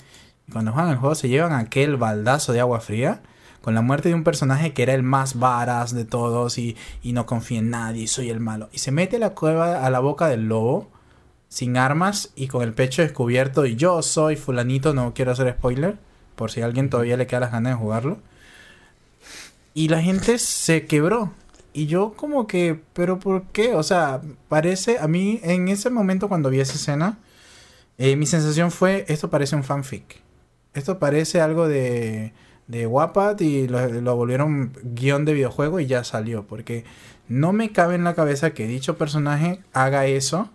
Y 0.48 0.52
cuando 0.52 0.72
juegan 0.74 0.92
el 0.92 0.98
juego 0.98 1.16
se 1.16 1.30
llevan 1.30 1.54
aquel 1.54 1.98
baldazo 1.98 2.52
de 2.54 2.60
agua 2.60 2.80
fría 2.82 3.22
con 3.62 3.76
la 3.76 3.82
muerte 3.84 4.10
de 4.10 4.16
un 4.16 4.24
personaje 4.24 4.74
que 4.74 4.82
era 4.82 4.96
el 4.96 5.04
más 5.04 5.38
varas 5.38 5.94
de 5.94 6.04
todos 6.04 6.58
y, 6.58 6.76
y 7.04 7.14
no 7.14 7.28
confía 7.28 7.60
en 7.60 7.70
nadie, 7.70 8.04
y 8.04 8.08
soy 8.08 8.30
el 8.32 8.40
malo. 8.40 8.70
Y 8.74 8.80
se 8.80 8.92
mete 8.92 9.20
la 9.20 9.32
cueva 9.32 9.86
a 9.86 9.90
la 9.92 10.00
boca 10.00 10.28
del 10.28 10.48
lobo, 10.48 10.90
sin 11.48 11.78
armas 11.78 12.32
y 12.36 12.48
con 12.48 12.64
el 12.64 12.74
pecho 12.74 13.04
descubierto, 13.04 13.66
y 13.68 13.76
yo 13.76 14.02
soy 14.02 14.36
fulanito, 14.36 14.94
no 14.96 15.14
quiero 15.14 15.32
hacer 15.32 15.54
spoiler, 15.54 15.98
por 16.36 16.50
si 16.50 16.62
a 16.62 16.66
alguien 16.66 16.90
todavía 16.90 17.18
le 17.18 17.28
queda 17.28 17.42
las 17.42 17.52
ganas 17.52 17.74
de 17.74 17.78
jugarlo. 17.78 18.18
Y 19.74 19.88
la 19.90 20.02
gente 20.02 20.38
se 20.40 20.86
quebró. 20.86 21.32
Y 21.74 21.88
yo 21.88 22.14
como 22.16 22.48
que, 22.48 22.80
pero 22.94 23.20
¿por 23.20 23.44
qué? 23.48 23.76
O 23.76 23.84
sea, 23.84 24.22
parece, 24.50 25.00
a 25.00 25.08
mí 25.08 25.40
en 25.44 25.68
ese 25.70 25.90
momento 25.90 26.28
cuando 26.28 26.50
vi 26.50 26.60
esa 26.60 26.74
escena, 26.74 27.20
eh, 27.98 28.16
mi 28.16 28.26
sensación 28.26 28.72
fue, 28.72 29.06
esto 29.08 29.30
parece 29.30 29.56
un 29.56 29.64
fanfic. 29.64 30.22
Esto 30.74 31.00
parece 31.00 31.40
algo 31.42 31.68
de, 31.68 32.34
de 32.68 32.88
Wattpad 32.88 33.40
y 33.42 33.68
lo, 33.68 33.86
lo 33.88 34.16
volvieron 34.16 34.74
guion 34.84 35.24
de 35.26 35.34
videojuego 35.34 35.80
y 35.80 35.86
ya 35.86 36.04
salió. 36.04 36.46
Porque 36.46 36.84
no 37.28 37.54
me 37.54 37.72
cabe 37.72 37.96
en 37.96 38.04
la 38.04 38.16
cabeza 38.16 38.52
que 38.54 38.68
dicho 38.68 38.98
personaje 38.98 39.62
haga 39.74 40.06
eso 40.08 40.50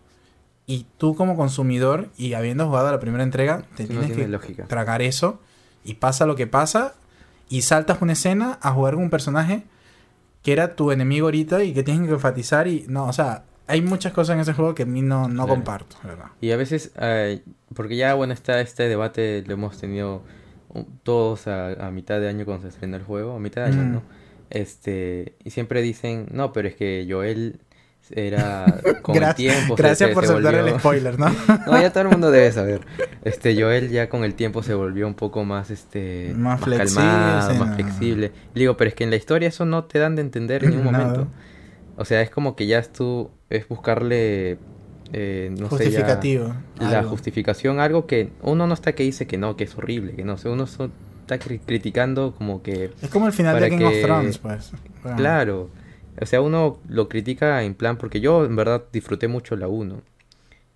y 0.67 0.87
tú 0.99 1.15
como 1.15 1.37
consumidor 1.37 2.09
y 2.19 2.35
habiendo 2.35 2.67
jugado 2.67 2.91
la 2.91 3.01
primera 3.01 3.23
entrega, 3.25 3.63
te 3.77 3.85
Sí, 3.85 3.89
tienes 3.91 4.07
tiene 4.09 4.23
que 4.23 4.29
lógica. 4.29 4.65
tragar 4.67 5.01
eso 5.01 5.41
y 5.85 5.95
pasa 5.95 6.27
lo 6.27 6.35
que 6.35 6.47
pasa 6.47 6.95
y 7.49 7.63
saltas 7.63 8.03
una 8.03 8.15
escena 8.15 8.59
a 8.61 8.73
jugar 8.73 8.95
con 8.95 9.05
un 9.05 9.11
personaje 9.11 9.63
que 10.47 10.53
era 10.53 10.77
tu 10.77 10.93
enemigo 10.93 11.27
ahorita 11.27 11.65
y 11.65 11.75
que 11.75 11.83
tienes 11.83 12.07
que 12.07 12.15
enfatizar 12.15 12.69
y 12.69 12.85
no, 12.89 13.07
o 13.07 13.13
sea, 13.13 13.43
hay 13.67 13.83
muchas 13.83 14.13
cosas 14.13 14.35
en 14.35 14.41
ese 14.43 14.53
juego 14.53 14.77
que 14.77 14.85
a 14.85 14.87
mí 14.87 15.03
no, 15.03 15.27
no 15.27 15.35
Claro. 15.43 15.49
comparto, 15.49 15.97
¿verdad? 16.05 16.27
Y 16.41 16.53
a 16.53 16.57
veces, 16.57 16.93
eh, 17.01 17.43
porque 17.75 17.97
ya, 17.97 18.15
bueno, 18.15 18.33
está 18.33 18.61
este 18.61 18.85
debate, 18.89 19.43
lo 19.45 19.55
hemos 19.55 19.77
tenido 19.81 20.23
todos 21.03 21.49
a, 21.49 21.87
a 21.87 21.91
mitad 21.91 22.21
de 22.21 22.29
año 22.29 22.45
cuando 22.45 22.63
se 22.63 22.69
estrenó 22.69 22.97
el 22.97 23.03
juego, 23.03 23.35
a 23.35 23.41
mitad 23.41 23.63
de 23.65 23.73
año, 23.73 23.83
Mm. 23.83 23.93
¿no? 23.95 24.03
Este, 24.51 25.35
y 25.43 25.51
siempre 25.51 25.83
dicen, 25.83 26.29
no, 26.31 26.53
pero 26.53 26.69
es 26.69 26.77
que 26.77 27.05
Joel 27.11 27.59
era 28.13 28.65
con 29.03 29.17
el 29.23 29.35
tiempo 29.35 29.75
Gracias 29.77 30.09
se- 30.11 30.15
por 30.15 30.25
se 30.27 30.33
soltar 30.33 30.55
el 30.55 30.61
volvió- 30.65 30.79
spoiler, 30.79 31.19
¿no? 31.19 31.27
No, 31.67 31.81
ya 31.81 31.91
todo 31.91 32.03
el 32.05 32.09
mundo 32.11 32.31
debe 32.31 32.51
saber. 32.53 32.81
Este, 33.27 33.61
Joel 33.61 33.91
ya 33.91 34.09
con 34.09 34.23
el 34.23 34.35
tiempo 34.35 34.63
se 34.63 34.75
volvió 34.75 35.05
un 35.07 35.15
poco 35.15 35.45
más, 35.45 35.71
este, 35.71 36.33
Más 36.37 36.61
flexible, 36.61 36.95
calmado, 37.03 37.51
sí, 37.53 37.59
más 37.59 37.69
no. 37.71 37.75
flexible. 37.75 38.33
Le 38.55 38.61
digo, 38.61 38.77
pero 38.77 38.89
es 38.89 38.95
que 38.95 39.03
en 39.03 39.11
la 39.11 39.17
historia 39.17 39.49
eso 39.49 39.65
no 39.65 39.83
te 39.85 39.99
dan 39.99 40.15
de 40.15 40.23
entender 40.23 40.63
en 40.63 40.71
ningún 40.71 40.93
momento. 40.93 41.27
O 41.97 42.05
sea, 42.05 42.21
es 42.23 42.31
como 42.31 42.55
que 42.55 42.67
ya 42.69 42.79
es 42.79 42.93
tú, 42.93 43.31
es 43.51 43.67
buscarle, 43.67 44.59
eh, 45.13 45.49
no 45.59 45.69
sé, 45.71 45.91
ya 45.91 46.01
Justificativo. 46.01 46.55
la 46.79 47.03
justificación, 47.03 47.81
algo 47.81 48.07
que 48.07 48.31
uno 48.43 48.67
no 48.69 48.75
está 48.75 48.93
que 48.93 49.03
dice 49.03 49.27
que 49.27 49.39
no, 49.39 49.57
que 49.57 49.65
es 49.65 49.77
horrible, 49.77 50.13
que 50.15 50.23
no, 50.23 50.35
o 50.35 50.37
sea, 50.39 50.53
uno 50.53 50.67
so- 50.69 50.91
está 51.23 51.39
cri- 51.41 51.61
criticando 51.67 52.33
como 52.37 52.63
que, 52.63 52.93
Es 53.03 53.09
como 53.11 53.27
el 53.27 53.33
final 53.33 53.59
de 53.59 53.71
Game 53.71 53.85
of 53.87 54.01
Thrones, 54.03 54.39
pues. 54.39 54.71
Bueno, 55.03 55.17
claro, 55.17 55.71
o 56.21 56.27
sea, 56.27 56.41
uno 56.41 56.79
lo 56.89 57.09
critica 57.09 57.63
en 57.63 57.75
plan, 57.75 57.97
porque 57.99 58.21
yo 58.21 58.45
en 58.45 58.57
verdad 58.57 58.85
disfruté 58.93 59.29
mucho 59.29 59.57
la 59.57 59.69
1 59.69 60.01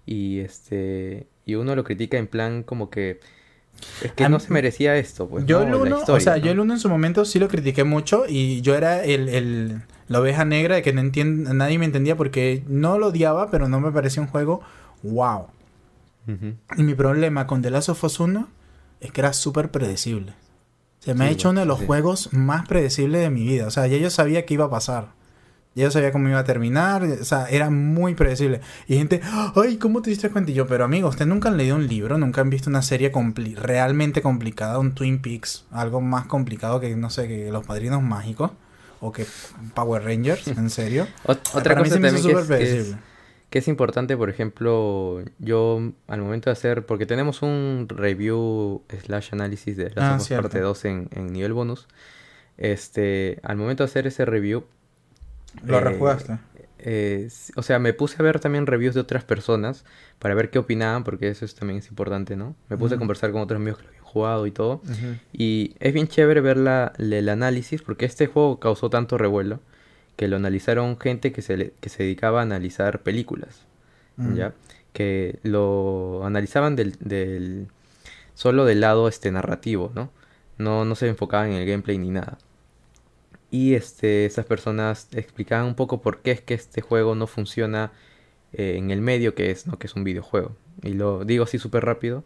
y 0.07 0.41
este, 0.41 1.27
y 1.47 1.55
uno 1.55 1.75
lo 1.77 1.85
critica 1.85 2.19
en 2.19 2.27
plan 2.27 2.63
como 2.63 2.91
que 2.91 3.21
es 4.03 4.13
que 4.13 4.25
A 4.25 4.29
no 4.29 4.39
mí- 4.39 4.45
se 4.45 4.53
merecía 4.53 4.97
esto, 4.97 5.27
pues, 5.29 5.47
yo 5.47 5.61
¿no? 5.65 5.69
el 5.69 5.75
uno, 5.95 6.01
o 6.07 6.21
sea, 6.21 6.37
¿no? 6.37 6.43
yo 6.43 6.51
el 6.53 6.61
uno 6.61 6.75
en 6.75 6.81
su 6.81 6.89
momento 6.89 7.25
sí 7.25 7.39
lo 7.39 7.49
critiqué 7.49 7.85
mucho 7.85 8.25
y 8.29 8.61
yo 8.61 8.75
era 8.75 9.03
el, 9.05 9.29
el- 9.29 9.83
la 10.09 10.21
oveja 10.21 10.45
negra 10.45 10.75
de 10.75 10.83
que 10.83 10.93
no 10.93 11.01
entien- 11.01 11.49
nadie 11.55 11.79
me 11.79 11.85
entendía 11.87 12.17
porque 12.17 12.63
no 12.67 12.99
lo 12.99 13.07
odiaba, 13.09 13.51
pero 13.51 13.69
no 13.69 13.81
me 13.81 13.91
parecía 13.93 14.23
un 14.23 14.29
juego 14.29 14.61
wow. 15.03 15.47
Y 16.77 16.83
mi 16.83 16.95
problema 16.95 17.47
con 17.47 17.63
The 17.63 17.71
Last 17.71 17.89
of 17.89 18.05
Us 18.05 18.21
1 18.21 18.49
es 19.01 19.11
que 19.13 19.21
era 19.21 19.33
súper 19.33 19.71
predecible. 19.71 20.35
Se 21.01 21.15
me 21.15 21.25
ha 21.25 21.31
hecho 21.31 21.51
uno 21.51 21.61
de 21.61 21.67
los 21.67 21.79
sí. 21.81 21.87
juegos 21.87 22.33
más 22.33 22.69
predecibles 22.69 23.23
de 23.23 23.31
mi 23.31 23.45
vida. 23.45 23.67
O 23.67 23.71
sea, 23.71 23.87
ya 23.87 23.97
yo 23.97 24.11
sabía 24.11 24.45
qué 24.47 24.55
iba 24.55 24.67
a 24.67 24.71
pasar. 24.71 25.09
Ya 25.75 25.85
yo 25.85 25.91
sabía 25.93 26.11
cómo 26.11 26.29
iba 26.29 26.39
a 26.41 26.45
terminar. 26.45 27.03
O 27.05 27.25
sea, 27.25 27.47
era 27.49 27.71
muy 27.71 28.15
predecible. 28.15 28.61
Y 28.89 28.97
gente, 28.97 29.21
ay, 29.55 29.77
¿cómo 29.79 30.03
te 30.03 30.11
diste 30.11 30.29
cuenta? 30.31 30.51
Y 30.51 30.55
yo, 30.55 30.67
pero 30.67 30.85
amigo, 30.85 31.09
ustedes 31.09 31.29
nunca 31.29 31.49
han 31.49 31.57
leído 31.57 31.77
un 31.77 31.87
libro, 31.87 32.19
nunca 32.19 32.41
han 32.41 32.51
visto 32.51 32.69
una 32.71 32.83
serie 32.83 33.13
compli- 33.13 33.55
realmente 33.55 34.21
complicada, 34.21 34.79
un 34.81 34.95
Twin 34.95 35.23
Peaks, 35.23 35.67
algo 35.71 36.01
más 36.01 36.27
complicado 36.27 36.81
que, 36.81 36.97
no 36.97 37.09
sé, 37.11 37.29
que 37.29 37.51
Los 37.53 37.65
Padrinos 37.67 38.03
Mágicos 38.03 38.51
o 39.01 39.13
que 39.13 39.25
Power 39.75 40.03
Rangers, 40.03 40.47
en 40.59 40.71
serio. 40.71 41.07
Ot- 41.25 41.39
otra 41.55 41.63
Para 41.63 41.77
mí 41.77 41.89
cosa 41.89 41.95
también 42.01 42.15
que 42.17 42.21
súper 42.21 42.61
es, 42.63 42.69
que 42.69 42.81
es- 42.81 42.97
que 43.51 43.59
es 43.59 43.67
importante, 43.69 44.17
por 44.17 44.31
ejemplo, 44.31 45.23
yo 45.41 45.81
al 46.07 46.21
momento 46.21 46.51
de 46.51 46.53
hacer, 46.53 46.87
porque 46.87 47.05
tenemos 47.07 47.43
un 47.43 47.87
review 47.89 48.83
slash 49.05 49.31
análisis 49.33 49.77
de 49.77 49.87
Ah, 49.97 50.13
la 50.13 50.19
cierto. 50.21 50.43
parte 50.45 50.61
2 50.61 50.85
en, 50.85 51.09
en 51.13 51.33
nivel 51.33 51.53
bonus, 51.53 51.89
este, 52.59 53.41
al 53.43 53.57
momento 53.57 53.83
de 53.85 53.91
hacer 53.91 54.07
ese 54.07 54.25
review, 54.25 54.65
Lo 55.67 55.79
eh, 55.79 55.81
rejugaste. 55.81 56.39
eh, 56.79 57.29
o 57.57 57.63
sea, 57.63 57.79
me 57.79 57.93
puse 57.93 58.17
a 58.19 58.23
ver 58.23 58.41
también 58.41 58.67
reviews 58.67 58.95
de 58.95 59.01
otras 59.01 59.25
personas 59.25 59.85
para 60.19 60.35
ver 60.35 60.51
qué 60.51 60.59
opinaban, 60.59 61.05
porque 61.05 61.29
eso 61.29 61.45
es, 61.45 61.55
también 61.55 61.79
es 61.79 61.89
importante, 61.89 62.37
¿no? 62.37 62.57
Me 62.69 62.77
puse 62.77 62.95
a 62.95 62.99
conversar 62.99 63.33
con 63.33 63.43
otros 63.43 63.57
amigos 63.61 63.79
que 63.79 63.85
lo 63.85 63.91
habían 63.91 64.05
jugado 64.05 64.47
y 64.47 64.51
todo. 64.51 64.83
Y 65.33 65.75
es 65.81 65.93
bien 65.93 66.09
chévere 66.09 66.41
ver 66.41 66.57
la, 66.57 66.93
el 66.99 67.29
análisis, 67.29 67.83
porque 67.83 68.07
este 68.07 68.27
juego 68.27 68.59
causó 68.61 68.91
tanto 68.91 69.19
revuelo 69.19 69.61
que 70.17 70.29
lo 70.29 70.37
analizaron 70.37 70.99
gente 70.99 71.33
que 71.33 71.43
se, 71.43 71.57
le- 71.57 71.73
que 71.81 71.89
se 71.89 72.03
dedicaba 72.03 72.41
a 72.41 72.43
analizar 72.43 73.03
películas. 73.03 73.67
¿ya? 74.37 74.53
Que 74.93 75.39
lo 75.43 76.23
analizaban 76.25 76.77
del, 76.77 76.97
del- 77.01 77.69
solo 78.35 78.65
del 78.65 78.81
lado 78.81 79.09
este 79.09 79.31
narrativo, 79.31 79.93
¿no? 79.95 80.11
No, 80.59 80.85
no 80.85 80.95
se 80.95 81.09
enfocaban 81.09 81.53
en 81.53 81.57
el 81.59 81.67
gameplay 81.67 81.97
ni 81.99 82.11
nada. 82.11 82.39
Y 83.51 83.75
este, 83.75 84.27
esas 84.27 84.47
personas 84.47 85.09
explicaban 85.13 85.67
un 85.67 85.75
poco 85.75 86.01
por 86.01 86.19
qué 86.23 86.31
es 86.31 86.41
que 86.41 86.55
este 86.55 86.81
juego 86.83 87.15
no 87.15 87.27
funciona 87.27 87.91
eh, 88.53 88.75
en 88.77 88.91
el 88.91 89.01
medio 89.01 89.35
que 89.35 89.51
es, 89.51 89.67
¿no? 89.67 89.79
Que 89.79 89.87
es 89.87 89.95
un 89.95 90.05
videojuego. 90.05 90.55
Y 90.83 90.93
lo 90.95 91.25
digo 91.25 91.45
así 91.45 91.59
súper 91.59 91.85
rápido. 91.85 92.25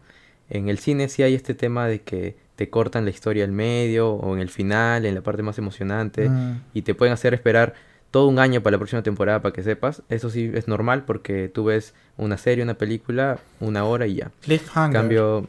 En 0.50 0.68
el 0.68 0.78
cine 0.78 1.08
sí 1.08 1.22
hay 1.22 1.34
este 1.34 1.54
tema 1.54 1.86
de 1.86 2.02
que 2.02 2.36
te 2.56 2.68
cortan 2.70 3.04
la 3.04 3.10
historia 3.10 3.44
al 3.44 3.52
medio 3.52 4.10
o 4.12 4.34
en 4.34 4.40
el 4.40 4.48
final, 4.50 5.06
en 5.06 5.14
la 5.14 5.22
parte 5.22 5.42
más 5.42 5.58
emocionante, 5.58 6.28
Mm. 6.28 6.60
y 6.74 6.82
te 6.82 6.94
pueden 6.94 7.12
hacer 7.14 7.32
esperar 7.34 7.74
todo 8.10 8.28
un 8.28 8.38
año 8.38 8.62
para 8.62 8.72
la 8.72 8.78
próxima 8.78 9.02
temporada 9.02 9.42
para 9.42 9.52
que 9.52 9.62
sepas. 9.64 10.02
Eso 10.08 10.30
sí 10.30 10.50
es 10.54 10.68
normal 10.68 11.04
porque 11.04 11.48
tú 11.48 11.64
ves 11.64 11.94
una 12.16 12.36
serie, 12.36 12.62
una 12.62 12.74
película, 12.74 13.40
una 13.58 13.84
hora 13.84 14.06
y 14.06 14.16
ya. 14.16 14.30
Cliffhanger. 14.42 14.92
Cambio, 15.00 15.48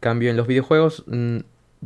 cambio 0.00 0.30
en 0.30 0.36
los 0.38 0.46
videojuegos, 0.46 1.04
mm, 1.08 1.38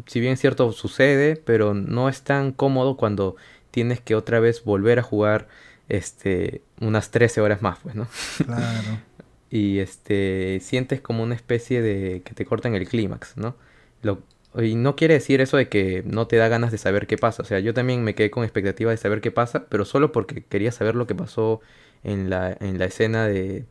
si 0.07 0.21
bien 0.21 0.35
es 0.35 0.41
cierto 0.41 0.73
sucede, 0.73 1.37
pero 1.37 1.75
no 1.75 2.09
es 2.09 2.23
tan 2.23 2.53
cómodo 2.53 2.97
cuando 2.97 3.37
tienes 3.71 4.01
que 4.01 4.15
otra 4.15 4.41
vez 4.41 4.65
volver 4.65 4.99
a 4.99 5.03
jugar 5.03 5.49
este 5.89 6.63
unas 6.81 7.11
13 7.11 7.41
horas 7.41 7.63
más, 7.63 7.79
pues, 7.83 7.95
¿no? 7.95 8.09
Claro. 8.45 9.05
y 9.51 9.79
este 9.79 10.61
sientes 10.63 11.01
como 11.01 11.23
una 11.23 11.35
especie 11.35 11.83
de 11.83 12.23
que 12.25 12.35
te 12.35 12.45
cortan 12.45 12.75
el 12.75 12.89
clímax, 12.89 13.37
¿no? 13.37 13.57
Lo, 14.03 14.23
y 14.57 14.75
no 14.75 14.97
quiere 14.97 15.15
decir 15.15 15.41
eso 15.41 15.57
de 15.57 15.69
que 15.69 16.03
no 16.07 16.27
te 16.27 16.37
da 16.37 16.49
ganas 16.49 16.73
de 16.73 16.79
saber 16.79 17.07
qué 17.07 17.19
pasa. 17.19 17.43
O 17.43 17.47
sea, 17.47 17.61
yo 17.61 17.75
también 17.75 18.03
me 18.05 18.15
quedé 18.15 18.31
con 18.31 18.45
expectativa 18.45 18.91
de 18.91 18.97
saber 18.97 19.21
qué 19.21 19.31
pasa, 19.31 19.67
pero 19.69 19.85
solo 19.85 20.13
porque 20.13 20.45
quería 20.45 20.73
saber 20.73 20.95
lo 20.97 21.07
que 21.07 21.15
pasó 21.15 21.61
en 22.03 22.31
la, 22.31 22.57
en 22.61 22.79
la 22.79 22.87
escena 22.87 23.27
de 23.27 23.67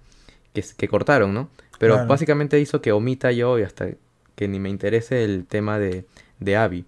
que, 0.54 0.64
que 0.78 0.88
cortaron, 0.88 1.34
¿no? 1.34 1.50
Pero 1.80 2.00
Claro. 2.00 2.08
básicamente 2.08 2.60
hizo 2.60 2.82
que 2.82 2.92
omita 2.92 3.32
yo 3.32 3.60
y 3.60 3.64
hasta 3.64 3.90
que 4.38 4.48
ni 4.48 4.60
me 4.60 4.70
interese 4.70 5.26
el 5.26 5.46
tema 5.46 5.80
de, 5.80 6.06
de 6.40 6.56
Abby, 6.56 6.86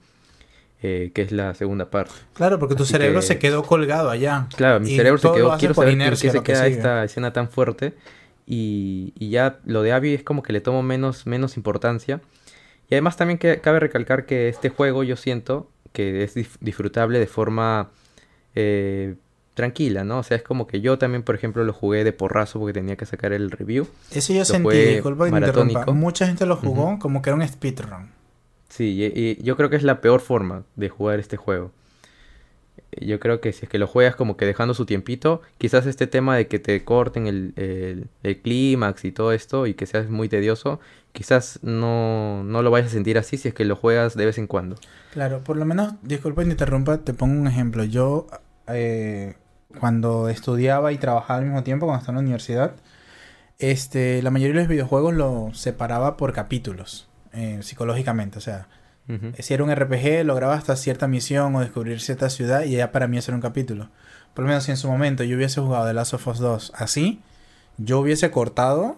eh, 0.84 1.12
que 1.14 1.24
es 1.24 1.32
la 1.34 1.54
segunda 1.56 1.90
parte. 1.90 2.14
Claro, 2.34 2.60
porque 2.60 2.76
tu 2.76 2.84
Así 2.84 2.94
cerebro 2.94 3.20
que- 3.20 3.26
se 3.26 3.40
quedó 3.40 3.64
colgado 3.64 4.10
allá. 4.10 4.48
Claro, 4.56 4.80
mi 4.80 4.96
cerebro 4.96 5.18
se 5.18 5.32
quedó, 5.34 5.58
quiero 5.58 5.74
por 5.74 5.84
saber 5.84 5.94
inercia 5.96 6.30
qué 6.32 6.38
se 6.38 6.44
que 6.44 6.54
queda 6.54 6.68
esta 6.68 7.04
escena 7.04 7.34
tan 7.34 7.50
fuerte. 7.50 7.94
Y, 8.46 9.14
y 9.20 9.30
ya 9.32 9.60
lo 9.66 9.82
de 9.82 9.92
Abby 9.94 10.14
es 10.14 10.24
como 10.24 10.42
que 10.44 10.54
le 10.54 10.62
tomo 10.62 10.82
menos, 10.84 11.26
menos 11.28 11.58
importancia. 11.58 12.22
Y 12.90 12.94
además 12.96 13.18
también 13.18 13.38
que, 13.40 13.60
cabe 13.62 13.80
recalcar 13.80 14.26
que 14.26 14.48
este 14.48 14.70
juego 14.70 15.04
yo 15.04 15.16
siento 15.16 15.70
que 15.92 16.24
es 16.24 16.36
disfrutable 16.62 17.18
de 17.20 17.28
forma 17.28 17.90
eh, 18.56 19.16
tranquila, 19.60 20.06
¿no? 20.06 20.20
O 20.20 20.24
sea, 20.24 20.38
es 20.38 20.44
como 20.44 20.66
que 20.68 20.80
yo 20.80 20.98
también, 20.98 21.22
por 21.24 21.36
ejemplo, 21.36 21.66
lo 21.66 21.74
jugué 21.74 22.06
de 22.06 22.14
porrazo 22.14 22.60
porque 22.60 22.72
tenía 22.74 22.96
que 22.96 23.06
sacar 23.06 23.34
el 23.34 23.52
review. 23.52 23.88
Eso 24.10 24.32
yo 24.32 24.40
Lo 24.40 24.46
sentí, 24.46 24.78
disculpa 24.78 25.26
que 25.26 25.32
te 25.32 25.38
interrumpa. 25.38 25.80
maratónico. 25.82 25.94
Mucha 25.94 26.26
gente 26.28 26.46
lo 26.46 26.56
jugó 26.56 26.98
como 27.00 27.22
que 27.22 27.30
era 27.30 27.36
un 27.36 27.46
speedrun. 27.46 28.10
Sí, 28.70 28.86
y, 29.14 29.20
y 29.22 29.44
yo 29.44 29.58
creo 29.58 29.70
que 29.70 29.76
es 29.76 29.84
la 29.84 30.00
peor 30.00 30.22
forma 30.22 30.64
de 30.78 30.88
jugar 30.88 31.20
este 31.20 31.36
juego. 31.36 31.72
Yo 33.02 33.20
creo 33.20 33.42
que 33.42 33.52
si 33.54 33.66
es 33.66 33.70
que 33.70 33.78
lo 33.78 33.88
juegas 33.88 34.16
como 34.16 34.38
que 34.38 34.46
dejando 34.46 34.74
su 34.74 34.86
tiempito, 34.86 35.42
quizás 35.58 35.86
este 35.86 36.08
tema 36.08 36.36
de 36.38 36.48
que 36.48 36.58
te 36.60 36.84
corten 36.84 37.28
el, 37.28 37.54
el, 37.56 38.08
el 38.24 38.42
clímax 38.42 39.06
y 39.06 39.12
todo 39.12 39.32
esto 39.34 39.68
y 39.68 39.74
que 39.74 39.86
seas 39.86 40.10
muy 40.10 40.30
tedioso, 40.30 40.80
quizás 41.12 41.60
no, 41.62 42.44
no 42.46 42.64
lo 42.64 42.72
vayas 42.72 42.90
a 42.90 42.94
sentir 42.94 43.18
así 43.18 43.38
si 43.38 43.50
es 43.50 43.54
que 43.54 43.66
lo 43.66 43.76
juegas 43.76 44.16
de 44.16 44.26
vez 44.26 44.38
en 44.38 44.48
cuando. 44.48 44.78
Claro, 45.12 45.44
por 45.44 45.58
lo 45.58 45.66
menos, 45.66 45.94
disculpa 46.02 46.42
que 46.42 46.48
te 46.48 46.52
interrumpa, 46.54 46.98
te 47.00 47.14
pongo 47.14 47.40
un 47.40 47.48
ejemplo. 47.48 47.84
Yo, 47.84 48.28
eh, 48.68 49.36
cuando 49.78 50.30
estudiaba 50.30 50.92
y 50.92 50.98
trabajaba 50.98 51.40
al 51.40 51.46
mismo 51.46 51.64
tiempo, 51.64 51.86
cuando 51.86 52.00
estaba 52.00 52.18
en 52.18 52.24
la 52.24 52.28
universidad, 52.28 52.76
este, 53.60 54.22
la 54.22 54.32
mayoría 54.32 54.54
de 54.56 54.60
los 54.62 54.70
videojuegos 54.70 55.14
lo 55.14 55.52
separaba 55.54 56.18
por 56.18 56.34
capítulos, 56.34 57.10
eh, 57.34 57.60
psicológicamente. 57.62 58.38
O 58.38 58.42
sea, 58.42 58.68
si 59.40 59.54
era 59.56 59.64
un 59.64 59.72
RPG, 59.72 60.24
lograba 60.24 60.54
hasta 60.54 60.76
cierta 60.76 61.08
misión 61.08 61.56
o 61.56 61.62
descubrir 61.62 62.00
cierta 62.00 62.30
ciudad 62.30 62.64
y 62.64 62.72
ya 62.72 62.92
para 62.92 63.08
mí 63.08 63.18
eso 63.18 63.32
era 63.32 63.38
un 63.38 63.42
capítulo. 63.42 63.90
Por 64.34 64.44
lo 64.44 64.50
menos 64.50 64.64
si 64.64 64.72
en 64.72 64.78
su 64.78 64.88
momento 64.88 65.24
yo 65.24 65.36
hubiese 65.36 65.60
jugado 65.60 65.88
The 65.88 65.94
Last 65.94 66.14
of 66.14 66.28
Us 66.28 66.40
2 66.40 66.74
así, 66.76 67.22
yo 67.78 68.00
hubiese 68.00 68.30
cortado 68.30 68.98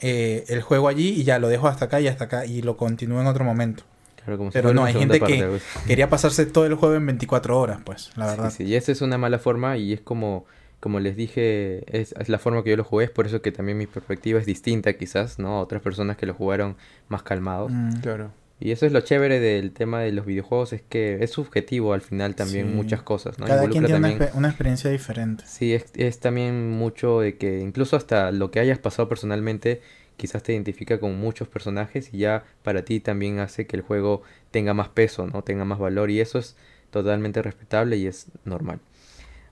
eh, 0.00 0.44
el 0.48 0.62
juego 0.62 0.88
allí 0.88 1.08
y 1.08 1.24
ya 1.24 1.40
lo 1.40 1.48
dejo 1.48 1.66
hasta 1.66 1.86
acá 1.86 2.00
y 2.00 2.06
hasta 2.06 2.24
acá 2.24 2.46
y 2.46 2.62
lo 2.62 2.76
continúo 2.76 3.20
en 3.20 3.26
otro 3.26 3.44
momento. 3.44 3.82
Claro, 4.24 4.38
como 4.38 4.50
si 4.50 4.54
Pero 4.54 4.68
fuera 4.68 4.80
no, 4.80 4.86
hay 4.86 4.94
gente 4.94 5.18
parte, 5.20 5.36
que 5.36 5.58
quería 5.86 6.08
pasarse 6.10 6.46
todo 6.46 6.66
el 6.66 6.74
juego 6.74 6.94
en 6.96 7.06
24 7.06 7.58
horas, 7.58 7.80
pues, 7.84 8.10
la 8.16 8.26
verdad. 8.26 8.50
Sí, 8.50 8.58
sí, 8.58 8.64
y 8.64 8.74
esa 8.74 8.92
es 8.92 9.00
una 9.00 9.16
mala 9.18 9.38
forma 9.38 9.76
y 9.76 9.92
es 9.92 10.00
como, 10.00 10.44
como 10.80 11.00
les 11.00 11.16
dije, 11.16 11.84
es, 11.98 12.12
es 12.18 12.28
la 12.28 12.38
forma 12.38 12.62
que 12.64 12.70
yo 12.70 12.76
lo 12.76 12.84
jugué, 12.84 13.04
es 13.06 13.10
por 13.10 13.26
eso 13.26 13.40
que 13.42 13.52
también 13.52 13.78
mi 13.78 13.86
perspectiva 13.86 14.38
es 14.40 14.46
distinta 14.46 14.92
quizás, 14.94 15.38
¿no? 15.38 15.56
A 15.58 15.60
otras 15.60 15.82
personas 15.82 16.16
que 16.16 16.26
lo 16.26 16.34
jugaron 16.34 16.76
más 17.08 17.22
calmados. 17.22 17.70
Mm, 17.72 18.00
Claro. 18.00 18.30
Y 18.60 18.72
eso 18.72 18.86
es 18.86 18.92
lo 18.92 19.00
chévere 19.02 19.38
del 19.38 19.70
tema 19.70 20.00
de 20.00 20.10
los 20.10 20.26
videojuegos, 20.26 20.72
es 20.72 20.82
que 20.82 21.22
es 21.22 21.30
subjetivo 21.30 21.92
al 21.92 22.00
final 22.00 22.34
también 22.34 22.66
Sí. 22.66 22.72
muchas 22.74 23.02
cosas, 23.02 23.38
¿no? 23.38 23.46
Cada 23.46 23.68
quien 23.68 23.84
tiene 23.84 24.14
una, 24.16 24.30
una 24.34 24.48
experiencia 24.48 24.90
diferente. 24.90 25.44
Sí, 25.46 25.74
es, 25.74 25.84
es 25.94 26.18
también 26.18 26.72
mucho 26.72 27.20
de 27.20 27.36
que 27.36 27.60
incluso 27.60 27.94
hasta 27.94 28.32
lo 28.32 28.50
que 28.50 28.58
hayas 28.58 28.80
pasado 28.80 29.08
personalmente 29.08 29.80
quizás 30.18 30.42
te 30.42 30.52
identifica 30.52 31.00
con 31.00 31.18
muchos 31.18 31.48
personajes 31.48 32.10
y 32.12 32.18
ya 32.18 32.44
para 32.62 32.84
ti 32.84 33.00
también 33.00 33.38
hace 33.38 33.66
que 33.66 33.76
el 33.76 33.82
juego 33.82 34.20
tenga 34.50 34.74
más 34.74 34.88
peso, 34.90 35.26
¿no? 35.26 35.42
Tenga 35.42 35.64
más 35.64 35.78
valor 35.78 36.10
y 36.10 36.20
eso 36.20 36.38
es 36.38 36.54
totalmente 36.90 37.40
respetable 37.40 37.96
y 37.96 38.06
es 38.06 38.26
normal. 38.44 38.80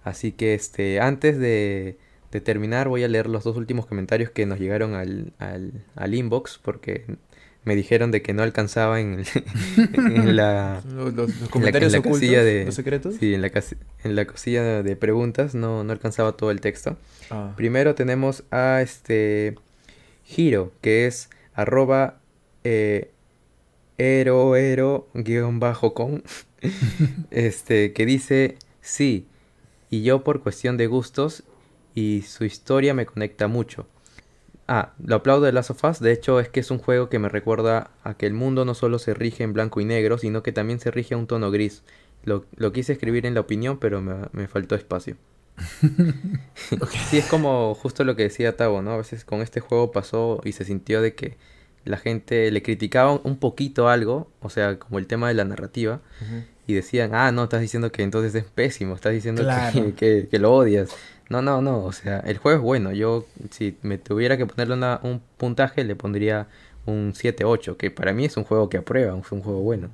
Así 0.05 0.33
que 0.33 0.53
este, 0.55 1.01
antes 1.01 1.39
de, 1.39 1.97
de 2.33 2.41
terminar 2.43 2.89
voy 2.89 3.03
a 3.05 3.09
leer 3.09 3.29
los 3.29 3.45
dos 3.45 3.57
últimos 3.57 3.87
comentarios 3.87 4.31
que 4.31 4.45
nos 4.45 4.59
llegaron 4.61 4.95
al, 4.95 5.33
al, 5.39 5.73
al 5.95 6.14
inbox 6.14 6.59
porque 6.62 7.05
me 7.64 7.75
dijeron 7.75 8.12
de 8.12 8.23
que 8.23 8.33
no 8.33 8.43
alcanzaba 8.45 9.01
en, 9.01 9.25
la... 10.37 10.83
Los, 10.95 11.14
los- 11.14 11.29
los 11.31 11.41
la- 11.43 11.49
comentarios 11.49 11.93
en 11.93 11.93
la 11.95 11.99
ocultos, 12.01 12.21
casilla 12.21 12.45
de- 12.45 12.64
los 12.67 12.75
secretos. 12.75 13.14
Sí, 13.19 13.35
en 13.35 13.43
la, 13.43 13.51
en 14.05 14.17
la 14.17 14.25
cosilla 14.27 14.83
de 14.83 14.97
preguntas 14.97 15.55
no, 15.55 15.83
no 15.85 15.93
alcanzaba 15.93 16.33
todo 16.37 16.51
el 16.51 16.61
texto. 16.61 16.97
Ah. 17.31 17.53
Primero 17.57 17.95
tenemos 17.95 18.45
a 18.51 18.81
este 18.83 19.57
Giro, 20.27 20.72
que 20.81 21.07
es 21.07 21.31
arroba 21.55 22.20
eh, 22.64 23.12
ero 23.97 24.57
ero 24.57 25.09
guion 25.14 25.61
bajo 25.61 25.95
con 25.95 26.24
este 27.31 27.93
que 27.93 28.05
dice 28.07 28.59
sí 28.81 29.27
y 29.89 30.03
yo 30.03 30.24
por 30.24 30.43
cuestión 30.43 30.77
de 30.77 30.89
gustos 30.89 31.45
y 31.95 32.22
su 32.22 32.45
historia 32.45 32.93
me 32.93 33.07
conecta 33.07 33.47
mucho. 33.49 33.87
Ah, 34.68 34.95
lo 34.99 35.16
aplaudo 35.16 35.45
de 35.47 35.53
Last 35.53 35.70
of 35.70 35.85
Us, 35.85 36.01
de 36.01 36.12
hecho 36.12 36.41
es 36.41 36.49
que 36.49 36.61
es 36.61 36.70
un 36.72 36.79
juego 36.79 37.09
que 37.09 37.20
me 37.20 37.29
recuerda 37.29 37.91
a 38.03 38.16
que 38.16 38.27
el 38.27 38.35
mundo 38.35 38.64
no 38.64 38.74
solo 38.74 38.99
se 38.99 39.14
rige 39.14 39.45
en 39.45 39.53
blanco 39.53 39.81
y 39.81 39.85
negro, 39.85 40.18
sino 40.18 40.43
que 40.43 40.53
también 40.53 40.81
se 40.81 40.91
rige 40.91 41.14
a 41.14 41.18
un 41.18 41.29
tono 41.29 41.51
gris. 41.53 41.85
Lo, 42.24 42.45
lo 42.57 42.72
quise 42.72 42.93
escribir 42.93 43.27
en 43.27 43.35
la 43.35 43.41
opinión, 43.41 43.79
pero 43.79 44.03
me, 44.03 44.14
me 44.33 44.49
faltó 44.49 44.74
espacio. 44.74 45.16
Sí, 47.11 47.19
es 47.19 47.27
como 47.27 47.75
justo 47.75 48.05
lo 48.05 48.17
que 48.17 48.25
decía 48.25 48.57
Tavo, 48.57 48.83
¿no? 48.83 48.93
A 48.93 48.97
veces 48.99 49.25
con 49.25 49.41
este 49.43 49.61
juego 49.61 49.93
pasó 49.93 50.41
y 50.45 50.53
se 50.53 50.65
sintió 50.65 51.01
de 51.01 51.15
que 51.15 51.37
la 51.85 51.97
gente 51.99 52.51
le 52.51 52.63
criticaba 52.63 53.13
un- 53.23 53.37
poquito 53.37 53.89
algo, 53.89 54.29
o 54.41 54.51
sea, 54.51 54.79
como 54.79 54.99
el 54.99 55.07
tema 55.07 55.29
de 55.29 55.35
la 55.35 55.45
narrativa, 55.45 56.01
y 56.67 56.75
decían, 56.75 57.15
ah, 57.15 57.31
no, 57.31 57.45
estás 57.45 57.61
diciendo 57.61 57.93
que 57.93 58.03
entonces 58.03 58.35
es 58.35 58.45
pésimo, 58.45 58.95
estás 58.95 59.13
diciendo 59.13 59.43
que- 59.43 59.47
Claro. 59.47 59.95
que, 59.97 60.29
que 60.31 60.39
lo 60.39 60.53
odias. 60.53 60.91
No, 61.29 61.43
no, 61.43 61.61
no, 61.63 61.85
o 61.85 61.93
sea, 61.93 62.19
el 62.21 62.39
juego 62.39 62.57
es 62.59 62.63
bueno. 62.63 62.93
Yo, 62.93 63.25
si 63.51 63.77
me 63.83 63.99
tuviera 63.99 64.37
que 64.37 64.47
ponerle 64.47 64.75
una- 64.75 64.99
un 65.05 65.21
puntaje, 65.37 65.85
le 65.85 65.95
pondría 65.95 66.49
un 66.87 67.13
7-8, 67.15 67.77
que 67.77 67.91
para 67.93 68.13
mí 68.13 68.25
es 68.25 68.37
un 68.37 68.45
juego 68.45 68.69
que 68.69 68.79
aprueba, 68.79 69.15
un- 69.15 69.25
un 69.31 69.43
juego 69.43 69.61
bueno. 69.61 69.91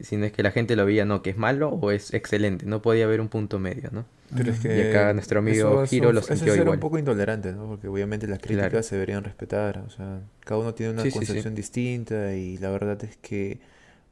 Si 0.00 0.16
no 0.16 0.26
es 0.26 0.32
que 0.32 0.42
la 0.42 0.50
gente 0.50 0.76
lo 0.76 0.84
veía, 0.84 1.04
no, 1.04 1.22
que 1.22 1.30
es 1.30 1.38
malo 1.38 1.70
o 1.70 1.90
es 1.90 2.12
excelente, 2.12 2.66
no 2.66 2.82
podía 2.82 3.04
haber 3.06 3.20
un 3.20 3.28
punto 3.28 3.58
medio, 3.58 3.90
¿no? 3.92 4.04
Pero 4.36 4.50
es 4.52 4.58
que 4.60 4.76
Y 4.76 4.80
acá 4.82 5.12
nuestro 5.14 5.38
amigo 5.38 5.84
eso 5.84 6.08
un- 6.08 6.14
lo 6.14 6.20
eso 6.20 6.28
sintió 6.28 6.52
ser 6.52 6.62
igual. 6.62 6.76
un 6.76 6.80
poco 6.80 6.98
intolerante, 6.98 7.52
¿no? 7.52 7.66
Porque 7.66 7.88
obviamente 7.88 8.26
las 8.26 8.38
críticas 8.40 8.70
Claro. 8.70 8.82
se 8.82 8.94
deberían 8.96 9.24
respetar. 9.24 9.78
O 9.86 9.90
sea, 9.90 10.20
cada 10.44 10.60
uno 10.60 10.74
tiene 10.74 10.92
una 10.92 11.02
Sí, 11.02 11.10
sí, 11.10 11.18
sí. 11.18 11.26
concepción 11.26 11.54
distinta 11.54 12.34
y 12.34 12.58
la 12.58 12.70
verdad 12.70 13.02
es 13.04 13.16
que 13.18 13.58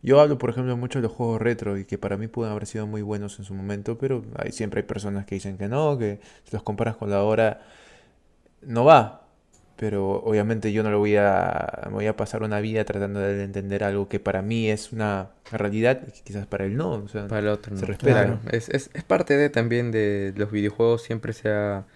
yo 0.02 0.20
hablo, 0.20 0.38
por 0.38 0.50
ejemplo, 0.50 0.76
mucho 0.76 0.98
de 1.00 1.04
los 1.04 1.12
juegos 1.12 1.40
retro 1.42 1.78
y 1.78 1.84
que 1.84 1.98
para 1.98 2.16
mí 2.16 2.28
pueden 2.28 2.52
haber 2.52 2.66
sido 2.66 2.86
muy 2.86 3.02
buenos 3.02 3.38
en 3.38 3.44
su 3.44 3.54
momento, 3.54 3.98
pero 3.98 4.24
hay, 4.36 4.52
siempre 4.52 4.80
hay 4.82 4.86
personas 4.86 5.26
que 5.26 5.34
dicen 5.36 5.58
que 5.58 5.68
no, 5.68 5.98
que 5.98 6.20
si 6.44 6.52
los 6.52 6.62
comparas 6.62 6.96
con 6.96 7.10
la 7.10 7.22
hora 7.22 7.62
no 8.62 8.84
va. 8.84 9.23
Pero 9.76 10.22
obviamente 10.24 10.72
yo 10.72 10.82
no 10.84 10.90
lo 10.90 10.98
voy 11.00 11.16
a, 11.16 11.82
me 11.86 11.92
voy 11.92 12.06
a 12.06 12.16
pasar 12.16 12.42
una 12.42 12.60
vida 12.60 12.84
tratando 12.84 13.20
de 13.20 13.42
entender 13.44 13.82
algo 13.84 14.08
que 14.08 14.20
para 14.20 14.42
mí 14.42 14.70
es 14.70 14.92
una 14.92 15.30
realidad 15.50 16.00
y 16.06 16.12
que 16.12 16.22
quizás 16.22 16.46
para 16.46 16.64
él 16.64 16.76
no. 16.76 16.92
O 16.92 17.08
sea, 17.08 17.28
Para 17.28 17.40
el 17.40 17.48
otro, 17.48 17.74
Se 17.74 17.84
no. 17.84 17.86
respeta. 17.86 18.24
Claro, 18.24 18.40
es, 18.52 18.68
es, 18.68 18.90
es 18.94 19.04
parte 19.04 19.36
de 19.36 19.50
también 19.50 19.90
de 19.90 20.32
los 20.36 20.50
videojuegos, 20.52 21.02
siempre 21.02 21.32
se 21.32 21.50
ha, 21.50 21.86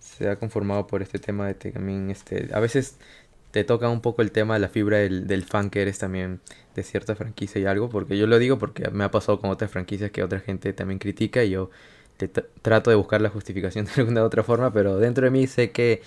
se 0.00 0.28
ha 0.28 0.38
conformado 0.38 0.86
por 0.86 1.02
este 1.02 1.18
tema 1.18 1.48
de 1.48 1.56
que 1.56 1.72
también, 1.72 2.10
este, 2.10 2.48
a 2.52 2.60
veces 2.60 2.98
te 3.52 3.64
toca 3.64 3.88
un 3.88 4.00
poco 4.02 4.22
el 4.22 4.32
tema 4.32 4.54
de 4.54 4.60
la 4.60 4.68
fibra 4.68 4.98
del, 4.98 5.26
del 5.26 5.44
fan 5.44 5.70
que 5.70 5.82
eres 5.82 5.98
también 5.98 6.40
de 6.74 6.82
cierta 6.82 7.16
franquicia 7.16 7.60
y 7.60 7.66
algo, 7.66 7.88
porque 7.88 8.18
yo 8.18 8.26
lo 8.26 8.38
digo 8.38 8.58
porque 8.58 8.90
me 8.90 9.04
ha 9.04 9.10
pasado 9.10 9.40
con 9.40 9.50
otras 9.50 9.70
franquicias 9.70 10.10
que 10.10 10.22
otra 10.22 10.40
gente 10.40 10.72
también 10.74 10.98
critica 10.98 11.44
y 11.44 11.50
yo 11.50 11.70
te 12.18 12.32
tra- 12.32 12.46
trato 12.62 12.90
de 12.90 12.96
buscar 12.96 13.20
la 13.22 13.30
justificación 13.30 13.86
de 13.96 14.02
alguna 14.02 14.24
otra 14.24 14.42
forma, 14.44 14.72
pero 14.72 14.98
dentro 14.98 15.24
de 15.26 15.30
mí 15.30 15.46
sé 15.46 15.70
que 15.72 16.02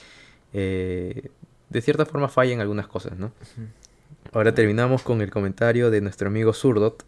eh, 0.53 1.29
de 1.69 1.81
cierta 1.81 2.05
forma 2.05 2.29
fallan 2.29 2.61
algunas 2.61 2.87
cosas, 2.87 3.17
¿no? 3.17 3.31
Ahora 4.31 4.53
terminamos 4.53 5.01
con 5.01 5.21
el 5.21 5.31
comentario 5.31 5.91
de 5.91 6.01
nuestro 6.01 6.27
amigo 6.27 6.53
Zurdot, 6.53 7.05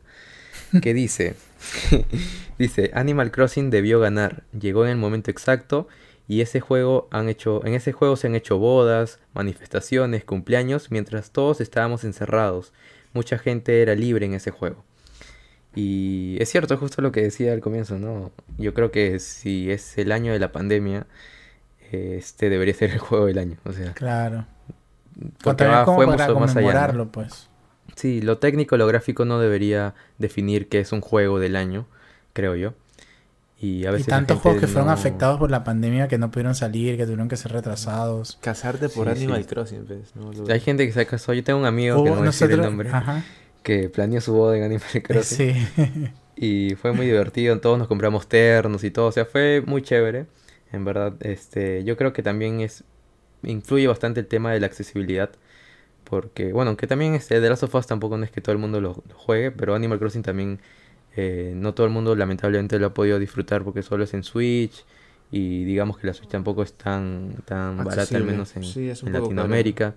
que 0.82 0.94
dice, 0.94 1.36
dice, 2.58 2.92
Animal 2.94 3.32
Crossing 3.32 3.70
debió 3.70 4.00
ganar, 4.00 4.44
llegó 4.60 4.86
en 4.86 4.92
el 4.92 4.98
momento 4.98 5.32
exacto 5.32 5.88
y 6.28 6.42
ese 6.42 6.60
juego 6.60 7.08
han 7.12 7.30
hecho, 7.30 7.66
en 7.66 7.74
ese 7.74 7.92
juego 7.92 8.16
se 8.16 8.28
han 8.28 8.36
hecho 8.36 8.58
bodas, 8.58 9.20
manifestaciones, 9.34 10.24
cumpleaños, 10.24 10.90
mientras 10.90 11.32
todos 11.32 11.60
estábamos 11.62 12.04
encerrados. 12.04 12.72
Mucha 13.14 13.38
gente 13.38 13.82
era 13.82 13.96
libre 13.96 14.26
en 14.26 14.34
ese 14.34 14.52
juego. 14.52 14.86
Y 15.76 16.38
es 16.40 16.50
cierto, 16.50 16.78
justo 16.78 17.02
lo 17.02 17.12
que 17.12 17.22
decía 17.22 17.54
al 17.54 17.62
comienzo, 17.62 17.98
¿no? 17.98 18.32
Yo 18.58 18.74
creo 18.74 18.92
que 18.92 19.20
si 19.20 19.72
es 19.72 19.98
el 19.98 20.12
año 20.12 20.34
de 20.34 20.40
la 20.40 20.52
pandemia, 20.52 21.06
este 22.18 22.50
debería 22.50 22.74
ser 22.74 22.92
el 22.92 23.00
juego 23.00 23.26
del 23.26 23.38
año. 23.38 23.58
O 23.66 23.72
sea, 23.72 23.94
Claro. 23.94 24.46
Porque 25.44 25.66
va- 25.66 25.86
fue 25.86 26.06
para 26.08 26.28
mucho 26.28 26.40
más 26.40 26.56
allá. 26.56 26.94
pues. 27.12 27.50
Sí, 27.96 28.22
lo 28.22 28.38
técnico, 28.38 28.78
lo 28.78 28.88
gráfico 28.88 29.26
no 29.26 29.40
debería 29.40 29.94
definir 30.18 30.70
que 30.70 30.80
es 30.80 30.92
un 30.94 31.02
juego 31.02 31.40
del 31.40 31.56
año, 31.56 31.86
creo 32.34 32.56
yo. 32.56 32.74
Y 33.60 33.86
a 33.86 33.90
Y 33.90 33.94
veces 33.94 34.08
la 34.08 34.16
tantos 34.18 34.40
juegos 34.40 34.60
que 34.62 34.68
fueron 34.68 34.90
afectados 34.90 35.38
por 35.38 35.52
la 35.52 35.64
pandemia 35.64 36.08
que 36.08 36.18
no 36.18 36.32
pudieron 36.32 36.56
salir, 36.56 36.98
que 36.98 37.04
tuvieron 37.04 37.28
que 37.30 37.38
ser 37.38 37.52
retrasados. 37.52 38.40
Casarte 38.42 38.90
por 38.90 39.06
Sí, 39.14 39.24
Animal 39.26 39.44
sí. 39.44 39.50
Crossing, 39.50 39.86
pues, 39.86 40.16
¿no? 40.16 40.32
Lo- 40.34 40.52
Hay 40.52 40.60
gente 40.62 40.88
que 40.88 40.94
se 40.94 41.02
ha 41.02 41.06
casado. 41.06 41.34
Yo 41.34 41.44
tengo 41.44 41.60
un 41.60 41.66
amigo 41.66 42.04
que 42.04 42.10
no 42.10 42.16
voy 42.16 42.24
a 42.24 42.26
decir 42.28 42.46
el 42.50 42.58
nosotros- 42.58 42.66
nombre, 42.72 42.90
Ajá. 42.90 43.24
que 43.62 43.90
planeó 43.90 44.20
su 44.22 44.34
boda 44.34 44.58
en 44.58 44.64
Animal 44.64 44.82
Crossing. 45.04 45.54
Sí. 45.56 46.10
Y 46.38 46.74
fue 46.76 46.94
muy 46.94 47.06
divertido, 47.06 47.60
todos 47.60 47.78
nos 47.78 47.88
compramos 47.88 48.28
ternos 48.28 48.84
y 48.84 48.90
todo, 48.90 49.08
o 49.08 49.12
sea, 49.12 49.26
fue 49.26 49.62
muy 49.64 49.84
chévere. 49.84 50.26
En 50.72 50.86
verdad, 50.86 51.16
este, 51.22 51.84
yo 51.84 51.98
creo 51.98 52.14
que 52.14 52.24
también 52.24 52.62
es 52.62 52.84
influye 53.44 53.88
bastante 53.88 54.20
el 54.20 54.28
tema 54.28 54.52
de 54.52 54.60
la 54.60 54.68
accesibilidad, 54.68 55.32
porque 56.04 56.54
bueno, 56.54 56.70
aunque 56.70 56.88
también 56.88 57.16
este 57.16 57.40
The 57.42 57.50
Last 57.50 57.64
of 57.64 57.76
Us 57.76 57.88
tampoco 57.88 58.18
no 58.18 58.24
es 58.24 58.32
que 58.32 58.42
todo 58.42 58.54
el 58.54 58.60
mundo 58.60 58.82
lo, 58.82 59.04
lo 59.08 59.16
juegue, 59.16 59.52
pero 59.52 59.76
Animal 59.76 60.00
Crossing 60.00 60.24
también 60.24 60.60
eh, 61.16 61.54
no 61.56 61.74
todo 61.74 61.86
el 61.88 61.94
mundo 61.94 62.16
lamentablemente 62.16 62.80
lo 62.80 62.88
ha 62.88 62.94
podido 62.94 63.20
disfrutar 63.20 63.64
porque 63.64 63.84
solo 63.84 64.04
es 64.06 64.14
en 64.14 64.24
Switch 64.24 64.86
y 65.32 65.64
digamos 65.66 65.98
que 65.98 66.08
la 66.08 66.14
Switch 66.14 66.30
tampoco 66.30 66.64
es 66.64 66.74
tan 66.74 67.36
tan 67.46 67.84
barata 67.84 68.18
al 68.18 68.24
menos 68.24 68.56
en, 68.56 68.64
Sí, 68.64 68.92
caro. 69.04 69.20
Latinoamérica. 69.20 69.96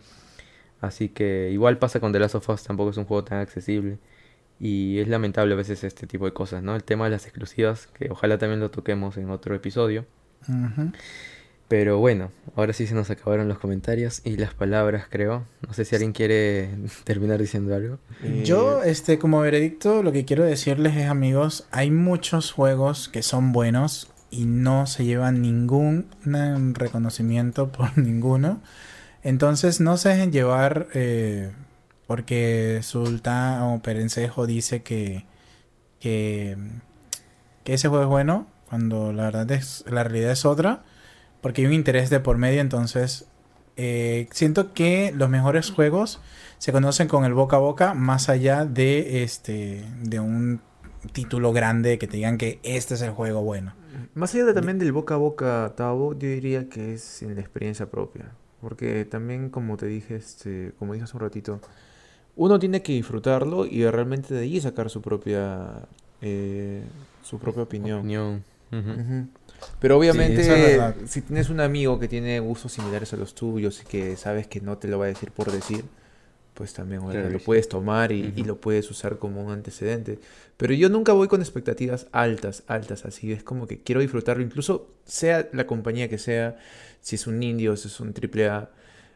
Así 0.80 1.08
que 1.08 1.50
igual 1.52 1.78
pasa 1.78 2.00
con 2.00 2.12
The 2.12 2.18
Last 2.18 2.34
of 2.34 2.48
Us, 2.50 2.62
tampoco 2.64 2.90
es 2.90 2.96
un 2.96 3.04
juego 3.04 3.24
tan 3.24 3.38
accesible. 3.38 3.98
Y 4.60 4.98
es 5.00 5.08
lamentable 5.08 5.54
a 5.54 5.56
veces 5.56 5.82
este 5.84 6.06
tipo 6.06 6.26
de 6.26 6.32
cosas, 6.32 6.62
¿no? 6.62 6.76
El 6.76 6.84
tema 6.84 7.06
de 7.06 7.10
las 7.10 7.24
exclusivas, 7.26 7.88
que 7.88 8.10
ojalá 8.10 8.38
también 8.38 8.60
lo 8.60 8.70
toquemos 8.70 9.16
en 9.16 9.30
otro 9.30 9.54
episodio. 9.54 10.06
Pero 11.68 11.98
bueno, 11.98 12.30
ahora 12.56 12.72
sí 12.72 12.86
se 12.86 12.94
nos 12.94 13.10
acabaron 13.10 13.48
los 13.48 13.58
comentarios 13.58 14.20
y 14.24 14.36
las 14.36 14.52
palabras, 14.54 15.06
creo. 15.08 15.46
No 15.66 15.72
sé 15.72 15.84
si 15.84 15.94
alguien 15.94 16.12
quiere 16.12 16.68
terminar 17.04 17.40
diciendo 17.40 17.74
algo. 17.74 17.98
Eh, 18.22 18.42
Yo, 18.44 18.82
este, 18.82 19.18
como 19.18 19.40
veredicto, 19.40 20.02
lo 20.02 20.12
que 20.12 20.24
quiero 20.24 20.44
decirles 20.44 20.96
es, 20.96 21.08
amigos, 21.08 21.66
hay 21.70 21.90
muchos 21.90 22.52
juegos 22.52 23.08
que 23.08 23.22
son 23.22 23.52
buenos 23.52 24.10
y 24.30 24.44
no 24.44 24.86
se 24.86 25.04
llevan 25.04 25.40
ningún 25.42 26.06
reconocimiento 26.74 27.68
por 27.72 27.96
ninguno. 27.96 28.60
Entonces, 29.22 29.80
no 29.80 29.96
se 29.96 30.10
dejen 30.10 30.32
llevar 30.32 30.88
eh, 30.92 31.50
porque 32.06 32.80
Sultán 32.82 33.62
o 33.62 33.80
Perencejo 33.82 34.46
dice 34.46 34.82
que, 34.82 35.24
que, 35.98 36.58
que 37.64 37.74
ese 37.74 37.88
juego 37.88 38.04
es 38.04 38.10
bueno, 38.10 38.46
cuando 38.74 39.12
la 39.12 39.26
verdad 39.26 39.52
es, 39.52 39.84
la 39.88 40.02
realidad 40.02 40.32
es 40.32 40.44
otra, 40.44 40.82
porque 41.40 41.62
hay 41.62 41.68
un 41.68 41.74
interés 41.74 42.10
de 42.10 42.18
por 42.18 42.38
medio, 42.38 42.60
entonces 42.60 43.28
eh, 43.76 44.26
siento 44.32 44.74
que 44.74 45.12
los 45.14 45.30
mejores 45.30 45.70
juegos 45.70 46.20
se 46.58 46.72
conocen 46.72 47.06
con 47.06 47.24
el 47.24 47.34
boca 47.34 47.54
a 47.54 47.60
boca 47.60 47.94
más 47.94 48.28
allá 48.28 48.64
de 48.64 49.22
este 49.22 49.84
de 50.02 50.18
un 50.18 50.60
título 51.12 51.52
grande 51.52 51.98
que 51.98 52.08
te 52.08 52.16
digan 52.16 52.36
que 52.36 52.58
este 52.64 52.94
es 52.94 53.02
el 53.02 53.12
juego 53.12 53.42
bueno. 53.44 53.74
Más 54.12 54.34
allá 54.34 54.46
de 54.46 54.54
también 54.54 54.80
del 54.80 54.90
boca 54.90 55.14
a 55.14 55.18
boca, 55.18 55.72
Tavo, 55.76 56.14
yo 56.14 56.26
diría 56.26 56.68
que 56.68 56.94
es 56.94 57.22
en 57.22 57.36
la 57.36 57.42
experiencia 57.42 57.88
propia. 57.88 58.32
Porque 58.60 59.04
también, 59.04 59.50
como 59.50 59.76
te 59.76 59.86
dije, 59.86 60.16
este, 60.16 60.72
como 60.80 60.94
dije 60.94 61.04
hace 61.04 61.16
un 61.16 61.20
ratito, 61.20 61.60
uno 62.34 62.58
tiene 62.58 62.82
que 62.82 62.92
disfrutarlo 62.92 63.66
y 63.66 63.88
realmente 63.88 64.34
de 64.34 64.40
ahí 64.40 64.60
sacar 64.60 64.90
su 64.90 65.00
propia, 65.00 65.86
eh, 66.20 66.82
su 67.22 67.38
propia 67.38 67.62
opinión. 67.62 68.00
Opinión. 68.00 68.53
Ujú. 68.78 68.90
Ujú. 69.00 69.28
Pero 69.80 69.98
obviamente, 69.98 70.42
es 70.42 71.10
si 71.10 71.22
tienes 71.22 71.48
un 71.50 71.60
amigo 71.60 71.98
que 71.98 72.08
tiene 72.08 72.40
gustos 72.40 72.72
similares 72.72 73.12
a 73.12 73.16
los 73.16 73.34
tuyos 73.34 73.82
y 73.82 73.86
que 73.86 74.16
sabes 74.16 74.46
que 74.46 74.60
no 74.60 74.78
te 74.78 74.88
lo 74.88 74.98
va 74.98 75.06
a 75.06 75.08
decir 75.08 75.30
por 75.30 75.50
decir, 75.50 75.84
pues 76.54 76.72
también 76.72 77.02
Claro 77.02 77.30
lo 77.30 77.38
puedes 77.40 77.68
tomar 77.68 78.12
y, 78.12 78.30
lo 78.44 78.60
puedes 78.60 78.90
usar 78.90 79.18
como 79.18 79.42
un 79.42 79.52
antecedente. 79.52 80.20
Pero 80.56 80.72
yo 80.72 80.88
nunca 80.88 81.12
voy 81.12 81.28
con 81.28 81.40
expectativas 81.40 82.06
altas, 82.12 82.62
altas, 82.68 83.04
así. 83.04 83.32
Es 83.32 83.42
como 83.42 83.66
que 83.66 83.80
quiero 83.80 84.00
disfrutarlo, 84.00 84.42
incluso 84.42 84.88
sea 85.04 85.48
la 85.52 85.66
compañía 85.66 86.08
que 86.08 86.18
sea, 86.18 86.56
si 87.00 87.16
es 87.16 87.26
un 87.26 87.42
indie 87.42 87.68
o 87.68 87.76
si 87.76 87.88
es 87.88 88.00
un 88.00 88.12
triple 88.12 88.48
A. 88.48 88.70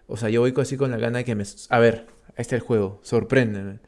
O 0.09 0.17
sea, 0.17 0.31
yo 0.31 0.41
voy 0.41 0.53
así 0.57 0.77
con 0.77 0.91
la 0.91 0.97
gana 0.97 1.19
de 1.19 1.25
que 1.25 1.35
me... 1.35 1.45
A 1.69 1.79
ver, 1.79 2.07
ahí 2.31 2.43
está 2.43 2.57
el 2.57 2.63
juego, 2.63 2.99
sorpréndeme. 3.03 3.79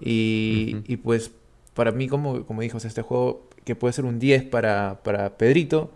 Y, 0.00 0.76
y 0.86 0.96
pues 0.98 1.32
para 1.74 1.92
mí, 1.92 2.08
como, 2.08 2.46
como 2.46 2.62
dijo, 2.62 2.76
o 2.76 2.80
sea, 2.80 2.88
este 2.88 3.02
juego 3.02 3.48
que 3.64 3.74
puede 3.76 3.92
ser 3.92 4.04
un 4.04 4.18
10 4.18 4.44
para, 4.44 5.00
para 5.02 5.36
Pedrito, 5.36 5.92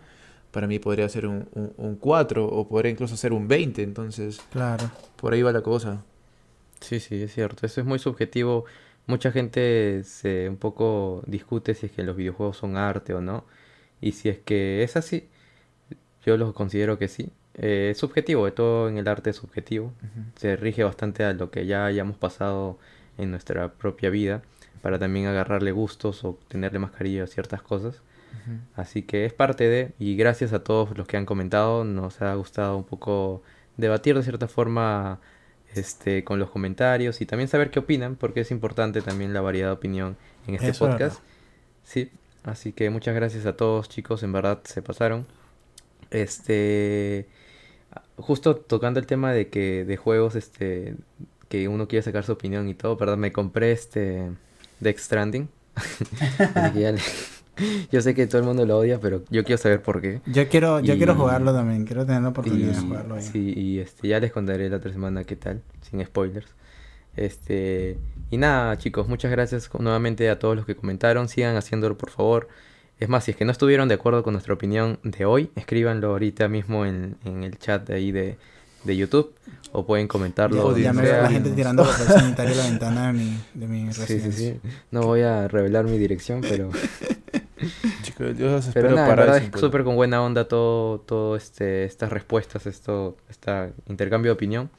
para 0.50 0.66
mí 0.66 0.78
podría 0.78 1.08
ser 1.08 1.26
un, 1.26 1.48
un, 1.54 1.72
un 1.76 1.96
4 1.96 2.46
o 2.46 2.68
podría 2.68 2.90
incluso 2.92 3.16
ser 3.16 3.32
un 3.32 3.48
20. 3.48 3.82
Entonces, 3.82 4.40
Claro. 4.52 4.90
por 5.16 5.32
ahí 5.32 5.42
va 5.42 5.50
la 5.52 5.62
cosa. 5.62 6.04
Sí, 6.80 7.00
sí, 7.00 7.22
es 7.22 7.32
cierto. 7.34 7.66
Eso 7.66 7.80
es 7.80 7.86
muy 7.86 7.98
subjetivo. 7.98 8.64
Mucha 9.06 9.32
gente 9.32 10.02
se 10.04 10.48
un 10.48 10.56
poco 10.56 11.22
discute 11.26 11.74
si 11.74 11.86
es 11.86 11.92
que 11.92 12.02
los 12.04 12.16
videojuegos 12.16 12.56
son 12.58 12.76
arte 12.76 13.14
o 13.14 13.20
no. 13.20 13.44
Y 14.00 14.12
si 14.12 14.28
es 14.28 14.38
que 14.38 14.82
es 14.82 14.96
así, 14.96 15.28
yo 16.24 16.36
lo 16.36 16.52
considero 16.54 16.98
que 16.98 17.08
sí. 17.08 17.30
Eh, 17.56 17.88
es 17.92 17.98
subjetivo, 17.98 18.44
de 18.44 18.52
todo 18.52 18.88
en 18.88 18.98
el 18.98 19.08
arte 19.08 19.30
es 19.30 19.36
subjetivo. 19.36 19.92
Se 20.36 20.56
rige 20.56 20.84
bastante 20.84 21.24
a 21.24 21.32
lo 21.32 21.50
que 21.50 21.66
ya 21.66 21.86
hayamos 21.86 22.16
pasado 22.16 22.78
en 23.18 23.30
nuestra 23.30 23.72
propia 23.72 24.10
vida 24.10 24.42
para 24.84 24.98
también 24.98 25.24
agarrarle 25.24 25.72
gustos 25.72 26.24
o 26.24 26.38
tenerle 26.46 26.78
más 26.78 26.90
cariño 26.90 27.24
a 27.24 27.26
ciertas 27.26 27.62
cosas. 27.62 28.02
Así 28.76 29.00
que 29.00 29.24
es 29.24 29.32
parte 29.32 29.66
de, 29.66 29.92
y 29.98 30.14
gracias 30.14 30.52
a 30.52 30.62
todos 30.62 30.94
los 30.98 31.06
que 31.06 31.16
han 31.16 31.24
comentado, 31.24 31.84
nos 31.84 32.20
ha 32.20 32.34
gustado 32.34 32.76
un 32.76 32.84
poco 32.84 33.40
debatir 33.78 34.14
de 34.14 34.22
cierta 34.22 34.46
forma 34.46 35.20
este, 35.74 36.22
con 36.22 36.38
los 36.38 36.50
comentarios 36.50 37.22
y 37.22 37.24
también 37.24 37.48
saber 37.48 37.70
qué 37.70 37.78
opinan, 37.78 38.16
porque 38.16 38.40
es 38.40 38.50
importante 38.50 39.00
también 39.00 39.32
la 39.32 39.40
variedad 39.40 39.68
de 39.68 39.72
opinión 39.72 40.18
en 40.46 40.56
este 40.56 40.68
Eso 40.68 40.84
es 40.84 40.90
podcast. 40.90 41.22
Sí, 41.82 42.10
así 42.42 42.72
que 42.72 42.90
muchas 42.90 43.14
gracias 43.14 43.46
a 43.46 43.56
todos 43.56 43.88
chicos, 43.88 44.22
en 44.22 44.32
verdad 44.32 44.60
se 44.64 44.82
pasaron. 44.82 45.26
Este, 46.10 47.26
justo 48.18 48.56
tocando 48.56 49.00
el 49.00 49.06
tema 49.06 49.32
de 49.32 49.48
que 49.48 49.86
de 49.86 49.96
juegos, 49.96 50.34
este, 50.34 50.94
que 51.48 51.68
uno 51.68 51.88
quiere 51.88 52.02
sacar 52.02 52.24
su 52.24 52.32
opinión 52.32 52.68
y 52.68 52.74
todo, 52.74 52.96
¿verdad? 52.96 53.16
Me 53.16 53.32
compré 53.32 53.72
este 53.72 54.28
Death 54.84 54.98
Stranding. 54.98 55.48
Así 56.54 56.72
que 56.74 56.80
ya 56.80 56.92
le- 56.92 57.00
Yo 57.92 58.00
sé 58.00 58.14
que 58.14 58.26
todo 58.26 58.38
el 58.40 58.44
mundo 58.46 58.66
lo 58.66 58.78
odia, 58.78 58.98
pero 58.98 59.22
yo 59.30 59.44
quiero 59.44 59.58
saber 59.62 59.80
por 59.80 60.00
qué. 60.00 60.20
Yo 60.26 60.48
quiero, 60.48 60.80
yo 60.80 60.94
Y- 60.94 60.96
quiero 60.96 61.14
jugarlo 61.14 61.52
también, 61.52 61.84
quiero 61.84 62.04
tener 62.04 62.22
la 62.22 62.30
oportunidad 62.30 62.72
de 62.74 62.80
jugarlo 62.80 63.14
bien. 63.14 63.26
sí, 63.26 63.52
y 63.56 63.78
este, 63.78 64.08
ya 64.08 64.18
les 64.18 64.32
contaré 64.32 64.68
la 64.68 64.78
otra 64.78 64.92
semana 64.92 65.22
qué 65.22 65.36
tal, 65.36 65.62
sin 65.88 66.04
spoilers. 66.04 66.48
Este, 67.16 67.96
y 68.30 68.38
nada, 68.38 68.76
chicos, 68.78 69.06
muchas 69.08 69.30
gracias 69.30 69.70
nuevamente 69.78 70.28
a 70.30 70.38
todos 70.40 70.56
los 70.56 70.66
que 70.66 70.74
comentaron. 70.74 71.28
Sigan 71.28 71.56
haciéndolo, 71.56 71.96
por 71.96 72.10
favor. 72.10 72.48
Es 72.98 73.08
más, 73.08 73.24
si 73.24 73.30
es 73.32 73.36
que 73.36 73.44
no 73.44 73.52
estuvieron 73.52 73.86
de 73.88 73.94
acuerdo 73.94 74.22
con 74.24 74.32
nuestra 74.34 74.54
opinión 74.54 74.98
de 75.04 75.24
hoy, 75.24 75.50
escríbanlo 75.54 76.08
ahorita 76.10 76.48
mismo 76.48 76.86
en, 76.86 77.16
en 77.24 77.44
el 77.44 77.56
chat 77.58 77.86
de 77.86 77.94
ahí 77.94 78.10
de, 78.12 78.36
de 78.84 78.96
YouTube. 78.96 79.34
O 79.72 79.84
pueden 79.84 80.06
comentarlo. 80.06 80.76
Ya, 80.76 80.84
ya 80.84 80.92
me 80.92 81.02
veo 81.02 81.18
a 81.18 81.22
la 81.22 81.30
gente 81.30 81.50
tirando 81.50 81.82
papel 81.84 82.06
sanitario 82.06 82.54
a 82.54 82.56
la 82.58 82.64
ventana 82.64 83.06
de 83.08 83.12
mi, 83.14 83.38
de 83.54 83.66
mi 83.66 83.92
Sí, 83.92 84.06
sí, 84.06 84.14
residencia. 84.14 84.54
sí. 84.62 84.68
No 84.92 85.02
voy 85.02 85.22
a 85.22 85.48
revelar 85.48 85.84
mi 85.86 85.98
dirección, 85.98 86.40
pero... 86.42 86.70
Chicos, 88.02 88.36
yo 88.38 88.50
los 88.50 88.66
Pero 88.72 88.88
espero 88.88 88.90
nada, 88.90 89.08
en 89.08 89.10
para 89.10 89.22
verdad 89.22 89.36
es 89.38 89.44
50. 89.44 89.58
súper 89.58 89.84
con 89.84 89.96
buena 89.96 90.22
onda 90.22 90.46
todo, 90.46 91.00
todo 91.00 91.34
este, 91.36 91.84
estas 91.84 92.10
respuestas, 92.12 92.66
esto, 92.66 93.16
este 93.28 93.72
intercambio 93.86 94.30
de 94.30 94.34
opinión. 94.34 94.70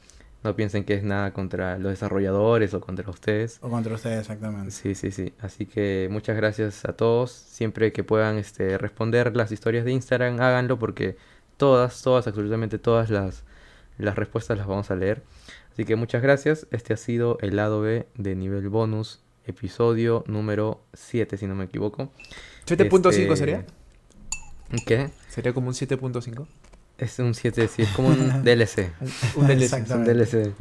No 0.44 0.54
piensen 0.54 0.84
que 0.84 0.94
es 0.94 1.02
nada 1.02 1.32
contra 1.32 1.76
los 1.78 1.90
desarrolladores 1.90 2.72
o 2.74 2.80
contra 2.80 3.10
ustedes. 3.10 3.58
O 3.62 3.68
contra 3.68 3.94
ustedes, 3.94 4.20
exactamente. 4.20 4.70
Sí, 4.70 4.94
sí, 4.94 5.10
sí. 5.10 5.32
Así 5.40 5.66
que 5.66 6.08
muchas 6.10 6.36
gracias 6.36 6.84
a 6.84 6.92
todos. 6.92 7.32
Siempre 7.32 7.92
que 7.92 8.04
puedan 8.04 8.38
este, 8.38 8.78
responder 8.78 9.34
las 9.36 9.50
historias 9.50 9.84
de 9.84 9.90
Instagram, 9.92 10.40
háganlo 10.40 10.78
porque 10.78 11.16
todas, 11.56 12.00
todas, 12.02 12.28
absolutamente 12.28 12.78
todas 12.78 13.10
las, 13.10 13.42
las 13.98 14.16
respuestas 14.16 14.56
las 14.58 14.66
vamos 14.66 14.90
a 14.90 14.96
leer. 14.96 15.22
Así 15.72 15.84
que 15.84 15.96
muchas 15.96 16.22
gracias. 16.22 16.66
Este 16.70 16.94
ha 16.94 16.96
sido 16.96 17.38
el 17.40 17.56
lado 17.56 17.80
B 17.80 18.06
de 18.14 18.34
nivel 18.34 18.68
bonus, 18.68 19.20
episodio 19.46 20.24
número 20.26 20.82
7, 20.94 21.36
si 21.36 21.46
no 21.46 21.54
me 21.54 21.64
equivoco. 21.64 22.12
7.5 22.66 23.10
Este, 23.10 23.36
sería. 23.36 23.66
¿Qué? 24.86 25.10
Sería 25.28 25.52
como 25.52 25.68
un 25.68 25.74
7.5. 25.74 26.46
Es 26.98 27.18
un 27.18 27.34
7, 27.34 27.68
sí, 27.68 27.82
es 27.82 27.88
como 27.90 28.08
un 28.08 28.16
DLC. 28.44 28.90
Un 29.36 29.46
DLC. 29.46 29.90
Un. 29.90 30.04
DLC. 30.04 30.52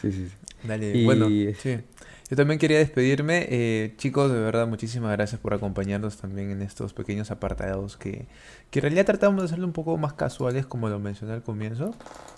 Sí, 0.00 0.12
sí, 0.12 0.28
sí. 0.28 0.32
Dale, 0.62 0.94
Y- 0.96 1.04
bueno, 1.04 1.26
sí. 1.28 1.78
Yo 2.30 2.36
también 2.36 2.60
quería 2.60 2.78
despedirme. 2.78 3.46
Eh, 3.50 3.94
chicos, 3.96 4.30
de 4.30 4.38
verdad, 4.38 4.68
muchísimas 4.68 5.10
gracias 5.12 5.40
por 5.40 5.52
acompañarnos 5.52 6.16
también 6.16 6.50
en 6.52 6.62
estos 6.62 6.92
pequeños 6.92 7.32
apartados 7.32 7.96
que, 7.96 8.26
que 8.70 8.78
en 8.78 8.82
realidad 8.82 9.04
tratamos 9.06 9.40
de 9.42 9.46
hacerlo 9.46 9.66
un 9.66 9.72
poco 9.72 9.96
más 9.96 10.12
casuales, 10.12 10.64
como 10.64 10.88
lo 10.88 11.00
mencioné 11.00 11.32
al 11.34 11.42
comienzo. 11.42 11.92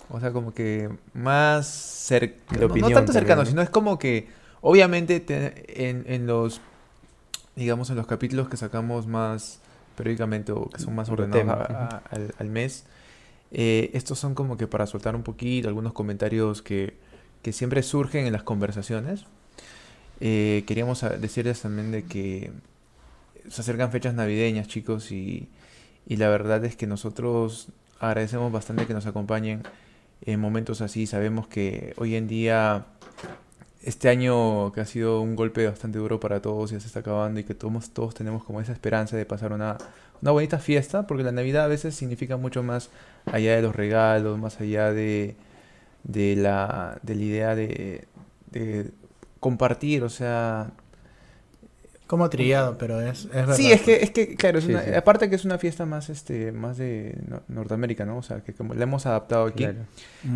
O 0.09 0.19
sea, 0.19 0.31
como 0.31 0.51
que 0.53 0.89
más 1.13 1.67
cerca. 1.67 2.57
De 2.57 2.67
No, 2.67 2.89
tanto 2.89 3.13
cercano, 3.13 3.43
¿no? 3.43 3.47
sino 3.47 3.61
es 3.61 3.69
como 3.69 3.99
que, 3.99 4.27
obviamente, 4.61 5.19
te- 5.19 5.87
en, 5.89 6.05
en 6.07 6.25
los, 6.25 6.59
digamos, 7.55 7.89
en 7.91 7.95
los 7.95 8.07
capítulos 8.07 8.49
que 8.49 8.57
sacamos 8.57 9.05
más 9.07 9.59
periódicamente 9.95 10.51
o 10.51 10.69
que 10.69 10.79
son 10.79 10.95
más 10.95 11.07
De 11.07 11.13
ordenados 11.13 11.43
tema, 11.43 11.53
a- 11.53 11.97
a- 11.97 11.97
al, 12.09 12.33
al 12.39 12.49
mes, 12.49 12.85
eh, 13.51 13.91
estos 13.93 14.17
son 14.17 14.33
como 14.33 14.57
que 14.57 14.67
para 14.67 14.87
soltar 14.87 15.15
un 15.15 15.23
poquito, 15.23 15.67
algunos 15.67 15.93
comentarios 15.93 16.63
que, 16.63 16.97
que 17.43 17.53
siempre 17.53 17.83
surgen 17.83 18.25
en 18.25 18.33
las 18.33 18.43
conversaciones. 18.43 19.25
Eh, 20.19 20.63
queríamos 20.67 21.05
decirles 21.19 21.61
también 21.61 21.91
de 21.91 22.03
que 22.03 22.51
se 23.49 23.61
acercan 23.61 23.91
fechas 23.91 24.13
navideñas, 24.13 24.67
chicos, 24.67 25.11
y, 25.11 25.49
y 26.07 26.15
la 26.17 26.29
verdad 26.29 26.63
es 26.65 26.75
que 26.75 26.87
nosotros 26.87 27.69
agradecemos 27.99 28.51
bastante 28.51 28.85
que 28.85 28.93
nos 28.93 29.05
acompañen 29.05 29.63
en 30.21 30.39
momentos 30.39 30.81
así. 30.81 31.07
Sabemos 31.07 31.47
que 31.47 31.93
hoy 31.97 32.15
en 32.15 32.27
día 32.27 32.85
este 33.83 34.07
año 34.09 34.71
que 34.71 34.81
ha 34.81 34.85
sido 34.85 35.21
un 35.21 35.35
golpe 35.35 35.67
bastante 35.67 35.99
duro 35.99 36.19
para 36.19 36.41
todos, 36.41 36.71
ya 36.71 36.79
se 36.79 36.87
está 36.87 37.01
acabando 37.01 37.39
y 37.39 37.43
que 37.43 37.53
todos, 37.53 37.89
todos 37.89 38.13
tenemos 38.13 38.43
como 38.43 38.61
esa 38.61 38.71
esperanza 38.71 39.17
de 39.17 39.25
pasar 39.25 39.51
una, 39.51 39.77
una 40.21 40.31
bonita 40.31 40.57
fiesta, 40.59 41.05
porque 41.05 41.23
la 41.23 41.33
Navidad 41.33 41.65
a 41.65 41.67
veces 41.67 41.93
significa 41.95 42.37
mucho 42.37 42.63
más 42.63 42.89
allá 43.25 43.55
de 43.55 43.61
los 43.61 43.75
regalos, 43.75 44.39
más 44.39 44.61
allá 44.61 44.93
de, 44.93 45.35
de, 46.03 46.35
la, 46.37 46.97
de 47.03 47.15
la 47.15 47.21
idea 47.21 47.55
de, 47.55 48.05
de 48.51 48.91
compartir, 49.43 50.03
o 50.03 50.09
sea, 50.09 50.71
Como 52.07 52.29
trillado, 52.29 52.77
pero 52.77 52.99
es, 53.01 53.25
es 53.25 53.31
verdad. 53.31 53.55
Sí, 53.55 53.71
es 53.71 53.81
que, 53.81 53.95
es 54.03 54.11
que 54.11 54.35
claro, 54.35 54.59
es 54.59 54.65
Sí, 54.65 54.71
una- 54.71 54.83
sí. 54.83 54.93
aparte 54.93 55.29
que 55.29 55.35
es 55.35 55.45
una 55.45 55.57
fiesta 55.57 55.85
más, 55.85 56.09
este, 56.09 56.51
más 56.51 56.77
de 56.77 57.17
no- 57.27 57.41
Norteamérica, 57.47 58.05
¿no? 58.05 58.17
O 58.17 58.21
sea, 58.21 58.41
que 58.41 58.53
como 58.53 58.73
la 58.75 58.83
hemos 58.83 59.05
adaptado 59.05 59.45
aquí. 59.45 59.63
Claro. 59.63 59.79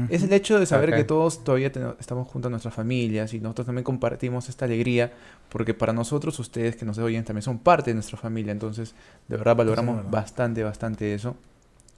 Es 0.10 0.24
el 0.24 0.34
hecho 0.34 0.60
de 0.60 0.66
saber 0.66 0.90
Acá. 0.90 0.98
que 0.98 1.04
todos 1.04 1.44
todavía 1.44 1.72
ten- 1.72 1.94
estamos 2.00 2.28
junto 2.30 2.48
a 2.48 2.52
nuestras 2.52 2.74
familias 2.74 3.34
y 3.34 3.40
nosotros 3.42 3.68
también 3.68 3.84
compartimos 3.84 4.50
esta 4.50 4.66
alegría, 4.66 5.12
porque 5.50 5.74
para 5.76 5.94
nosotros, 5.94 6.40
ustedes 6.40 6.76
que 6.78 6.86
nos 6.86 6.98
oyen 6.98 7.24
también 7.26 7.44
son 7.44 7.60
parte 7.60 7.92
de 7.92 7.96
nuestra 7.96 8.18
familia, 8.18 8.54
entonces 8.54 8.96
de 9.28 9.38
verdad 9.38 9.56
valoramos 9.56 9.98
verdad. 9.98 10.10
bastante, 10.12 10.64
bastante 10.64 11.14
eso. 11.14 11.36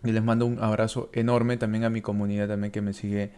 Y 0.03 0.11
les 0.11 0.23
mando 0.23 0.45
un 0.45 0.61
abrazo 0.61 1.09
enorme 1.13 1.55
también 1.57 1.83
a 1.85 1.89
mi 1.89 2.01
comunidad 2.01 2.47
también 2.49 2.71
que 2.71 2.81
me 2.81 2.93
sigue 2.93 3.31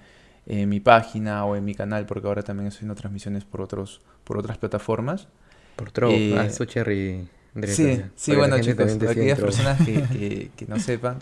en 0.45 0.69
mi 0.69 0.80
página 0.80 1.45
o 1.45 1.55
en 1.55 1.65
mi 1.65 1.76
canal, 1.76 2.05
porque 2.05 2.27
ahora 2.27 2.43
también 2.43 2.68
estoy 2.68 2.80
haciendo 2.80 2.95
transmisiones 2.95 3.45
por 3.45 3.61
otros, 3.61 4.01
por 4.23 4.38
otras 4.38 4.57
plataformas. 4.57 5.27
Por 5.76 5.91
Trovo, 5.91 6.15
Eh, 6.15 6.35
ah, 6.38 6.65
cherry. 6.65 7.27
Sí, 7.63 8.01
sí, 8.15 8.35
bueno 8.35 8.59
chicos, 8.59 8.93
para 8.97 9.11
aquellas 9.11 9.38
Trovo. 9.38 9.51
personas 9.51 9.81
que, 9.85 10.03
que- 10.09 10.51
que 10.55 10.65
no 10.68 10.80
sepan, 10.80 11.18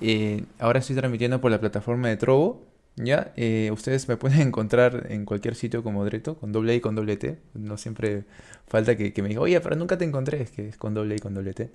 eh, 0.00 0.44
ahora 0.58 0.78
estoy 0.80 0.94
transmitiendo 0.96 1.40
por 1.40 1.50
la 1.50 1.58
plataforma 1.60 2.08
de 2.08 2.16
Trovo, 2.16 2.62
¿ya? 2.96 3.32
Eh, 3.36 3.70
ustedes 3.72 4.08
me 4.08 4.16
pueden 4.16 4.40
encontrar 4.48 5.06
en 5.10 5.24
cualquier 5.24 5.54
sitio 5.54 5.82
como 5.82 6.04
Dreto, 6.04 6.36
con 6.36 6.52
doble 6.52 6.74
y 6.76 6.80
con 6.80 6.94
doble 6.94 7.16
T, 7.16 7.38
no 7.54 7.76
siempre 7.78 8.24
falta 8.68 8.96
que, 8.96 9.12
que 9.12 9.22
me 9.22 9.28
diga, 9.30 9.40
oye, 9.40 9.60
pero 9.60 9.74
nunca 9.76 9.96
te 9.98 10.04
encontré, 10.04 10.42
es 10.42 10.50
que 10.50 10.68
es 10.68 10.76
con 10.76 10.94
doble 10.94 11.16
y 11.16 11.18
con 11.18 11.34
doble 11.34 11.54
T. 11.54 11.70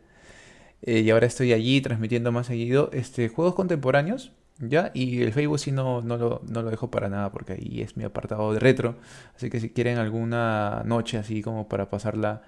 Eh, 0.83 0.99
y 1.01 1.09
ahora 1.09 1.27
estoy 1.27 1.53
allí 1.53 1.81
transmitiendo 1.81 2.31
más 2.31 2.47
seguido 2.47 2.89
este, 2.93 3.29
juegos 3.29 3.55
contemporáneos, 3.55 4.31
¿ya? 4.59 4.91
Y 4.93 5.21
el 5.21 5.33
Facebook 5.33 5.59
sí 5.59 5.71
no, 5.71 6.01
no, 6.01 6.17
lo, 6.17 6.41
no 6.47 6.61
lo 6.61 6.69
dejo 6.69 6.89
para 6.91 7.09
nada 7.09 7.31
porque 7.31 7.53
ahí 7.53 7.81
es 7.81 7.97
mi 7.97 8.03
apartado 8.03 8.53
de 8.53 8.59
retro. 8.59 8.95
Así 9.35 9.49
que 9.49 9.59
si 9.59 9.69
quieren 9.69 9.97
alguna 9.97 10.83
noche 10.85 11.17
así 11.17 11.41
como 11.41 11.67
para 11.67 11.89
pasarla 11.89 12.41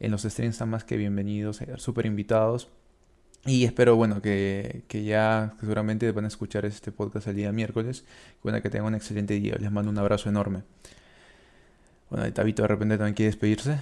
en 0.00 0.10
los 0.10 0.22
streams 0.22 0.54
están 0.54 0.70
más 0.70 0.84
que 0.84 0.96
bienvenidos, 0.96 1.60
eh, 1.62 1.74
súper 1.76 2.06
invitados. 2.06 2.68
Y 3.46 3.64
espero, 3.64 3.96
bueno, 3.96 4.20
que, 4.20 4.82
que 4.86 5.04
ya 5.04 5.54
seguramente 5.60 6.10
van 6.12 6.26
a 6.26 6.28
escuchar 6.28 6.66
este 6.66 6.92
podcast 6.92 7.26
el 7.28 7.36
día 7.36 7.52
miércoles. 7.52 8.04
Bueno, 8.42 8.60
que 8.60 8.68
tengan 8.68 8.88
un 8.88 8.94
excelente 8.94 9.34
día. 9.34 9.56
Les 9.58 9.70
mando 9.70 9.90
un 9.90 9.98
abrazo 9.98 10.28
enorme. 10.28 10.62
Bueno, 12.10 12.30
Tabito 12.32 12.62
de 12.62 12.68
repente 12.68 12.98
también 12.98 13.14
quiere 13.14 13.30
despedirse. 13.30 13.78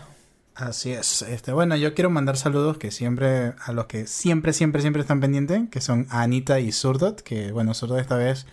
Así 0.59 0.91
es. 0.91 1.23
Este, 1.23 1.53
bueno, 1.53 1.77
yo 1.77 1.95
quiero 1.95 2.11
mandar 2.11 2.37
saludos 2.37 2.79
que 2.79 2.91
siempre, 2.91 3.55
a 3.65 3.73
los 3.73 3.87
que 3.87 4.09
siempre, 4.09 4.53
siempre, 4.53 4.83
siempre 4.83 5.03
están 5.03 5.21
pendientes, 5.21 5.69
que 5.71 5.81
son 5.81 6.09
Anita 6.11 6.59
y 6.59 6.73
Surdot, 6.73 7.23
que 7.23 7.53
bueno, 7.53 7.75
Surdot 7.75 8.01
esta 8.01 8.17
vez 8.17 8.45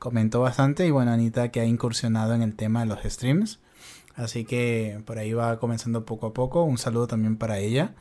comentó 0.00 0.40
bastante, 0.40 0.84
y 0.88 0.90
bueno, 0.90 1.12
Anita 1.12 1.52
que 1.52 1.60
ha 1.60 1.64
incursionado 1.64 2.34
en 2.34 2.42
el 2.42 2.56
tema 2.56 2.80
de 2.80 2.86
los 2.86 2.98
streams. 3.04 3.60
Así 4.16 4.44
que 4.44 5.00
por 5.06 5.18
ahí 5.18 5.34
va 5.34 5.60
comenzando 5.60 6.04
poco 6.04 6.26
a 6.26 6.34
poco. 6.34 6.64
Un 6.64 6.78
saludo 6.78 7.06
también 7.06 7.36
para 7.36 7.58
ella. 7.60 7.94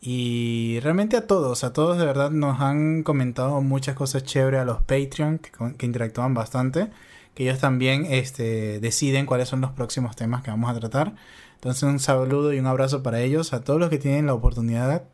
Y 0.00 0.80
realmente 0.82 1.16
a 1.16 1.26
todos, 1.28 1.62
a 1.62 1.72
todos 1.72 1.98
de 1.98 2.06
verdad 2.06 2.32
nos 2.32 2.60
han 2.60 3.04
comentado 3.04 3.60
muchas 3.62 3.94
cosas 3.94 4.24
chéveres 4.24 4.60
a 4.60 4.64
los 4.64 4.78
Patreon 4.82 5.38
que 5.78 5.86
interactúan 5.86 6.34
bastante. 6.34 6.90
Que 7.34 7.44
ellos 7.44 7.60
también 7.60 8.06
este, 8.06 8.80
deciden 8.80 9.24
cuáles 9.26 9.48
son 9.48 9.60
los 9.60 9.70
próximos 9.70 10.16
temas 10.16 10.42
que 10.42 10.50
vamos 10.50 10.68
a 10.70 10.80
tratar. 10.80 11.14
Entonces 11.64 11.84
un 11.84 11.98
saludo 11.98 12.52
y 12.52 12.58
un 12.58 12.66
abrazo 12.66 13.02
para 13.02 13.22
ellos, 13.22 13.54
a 13.54 13.64
todos 13.64 13.80
los 13.80 13.88
que 13.88 13.96
tienen 13.96 14.26
la 14.26 14.34
oportunidad 14.34 15.04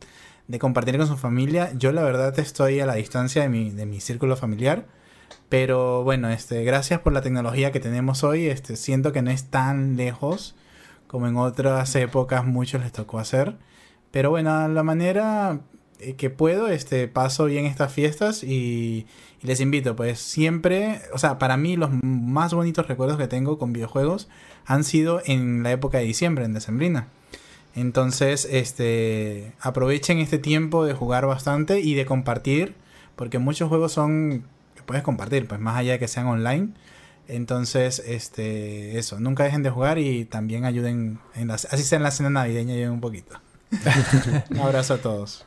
de 0.49 0.59
compartir 0.59 0.97
con 0.97 1.07
su 1.07 1.15
familia. 1.15 1.71
Yo 1.77 1.93
la 1.93 2.03
verdad 2.03 2.37
estoy 2.37 2.81
a 2.81 2.85
la 2.85 2.95
distancia 2.95 3.41
de 3.41 3.47
mi, 3.47 3.69
de 3.69 3.85
mi 3.85 4.01
círculo 4.01 4.35
familiar. 4.35 4.85
Pero 5.47 6.03
bueno, 6.03 6.29
este, 6.29 6.65
gracias 6.65 6.99
por 6.99 7.13
la 7.13 7.21
tecnología 7.21 7.71
que 7.71 7.79
tenemos 7.79 8.25
hoy. 8.25 8.47
Este, 8.47 8.75
siento 8.75 9.13
que 9.13 9.21
no 9.21 9.31
es 9.31 9.45
tan 9.45 9.95
lejos 9.95 10.53
como 11.07 11.25
en 11.29 11.37
otras 11.37 11.95
épocas 11.95 12.45
muchos 12.45 12.81
les 12.81 12.91
tocó 12.91 13.19
hacer. 13.19 13.55
Pero 14.11 14.29
bueno, 14.29 14.67
la 14.67 14.83
manera 14.83 15.61
eh, 15.99 16.15
que 16.15 16.29
puedo, 16.29 16.67
este, 16.67 17.07
paso 17.07 17.45
bien 17.45 17.65
estas 17.65 17.93
fiestas 17.93 18.43
y, 18.43 19.07
y 19.43 19.47
les 19.47 19.59
invito, 19.59 19.95
pues 19.95 20.19
siempre, 20.19 21.01
o 21.13 21.17
sea, 21.17 21.39
para 21.39 21.57
mí 21.57 21.75
los 21.75 21.89
más 22.03 22.53
bonitos 22.53 22.87
recuerdos 22.87 23.17
que 23.17 23.27
tengo 23.27 23.57
con 23.57 23.73
videojuegos 23.73 24.29
han 24.65 24.83
sido 24.83 25.21
en 25.25 25.63
la 25.63 25.71
época 25.71 25.97
de 25.97 26.03
diciembre, 26.03 26.45
en 26.45 26.53
Decembrina. 26.53 27.07
Entonces, 27.73 28.47
este, 28.51 29.53
aprovechen 29.59 30.19
este 30.19 30.37
tiempo 30.37 30.85
de 30.85 30.93
jugar 30.93 31.25
bastante 31.25 31.79
y 31.79 31.95
de 31.95 32.05
compartir, 32.05 32.75
porque 33.15 33.39
muchos 33.39 33.69
juegos 33.69 33.93
son 33.93 34.45
que 34.75 34.83
puedes 34.83 35.03
compartir, 35.03 35.47
pues 35.47 35.59
más 35.59 35.77
allá 35.77 35.93
de 35.93 35.99
que 35.99 36.07
sean 36.07 36.27
online. 36.27 36.69
Entonces, 37.27 38.03
este, 38.05 38.99
eso, 38.99 39.19
nunca 39.19 39.43
dejen 39.43 39.63
de 39.63 39.69
jugar 39.69 39.97
y 39.97 40.25
también 40.25 40.65
ayuden, 40.65 41.19
en 41.33 41.47
las, 41.47 41.65
así 41.65 41.83
sea 41.83 41.97
en 41.97 42.03
la 42.03 42.11
cena 42.11 42.29
navideña, 42.29 42.73
ayuden 42.73 42.91
un 42.91 43.01
poquito. 43.01 43.39
un 44.51 44.59
abrazo 44.59 44.95
a 44.95 44.97
todos. 44.97 45.45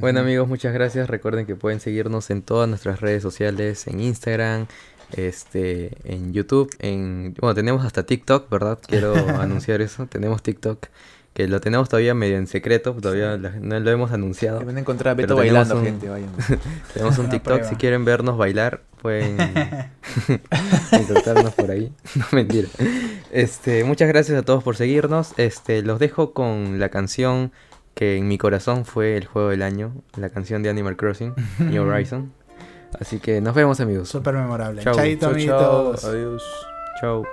Bueno 0.00 0.20
amigos, 0.20 0.48
muchas 0.48 0.72
gracias. 0.74 1.08
Recuerden 1.08 1.46
que 1.46 1.56
pueden 1.56 1.80
seguirnos 1.80 2.30
en 2.30 2.42
todas 2.42 2.68
nuestras 2.68 3.00
redes 3.00 3.22
sociales, 3.22 3.86
en 3.86 4.00
Instagram, 4.00 4.66
este, 5.16 5.90
en 6.04 6.32
YouTube, 6.32 6.70
en 6.80 7.34
bueno, 7.40 7.54
tenemos 7.54 7.84
hasta 7.84 8.04
TikTok, 8.04 8.50
¿verdad? 8.50 8.78
Quiero 8.86 9.14
anunciar 9.40 9.80
eso. 9.80 10.06
Tenemos 10.06 10.42
TikTok 10.42 10.86
que 11.32 11.48
lo 11.48 11.60
tenemos 11.60 11.88
todavía 11.88 12.14
medio 12.14 12.36
en 12.36 12.46
secreto, 12.46 12.92
todavía 12.94 13.36
no 13.36 13.80
lo 13.80 13.90
hemos 13.90 14.12
anunciado. 14.12 14.60
Que 14.60 14.66
van 14.66 14.76
a 14.76 14.80
encontrar 14.80 15.12
a 15.12 15.14
Beto 15.14 15.34
bailando, 15.34 15.76
un- 15.78 15.84
gente, 15.84 16.08
vayan. 16.08 16.30
Tenemos 16.94 17.18
un 17.18 17.28
TikTok, 17.28 17.42
prueba. 17.54 17.68
si 17.68 17.74
quieren 17.74 18.04
vernos 18.04 18.36
bailar, 18.38 18.82
pueden 19.02 19.36
encontrarnos 20.92 21.52
por 21.54 21.70
ahí. 21.72 21.92
No, 22.14 22.24
mentira. 22.32 22.68
Este, 23.32 23.82
muchas 23.82 24.06
gracias 24.08 24.38
a 24.38 24.42
todos 24.42 24.62
por 24.62 24.76
seguirnos. 24.76 25.32
Este, 25.36 25.82
los 25.82 25.98
dejo 25.98 26.32
con 26.34 26.78
la 26.78 26.88
canción 26.88 27.50
que 27.94 28.16
en 28.16 28.28
mi 28.28 28.38
corazón 28.38 28.84
fue 28.84 29.16
el 29.16 29.26
juego 29.26 29.50
del 29.50 29.62
año, 29.62 29.92
la 30.16 30.30
canción 30.30 30.62
de 30.62 30.70
Animal 30.70 30.96
Crossing, 30.96 31.34
New 31.58 31.82
Horizon. 31.88 32.32
Así 33.00 33.18
que 33.18 33.40
nos 33.40 33.54
vemos 33.54 33.80
amigos. 33.80 34.08
Súper 34.08 34.34
memorable. 34.34 34.82
Chau. 34.82 34.94
Chaito, 34.94 35.26
Chau, 35.32 35.38
chau. 35.38 35.80
amiguitos. 35.80 36.04
Adiós. 36.04 36.42
Chao. 37.00 37.24